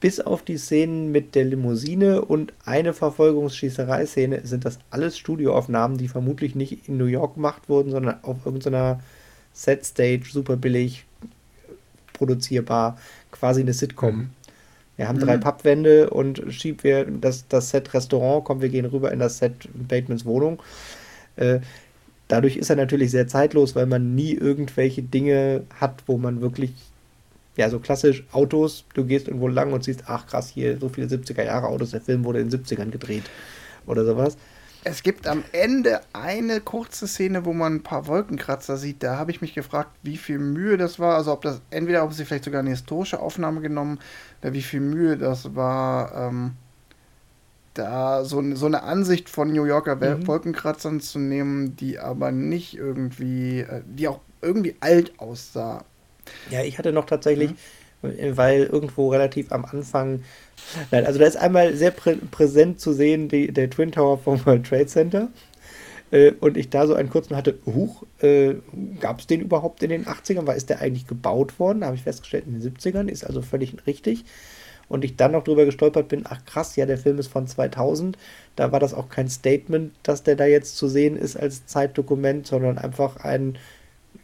Bis 0.00 0.20
auf 0.20 0.42
die 0.42 0.58
Szenen 0.58 1.12
mit 1.12 1.34
der 1.34 1.44
Limousine 1.44 2.22
und 2.22 2.52
eine 2.66 2.92
Verfolgungsschießerei-Szene 2.92 4.44
sind 4.44 4.66
das 4.66 4.78
alles 4.90 5.16
Studioaufnahmen, 5.16 5.96
die 5.96 6.08
vermutlich 6.08 6.54
nicht 6.54 6.88
in 6.88 6.98
New 6.98 7.06
York 7.06 7.34
gemacht 7.34 7.68
wurden, 7.68 7.90
sondern 7.90 8.22
auf 8.22 8.44
irgendeiner 8.44 9.00
Set-Stage, 9.54 10.24
super 10.30 10.56
billig, 10.56 11.06
produzierbar, 12.14 12.96
quasi 13.30 13.60
eine 13.60 13.74
Sitcom. 13.74 14.16
Mhm. 14.16 14.30
Wir 14.96 15.08
haben 15.08 15.16
mhm. 15.16 15.22
drei 15.22 15.36
Pappwände 15.36 16.08
und 16.10 16.42
schieben 16.48 16.82
wir 16.82 17.04
das, 17.04 17.46
das 17.48 17.70
Set 17.70 17.92
Restaurant, 17.92 18.44
kommen 18.44 18.62
wir 18.62 18.70
gehen 18.70 18.86
rüber 18.86 19.12
in 19.12 19.18
das 19.18 19.38
Set 19.38 19.68
Batemans 19.74 20.24
Wohnung. 20.24 20.62
Äh, 21.36 21.60
dadurch 22.28 22.56
ist 22.56 22.70
er 22.70 22.76
natürlich 22.76 23.10
sehr 23.10 23.26
zeitlos, 23.26 23.74
weil 23.74 23.86
man 23.86 24.14
nie 24.14 24.32
irgendwelche 24.32 25.02
Dinge 25.02 25.64
hat, 25.78 26.04
wo 26.06 26.16
man 26.16 26.40
wirklich, 26.40 26.72
ja, 27.56 27.68
so 27.68 27.80
klassisch 27.80 28.24
Autos, 28.32 28.84
du 28.94 29.04
gehst 29.04 29.28
irgendwo 29.28 29.48
lang 29.48 29.72
und 29.72 29.84
siehst, 29.84 30.04
ach 30.06 30.26
krass, 30.26 30.48
hier 30.48 30.78
so 30.78 30.88
viele 30.88 31.08
70er 31.08 31.44
Jahre 31.44 31.66
Autos, 31.66 31.90
der 31.90 32.00
Film 32.00 32.24
wurde 32.24 32.40
in 32.40 32.48
den 32.48 32.60
70ern 32.60 32.90
gedreht 32.90 33.24
oder 33.86 34.04
sowas. 34.04 34.36
Es 34.86 35.02
gibt 35.02 35.26
am 35.26 35.42
Ende 35.52 36.02
eine 36.12 36.60
kurze 36.60 37.08
Szene, 37.08 37.46
wo 37.46 37.54
man 37.54 37.76
ein 37.76 37.82
paar 37.82 38.06
Wolkenkratzer 38.06 38.76
sieht. 38.76 39.02
Da 39.02 39.16
habe 39.16 39.30
ich 39.30 39.40
mich 39.40 39.54
gefragt, 39.54 39.90
wie 40.02 40.18
viel 40.18 40.38
Mühe 40.38 40.76
das 40.76 40.98
war. 40.98 41.16
Also 41.16 41.32
ob 41.32 41.40
das 41.40 41.62
entweder 41.70 42.04
ob 42.04 42.12
sie 42.12 42.26
vielleicht 42.26 42.44
sogar 42.44 42.60
eine 42.60 42.70
historische 42.70 43.18
Aufnahme 43.18 43.62
genommen, 43.62 43.98
oder 44.42 44.52
wie 44.52 44.62
viel 44.62 44.80
Mühe 44.80 45.16
das 45.16 45.54
war, 45.54 46.14
ähm, 46.14 46.52
da 47.72 48.24
so, 48.24 48.42
so 48.54 48.66
eine 48.66 48.82
Ansicht 48.82 49.28
von 49.28 49.52
New 49.52 49.64
Yorker 49.64 49.96
mhm. 49.96 50.26
Wolkenkratzern 50.26 51.00
zu 51.00 51.18
nehmen, 51.18 51.76
die 51.76 51.98
aber 51.98 52.30
nicht 52.30 52.76
irgendwie, 52.76 53.60
äh, 53.60 53.82
die 53.86 54.06
auch 54.06 54.20
irgendwie 54.42 54.76
alt 54.80 55.18
aussah. 55.18 55.84
Ja, 56.50 56.62
ich 56.62 56.78
hatte 56.78 56.92
noch 56.92 57.06
tatsächlich, 57.06 57.52
mhm. 57.52 57.56
Weil 58.36 58.64
irgendwo 58.64 59.10
relativ 59.10 59.52
am 59.52 59.64
Anfang 59.64 60.20
Nein, 60.90 61.06
also 61.06 61.18
da 61.18 61.26
ist 61.26 61.36
einmal 61.36 61.74
sehr 61.76 61.90
prä 61.90 62.16
präsent 62.30 62.80
zu 62.80 62.92
sehen 62.92 63.28
die, 63.28 63.52
der 63.52 63.70
Twin 63.70 63.92
Tower 63.92 64.18
vom 64.18 64.44
World 64.46 64.66
Trade 64.66 64.86
Center. 64.86 65.28
Äh, 66.10 66.32
und 66.40 66.56
ich 66.56 66.70
da 66.70 66.86
so 66.86 66.94
einen 66.94 67.10
kurzen 67.10 67.36
hatte, 67.36 67.58
huch, 67.66 68.04
äh, 68.20 68.54
gab 69.00 69.20
es 69.20 69.26
den 69.26 69.40
überhaupt 69.40 69.82
in 69.82 69.90
den 69.90 70.06
80ern? 70.06 70.46
War 70.46 70.54
ist 70.54 70.70
der 70.70 70.80
eigentlich 70.80 71.06
gebaut 71.06 71.58
worden? 71.58 71.80
Da 71.80 71.86
habe 71.86 71.96
ich 71.96 72.02
festgestellt, 72.02 72.44
in 72.46 72.58
den 72.58 72.62
70ern, 72.62 73.08
ist 73.08 73.24
also 73.24 73.42
völlig 73.42 73.74
richtig. 73.86 74.24
Und 74.86 75.04
ich 75.04 75.16
dann 75.16 75.32
noch 75.32 75.44
drüber 75.44 75.64
gestolpert 75.64 76.08
bin, 76.08 76.24
ach 76.28 76.44
krass, 76.44 76.76
ja, 76.76 76.84
der 76.84 76.98
Film 76.98 77.18
ist 77.18 77.28
von 77.28 77.46
2000. 77.46 78.18
Da 78.54 78.70
war 78.70 78.80
das 78.80 78.92
auch 78.92 79.08
kein 79.08 79.28
Statement, 79.28 79.92
dass 80.02 80.22
der 80.22 80.36
da 80.36 80.44
jetzt 80.44 80.76
zu 80.76 80.88
sehen 80.88 81.16
ist 81.16 81.36
als 81.36 81.66
Zeitdokument, 81.66 82.46
sondern 82.46 82.76
einfach 82.76 83.16
ein, 83.16 83.56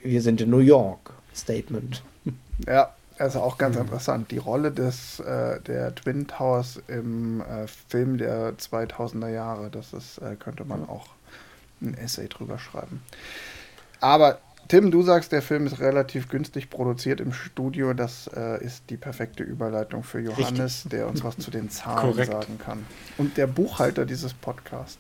wir 0.02 0.20
sind 0.20 0.40
in 0.42 0.50
New 0.50 0.58
York 0.58 1.14
Statement. 1.34 2.02
Ja, 2.66 2.94
also 3.20 3.40
auch 3.40 3.58
ganz 3.58 3.76
mhm. 3.76 3.82
interessant. 3.82 4.30
Die 4.30 4.38
Rolle 4.38 4.72
des, 4.72 5.20
äh, 5.20 5.60
der 5.60 5.94
Twin 5.94 6.26
Towers 6.26 6.80
im 6.88 7.40
äh, 7.40 7.66
Film 7.88 8.18
der 8.18 8.56
2000er 8.56 9.28
Jahre, 9.28 9.70
das 9.70 9.92
ist, 9.92 10.18
äh, 10.18 10.36
könnte 10.36 10.64
man 10.64 10.88
auch 10.88 11.08
ein 11.80 11.94
Essay 11.94 12.28
drüber 12.28 12.58
schreiben. 12.58 13.02
Aber 14.00 14.38
Tim, 14.70 14.92
du 14.92 15.02
sagst, 15.02 15.32
der 15.32 15.42
Film 15.42 15.66
ist 15.66 15.80
relativ 15.80 16.28
günstig 16.28 16.70
produziert 16.70 17.20
im 17.20 17.32
Studio. 17.32 17.92
Das 17.92 18.30
äh, 18.36 18.64
ist 18.64 18.84
die 18.88 18.96
perfekte 18.96 19.42
Überleitung 19.42 20.04
für 20.04 20.20
Johannes, 20.20 20.84
Richtig. 20.84 20.90
der 20.92 21.08
uns 21.08 21.24
was 21.24 21.36
zu 21.38 21.50
den 21.50 21.70
Zahlen 21.70 22.12
Korrekt. 22.12 22.30
sagen 22.30 22.58
kann. 22.58 22.86
Und 23.18 23.36
der 23.36 23.48
Buchhalter 23.48 24.06
dieses 24.06 24.32
Podcasts. 24.32 24.98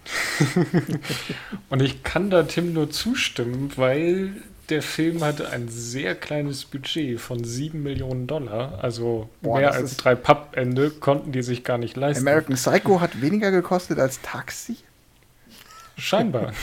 Und 1.68 1.82
ich 1.82 2.02
kann 2.02 2.30
da 2.30 2.42
Tim 2.42 2.72
nur 2.72 2.90
zustimmen, 2.90 3.70
weil 3.76 4.42
der 4.70 4.82
Film 4.82 5.22
hatte 5.22 5.50
ein 5.50 5.68
sehr 5.68 6.14
kleines 6.14 6.64
Budget 6.64 7.20
von 7.20 7.42
7 7.44 7.82
Millionen 7.82 8.26
Dollar. 8.26 8.78
Also 8.82 9.28
Boah, 9.42 9.58
mehr 9.58 9.72
als 9.72 9.96
drei 9.96 10.14
Pappende 10.14 10.90
konnten 10.90 11.32
die 11.32 11.42
sich 11.42 11.64
gar 11.64 11.78
nicht 11.78 11.96
leisten. 11.96 12.26
American 12.26 12.56
Psycho 12.56 13.00
hat 13.00 13.20
weniger 13.20 13.50
gekostet 13.50 13.98
als 13.98 14.20
Taxi? 14.22 14.76
Scheinbar. 15.96 16.52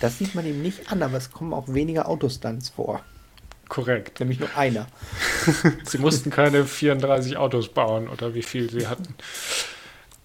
Das 0.00 0.18
sieht 0.18 0.36
man 0.36 0.46
ihm 0.46 0.62
nicht 0.62 0.92
an, 0.92 1.02
aber 1.02 1.16
es 1.16 1.32
kommen 1.32 1.52
auch 1.52 1.74
weniger 1.74 2.08
Autostunts 2.08 2.68
vor. 2.68 3.02
Korrekt. 3.68 4.20
Nämlich 4.20 4.38
nur 4.38 4.56
einer. 4.56 4.86
sie 5.84 5.98
mussten 5.98 6.30
keine 6.30 6.64
34 6.64 7.36
Autos 7.36 7.68
bauen 7.68 8.08
oder 8.08 8.34
wie 8.34 8.42
viel 8.42 8.70
sie 8.70 8.86
hatten. 8.86 9.14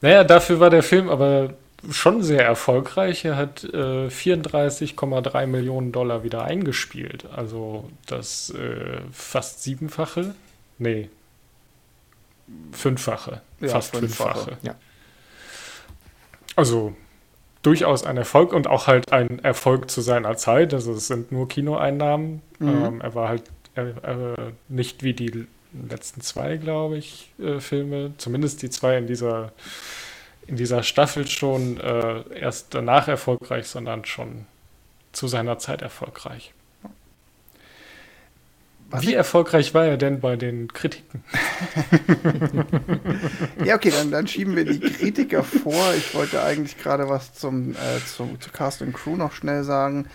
Naja, 0.02 0.24
dafür 0.24 0.60
war 0.60 0.70
der 0.70 0.84
Film 0.84 1.10
aber 1.10 1.56
schon 1.92 2.24
sehr 2.24 2.46
erfolgreich. 2.46 3.26
Er 3.26 3.36
hat 3.36 3.64
äh, 3.64 4.08
34,3 4.08 5.48
Millionen 5.48 5.92
Dollar 5.92 6.24
wieder 6.24 6.44
eingespielt. 6.44 7.26
Also 7.36 7.90
das 8.06 8.50
äh, 8.52 9.00
fast 9.12 9.64
siebenfache. 9.64 10.36
Nee. 10.78 11.10
Fünffache. 12.72 13.42
Ja, 13.60 13.70
fast 13.70 13.96
fünffache. 13.96 14.40
fünffache. 14.40 14.58
Ja. 14.62 14.76
Also 16.56 16.96
durchaus 17.64 18.04
ein 18.04 18.18
Erfolg 18.18 18.54
und 18.54 18.68
auch 18.68 18.88
halt 18.88 19.12
ein 19.12 19.40
Erfolg 19.40 19.90
zu 19.90 20.02
seiner 20.02 20.38
Zeit. 20.38 20.74
Also 20.74 20.94
es 20.94 21.08
sind 21.08 21.32
nur 21.32 21.48
Kinoeinnahmen. 21.48 22.42
Mhm. 22.60 22.68
Ähm, 22.68 23.02
er 23.02 23.16
war 23.16 23.30
halt 23.30 23.44
äh, 23.76 24.52
nicht 24.70 25.04
wie 25.04 25.14
die 25.14 25.48
letzten 25.90 26.22
zwei, 26.22 26.58
glaube 26.58 26.98
ich, 26.98 27.32
äh, 27.40 27.60
Filme. 27.60 28.14
Zumindest 28.18 28.62
die 28.62 28.70
zwei 28.70 28.98
in 28.98 29.08
dieser 29.08 29.52
in 30.48 30.56
dieser 30.56 30.84
Staffel 30.84 31.28
schon 31.28 31.80
äh, 31.80 32.24
erst 32.38 32.74
danach 32.74 33.08
erfolgreich, 33.08 33.68
sondern 33.68 34.06
schon 34.06 34.46
zu 35.12 35.28
seiner 35.28 35.60
Zeit 35.60 35.82
erfolgreich. 35.82 36.54
Was 38.90 39.08
Wie 39.08 39.16
erfolgreich 39.16 39.74
war 39.74 39.86
er 39.86 39.98
denn 39.98 40.20
bei 40.20 40.36
den 40.36 40.68
Kritiken? 40.68 41.24
ja, 43.66 43.74
okay, 43.74 43.90
dann, 43.90 44.12
dann, 44.12 44.28
schieben 44.28 44.56
wir 44.56 44.66
die 44.66 44.80
Kritiker 44.80 45.44
vor. 45.44 45.96
Ich 45.98 46.14
wollte 46.14 46.44
eigentlich 46.44 46.78
gerade 46.78 47.10
was 47.10 47.34
zum, 47.34 47.72
äh, 47.72 47.76
zum, 48.06 48.40
zu 48.40 48.52
Cast 48.52 48.84
and 48.84 48.94
Crew 48.94 49.16
noch 49.16 49.32
schnell 49.32 49.64
sagen. 49.64 50.08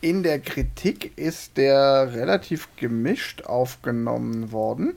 In 0.00 0.22
der 0.22 0.38
Kritik 0.38 1.18
ist 1.18 1.56
der 1.56 2.12
relativ 2.14 2.68
gemischt 2.76 3.42
aufgenommen 3.42 4.52
worden. 4.52 4.94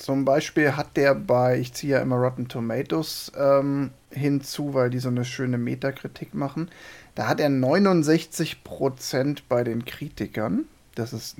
Zum 0.00 0.24
Beispiel 0.24 0.76
hat 0.76 0.96
der 0.96 1.14
bei, 1.14 1.58
ich 1.58 1.74
ziehe 1.74 1.92
ja 1.96 2.00
immer 2.00 2.16
Rotten 2.16 2.48
Tomatoes 2.48 3.30
ähm, 3.36 3.90
hinzu, 4.10 4.72
weil 4.72 4.88
die 4.88 4.98
so 4.98 5.10
eine 5.10 5.26
schöne 5.26 5.58
Metakritik 5.58 6.32
machen. 6.32 6.70
Da 7.14 7.28
hat 7.28 7.38
er 7.38 7.50
69% 7.50 9.42
bei 9.46 9.62
den 9.62 9.84
Kritikern. 9.84 10.64
Das 10.94 11.12
ist 11.12 11.36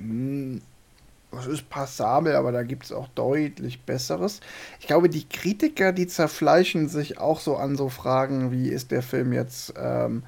es 1.35 1.47
ist 1.47 1.71
passabel, 1.71 2.35
aber 2.35 2.51
da 2.51 2.61
gibt 2.61 2.83
es 2.83 2.91
auch 2.91 3.07
deutlich 3.15 3.81
Besseres. 3.81 4.41
Ich 4.79 4.85
glaube, 4.85 5.09
die 5.09 5.27
Kritiker, 5.27 5.91
die 5.91 6.05
zerfleischen 6.05 6.87
sich 6.87 7.17
auch 7.17 7.39
so 7.39 7.55
an 7.55 7.75
so 7.75 7.89
Fragen, 7.89 8.51
wie 8.51 8.69
ist 8.69 8.91
der 8.91 9.01
Film 9.01 9.33
jetzt 9.33 9.73
ähm, 9.75 10.21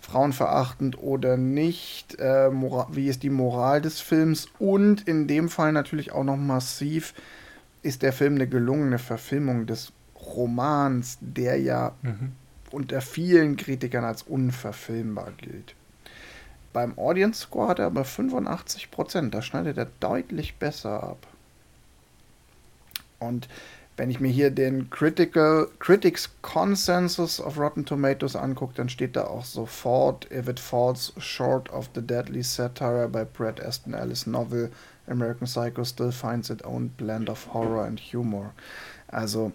frauenverachtend 0.00 0.98
oder 1.02 1.36
nicht, 1.36 2.18
äh, 2.20 2.50
wie 2.50 3.08
ist 3.08 3.22
die 3.22 3.28
Moral 3.28 3.82
des 3.82 4.00
Films 4.00 4.48
und 4.58 5.06
in 5.06 5.28
dem 5.28 5.50
Fall 5.50 5.72
natürlich 5.72 6.12
auch 6.12 6.24
noch 6.24 6.38
massiv, 6.38 7.12
ist 7.86 8.02
der 8.02 8.12
Film 8.12 8.34
eine 8.34 8.48
gelungene 8.48 8.98
Verfilmung 8.98 9.66
des 9.66 9.92
Romans, 10.34 11.18
der 11.20 11.58
ja 11.60 11.92
mhm. 12.02 12.32
unter 12.70 13.00
vielen 13.00 13.56
Kritikern 13.56 14.04
als 14.04 14.22
unverfilmbar 14.22 15.32
gilt. 15.38 15.74
Beim 16.72 16.98
Audience 16.98 17.42
Score 17.42 17.68
hat 17.68 17.78
er 17.78 17.86
aber 17.86 18.04
85 18.04 18.90
Prozent. 18.90 19.34
Da 19.34 19.40
schneidet 19.40 19.78
er 19.78 19.88
deutlich 20.00 20.56
besser 20.56 21.02
ab. 21.02 21.26
Und 23.18 23.48
wenn 23.96 24.10
ich 24.10 24.20
mir 24.20 24.30
hier 24.30 24.50
den 24.50 24.90
Critical, 24.90 25.68
Critics 25.78 26.30
Consensus 26.42 27.40
of 27.40 27.58
Rotten 27.58 27.86
Tomatoes 27.86 28.36
angucke, 28.36 28.74
dann 28.74 28.90
steht 28.90 29.16
da 29.16 29.24
auch 29.24 29.44
sofort, 29.44 30.30
if 30.30 30.48
it 30.48 30.60
falls 30.60 31.14
short 31.16 31.70
of 31.70 31.88
the 31.94 32.02
deadly 32.02 32.42
satire 32.42 33.08
by 33.08 33.24
Brad 33.24 33.58
Aston 33.64 33.94
Ellis 33.94 34.26
novel, 34.26 34.70
American 35.08 35.46
Psycho 35.46 35.84
still 35.84 36.12
finds 36.12 36.50
its 36.50 36.64
own 36.64 36.88
blend 36.90 37.28
of 37.28 37.52
horror 37.52 37.84
and 37.84 38.00
humor. 38.00 38.52
Also 39.08 39.52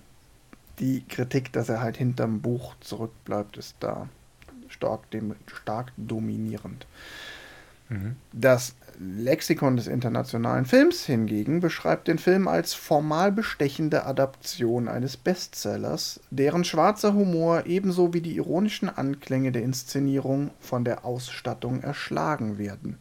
die 0.79 1.03
Kritik, 1.07 1.51
dass 1.53 1.69
er 1.69 1.81
halt 1.81 1.97
hinterm 1.97 2.41
Buch 2.41 2.75
zurückbleibt, 2.79 3.57
ist 3.57 3.75
da 3.79 4.07
stark, 4.67 5.09
dem, 5.11 5.35
stark 5.47 5.91
dominierend. 5.97 6.87
Mhm. 7.89 8.15
Das 8.31 8.75
Lexikon 8.99 9.75
des 9.75 9.87
internationalen 9.87 10.65
Films 10.65 11.05
hingegen 11.05 11.59
beschreibt 11.59 12.07
den 12.07 12.19
Film 12.19 12.47
als 12.47 12.73
formal 12.73 13.31
bestechende 13.31 14.05
Adaption 14.05 14.87
eines 14.87 15.17
Bestsellers, 15.17 16.19
deren 16.29 16.63
schwarzer 16.63 17.13
Humor 17.13 17.65
ebenso 17.65 18.13
wie 18.13 18.21
die 18.21 18.35
ironischen 18.35 18.89
Anklänge 18.89 19.51
der 19.51 19.63
Inszenierung 19.63 20.51
von 20.59 20.85
der 20.85 21.03
Ausstattung 21.03 21.81
erschlagen 21.81 22.57
werden. 22.57 22.99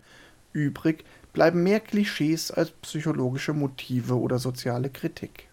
Übrig 0.52 1.05
bleiben 1.32 1.62
mehr 1.62 1.81
Klischees 1.81 2.51
als 2.51 2.70
psychologische 2.70 3.52
Motive 3.52 4.19
oder 4.19 4.39
soziale 4.39 4.90
Kritik. 4.90 5.48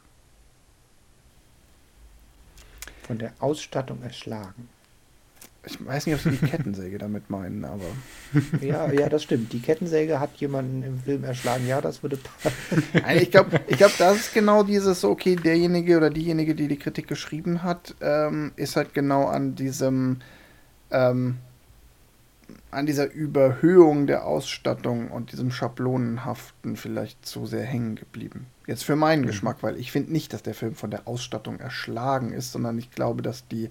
Von 3.03 3.19
der 3.19 3.33
Ausstattung 3.39 4.01
erschlagen. 4.01 4.69
Ich 5.67 5.85
weiß 5.85 6.05
nicht, 6.05 6.15
ob 6.15 6.21
sie 6.21 6.31
die 6.31 6.45
Kettensäge 6.45 6.97
damit 6.99 7.29
meinen, 7.29 7.65
aber. 7.65 7.83
Ja, 8.61 8.91
ja, 8.91 9.09
das 9.09 9.23
stimmt. 9.23 9.51
Die 9.53 9.59
Kettensäge 9.59 10.19
hat 10.19 10.35
jemanden 10.37 10.83
im 10.83 10.99
Film 10.99 11.23
erschlagen. 11.23 11.67
Ja, 11.67 11.81
das 11.81 12.03
würde 12.03 12.17
passen. 12.17 12.83
Ich 13.19 13.31
glaube, 13.31 13.59
ich 13.67 13.77
glaub, 13.77 13.95
das 13.97 14.17
ist 14.17 14.33
genau 14.33 14.63
dieses, 14.63 15.03
okay, 15.03 15.35
derjenige 15.35 15.97
oder 15.97 16.09
diejenige, 16.09 16.55
die 16.55 16.67
die 16.67 16.77
Kritik 16.77 17.07
geschrieben 17.07 17.63
hat, 17.63 17.95
ähm, 18.01 18.53
ist 18.55 18.75
halt 18.75 18.93
genau 18.93 19.25
an 19.25 19.55
diesem, 19.55 20.19
ähm, 20.91 21.37
an 22.71 22.85
dieser 22.85 23.11
Überhöhung 23.11 24.07
der 24.07 24.25
Ausstattung 24.25 25.09
und 25.09 25.31
diesem 25.31 25.51
Schablonenhaften 25.51 26.75
vielleicht 26.75 27.25
zu 27.25 27.45
sehr 27.45 27.63
hängen 27.63 27.95
geblieben. 27.95 28.47
Jetzt 28.65 28.83
für 28.83 28.95
meinen 28.95 29.23
mhm. 29.23 29.27
Geschmack, 29.27 29.57
weil 29.61 29.77
ich 29.77 29.91
finde 29.91 30.11
nicht, 30.11 30.33
dass 30.33 30.43
der 30.43 30.53
Film 30.53 30.75
von 30.75 30.91
der 30.91 31.07
Ausstattung 31.07 31.59
erschlagen 31.59 32.33
ist, 32.33 32.51
sondern 32.51 32.77
ich 32.77 32.91
glaube, 32.91 33.21
dass 33.21 33.47
die 33.47 33.69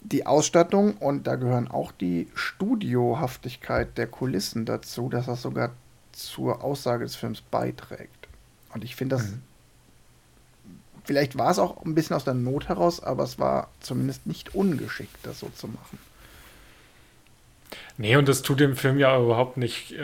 die 0.00 0.26
Ausstattung 0.26 0.96
und 0.96 1.26
da 1.26 1.36
gehören 1.36 1.68
auch 1.68 1.92
die 1.92 2.28
Studiohaftigkeit 2.34 3.98
der 3.98 4.06
Kulissen 4.06 4.64
dazu, 4.64 5.08
dass 5.08 5.26
das 5.26 5.42
sogar 5.42 5.72
zur 6.12 6.62
Aussage 6.62 7.04
des 7.04 7.16
Films 7.16 7.40
beiträgt. 7.40 8.28
Und 8.74 8.84
ich 8.84 8.96
finde 8.96 9.16
das. 9.16 9.28
Mhm. 9.28 9.42
Vielleicht 11.04 11.38
war 11.38 11.50
es 11.50 11.58
auch 11.58 11.84
ein 11.84 11.94
bisschen 11.94 12.16
aus 12.16 12.24
der 12.24 12.34
Not 12.34 12.68
heraus, 12.68 13.02
aber 13.02 13.24
es 13.24 13.38
war 13.38 13.70
zumindest 13.80 14.26
nicht 14.26 14.54
ungeschickt, 14.54 15.16
das 15.22 15.40
so 15.40 15.48
zu 15.48 15.66
machen. 15.66 15.98
Nee, 18.00 18.14
und 18.14 18.28
das 18.28 18.42
tut 18.42 18.60
dem 18.60 18.76
Film 18.76 18.98
ja 18.98 19.20
überhaupt 19.20 19.56
nicht, 19.56 19.92
äh, 19.92 20.02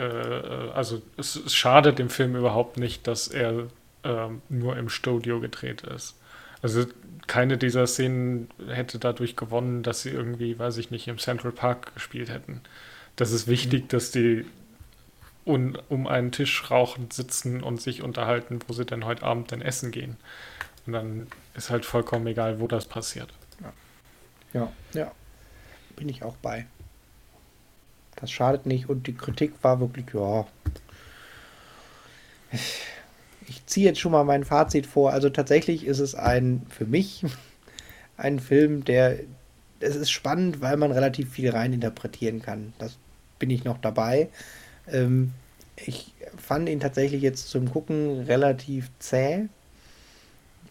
also 0.73 1.01
es, 1.17 1.37
es, 1.37 1.55
schadet 1.55 1.97
dem 1.97 2.09
Film 2.09 2.35
überhaupt 2.35 2.77
nicht, 2.77 3.07
dass 3.07 3.29
er 3.29 3.67
äh, 4.03 4.27
nur 4.49 4.77
im 4.77 4.89
Studio 4.89 5.39
gedreht 5.39 5.81
ist. 5.81 6.15
Also 6.61 6.85
keine 7.25 7.57
dieser 7.57 7.87
Szenen 7.87 8.49
hätte 8.67 8.99
dadurch 8.99 9.37
gewonnen, 9.37 9.81
dass 9.81 10.01
sie 10.01 10.09
irgendwie, 10.09 10.59
weiß 10.59 10.77
ich 10.77 10.91
nicht, 10.91 11.07
im 11.07 11.19
Central 11.19 11.53
Park 11.53 11.93
gespielt 11.93 12.29
hätten. 12.29 12.61
Das 13.15 13.31
ist 13.31 13.47
wichtig, 13.47 13.83
mhm. 13.83 13.87
dass 13.87 14.11
die 14.11 14.45
un, 15.45 15.77
um 15.87 16.05
einen 16.05 16.33
Tisch 16.33 16.69
rauchend 16.69 17.13
sitzen 17.13 17.63
und 17.63 17.81
sich 17.81 18.01
unterhalten, 18.01 18.59
wo 18.67 18.73
sie 18.73 18.85
denn 18.85 19.05
heute 19.05 19.23
Abend 19.23 19.51
denn 19.51 19.61
essen 19.61 19.91
gehen. 19.91 20.17
Und 20.85 20.93
dann 20.93 21.27
ist 21.53 21.69
halt 21.69 21.85
vollkommen 21.85 22.27
egal, 22.27 22.59
wo 22.59 22.67
das 22.67 22.85
passiert. 22.85 23.29
Ja, 23.63 23.73
ja, 24.53 24.71
ja. 24.93 25.11
bin 25.95 26.09
ich 26.09 26.23
auch 26.23 26.35
bei. 26.37 26.65
Das 28.17 28.31
schadet 28.31 28.65
nicht 28.65 28.89
und 28.89 29.07
die 29.07 29.15
Kritik 29.15 29.53
war 29.61 29.79
wirklich, 29.79 30.05
ja 30.13 30.45
ich 33.47 33.65
ziehe 33.65 33.85
jetzt 33.85 33.99
schon 33.99 34.11
mal 34.11 34.23
mein 34.23 34.43
Fazit 34.43 34.87
vor. 34.87 35.11
Also 35.11 35.29
tatsächlich 35.29 35.85
ist 35.85 35.99
es 35.99 36.15
ein, 36.15 36.65
für 36.69 36.85
mich, 36.85 37.23
ein 38.17 38.39
Film, 38.39 38.85
der, 38.85 39.19
es 39.79 39.95
ist 39.95 40.11
spannend, 40.11 40.61
weil 40.61 40.77
man 40.77 40.91
relativ 40.91 41.31
viel 41.31 41.49
rein 41.49 41.73
interpretieren 41.73 42.41
kann. 42.41 42.73
Das 42.79 42.97
bin 43.39 43.49
ich 43.49 43.63
noch 43.63 43.77
dabei. 43.77 44.29
Ähm, 44.91 45.33
ich 45.75 46.13
fand 46.37 46.69
ihn 46.69 46.79
tatsächlich 46.79 47.21
jetzt 47.21 47.49
zum 47.49 47.71
Gucken 47.71 48.21
relativ 48.21 48.89
zäh. 48.99 49.47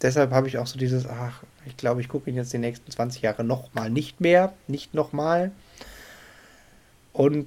Deshalb 0.02 0.32
habe 0.32 0.48
ich 0.48 0.58
auch 0.58 0.66
so 0.66 0.78
dieses, 0.78 1.06
ach, 1.06 1.42
ich 1.66 1.76
glaube, 1.76 2.00
ich 2.00 2.08
gucke 2.08 2.28
ihn 2.28 2.36
jetzt 2.36 2.52
die 2.52 2.58
nächsten 2.58 2.90
20 2.90 3.22
Jahre 3.22 3.44
nochmal 3.44 3.90
nicht 3.90 4.20
mehr, 4.20 4.52
nicht 4.66 4.94
nochmal. 4.94 5.52
Und 7.14 7.46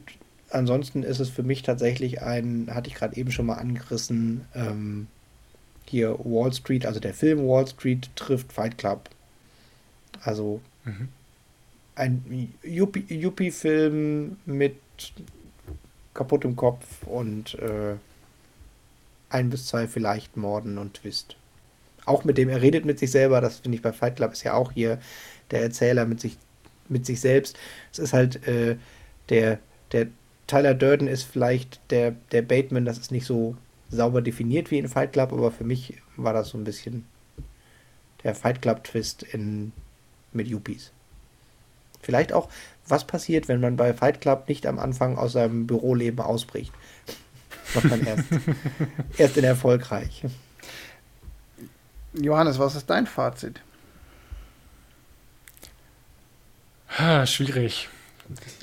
ansonsten 0.50 1.04
ist 1.04 1.20
es 1.20 1.30
für 1.30 1.44
mich 1.44 1.62
tatsächlich 1.62 2.24
ein, 2.24 2.70
hatte 2.74 2.90
ich 2.90 2.96
gerade 2.96 3.16
eben 3.18 3.32
schon 3.32 3.46
mal 3.46 3.56
angerissen, 3.56 4.46
ähm, 4.56 5.08
hier 5.86 6.18
Wall 6.20 6.52
Street, 6.54 6.86
also 6.86 7.00
der 7.00 7.14
Film 7.14 7.48
Wall 7.48 7.68
Street 7.68 8.10
trifft 8.16 8.52
Fight 8.52 8.78
Club. 8.78 9.10
Also 10.22 10.62
mhm. 10.86 11.10
ein 11.96 12.54
Yuppie-Film 12.64 14.38
mit 14.46 14.76
kaputtem 16.14 16.56
Kopf 16.56 17.04
und 17.06 17.56
äh, 17.56 17.96
ein 19.30 19.50
bis 19.50 19.68
zwei 19.68 19.88
vielleicht 19.88 20.38
Morden 20.38 20.78
und 20.78 20.96
Twist. 20.96 21.36
Auch 22.06 22.24
mit 22.24 22.38
dem, 22.38 22.48
er 22.50 22.62
redet 22.62 22.86
mit 22.86 23.00
sich 23.00 23.12
selber, 23.12 23.42
das 23.42 23.60
finde 23.60 23.76
ich 23.76 23.82
bei 23.82 23.92
Fight 23.92 24.16
Club 24.16 24.32
ist 24.32 24.44
ja 24.44 24.54
auch 24.54 24.72
hier 24.72 25.00
der 25.52 25.62
Erzähler 25.62 26.06
mit 26.06 26.22
sich, 26.22 26.38
mit 26.88 27.06
sich 27.06 27.20
selbst. 27.20 27.58
Es 27.92 28.00
ist 28.00 28.14
halt 28.14 28.48
äh, 28.48 28.78
der, 29.30 29.60
der 29.92 30.08
Tyler 30.48 30.74
Durden 30.74 31.08
ist 31.08 31.24
vielleicht 31.24 31.80
der, 31.90 32.12
der 32.32 32.42
Bateman, 32.42 32.86
das 32.86 32.98
ist 32.98 33.12
nicht 33.12 33.26
so 33.26 33.56
sauber 33.90 34.22
definiert 34.22 34.72
wie 34.72 34.78
in 34.78 34.88
Fight 34.88 35.14
Club, 35.14 35.34
aber 35.34 35.52
für 35.52 35.64
mich 35.64 36.02
war 36.16 36.34
das 36.34 36.50
so 36.50 36.58
ein 36.58 36.64
bisschen 36.64 37.06
der 38.24 38.36
Fight 38.36 38.62
Club-Twist 38.62 39.24
in, 39.24 39.72
mit 40.32 40.48
Yuppies. 40.48 40.92
Vielleicht 42.02 42.34
auch, 42.34 42.50
was 42.88 43.06
passiert, 43.06 43.48
wenn 43.48 43.60
man 43.60 43.76
bei 43.76 43.94
Fight 43.94 44.22
Club 44.22 44.48
nicht 44.48 44.66
am 44.66 44.80
Anfang 44.80 45.18
aus 45.18 45.34
seinem 45.34 45.68
Büroleben 45.68 46.20
ausbricht. 46.20 46.74
Macht 47.76 47.86
man 47.86 48.06
erst, 48.06 48.24
erst 49.18 49.38
in 49.38 49.44
erfolgreich. 49.44 50.24
Johannes, 52.14 52.60
was 52.60 52.76
ist 52.76 52.90
dein 52.90 53.08
Fazit? 53.08 53.62
Ha, 56.98 57.26
schwierig. 57.26 57.90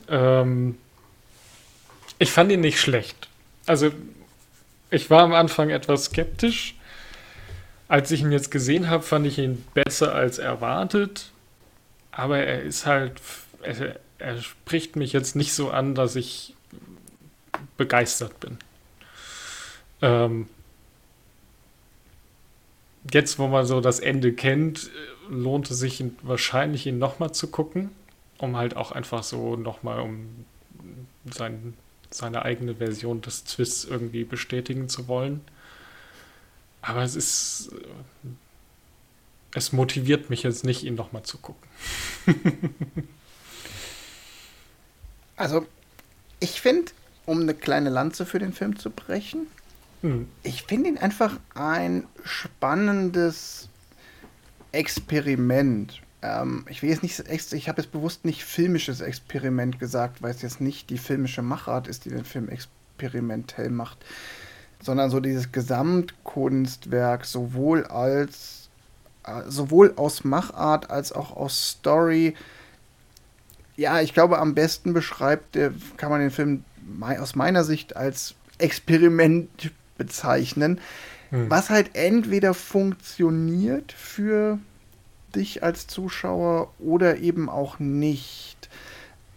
Ähm, 0.09 0.79
ich 2.19 2.31
fand 2.31 2.53
ihn 2.53 2.61
nicht 2.61 2.81
schlecht. 2.81 3.29
Also 3.67 3.91
ich 4.91 5.11
war 5.11 5.23
am 5.23 5.33
Anfang 5.33 5.71
etwas 5.71 6.07
skeptisch. 6.07 6.75
Als 7.89 8.11
ich 8.11 8.23
ihn 8.23 8.33
jetzt 8.33 8.51
gesehen 8.51 8.89
habe, 8.89 9.03
fand 9.03 9.27
ich 9.27 9.39
ihn 9.39 9.65
besser 9.75 10.15
als 10.15 10.39
erwartet. 10.39 11.31
Aber 12.13 12.39
er 12.39 12.63
ist 12.63 12.87
halt, 12.87 13.21
er, 13.63 13.99
er 14.19 14.41
spricht 14.41 14.97
mich 14.97 15.13
jetzt 15.13 15.37
nicht 15.37 15.53
so 15.53 15.71
an, 15.71 15.95
dass 15.95 16.17
ich 16.17 16.55
begeistert 17.77 18.39
bin. 18.41 18.59
Ähm, 20.01 20.49
jetzt, 23.13 23.39
wo 23.39 23.49
man 23.49 23.67
so 23.67 23.81
das 23.81 24.01
Ende 24.01 24.33
kennt, 24.33 24.91
lohnt 25.29 25.71
es 25.71 25.79
sich 25.79 26.03
wahrscheinlich, 26.23 26.87
ihn 26.87 26.99
nochmal 26.99 27.33
zu 27.33 27.49
gucken, 27.49 27.91
um 28.39 28.57
halt 28.57 28.77
auch 28.77 28.93
einfach 28.93 29.23
so 29.23 29.57
nochmal 29.57 30.01
um 30.01 30.45
seinen 31.33 31.75
seine 32.15 32.45
eigene 32.45 32.77
Version 32.77 33.21
des 33.23 33.45
Twists 33.45 33.85
irgendwie 33.85 34.25
bestätigen 34.25 34.89
zu 34.89 35.09
wollen. 35.09 35.41
Aber 36.81 37.03
es 37.03 37.17
ist. 37.17 37.71
Äh, 37.73 38.29
es 39.57 39.73
motiviert 39.73 40.31
mich 40.31 40.43
jetzt 40.43 40.65
nicht, 40.65 40.83
ihn 40.83 40.97
nochmal 40.97 41.23
zu 41.23 41.39
gucken. 41.39 41.69
also, 45.37 45.65
ich 46.41 46.61
finde, 46.61 46.91
um 47.25 47.41
eine 47.41 47.55
kleine 47.55 47.89
Lanze 47.89 48.27
für 48.27 48.41
den 48.41 48.53
Film 48.53 48.77
zu 48.77 48.91
brechen, 48.91 49.47
hm. 50.03 50.29
ich 50.43 50.65
finde 50.65 50.91
ihn 50.91 50.99
einfach 50.99 51.39
ein 51.55 52.09
spannendes 52.25 53.69
Experiment. 54.73 56.01
Ähm, 56.25 56.65
ich 56.71 56.83
will 56.83 56.89
jetzt 56.89 57.03
nicht, 57.03 57.53
ich 57.53 57.69
habe 57.69 57.83
jetzt 57.83 57.93
bewusst 57.93 58.25
nicht 58.25 58.45
filmisches 58.45 59.03
Experiment 59.03 59.79
gesagt, 59.79 60.23
weil 60.23 60.31
es 60.31 60.41
jetzt 60.41 60.61
nicht 60.61 60.89
die 60.89 60.97
filmische 60.97 61.43
Machart 61.43 61.87
ist, 61.87 62.07
die 62.07 62.11
den 62.11 62.25
Film 62.25 62.49
experimentell 62.49 63.69
macht, 63.69 63.99
sondern 64.81 65.11
so 65.11 65.21
dieses 65.21 65.53
Gesamtkunstwerk 65.53 67.27
sowohl 67.27 67.85
als 67.85 68.71
äh, 69.27 69.43
sowohl 69.49 69.93
aus 69.97 70.25
Machart 70.25 70.91
als 70.91 71.13
auch 71.13 71.37
aus 71.37 71.69
Story. 71.69 72.35
Ja, 73.77 74.01
ich 74.01 74.15
glaube, 74.15 74.39
am 74.39 74.55
besten 74.55 74.95
beschreibt, 74.95 75.59
kann 75.97 76.11
man 76.11 76.21
den 76.21 76.31
Film 76.31 76.65
aus 77.01 77.35
meiner 77.35 77.65
Sicht 77.65 77.97
als 77.97 78.35
Experiment 78.59 79.73
bezeichnen, 79.99 80.81
hm. 81.31 81.51
was 81.51 81.71
halt 81.71 81.97
entweder 81.97 82.55
funktioniert 82.55 83.93
für 83.93 84.59
dich 85.35 85.63
als 85.63 85.87
Zuschauer 85.87 86.73
oder 86.79 87.19
eben 87.19 87.49
auch 87.49 87.79
nicht. 87.79 88.69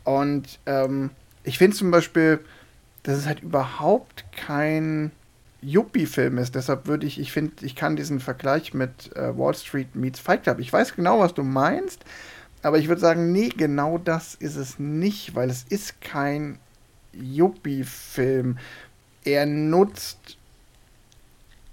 Und 0.03 0.59
ähm, 0.65 1.11
ich 1.43 1.57
finde 1.57 1.75
zum 1.75 1.91
Beispiel, 1.91 2.39
dass 3.03 3.17
es 3.17 3.25
halt 3.25 3.41
überhaupt 3.41 4.25
kein 4.31 5.11
Yuppie-Film 5.61 6.37
ist. 6.37 6.55
Deshalb 6.55 6.87
würde 6.87 7.05
ich, 7.05 7.19
ich 7.19 7.31
finde, 7.31 7.65
ich 7.65 7.75
kann 7.75 7.95
diesen 7.95 8.19
Vergleich 8.19 8.73
mit 8.73 9.15
äh, 9.15 9.37
Wall 9.37 9.53
Street 9.53 9.95
meets 9.95 10.19
Fight 10.19 10.43
Club. 10.43 10.59
Ich 10.59 10.71
weiß 10.71 10.95
genau, 10.95 11.19
was 11.19 11.33
du 11.33 11.43
meinst, 11.43 12.03
aber 12.61 12.77
ich 12.77 12.87
würde 12.87 13.01
sagen, 13.01 13.31
nee, 13.31 13.49
genau 13.49 13.97
das 13.97 14.35
ist 14.35 14.55
es 14.55 14.79
nicht, 14.79 15.35
weil 15.35 15.49
es 15.49 15.63
ist 15.63 16.01
kein 16.01 16.59
Yuppie-Film. 17.13 18.57
Er 19.23 19.45
nutzt 19.45 20.36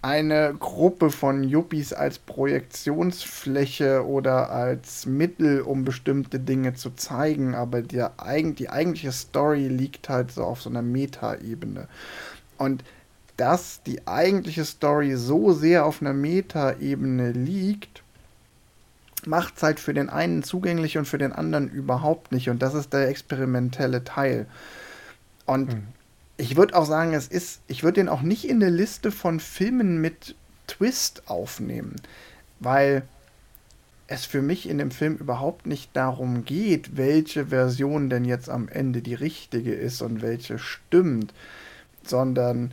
eine 0.05 0.55
Gruppe 0.61 1.09
von 1.09 1.45
Yuppies 1.45 1.95
als 1.95 2.19
Projektionsfläche 2.19 4.07
oder 4.07 4.51
als 4.51 5.07
Mittel, 5.07 5.63
um 5.63 5.87
bestimmte 5.87 6.39
Dinge 6.39 6.75
zu 6.75 6.91
zeigen, 6.91 7.55
aber 7.55 7.81
der, 7.81 8.13
die 8.59 8.69
eigentliche 8.69 9.13
Story 9.13 9.67
liegt 9.69 10.11
halt 10.11 10.31
so 10.31 10.45
auf 10.45 10.61
so 10.61 10.69
einer 10.69 10.83
Meta-Ebene. 10.83 11.89
Und 12.59 12.85
dass 13.39 13.83
die 13.83 14.07
eigentliche 14.07 14.67
Story 14.67 15.17
so 15.17 15.55
sehr 15.55 15.87
auf 15.87 16.03
einer 16.03 16.13
Meta-Ebene 16.13 17.33
liegt, 17.33 18.03
macht 19.25 19.57
es 19.57 19.63
halt 19.63 19.81
für 19.81 19.95
den 19.95 20.11
einen 20.11 20.43
zugänglich 20.43 20.99
und 20.99 21.07
für 21.07 21.17
den 21.17 21.33
anderen 21.33 21.71
überhaupt 21.71 22.31
nicht. 22.31 22.51
Und 22.51 22.61
das 22.61 22.75
ist 22.75 22.93
der 22.93 23.09
experimentelle 23.09 24.05
Teil. 24.05 24.45
Und 25.47 25.73
mhm 25.73 25.94
ich 26.37 26.57
würde 26.57 26.75
auch 26.75 26.87
sagen, 26.87 27.15
es 27.15 27.29
ist, 27.29 27.61
ich 27.69 27.83
würde 27.83 28.01
den 28.01 28.09
auch 28.09 28.23
nicht 28.23 28.49
in 28.49 28.61
der 28.61 28.71
Liste 28.71 29.11
von 29.13 29.41
Filmen 29.41 30.01
mit 30.01 30.35
Twist 30.67 31.29
aufnehmen, 31.29 31.97
weil 32.61 33.03
es 34.07 34.25
für 34.25 34.43
mich 34.43 34.69
in 34.69 34.79
dem 34.79 34.91
Film 34.91 35.17
überhaupt 35.17 35.67
nicht 35.67 35.91
darum 35.95 36.45
geht, 36.45 36.97
welche 36.97 37.47
Version 37.47 38.11
denn 38.11 38.25
jetzt 38.25 38.51
am 38.51 38.69
Ende 38.69 39.01
die 39.01 39.15
richtige 39.15 39.75
ist 39.75 40.03
und 40.03 40.23
welche 40.23 40.59
stimmt, 40.59 41.33
sondern 42.03 42.73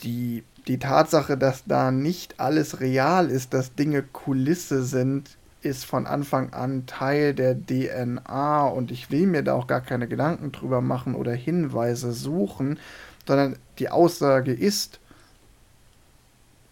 die, 0.00 0.42
die 0.66 0.78
Tatsache, 0.78 1.38
dass 1.38 1.64
da 1.64 1.90
nicht 1.90 2.40
alles 2.40 2.80
real 2.80 3.30
ist, 3.30 3.54
dass 3.54 3.74
Dinge 3.74 4.02
Kulisse 4.02 4.84
sind, 4.84 5.30
ist 5.64 5.84
von 5.84 6.06
Anfang 6.06 6.52
an 6.52 6.86
Teil 6.86 7.34
der 7.34 7.54
DNA 7.54 8.66
und 8.66 8.90
ich 8.90 9.10
will 9.10 9.26
mir 9.26 9.42
da 9.42 9.54
auch 9.54 9.66
gar 9.66 9.80
keine 9.80 10.06
Gedanken 10.08 10.52
drüber 10.52 10.80
machen 10.80 11.14
oder 11.14 11.32
Hinweise 11.32 12.12
suchen, 12.12 12.78
sondern 13.26 13.56
die 13.78 13.88
Aussage 13.88 14.52
ist, 14.52 15.00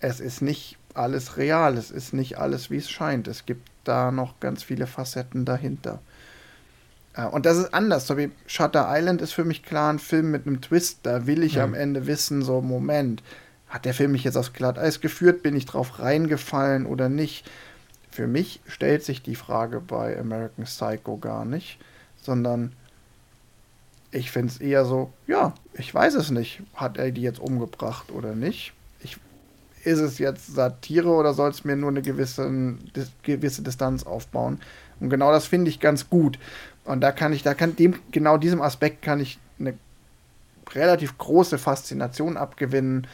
es 0.01 0.21
ist 0.21 0.43
nicht 0.43 0.77
alles 0.95 1.37
real, 1.37 1.77
es 1.77 1.91
ist 1.91 2.13
nicht 2.13 2.39
alles, 2.39 2.71
wie 2.71 2.77
es 2.77 2.91
scheint. 2.91 3.29
Es 3.29 3.47
gibt 3.47 3.69
da 3.85 4.11
noch 4.11 4.41
ganz 4.41 4.63
viele 4.63 4.87
Facetten 4.87 5.45
dahinter. 5.45 6.01
Äh, 7.15 7.27
und 7.27 7.47
das 7.47 7.57
ist 7.59 7.75
anders. 7.75 8.07
So 8.07 8.17
wie 8.17 8.31
Shutter 8.47 8.87
Island 8.89 9.23
ist 9.23 9.33
für 9.33 9.45
mich 9.45 9.63
klar 9.63 9.93
ein 9.93 9.99
Film 9.99 10.31
mit 10.31 10.47
einem 10.47 10.61
Twist. 10.61 11.01
Da 11.05 11.27
will 11.27 11.43
ich 11.43 11.57
mhm. 11.57 11.63
am 11.63 11.75
Ende 11.75 12.07
wissen, 12.07 12.43
so 12.43 12.61
Moment, 12.61 13.23
hat 13.69 13.85
der 13.85 13.95
Film 13.95 14.13
mich 14.13 14.25
jetzt 14.25 14.37
aufs 14.37 14.53
Glatteis 14.53 15.01
geführt? 15.01 15.43
Bin 15.43 15.57
ich 15.57 15.67
drauf 15.67 15.99
reingefallen 15.99 16.85
oder 16.85 17.09
nicht? 17.09 17.51
Für 18.13 18.27
mich 18.27 18.61
stellt 18.67 19.03
sich 19.03 19.23
die 19.23 19.35
Frage 19.35 19.81
bei 19.81 20.19
American 20.19 20.67
Psycho 20.67 21.17
gar 21.17 21.47
nicht, 21.47 21.79
sondern 22.21 22.73
ich 24.11 24.31
finde 24.31 24.53
es 24.53 24.61
eher 24.61 24.85
so, 24.85 25.11
ja, 25.27 25.55
ich 25.73 25.93
weiß 25.93 26.15
es 26.15 26.31
nicht. 26.31 26.63
Hat 26.75 26.99
er 26.99 27.11
die 27.11 27.23
jetzt 27.23 27.41
umgebracht 27.41 28.13
oder 28.13 28.35
nicht? 28.35 28.75
Ich, 29.01 29.17
ist 29.85 29.99
es 29.99 30.19
jetzt 30.19 30.55
Satire 30.55 31.09
oder 31.09 31.33
soll 31.33 31.51
es 31.51 31.65
mir 31.65 31.75
nur 31.75 31.89
eine 31.89 32.03
gewisse, 32.03 32.77
dis, 32.95 33.11
gewisse 33.23 33.63
Distanz 33.63 34.03
aufbauen? 34.03 34.61
Und 35.01 35.09
genau 35.09 35.33
das 35.33 35.47
finde 35.47 35.71
ich 35.71 35.81
ganz 35.81 36.11
gut. 36.11 36.39
Und 36.85 37.01
da 37.01 37.13
kann 37.13 37.33
ich, 37.33 37.43
da 37.43 37.55
kann 37.55 37.77
dem, 37.77 37.95
genau 38.11 38.37
diesem 38.37 38.61
Aspekt 38.61 39.01
kann 39.01 39.21
ich 39.21 39.39
eine 39.59 39.73
relativ 40.75 41.17
große 41.17 41.57
Faszination 41.57 42.37
abgewinnen. 42.37 43.07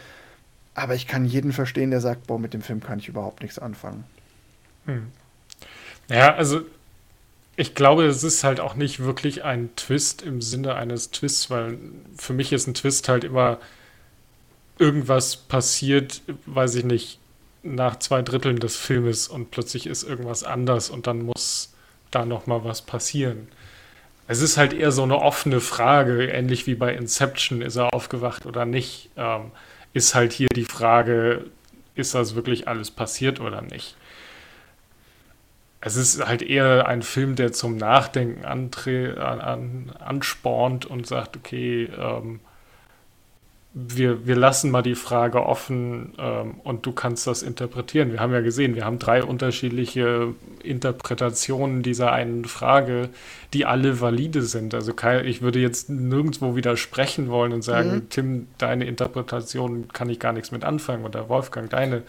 Aber 0.75 0.97
ich 0.97 1.07
kann 1.07 1.25
jeden 1.25 1.53
verstehen, 1.53 1.93
der 1.93 2.01
sagt, 2.01 2.27
boah, 2.27 2.41
mit 2.41 2.53
dem 2.53 2.62
Film 2.62 2.81
kann 2.81 2.99
ich 2.99 3.09
überhaupt 3.09 3.43
nichts 3.43 3.61
anfangen. 3.61 4.03
Hm. 4.89 5.12
Ja, 6.09 6.35
also 6.35 6.62
ich 7.56 7.74
glaube, 7.74 8.06
es 8.06 8.24
ist 8.24 8.43
halt 8.43 8.60
auch 8.60 8.74
nicht 8.74 9.01
wirklich 9.01 9.44
ein 9.44 9.70
Twist 9.77 10.23
im 10.23 10.40
Sinne 10.40 10.74
eines 10.74 11.10
Twists, 11.10 11.51
weil 11.51 11.78
für 12.16 12.32
mich 12.32 12.52
ist 12.52 12.66
ein 12.66 12.74
Twist 12.74 13.09
halt 13.09 13.24
immer 13.24 13.59
irgendwas 14.78 15.36
passiert, 15.36 16.23
weiß 16.47 16.77
ich 16.77 16.85
nicht, 16.85 17.19
nach 17.62 17.98
zwei 17.98 18.23
Dritteln 18.23 18.60
des 18.60 18.77
Filmes 18.77 19.28
und 19.28 19.51
plötzlich 19.51 19.86
ist 19.86 20.05
irgendwas 20.05 20.44
anders 20.44 20.89
und 20.89 21.06
dann 21.06 21.23
muss 21.23 21.74
da 22.10 22.24
nochmal 22.24 22.65
was 22.65 22.82
passieren. 22.82 23.48
Es 24.28 24.40
ist 24.40 24.56
halt 24.56 24.73
eher 24.73 24.93
so 24.93 25.02
eine 25.02 25.20
offene 25.20 25.60
Frage, 25.60 26.27
ähnlich 26.27 26.66
wie 26.66 26.77
bei 26.77 26.94
Inception, 26.94 27.60
ist 27.60 27.77
er 27.77 27.93
aufgewacht 27.93 28.47
oder 28.47 28.65
nicht, 28.65 29.10
ähm, 29.16 29.51
ist 29.93 30.15
halt 30.15 30.32
hier 30.32 30.48
die 30.55 30.65
Frage, 30.65 31.47
ist 31.94 32.15
das 32.15 32.35
wirklich 32.35 32.69
alles 32.69 32.90
passiert 32.90 33.40
oder 33.40 33.62
nicht? 33.62 33.97
Es 35.80 35.96
ist 35.96 36.26
halt 36.26 36.42
eher 36.42 36.88
ein 36.88 37.02
Film, 37.02 37.36
der 37.36 37.52
zum 37.52 37.76
Nachdenken 37.76 38.44
an, 38.44 38.70
an, 39.18 39.92
anspornt 39.98 40.86
und 40.86 41.06
sagt, 41.06 41.36
okay, 41.36 41.88
ähm, 41.96 42.40
wir, 43.74 44.26
wir 44.26 44.34
lassen 44.34 44.70
mal 44.72 44.82
die 44.82 44.96
Frage 44.96 45.44
offen 45.44 46.14
ähm, 46.18 46.55
und 46.64 46.84
du 46.84 46.90
kannst 46.90 47.28
das 47.28 47.42
interpretieren. 47.42 48.10
Wir 48.10 48.18
haben 48.18 48.32
ja 48.32 48.40
gesehen, 48.40 48.74
wir 48.74 48.84
haben 48.84 48.98
drei 48.98 49.22
unterschiedliche 49.22 50.34
Interpretationen 50.64 51.82
dieser 51.82 52.10
einen 52.10 52.44
Frage, 52.46 53.10
die 53.52 53.66
alle 53.66 54.00
valide 54.00 54.42
sind. 54.42 54.74
Also 54.74 54.94
ich 55.22 55.42
würde 55.42 55.60
jetzt 55.60 55.90
nirgendwo 55.90 56.56
widersprechen 56.56 57.28
wollen 57.28 57.52
und 57.52 57.62
sagen, 57.62 57.90
mhm. 57.94 58.09
Tim, 58.09 58.48
deine 58.59 58.84
Interpretation 58.84 59.86
kann 59.92 60.10
ich 60.10 60.18
gar 60.18 60.32
nichts 60.32 60.50
mit 60.50 60.64
anfangen 60.64 61.05
oder 61.05 61.28
Wolfgang, 61.28 61.70
deine 61.70 62.02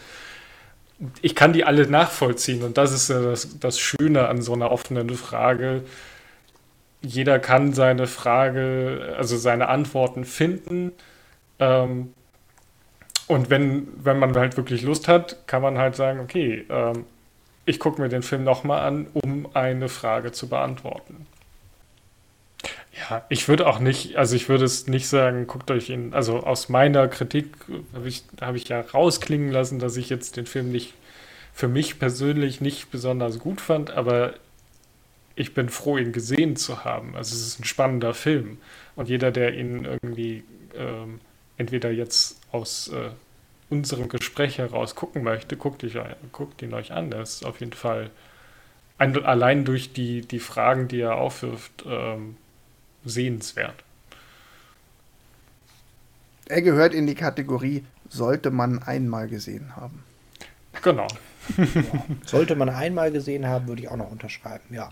ich 1.22 1.36
kann 1.36 1.54
die 1.54 1.64
alle 1.64 1.88
nachvollziehen 1.90 2.64
und 2.64 2.78
das 2.78 2.92
ist 2.92 3.10
ja 3.10 3.22
das, 3.22 3.60
das 3.60 3.80
Schöne 3.80 4.28
an 4.28 4.42
so 4.42 4.54
einer 4.54 4.72
offenen 4.72 5.10
Frage. 5.12 5.84
Jeder 7.02 7.40
kann 7.40 7.74
seine 7.74 8.08
Frage, 8.08 9.16
also 9.18 9.38
seine 9.38 9.70
Antworten 9.70 10.26
finden. 10.26 10.92
Ähm, 11.60 12.14
und 13.28 13.50
wenn, 13.50 13.88
wenn 14.04 14.20
man 14.20 14.36
halt 14.36 14.58
wirklich 14.58 14.82
Lust 14.82 15.08
hat, 15.08 15.48
kann 15.48 15.62
man 15.62 15.78
halt 15.78 15.96
sagen, 15.96 16.20
okay, 16.20 16.66
ähm, 16.70 17.06
ich 17.66 17.80
gucke 17.80 18.02
mir 18.02 18.10
den 18.10 18.24
Film 18.24 18.44
nochmal 18.44 18.82
an, 18.82 19.08
um 19.14 19.48
eine 19.54 19.88
Frage 19.88 20.32
zu 20.32 20.50
beantworten. 20.50 21.28
Ja, 23.00 23.26
ich 23.30 23.48
würde 23.48 23.68
auch 23.68 23.80
nicht, 23.80 24.18
also 24.18 24.36
ich 24.36 24.50
würde 24.50 24.66
es 24.66 24.88
nicht 24.88 25.08
sagen, 25.08 25.48
guckt 25.48 25.72
euch 25.72 25.90
ihn, 25.90 26.14
also 26.14 26.42
aus 26.42 26.68
meiner 26.68 27.08
Kritik 27.08 27.56
habe 27.94 28.08
ich, 28.10 28.24
hab 28.42 28.56
ich 28.56 28.68
ja 28.68 28.82
rausklingen 28.82 29.52
lassen, 29.52 29.80
dass 29.80 29.96
ich 29.96 30.10
jetzt 30.10 30.36
den 30.36 30.46
Film 30.46 30.72
nicht 30.72 30.94
für 31.54 31.68
mich 31.68 32.00
persönlich 32.00 32.62
nicht 32.62 32.92
besonders 32.92 33.40
gut 33.40 33.62
fand, 33.62 33.92
aber 33.92 34.34
ich 35.36 35.54
bin 35.54 35.70
froh, 35.70 35.98
ihn 35.98 36.12
gesehen 36.12 36.58
zu 36.58 36.84
haben. 36.84 37.16
Also 37.16 37.36
es 37.36 37.48
ist 37.48 37.60
ein 37.60 37.64
spannender 37.64 38.14
Film 38.14 38.58
und 38.96 39.08
jeder, 39.08 39.32
der 39.32 39.54
ihn 39.54 39.86
irgendwie 39.86 40.44
ähm, 40.76 41.22
entweder 41.58 41.92
jetzt 41.92 42.42
aus 42.52 42.90
äh, 42.90 43.12
unserem 43.70 44.10
Gespräch 44.10 44.58
heraus 44.58 44.96
gucken 44.96 45.24
möchte, 45.24 45.56
guckt, 45.56 45.84
ich, 45.84 45.98
guckt 46.32 46.62
ihn 46.62 46.74
euch 46.74 46.92
an. 46.92 47.12
Das 47.12 47.36
ist 47.36 47.46
auf 47.46 47.60
jeden 47.62 47.74
Fall 47.74 48.10
ein, 48.98 49.24
allein 49.24 49.64
durch 49.64 49.94
die, 49.94 50.22
die 50.22 50.40
Fragen, 50.40 50.88
die 50.88 51.00
er 51.00 51.16
aufwirft, 51.16 51.86
ähm, 51.88 52.36
sehenswert. 53.10 53.84
Er 56.48 56.62
gehört 56.62 56.94
in 56.94 57.06
die 57.08 57.16
Kategorie, 57.16 57.86
sollte 58.10 58.50
man 58.52 58.82
einmal 58.82 59.28
gesehen 59.28 59.76
haben. 59.76 60.04
Genau. 60.82 61.08
ja. 61.58 61.66
Sollte 62.26 62.56
man 62.56 62.70
einmal 62.70 63.12
gesehen 63.12 63.46
haben, 63.46 63.68
würde 63.68 63.82
ich 63.84 63.90
auch 63.90 63.98
noch 63.98 64.12
unterschreiben, 64.12 64.74
ja. 64.74 64.92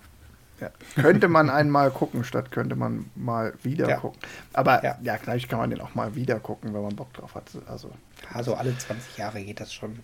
Ja. 0.59 0.71
Könnte 0.95 1.27
man 1.27 1.51
einmal 1.51 1.91
gucken, 1.91 2.23
statt 2.23 2.51
könnte 2.51 2.75
man 2.75 3.11
mal 3.15 3.53
wieder 3.61 3.87
Ja. 3.89 3.97
gucken. 3.97 4.19
Aber 4.53 4.83
Ja. 4.83 4.97
ja. 5.03 5.17
gleich 5.17 5.47
kann 5.47 5.59
man 5.59 5.69
den 5.69 5.79
auch 5.81 5.93
mal 5.93 6.15
wieder 6.15 6.39
gucken, 6.39 6.73
wenn 6.73 6.81
man 6.81 6.95
Bock 6.95 7.13
drauf 7.13 7.35
hat. 7.35 7.49
Also, 7.67 7.91
Also 8.33 8.55
alle 8.55 8.75
20 8.75 9.17
Jahre 9.17 9.41
geht 9.43 9.59
das 9.59 9.71
schon. 9.73 9.99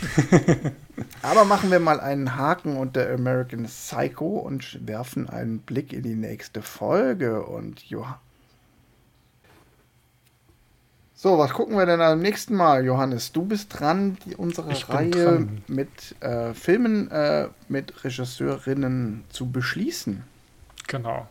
aber 1.22 1.44
machen 1.44 1.70
wir 1.70 1.80
mal 1.80 2.00
einen 2.00 2.36
Haken 2.36 2.76
unter 2.76 3.10
American 3.12 3.64
Psycho 3.64 4.26
und 4.26 4.86
werfen 4.86 5.28
einen 5.28 5.60
Blick 5.60 5.92
in 5.92 6.02
die 6.02 6.14
nächste 6.14 6.62
Folge. 6.62 7.44
Und 7.44 7.82
Johann. 7.88 8.16
So, 11.22 11.36
was 11.36 11.52
gucken 11.52 11.76
wir 11.76 11.84
denn 11.84 12.00
am 12.00 12.20
nächsten 12.20 12.54
Mal, 12.54 12.82
Johannes? 12.82 13.30
Du 13.32 13.44
bist 13.44 13.78
dran, 13.78 14.16
die, 14.24 14.36
unsere 14.36 14.72
Ich 14.72 14.88
Reihe 14.88 15.10
dran. 15.10 15.62
mit 15.66 15.90
äh, 16.20 16.54
Filmen 16.54 17.10
äh, 17.10 17.48
mit 17.68 18.04
Regisseurinnen 18.04 19.24
zu 19.28 19.50
beschließen. 19.50 20.24
Genau. 20.86 21.28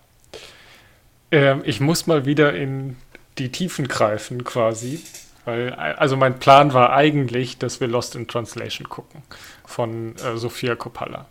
Ähm, 1.31 1.63
ich 1.65 1.79
muss 1.79 2.05
mal 2.05 2.25
wieder 2.25 2.53
in 2.53 2.97
die 3.39 3.49
Tiefen 3.51 3.87
greifen, 3.87 4.43
quasi. 4.43 5.01
Weil, 5.49 5.73
also 5.73 6.15
mein 6.15 6.37
Plan 6.37 6.73
war 6.73 6.93
eigentlich, 6.93 7.57
dass 7.57 7.81
wir 7.81 7.87
Lost 7.87 8.15
in 8.15 8.27
Translation 8.27 8.87
gucken 8.87 9.23
von 9.65 10.15
äh, 10.17 10.37
Sofia 10.37 10.75
Coppola. 10.75 11.25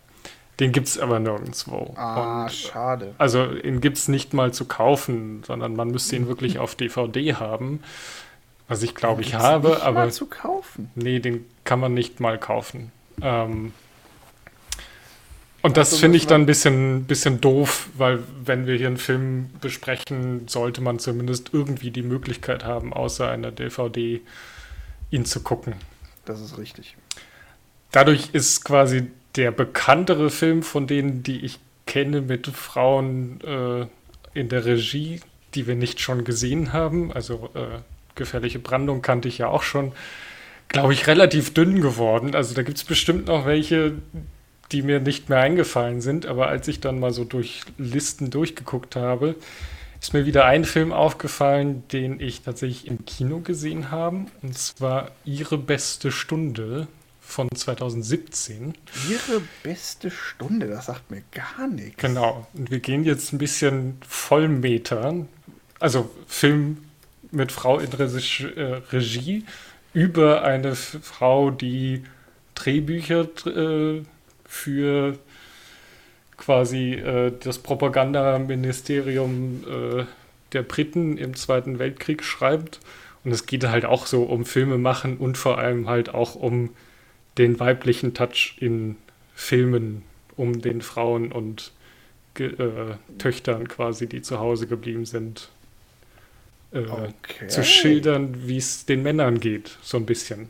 Den 0.59 0.73
gibt 0.73 0.87
es 0.87 0.99
aber 0.99 1.19
nirgendwo. 1.19 1.93
Ah, 1.95 2.43
Und, 2.43 2.51
schade. 2.51 3.15
also 3.17 3.45
ihn 3.49 3.79
gibt 3.79 3.97
es 3.97 4.09
nicht 4.09 4.33
mal 4.33 4.51
zu 4.51 4.65
kaufen, 4.65 5.41
sondern 5.47 5.73
man 5.73 5.87
müsste 5.87 6.17
ihn 6.17 6.27
wirklich 6.27 6.59
auf 6.59 6.75
DVD 6.75 7.35
haben. 7.35 7.81
Was 8.67 8.83
ich 8.83 8.93
glaube 8.93 9.21
ich 9.21 9.35
habe, 9.35 9.69
nicht 9.69 9.83
aber 9.83 10.01
mal 10.01 10.11
zu 10.11 10.25
kaufen. 10.25 10.91
Nee, 10.95 11.19
den 11.19 11.45
kann 11.63 11.79
man 11.79 11.93
nicht 11.93 12.19
mal 12.19 12.37
kaufen. 12.37 12.91
Ähm, 13.21 13.71
und 15.61 15.77
das 15.77 15.91
Also 15.91 16.01
finde 16.01 16.17
ich 16.17 16.27
dann 16.27 16.41
ein 16.41 16.45
bisschen, 16.45 17.05
bisschen 17.05 17.41
doof, 17.41 17.89
weil 17.97 18.19
wenn 18.43 18.67
wir 18.67 18.75
hier 18.75 18.87
einen 18.87 18.97
Film 18.97 19.49
besprechen, 19.61 20.47
sollte 20.47 20.81
man 20.81 20.99
zumindest 20.99 21.51
irgendwie 21.53 21.91
die 21.91 22.03
Möglichkeit 22.03 22.63
haben, 22.63 22.93
außer 22.93 23.29
einer 23.29 23.51
DVD 23.51 24.21
ihn 25.11 25.25
zu 25.25 25.41
gucken. 25.41 25.73
Das 26.25 26.41
ist 26.41 26.57
richtig. 26.57 26.95
Dadurch 27.91 28.29
ist 28.33 28.63
quasi 28.63 29.07
der 29.35 29.51
bekanntere 29.51 30.29
Film 30.29 30.63
von 30.63 30.87
denen, 30.87 31.23
die 31.23 31.43
ich 31.45 31.59
kenne, 31.85 32.21
mit 32.21 32.47
Frauen 32.47 33.41
äh, 33.41 33.87
in 34.37 34.49
der 34.49 34.65
Regie, 34.65 35.21
die 35.55 35.65
wir 35.65 35.75
nicht 35.75 35.99
schon 35.99 36.23
gesehen 36.23 36.71
haben. 36.73 37.11
Also 37.11 37.49
äh, 37.55 37.79
Gefährliche 38.19 38.59
Brandung 38.59 39.01
kannte 39.01 39.29
ich 39.29 39.37
ja 39.37 39.47
auch 39.47 39.63
schon, 39.63 39.93
glaube 40.67 40.93
ich, 40.93 41.07
relativ 41.07 41.53
dünn 41.53 41.81
geworden. 41.81 42.35
Also 42.35 42.53
da 42.53 42.63
gibt 42.63 42.77
es 42.77 42.83
bestimmt 42.83 43.27
noch 43.27 43.45
welche, 43.45 43.93
die 44.71 44.81
mir 44.81 44.99
nicht 44.99 45.29
mehr 45.29 45.39
eingefallen 45.39 46.01
sind. 46.01 46.25
Aber 46.25 46.47
als 46.47 46.67
ich 46.67 46.79
dann 46.79 46.99
mal 46.99 47.11
so 47.11 47.23
durch 47.23 47.61
Listen 47.77 48.29
durchgeguckt 48.29 48.95
habe, 48.95 49.35
ist 50.01 50.13
mir 50.13 50.25
wieder 50.25 50.45
ein 50.45 50.63
Film 50.63 50.93
aufgefallen, 50.93 51.83
den 51.91 52.19
ich 52.19 52.41
tatsächlich 52.41 52.87
im 52.87 53.05
Kino 53.05 53.39
gesehen 53.39 53.91
habe. 53.91 54.25
Und 54.41 54.57
zwar 54.57 55.11
Ihre 55.25 55.57
beste 55.57 56.11
Stunde 56.11 56.87
von 57.19 57.47
2017. 57.53 58.73
Ihre 59.09 59.41
beste 59.61 60.09
Stunde, 60.09 60.67
das 60.67 60.87
sagt 60.87 61.11
mir 61.11 61.21
gar 61.31 61.67
nichts. 61.67 62.01
Genau. 62.01 62.47
Und 62.53 62.71
wir 62.71 62.79
gehen 62.79 63.03
jetzt 63.03 63.33
ein 63.33 63.37
bisschen 63.37 63.97
Vollmeter. 64.07 65.27
Also 65.79 66.09
Film 66.27 66.77
mit 67.31 67.51
Frau 67.51 67.79
in 67.79 67.91
Resi 67.91 68.45
äh, 68.45 68.81
Regie 68.91 69.45
über 69.93 70.43
eine 70.43 70.75
Frau, 70.75 71.51
die 71.51 72.03
Drehbücher 72.55 73.27
äh, 73.45 74.03
für 74.49 75.17
quasi 76.35 76.93
äh, 76.93 77.31
das 77.39 77.59
Propagandaministerium 77.59 79.63
äh, 79.69 80.05
der 80.51 80.63
Briten 80.63 81.17
im 81.17 81.35
Zweiten 81.35 81.79
Weltkrieg 81.79 82.23
schreibt. 82.23 82.79
Und 83.23 83.31
es 83.31 83.45
geht 83.45 83.65
halt 83.65 83.85
auch 83.85 84.07
so 84.07 84.23
um 84.23 84.45
Filme 84.45 84.77
machen 84.77 85.17
und 85.17 85.37
vor 85.37 85.59
allem 85.59 85.87
halt 85.87 86.13
auch 86.13 86.35
um 86.35 86.71
den 87.37 87.59
weiblichen 87.59 88.13
Touch 88.13 88.55
in 88.59 88.95
Filmen, 89.35 90.03
um 90.35 90.61
den 90.61 90.81
Frauen 90.81 91.31
und 91.31 91.71
äh, 92.39 92.49
Töchtern 93.17 93.67
quasi, 93.67 94.07
die 94.07 94.21
zu 94.21 94.39
Hause 94.39 94.67
geblieben 94.67 95.05
sind, 95.05 95.49
äh, 96.71 96.79
Okay. 96.79 97.47
zu 97.47 97.63
schildern, 97.63 98.47
wie 98.47 98.57
es 98.57 98.85
den 98.85 99.03
Männern 99.03 99.39
geht, 99.39 99.77
so 99.83 99.97
ein 99.97 100.05
bisschen. 100.05 100.49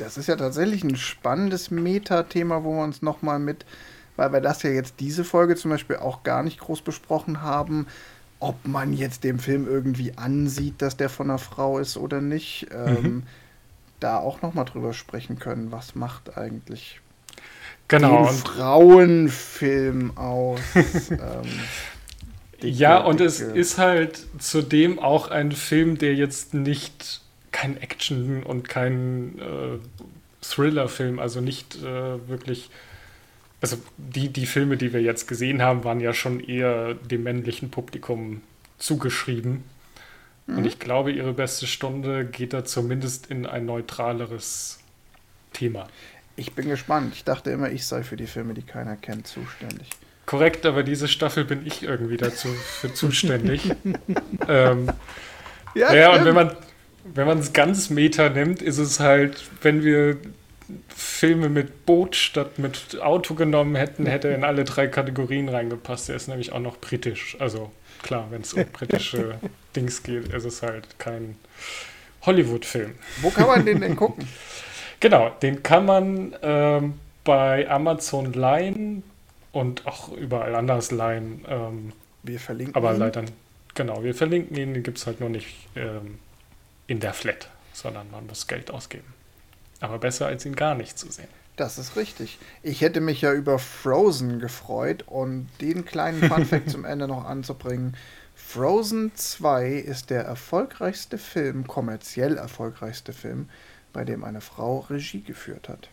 Das 0.00 0.16
ist 0.18 0.26
ja 0.28 0.36
tatsächlich 0.36 0.82
ein 0.84 0.96
spannendes 0.96 1.70
Metathema, 1.70 2.64
wo 2.64 2.74
wir 2.76 2.82
uns 2.84 3.02
nochmal 3.02 3.38
mit, 3.38 3.64
weil 4.16 4.32
wir 4.32 4.40
das 4.40 4.62
ja 4.62 4.70
jetzt 4.70 4.94
diese 5.00 5.24
Folge 5.24 5.56
zum 5.56 5.70
Beispiel 5.70 5.96
auch 5.96 6.22
gar 6.22 6.42
nicht 6.42 6.58
groß 6.60 6.82
besprochen 6.82 7.42
haben, 7.42 7.86
ob 8.38 8.66
man 8.66 8.92
jetzt 8.94 9.24
dem 9.24 9.38
Film 9.38 9.66
irgendwie 9.68 10.16
ansieht, 10.16 10.80
dass 10.82 10.96
der 10.96 11.10
von 11.10 11.28
einer 11.30 11.38
Frau 11.38 11.78
ist 11.78 11.96
oder 11.96 12.20
nicht, 12.20 12.68
ähm, 12.72 13.24
da 14.00 14.18
auch 14.18 14.40
nochmal 14.42 14.64
drüber 14.64 14.94
sprechen 14.94 15.38
können. 15.38 15.72
Was 15.72 15.94
macht 15.94 16.36
eigentlich 16.38 17.00
Genau. 17.88 18.24
den 18.26 18.34
Frauenfilm 18.34 20.16
aus? 20.16 20.60
ähm, 21.10 21.18
dicke, 22.62 22.68
ja, 22.68 22.98
und 22.98 23.20
es 23.20 23.40
dicke- 23.40 23.52
ist 23.54 23.78
halt 23.78 24.26
zudem 24.38 24.98
auch 24.98 25.28
ein 25.28 25.52
Film, 25.52 25.98
der 25.98 26.14
jetzt 26.14 26.54
nicht 26.54 27.20
kein 27.52 27.80
Action 27.80 28.42
und 28.42 28.68
kein 28.68 29.38
äh, 29.38 29.78
Thriller-Film, 30.42 31.18
also 31.18 31.40
nicht 31.40 31.76
äh, 31.76 32.28
wirklich. 32.28 32.70
Also 33.62 33.76
die, 33.98 34.30
die 34.30 34.46
Filme, 34.46 34.78
die 34.78 34.94
wir 34.94 35.02
jetzt 35.02 35.28
gesehen 35.28 35.60
haben, 35.60 35.84
waren 35.84 36.00
ja 36.00 36.14
schon 36.14 36.40
eher 36.40 36.94
dem 36.94 37.24
männlichen 37.24 37.70
Publikum 37.70 38.40
zugeschrieben. 38.78 39.64
Und 40.56 40.64
ich 40.64 40.78
glaube, 40.78 41.12
ihre 41.12 41.32
beste 41.32 41.66
Stunde 41.66 42.24
geht 42.24 42.52
da 42.52 42.64
zumindest 42.64 43.26
in 43.26 43.46
ein 43.46 43.66
neutraleres 43.66 44.80
Thema. 45.52 45.88
Ich 46.36 46.54
bin 46.54 46.68
gespannt. 46.68 47.14
Ich 47.14 47.24
dachte 47.24 47.50
immer, 47.50 47.70
ich 47.70 47.86
sei 47.86 48.02
für 48.02 48.16
die 48.16 48.26
Filme, 48.26 48.54
die 48.54 48.62
keiner 48.62 48.96
kennt, 48.96 49.26
zuständig. 49.26 49.88
Korrekt, 50.26 50.64
aber 50.66 50.82
diese 50.82 51.08
Staffel 51.08 51.44
bin 51.44 51.66
ich 51.66 51.82
irgendwie 51.82 52.16
dazu 52.16 52.48
für 52.48 52.92
zuständig. 52.94 53.70
ähm, 54.48 54.90
ja, 55.74 55.88
und 55.88 56.20
stimmt. 56.20 56.24
wenn 56.24 56.34
man 56.34 56.56
wenn 57.04 57.26
man 57.26 57.38
es 57.38 57.52
ganz 57.52 57.90
meta 57.90 58.28
nimmt, 58.28 58.62
ist 58.62 58.78
es 58.78 59.00
halt, 59.00 59.42
wenn 59.62 59.82
wir 59.84 60.16
Filme 60.88 61.48
mit 61.48 61.84
Boot 61.86 62.14
statt 62.14 62.58
mit 62.58 63.00
Auto 63.00 63.34
genommen 63.34 63.74
hätten, 63.74 64.06
hätte 64.06 64.28
er 64.28 64.36
in 64.36 64.44
alle 64.44 64.64
drei 64.64 64.86
Kategorien 64.86 65.48
reingepasst. 65.48 66.08
Er 66.10 66.16
ist 66.16 66.28
nämlich 66.28 66.52
auch 66.52 66.60
noch 66.60 66.78
britisch. 66.78 67.36
Also 67.40 67.72
klar, 68.02 68.28
wenn 68.30 68.42
es 68.42 68.54
um 68.54 68.64
britische 68.66 69.34
Dings 69.76 70.02
geht, 70.02 70.28
ist 70.32 70.44
es 70.44 70.62
halt 70.62 70.98
kein 70.98 71.36
Hollywood-Film. 72.22 72.94
Wo 73.22 73.30
kann 73.30 73.46
man 73.46 73.64
den 73.66 73.80
denn 73.80 73.96
gucken? 73.96 74.26
Genau, 75.02 75.30
den 75.40 75.62
kann 75.62 75.86
man 75.86 76.36
ähm, 76.42 77.00
bei 77.24 77.66
Amazon 77.70 78.34
leihen 78.34 79.02
und 79.50 79.86
auch 79.86 80.12
überall 80.12 80.54
anders 80.54 80.90
leihen. 80.90 81.42
Ähm, 81.48 81.92
Wir 82.22 82.38
verlinken 82.38 82.74
aber 82.74 82.92
ihn. 82.92 82.98
leider, 82.98 83.24
genau, 83.74 84.04
wir 84.04 84.14
verlinken 84.14 84.54
ihn, 84.58 84.74
den 84.74 84.82
gibt 84.82 84.98
es 84.98 85.06
halt 85.06 85.20
nur 85.20 85.30
nicht 85.30 85.48
ähm, 85.74 86.18
in 86.90 86.98
der 86.98 87.14
Flat, 87.14 87.48
sondern 87.72 88.10
man 88.10 88.26
muss 88.26 88.48
Geld 88.48 88.68
ausgeben. 88.72 89.14
Aber 89.78 89.98
besser 89.98 90.26
als 90.26 90.44
ihn 90.44 90.56
gar 90.56 90.74
nicht 90.74 90.98
zu 90.98 91.08
sehen. 91.08 91.28
Das 91.54 91.78
ist 91.78 91.94
richtig. 91.94 92.40
Ich 92.64 92.80
hätte 92.80 93.00
mich 93.00 93.20
ja 93.20 93.32
über 93.32 93.60
Frozen 93.60 94.40
gefreut 94.40 95.04
und 95.06 95.48
den 95.60 95.84
kleinen 95.84 96.20
Funfact 96.28 96.68
zum 96.68 96.84
Ende 96.84 97.06
noch 97.06 97.24
anzubringen. 97.24 97.96
Frozen 98.34 99.12
2 99.14 99.70
ist 99.70 100.10
der 100.10 100.24
erfolgreichste 100.24 101.16
Film, 101.16 101.64
kommerziell 101.68 102.36
erfolgreichste 102.36 103.12
Film, 103.12 103.48
bei 103.92 104.04
dem 104.04 104.24
eine 104.24 104.40
Frau 104.40 104.80
Regie 104.80 105.22
geführt 105.22 105.68
hat. 105.68 105.88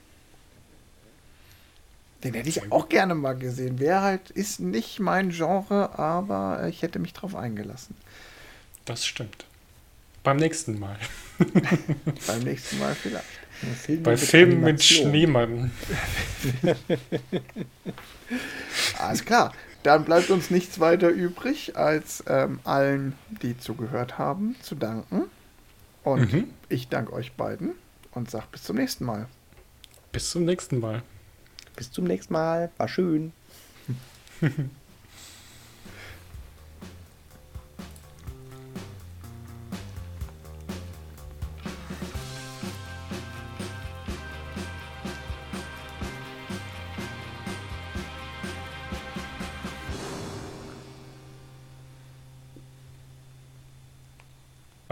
Den 2.24 2.34
hätte 2.34 2.50
ich 2.50 2.72
auch 2.72 2.90
gerne 2.90 3.14
mal 3.14 3.38
gesehen. 3.38 3.78
Wäre 3.78 4.02
halt, 4.02 4.32
ist 4.32 4.60
nicht 4.60 5.00
mein 5.00 5.30
Genre, 5.30 6.00
aber 6.00 6.68
ich 6.68 6.82
hätte 6.82 6.98
mich 6.98 7.14
drauf 7.14 7.36
eingelassen. 7.36 7.96
Das 8.86 9.06
stimmt. 9.06 9.47
Beim 10.28 10.36
nächsten 10.36 10.78
Mal. 10.78 10.98
Beim 12.28 12.40
nächsten 12.42 12.80
Mal 12.80 12.94
vielleicht. 12.96 13.24
Filme 13.82 14.02
Bei 14.02 14.18
Filmen 14.18 14.60
mit. 14.60 14.84
Schneemann. 14.84 15.72
Alles 19.00 19.24
klar. 19.24 19.54
Dann 19.84 20.04
bleibt 20.04 20.30
uns 20.30 20.52
nichts 20.52 20.82
weiter 20.82 21.08
übrig, 21.08 21.78
als 21.78 22.26
ähm, 22.28 22.60
allen, 22.66 23.14
die 23.42 23.58
zugehört 23.58 24.18
haben, 24.18 24.58
zu 24.62 24.76
danken. 24.76 25.30
Und 26.04 26.34
Mhm. 26.34 26.50
ich 26.68 26.90
danke 26.90 27.14
euch 27.14 27.32
beiden 27.32 27.72
und 28.12 28.30
sage 28.30 28.48
bis 28.52 28.64
zum 28.64 28.76
nächsten 28.76 29.06
Mal. 29.06 29.28
Bis 30.12 30.30
zum 30.30 30.44
nächsten 30.44 30.82
Mal. 30.82 31.04
Bis 31.78 31.90
zum 31.90 32.04
nächsten 32.04 32.34
Mal. 32.34 32.70
War 32.76 32.90
schön. 32.90 33.32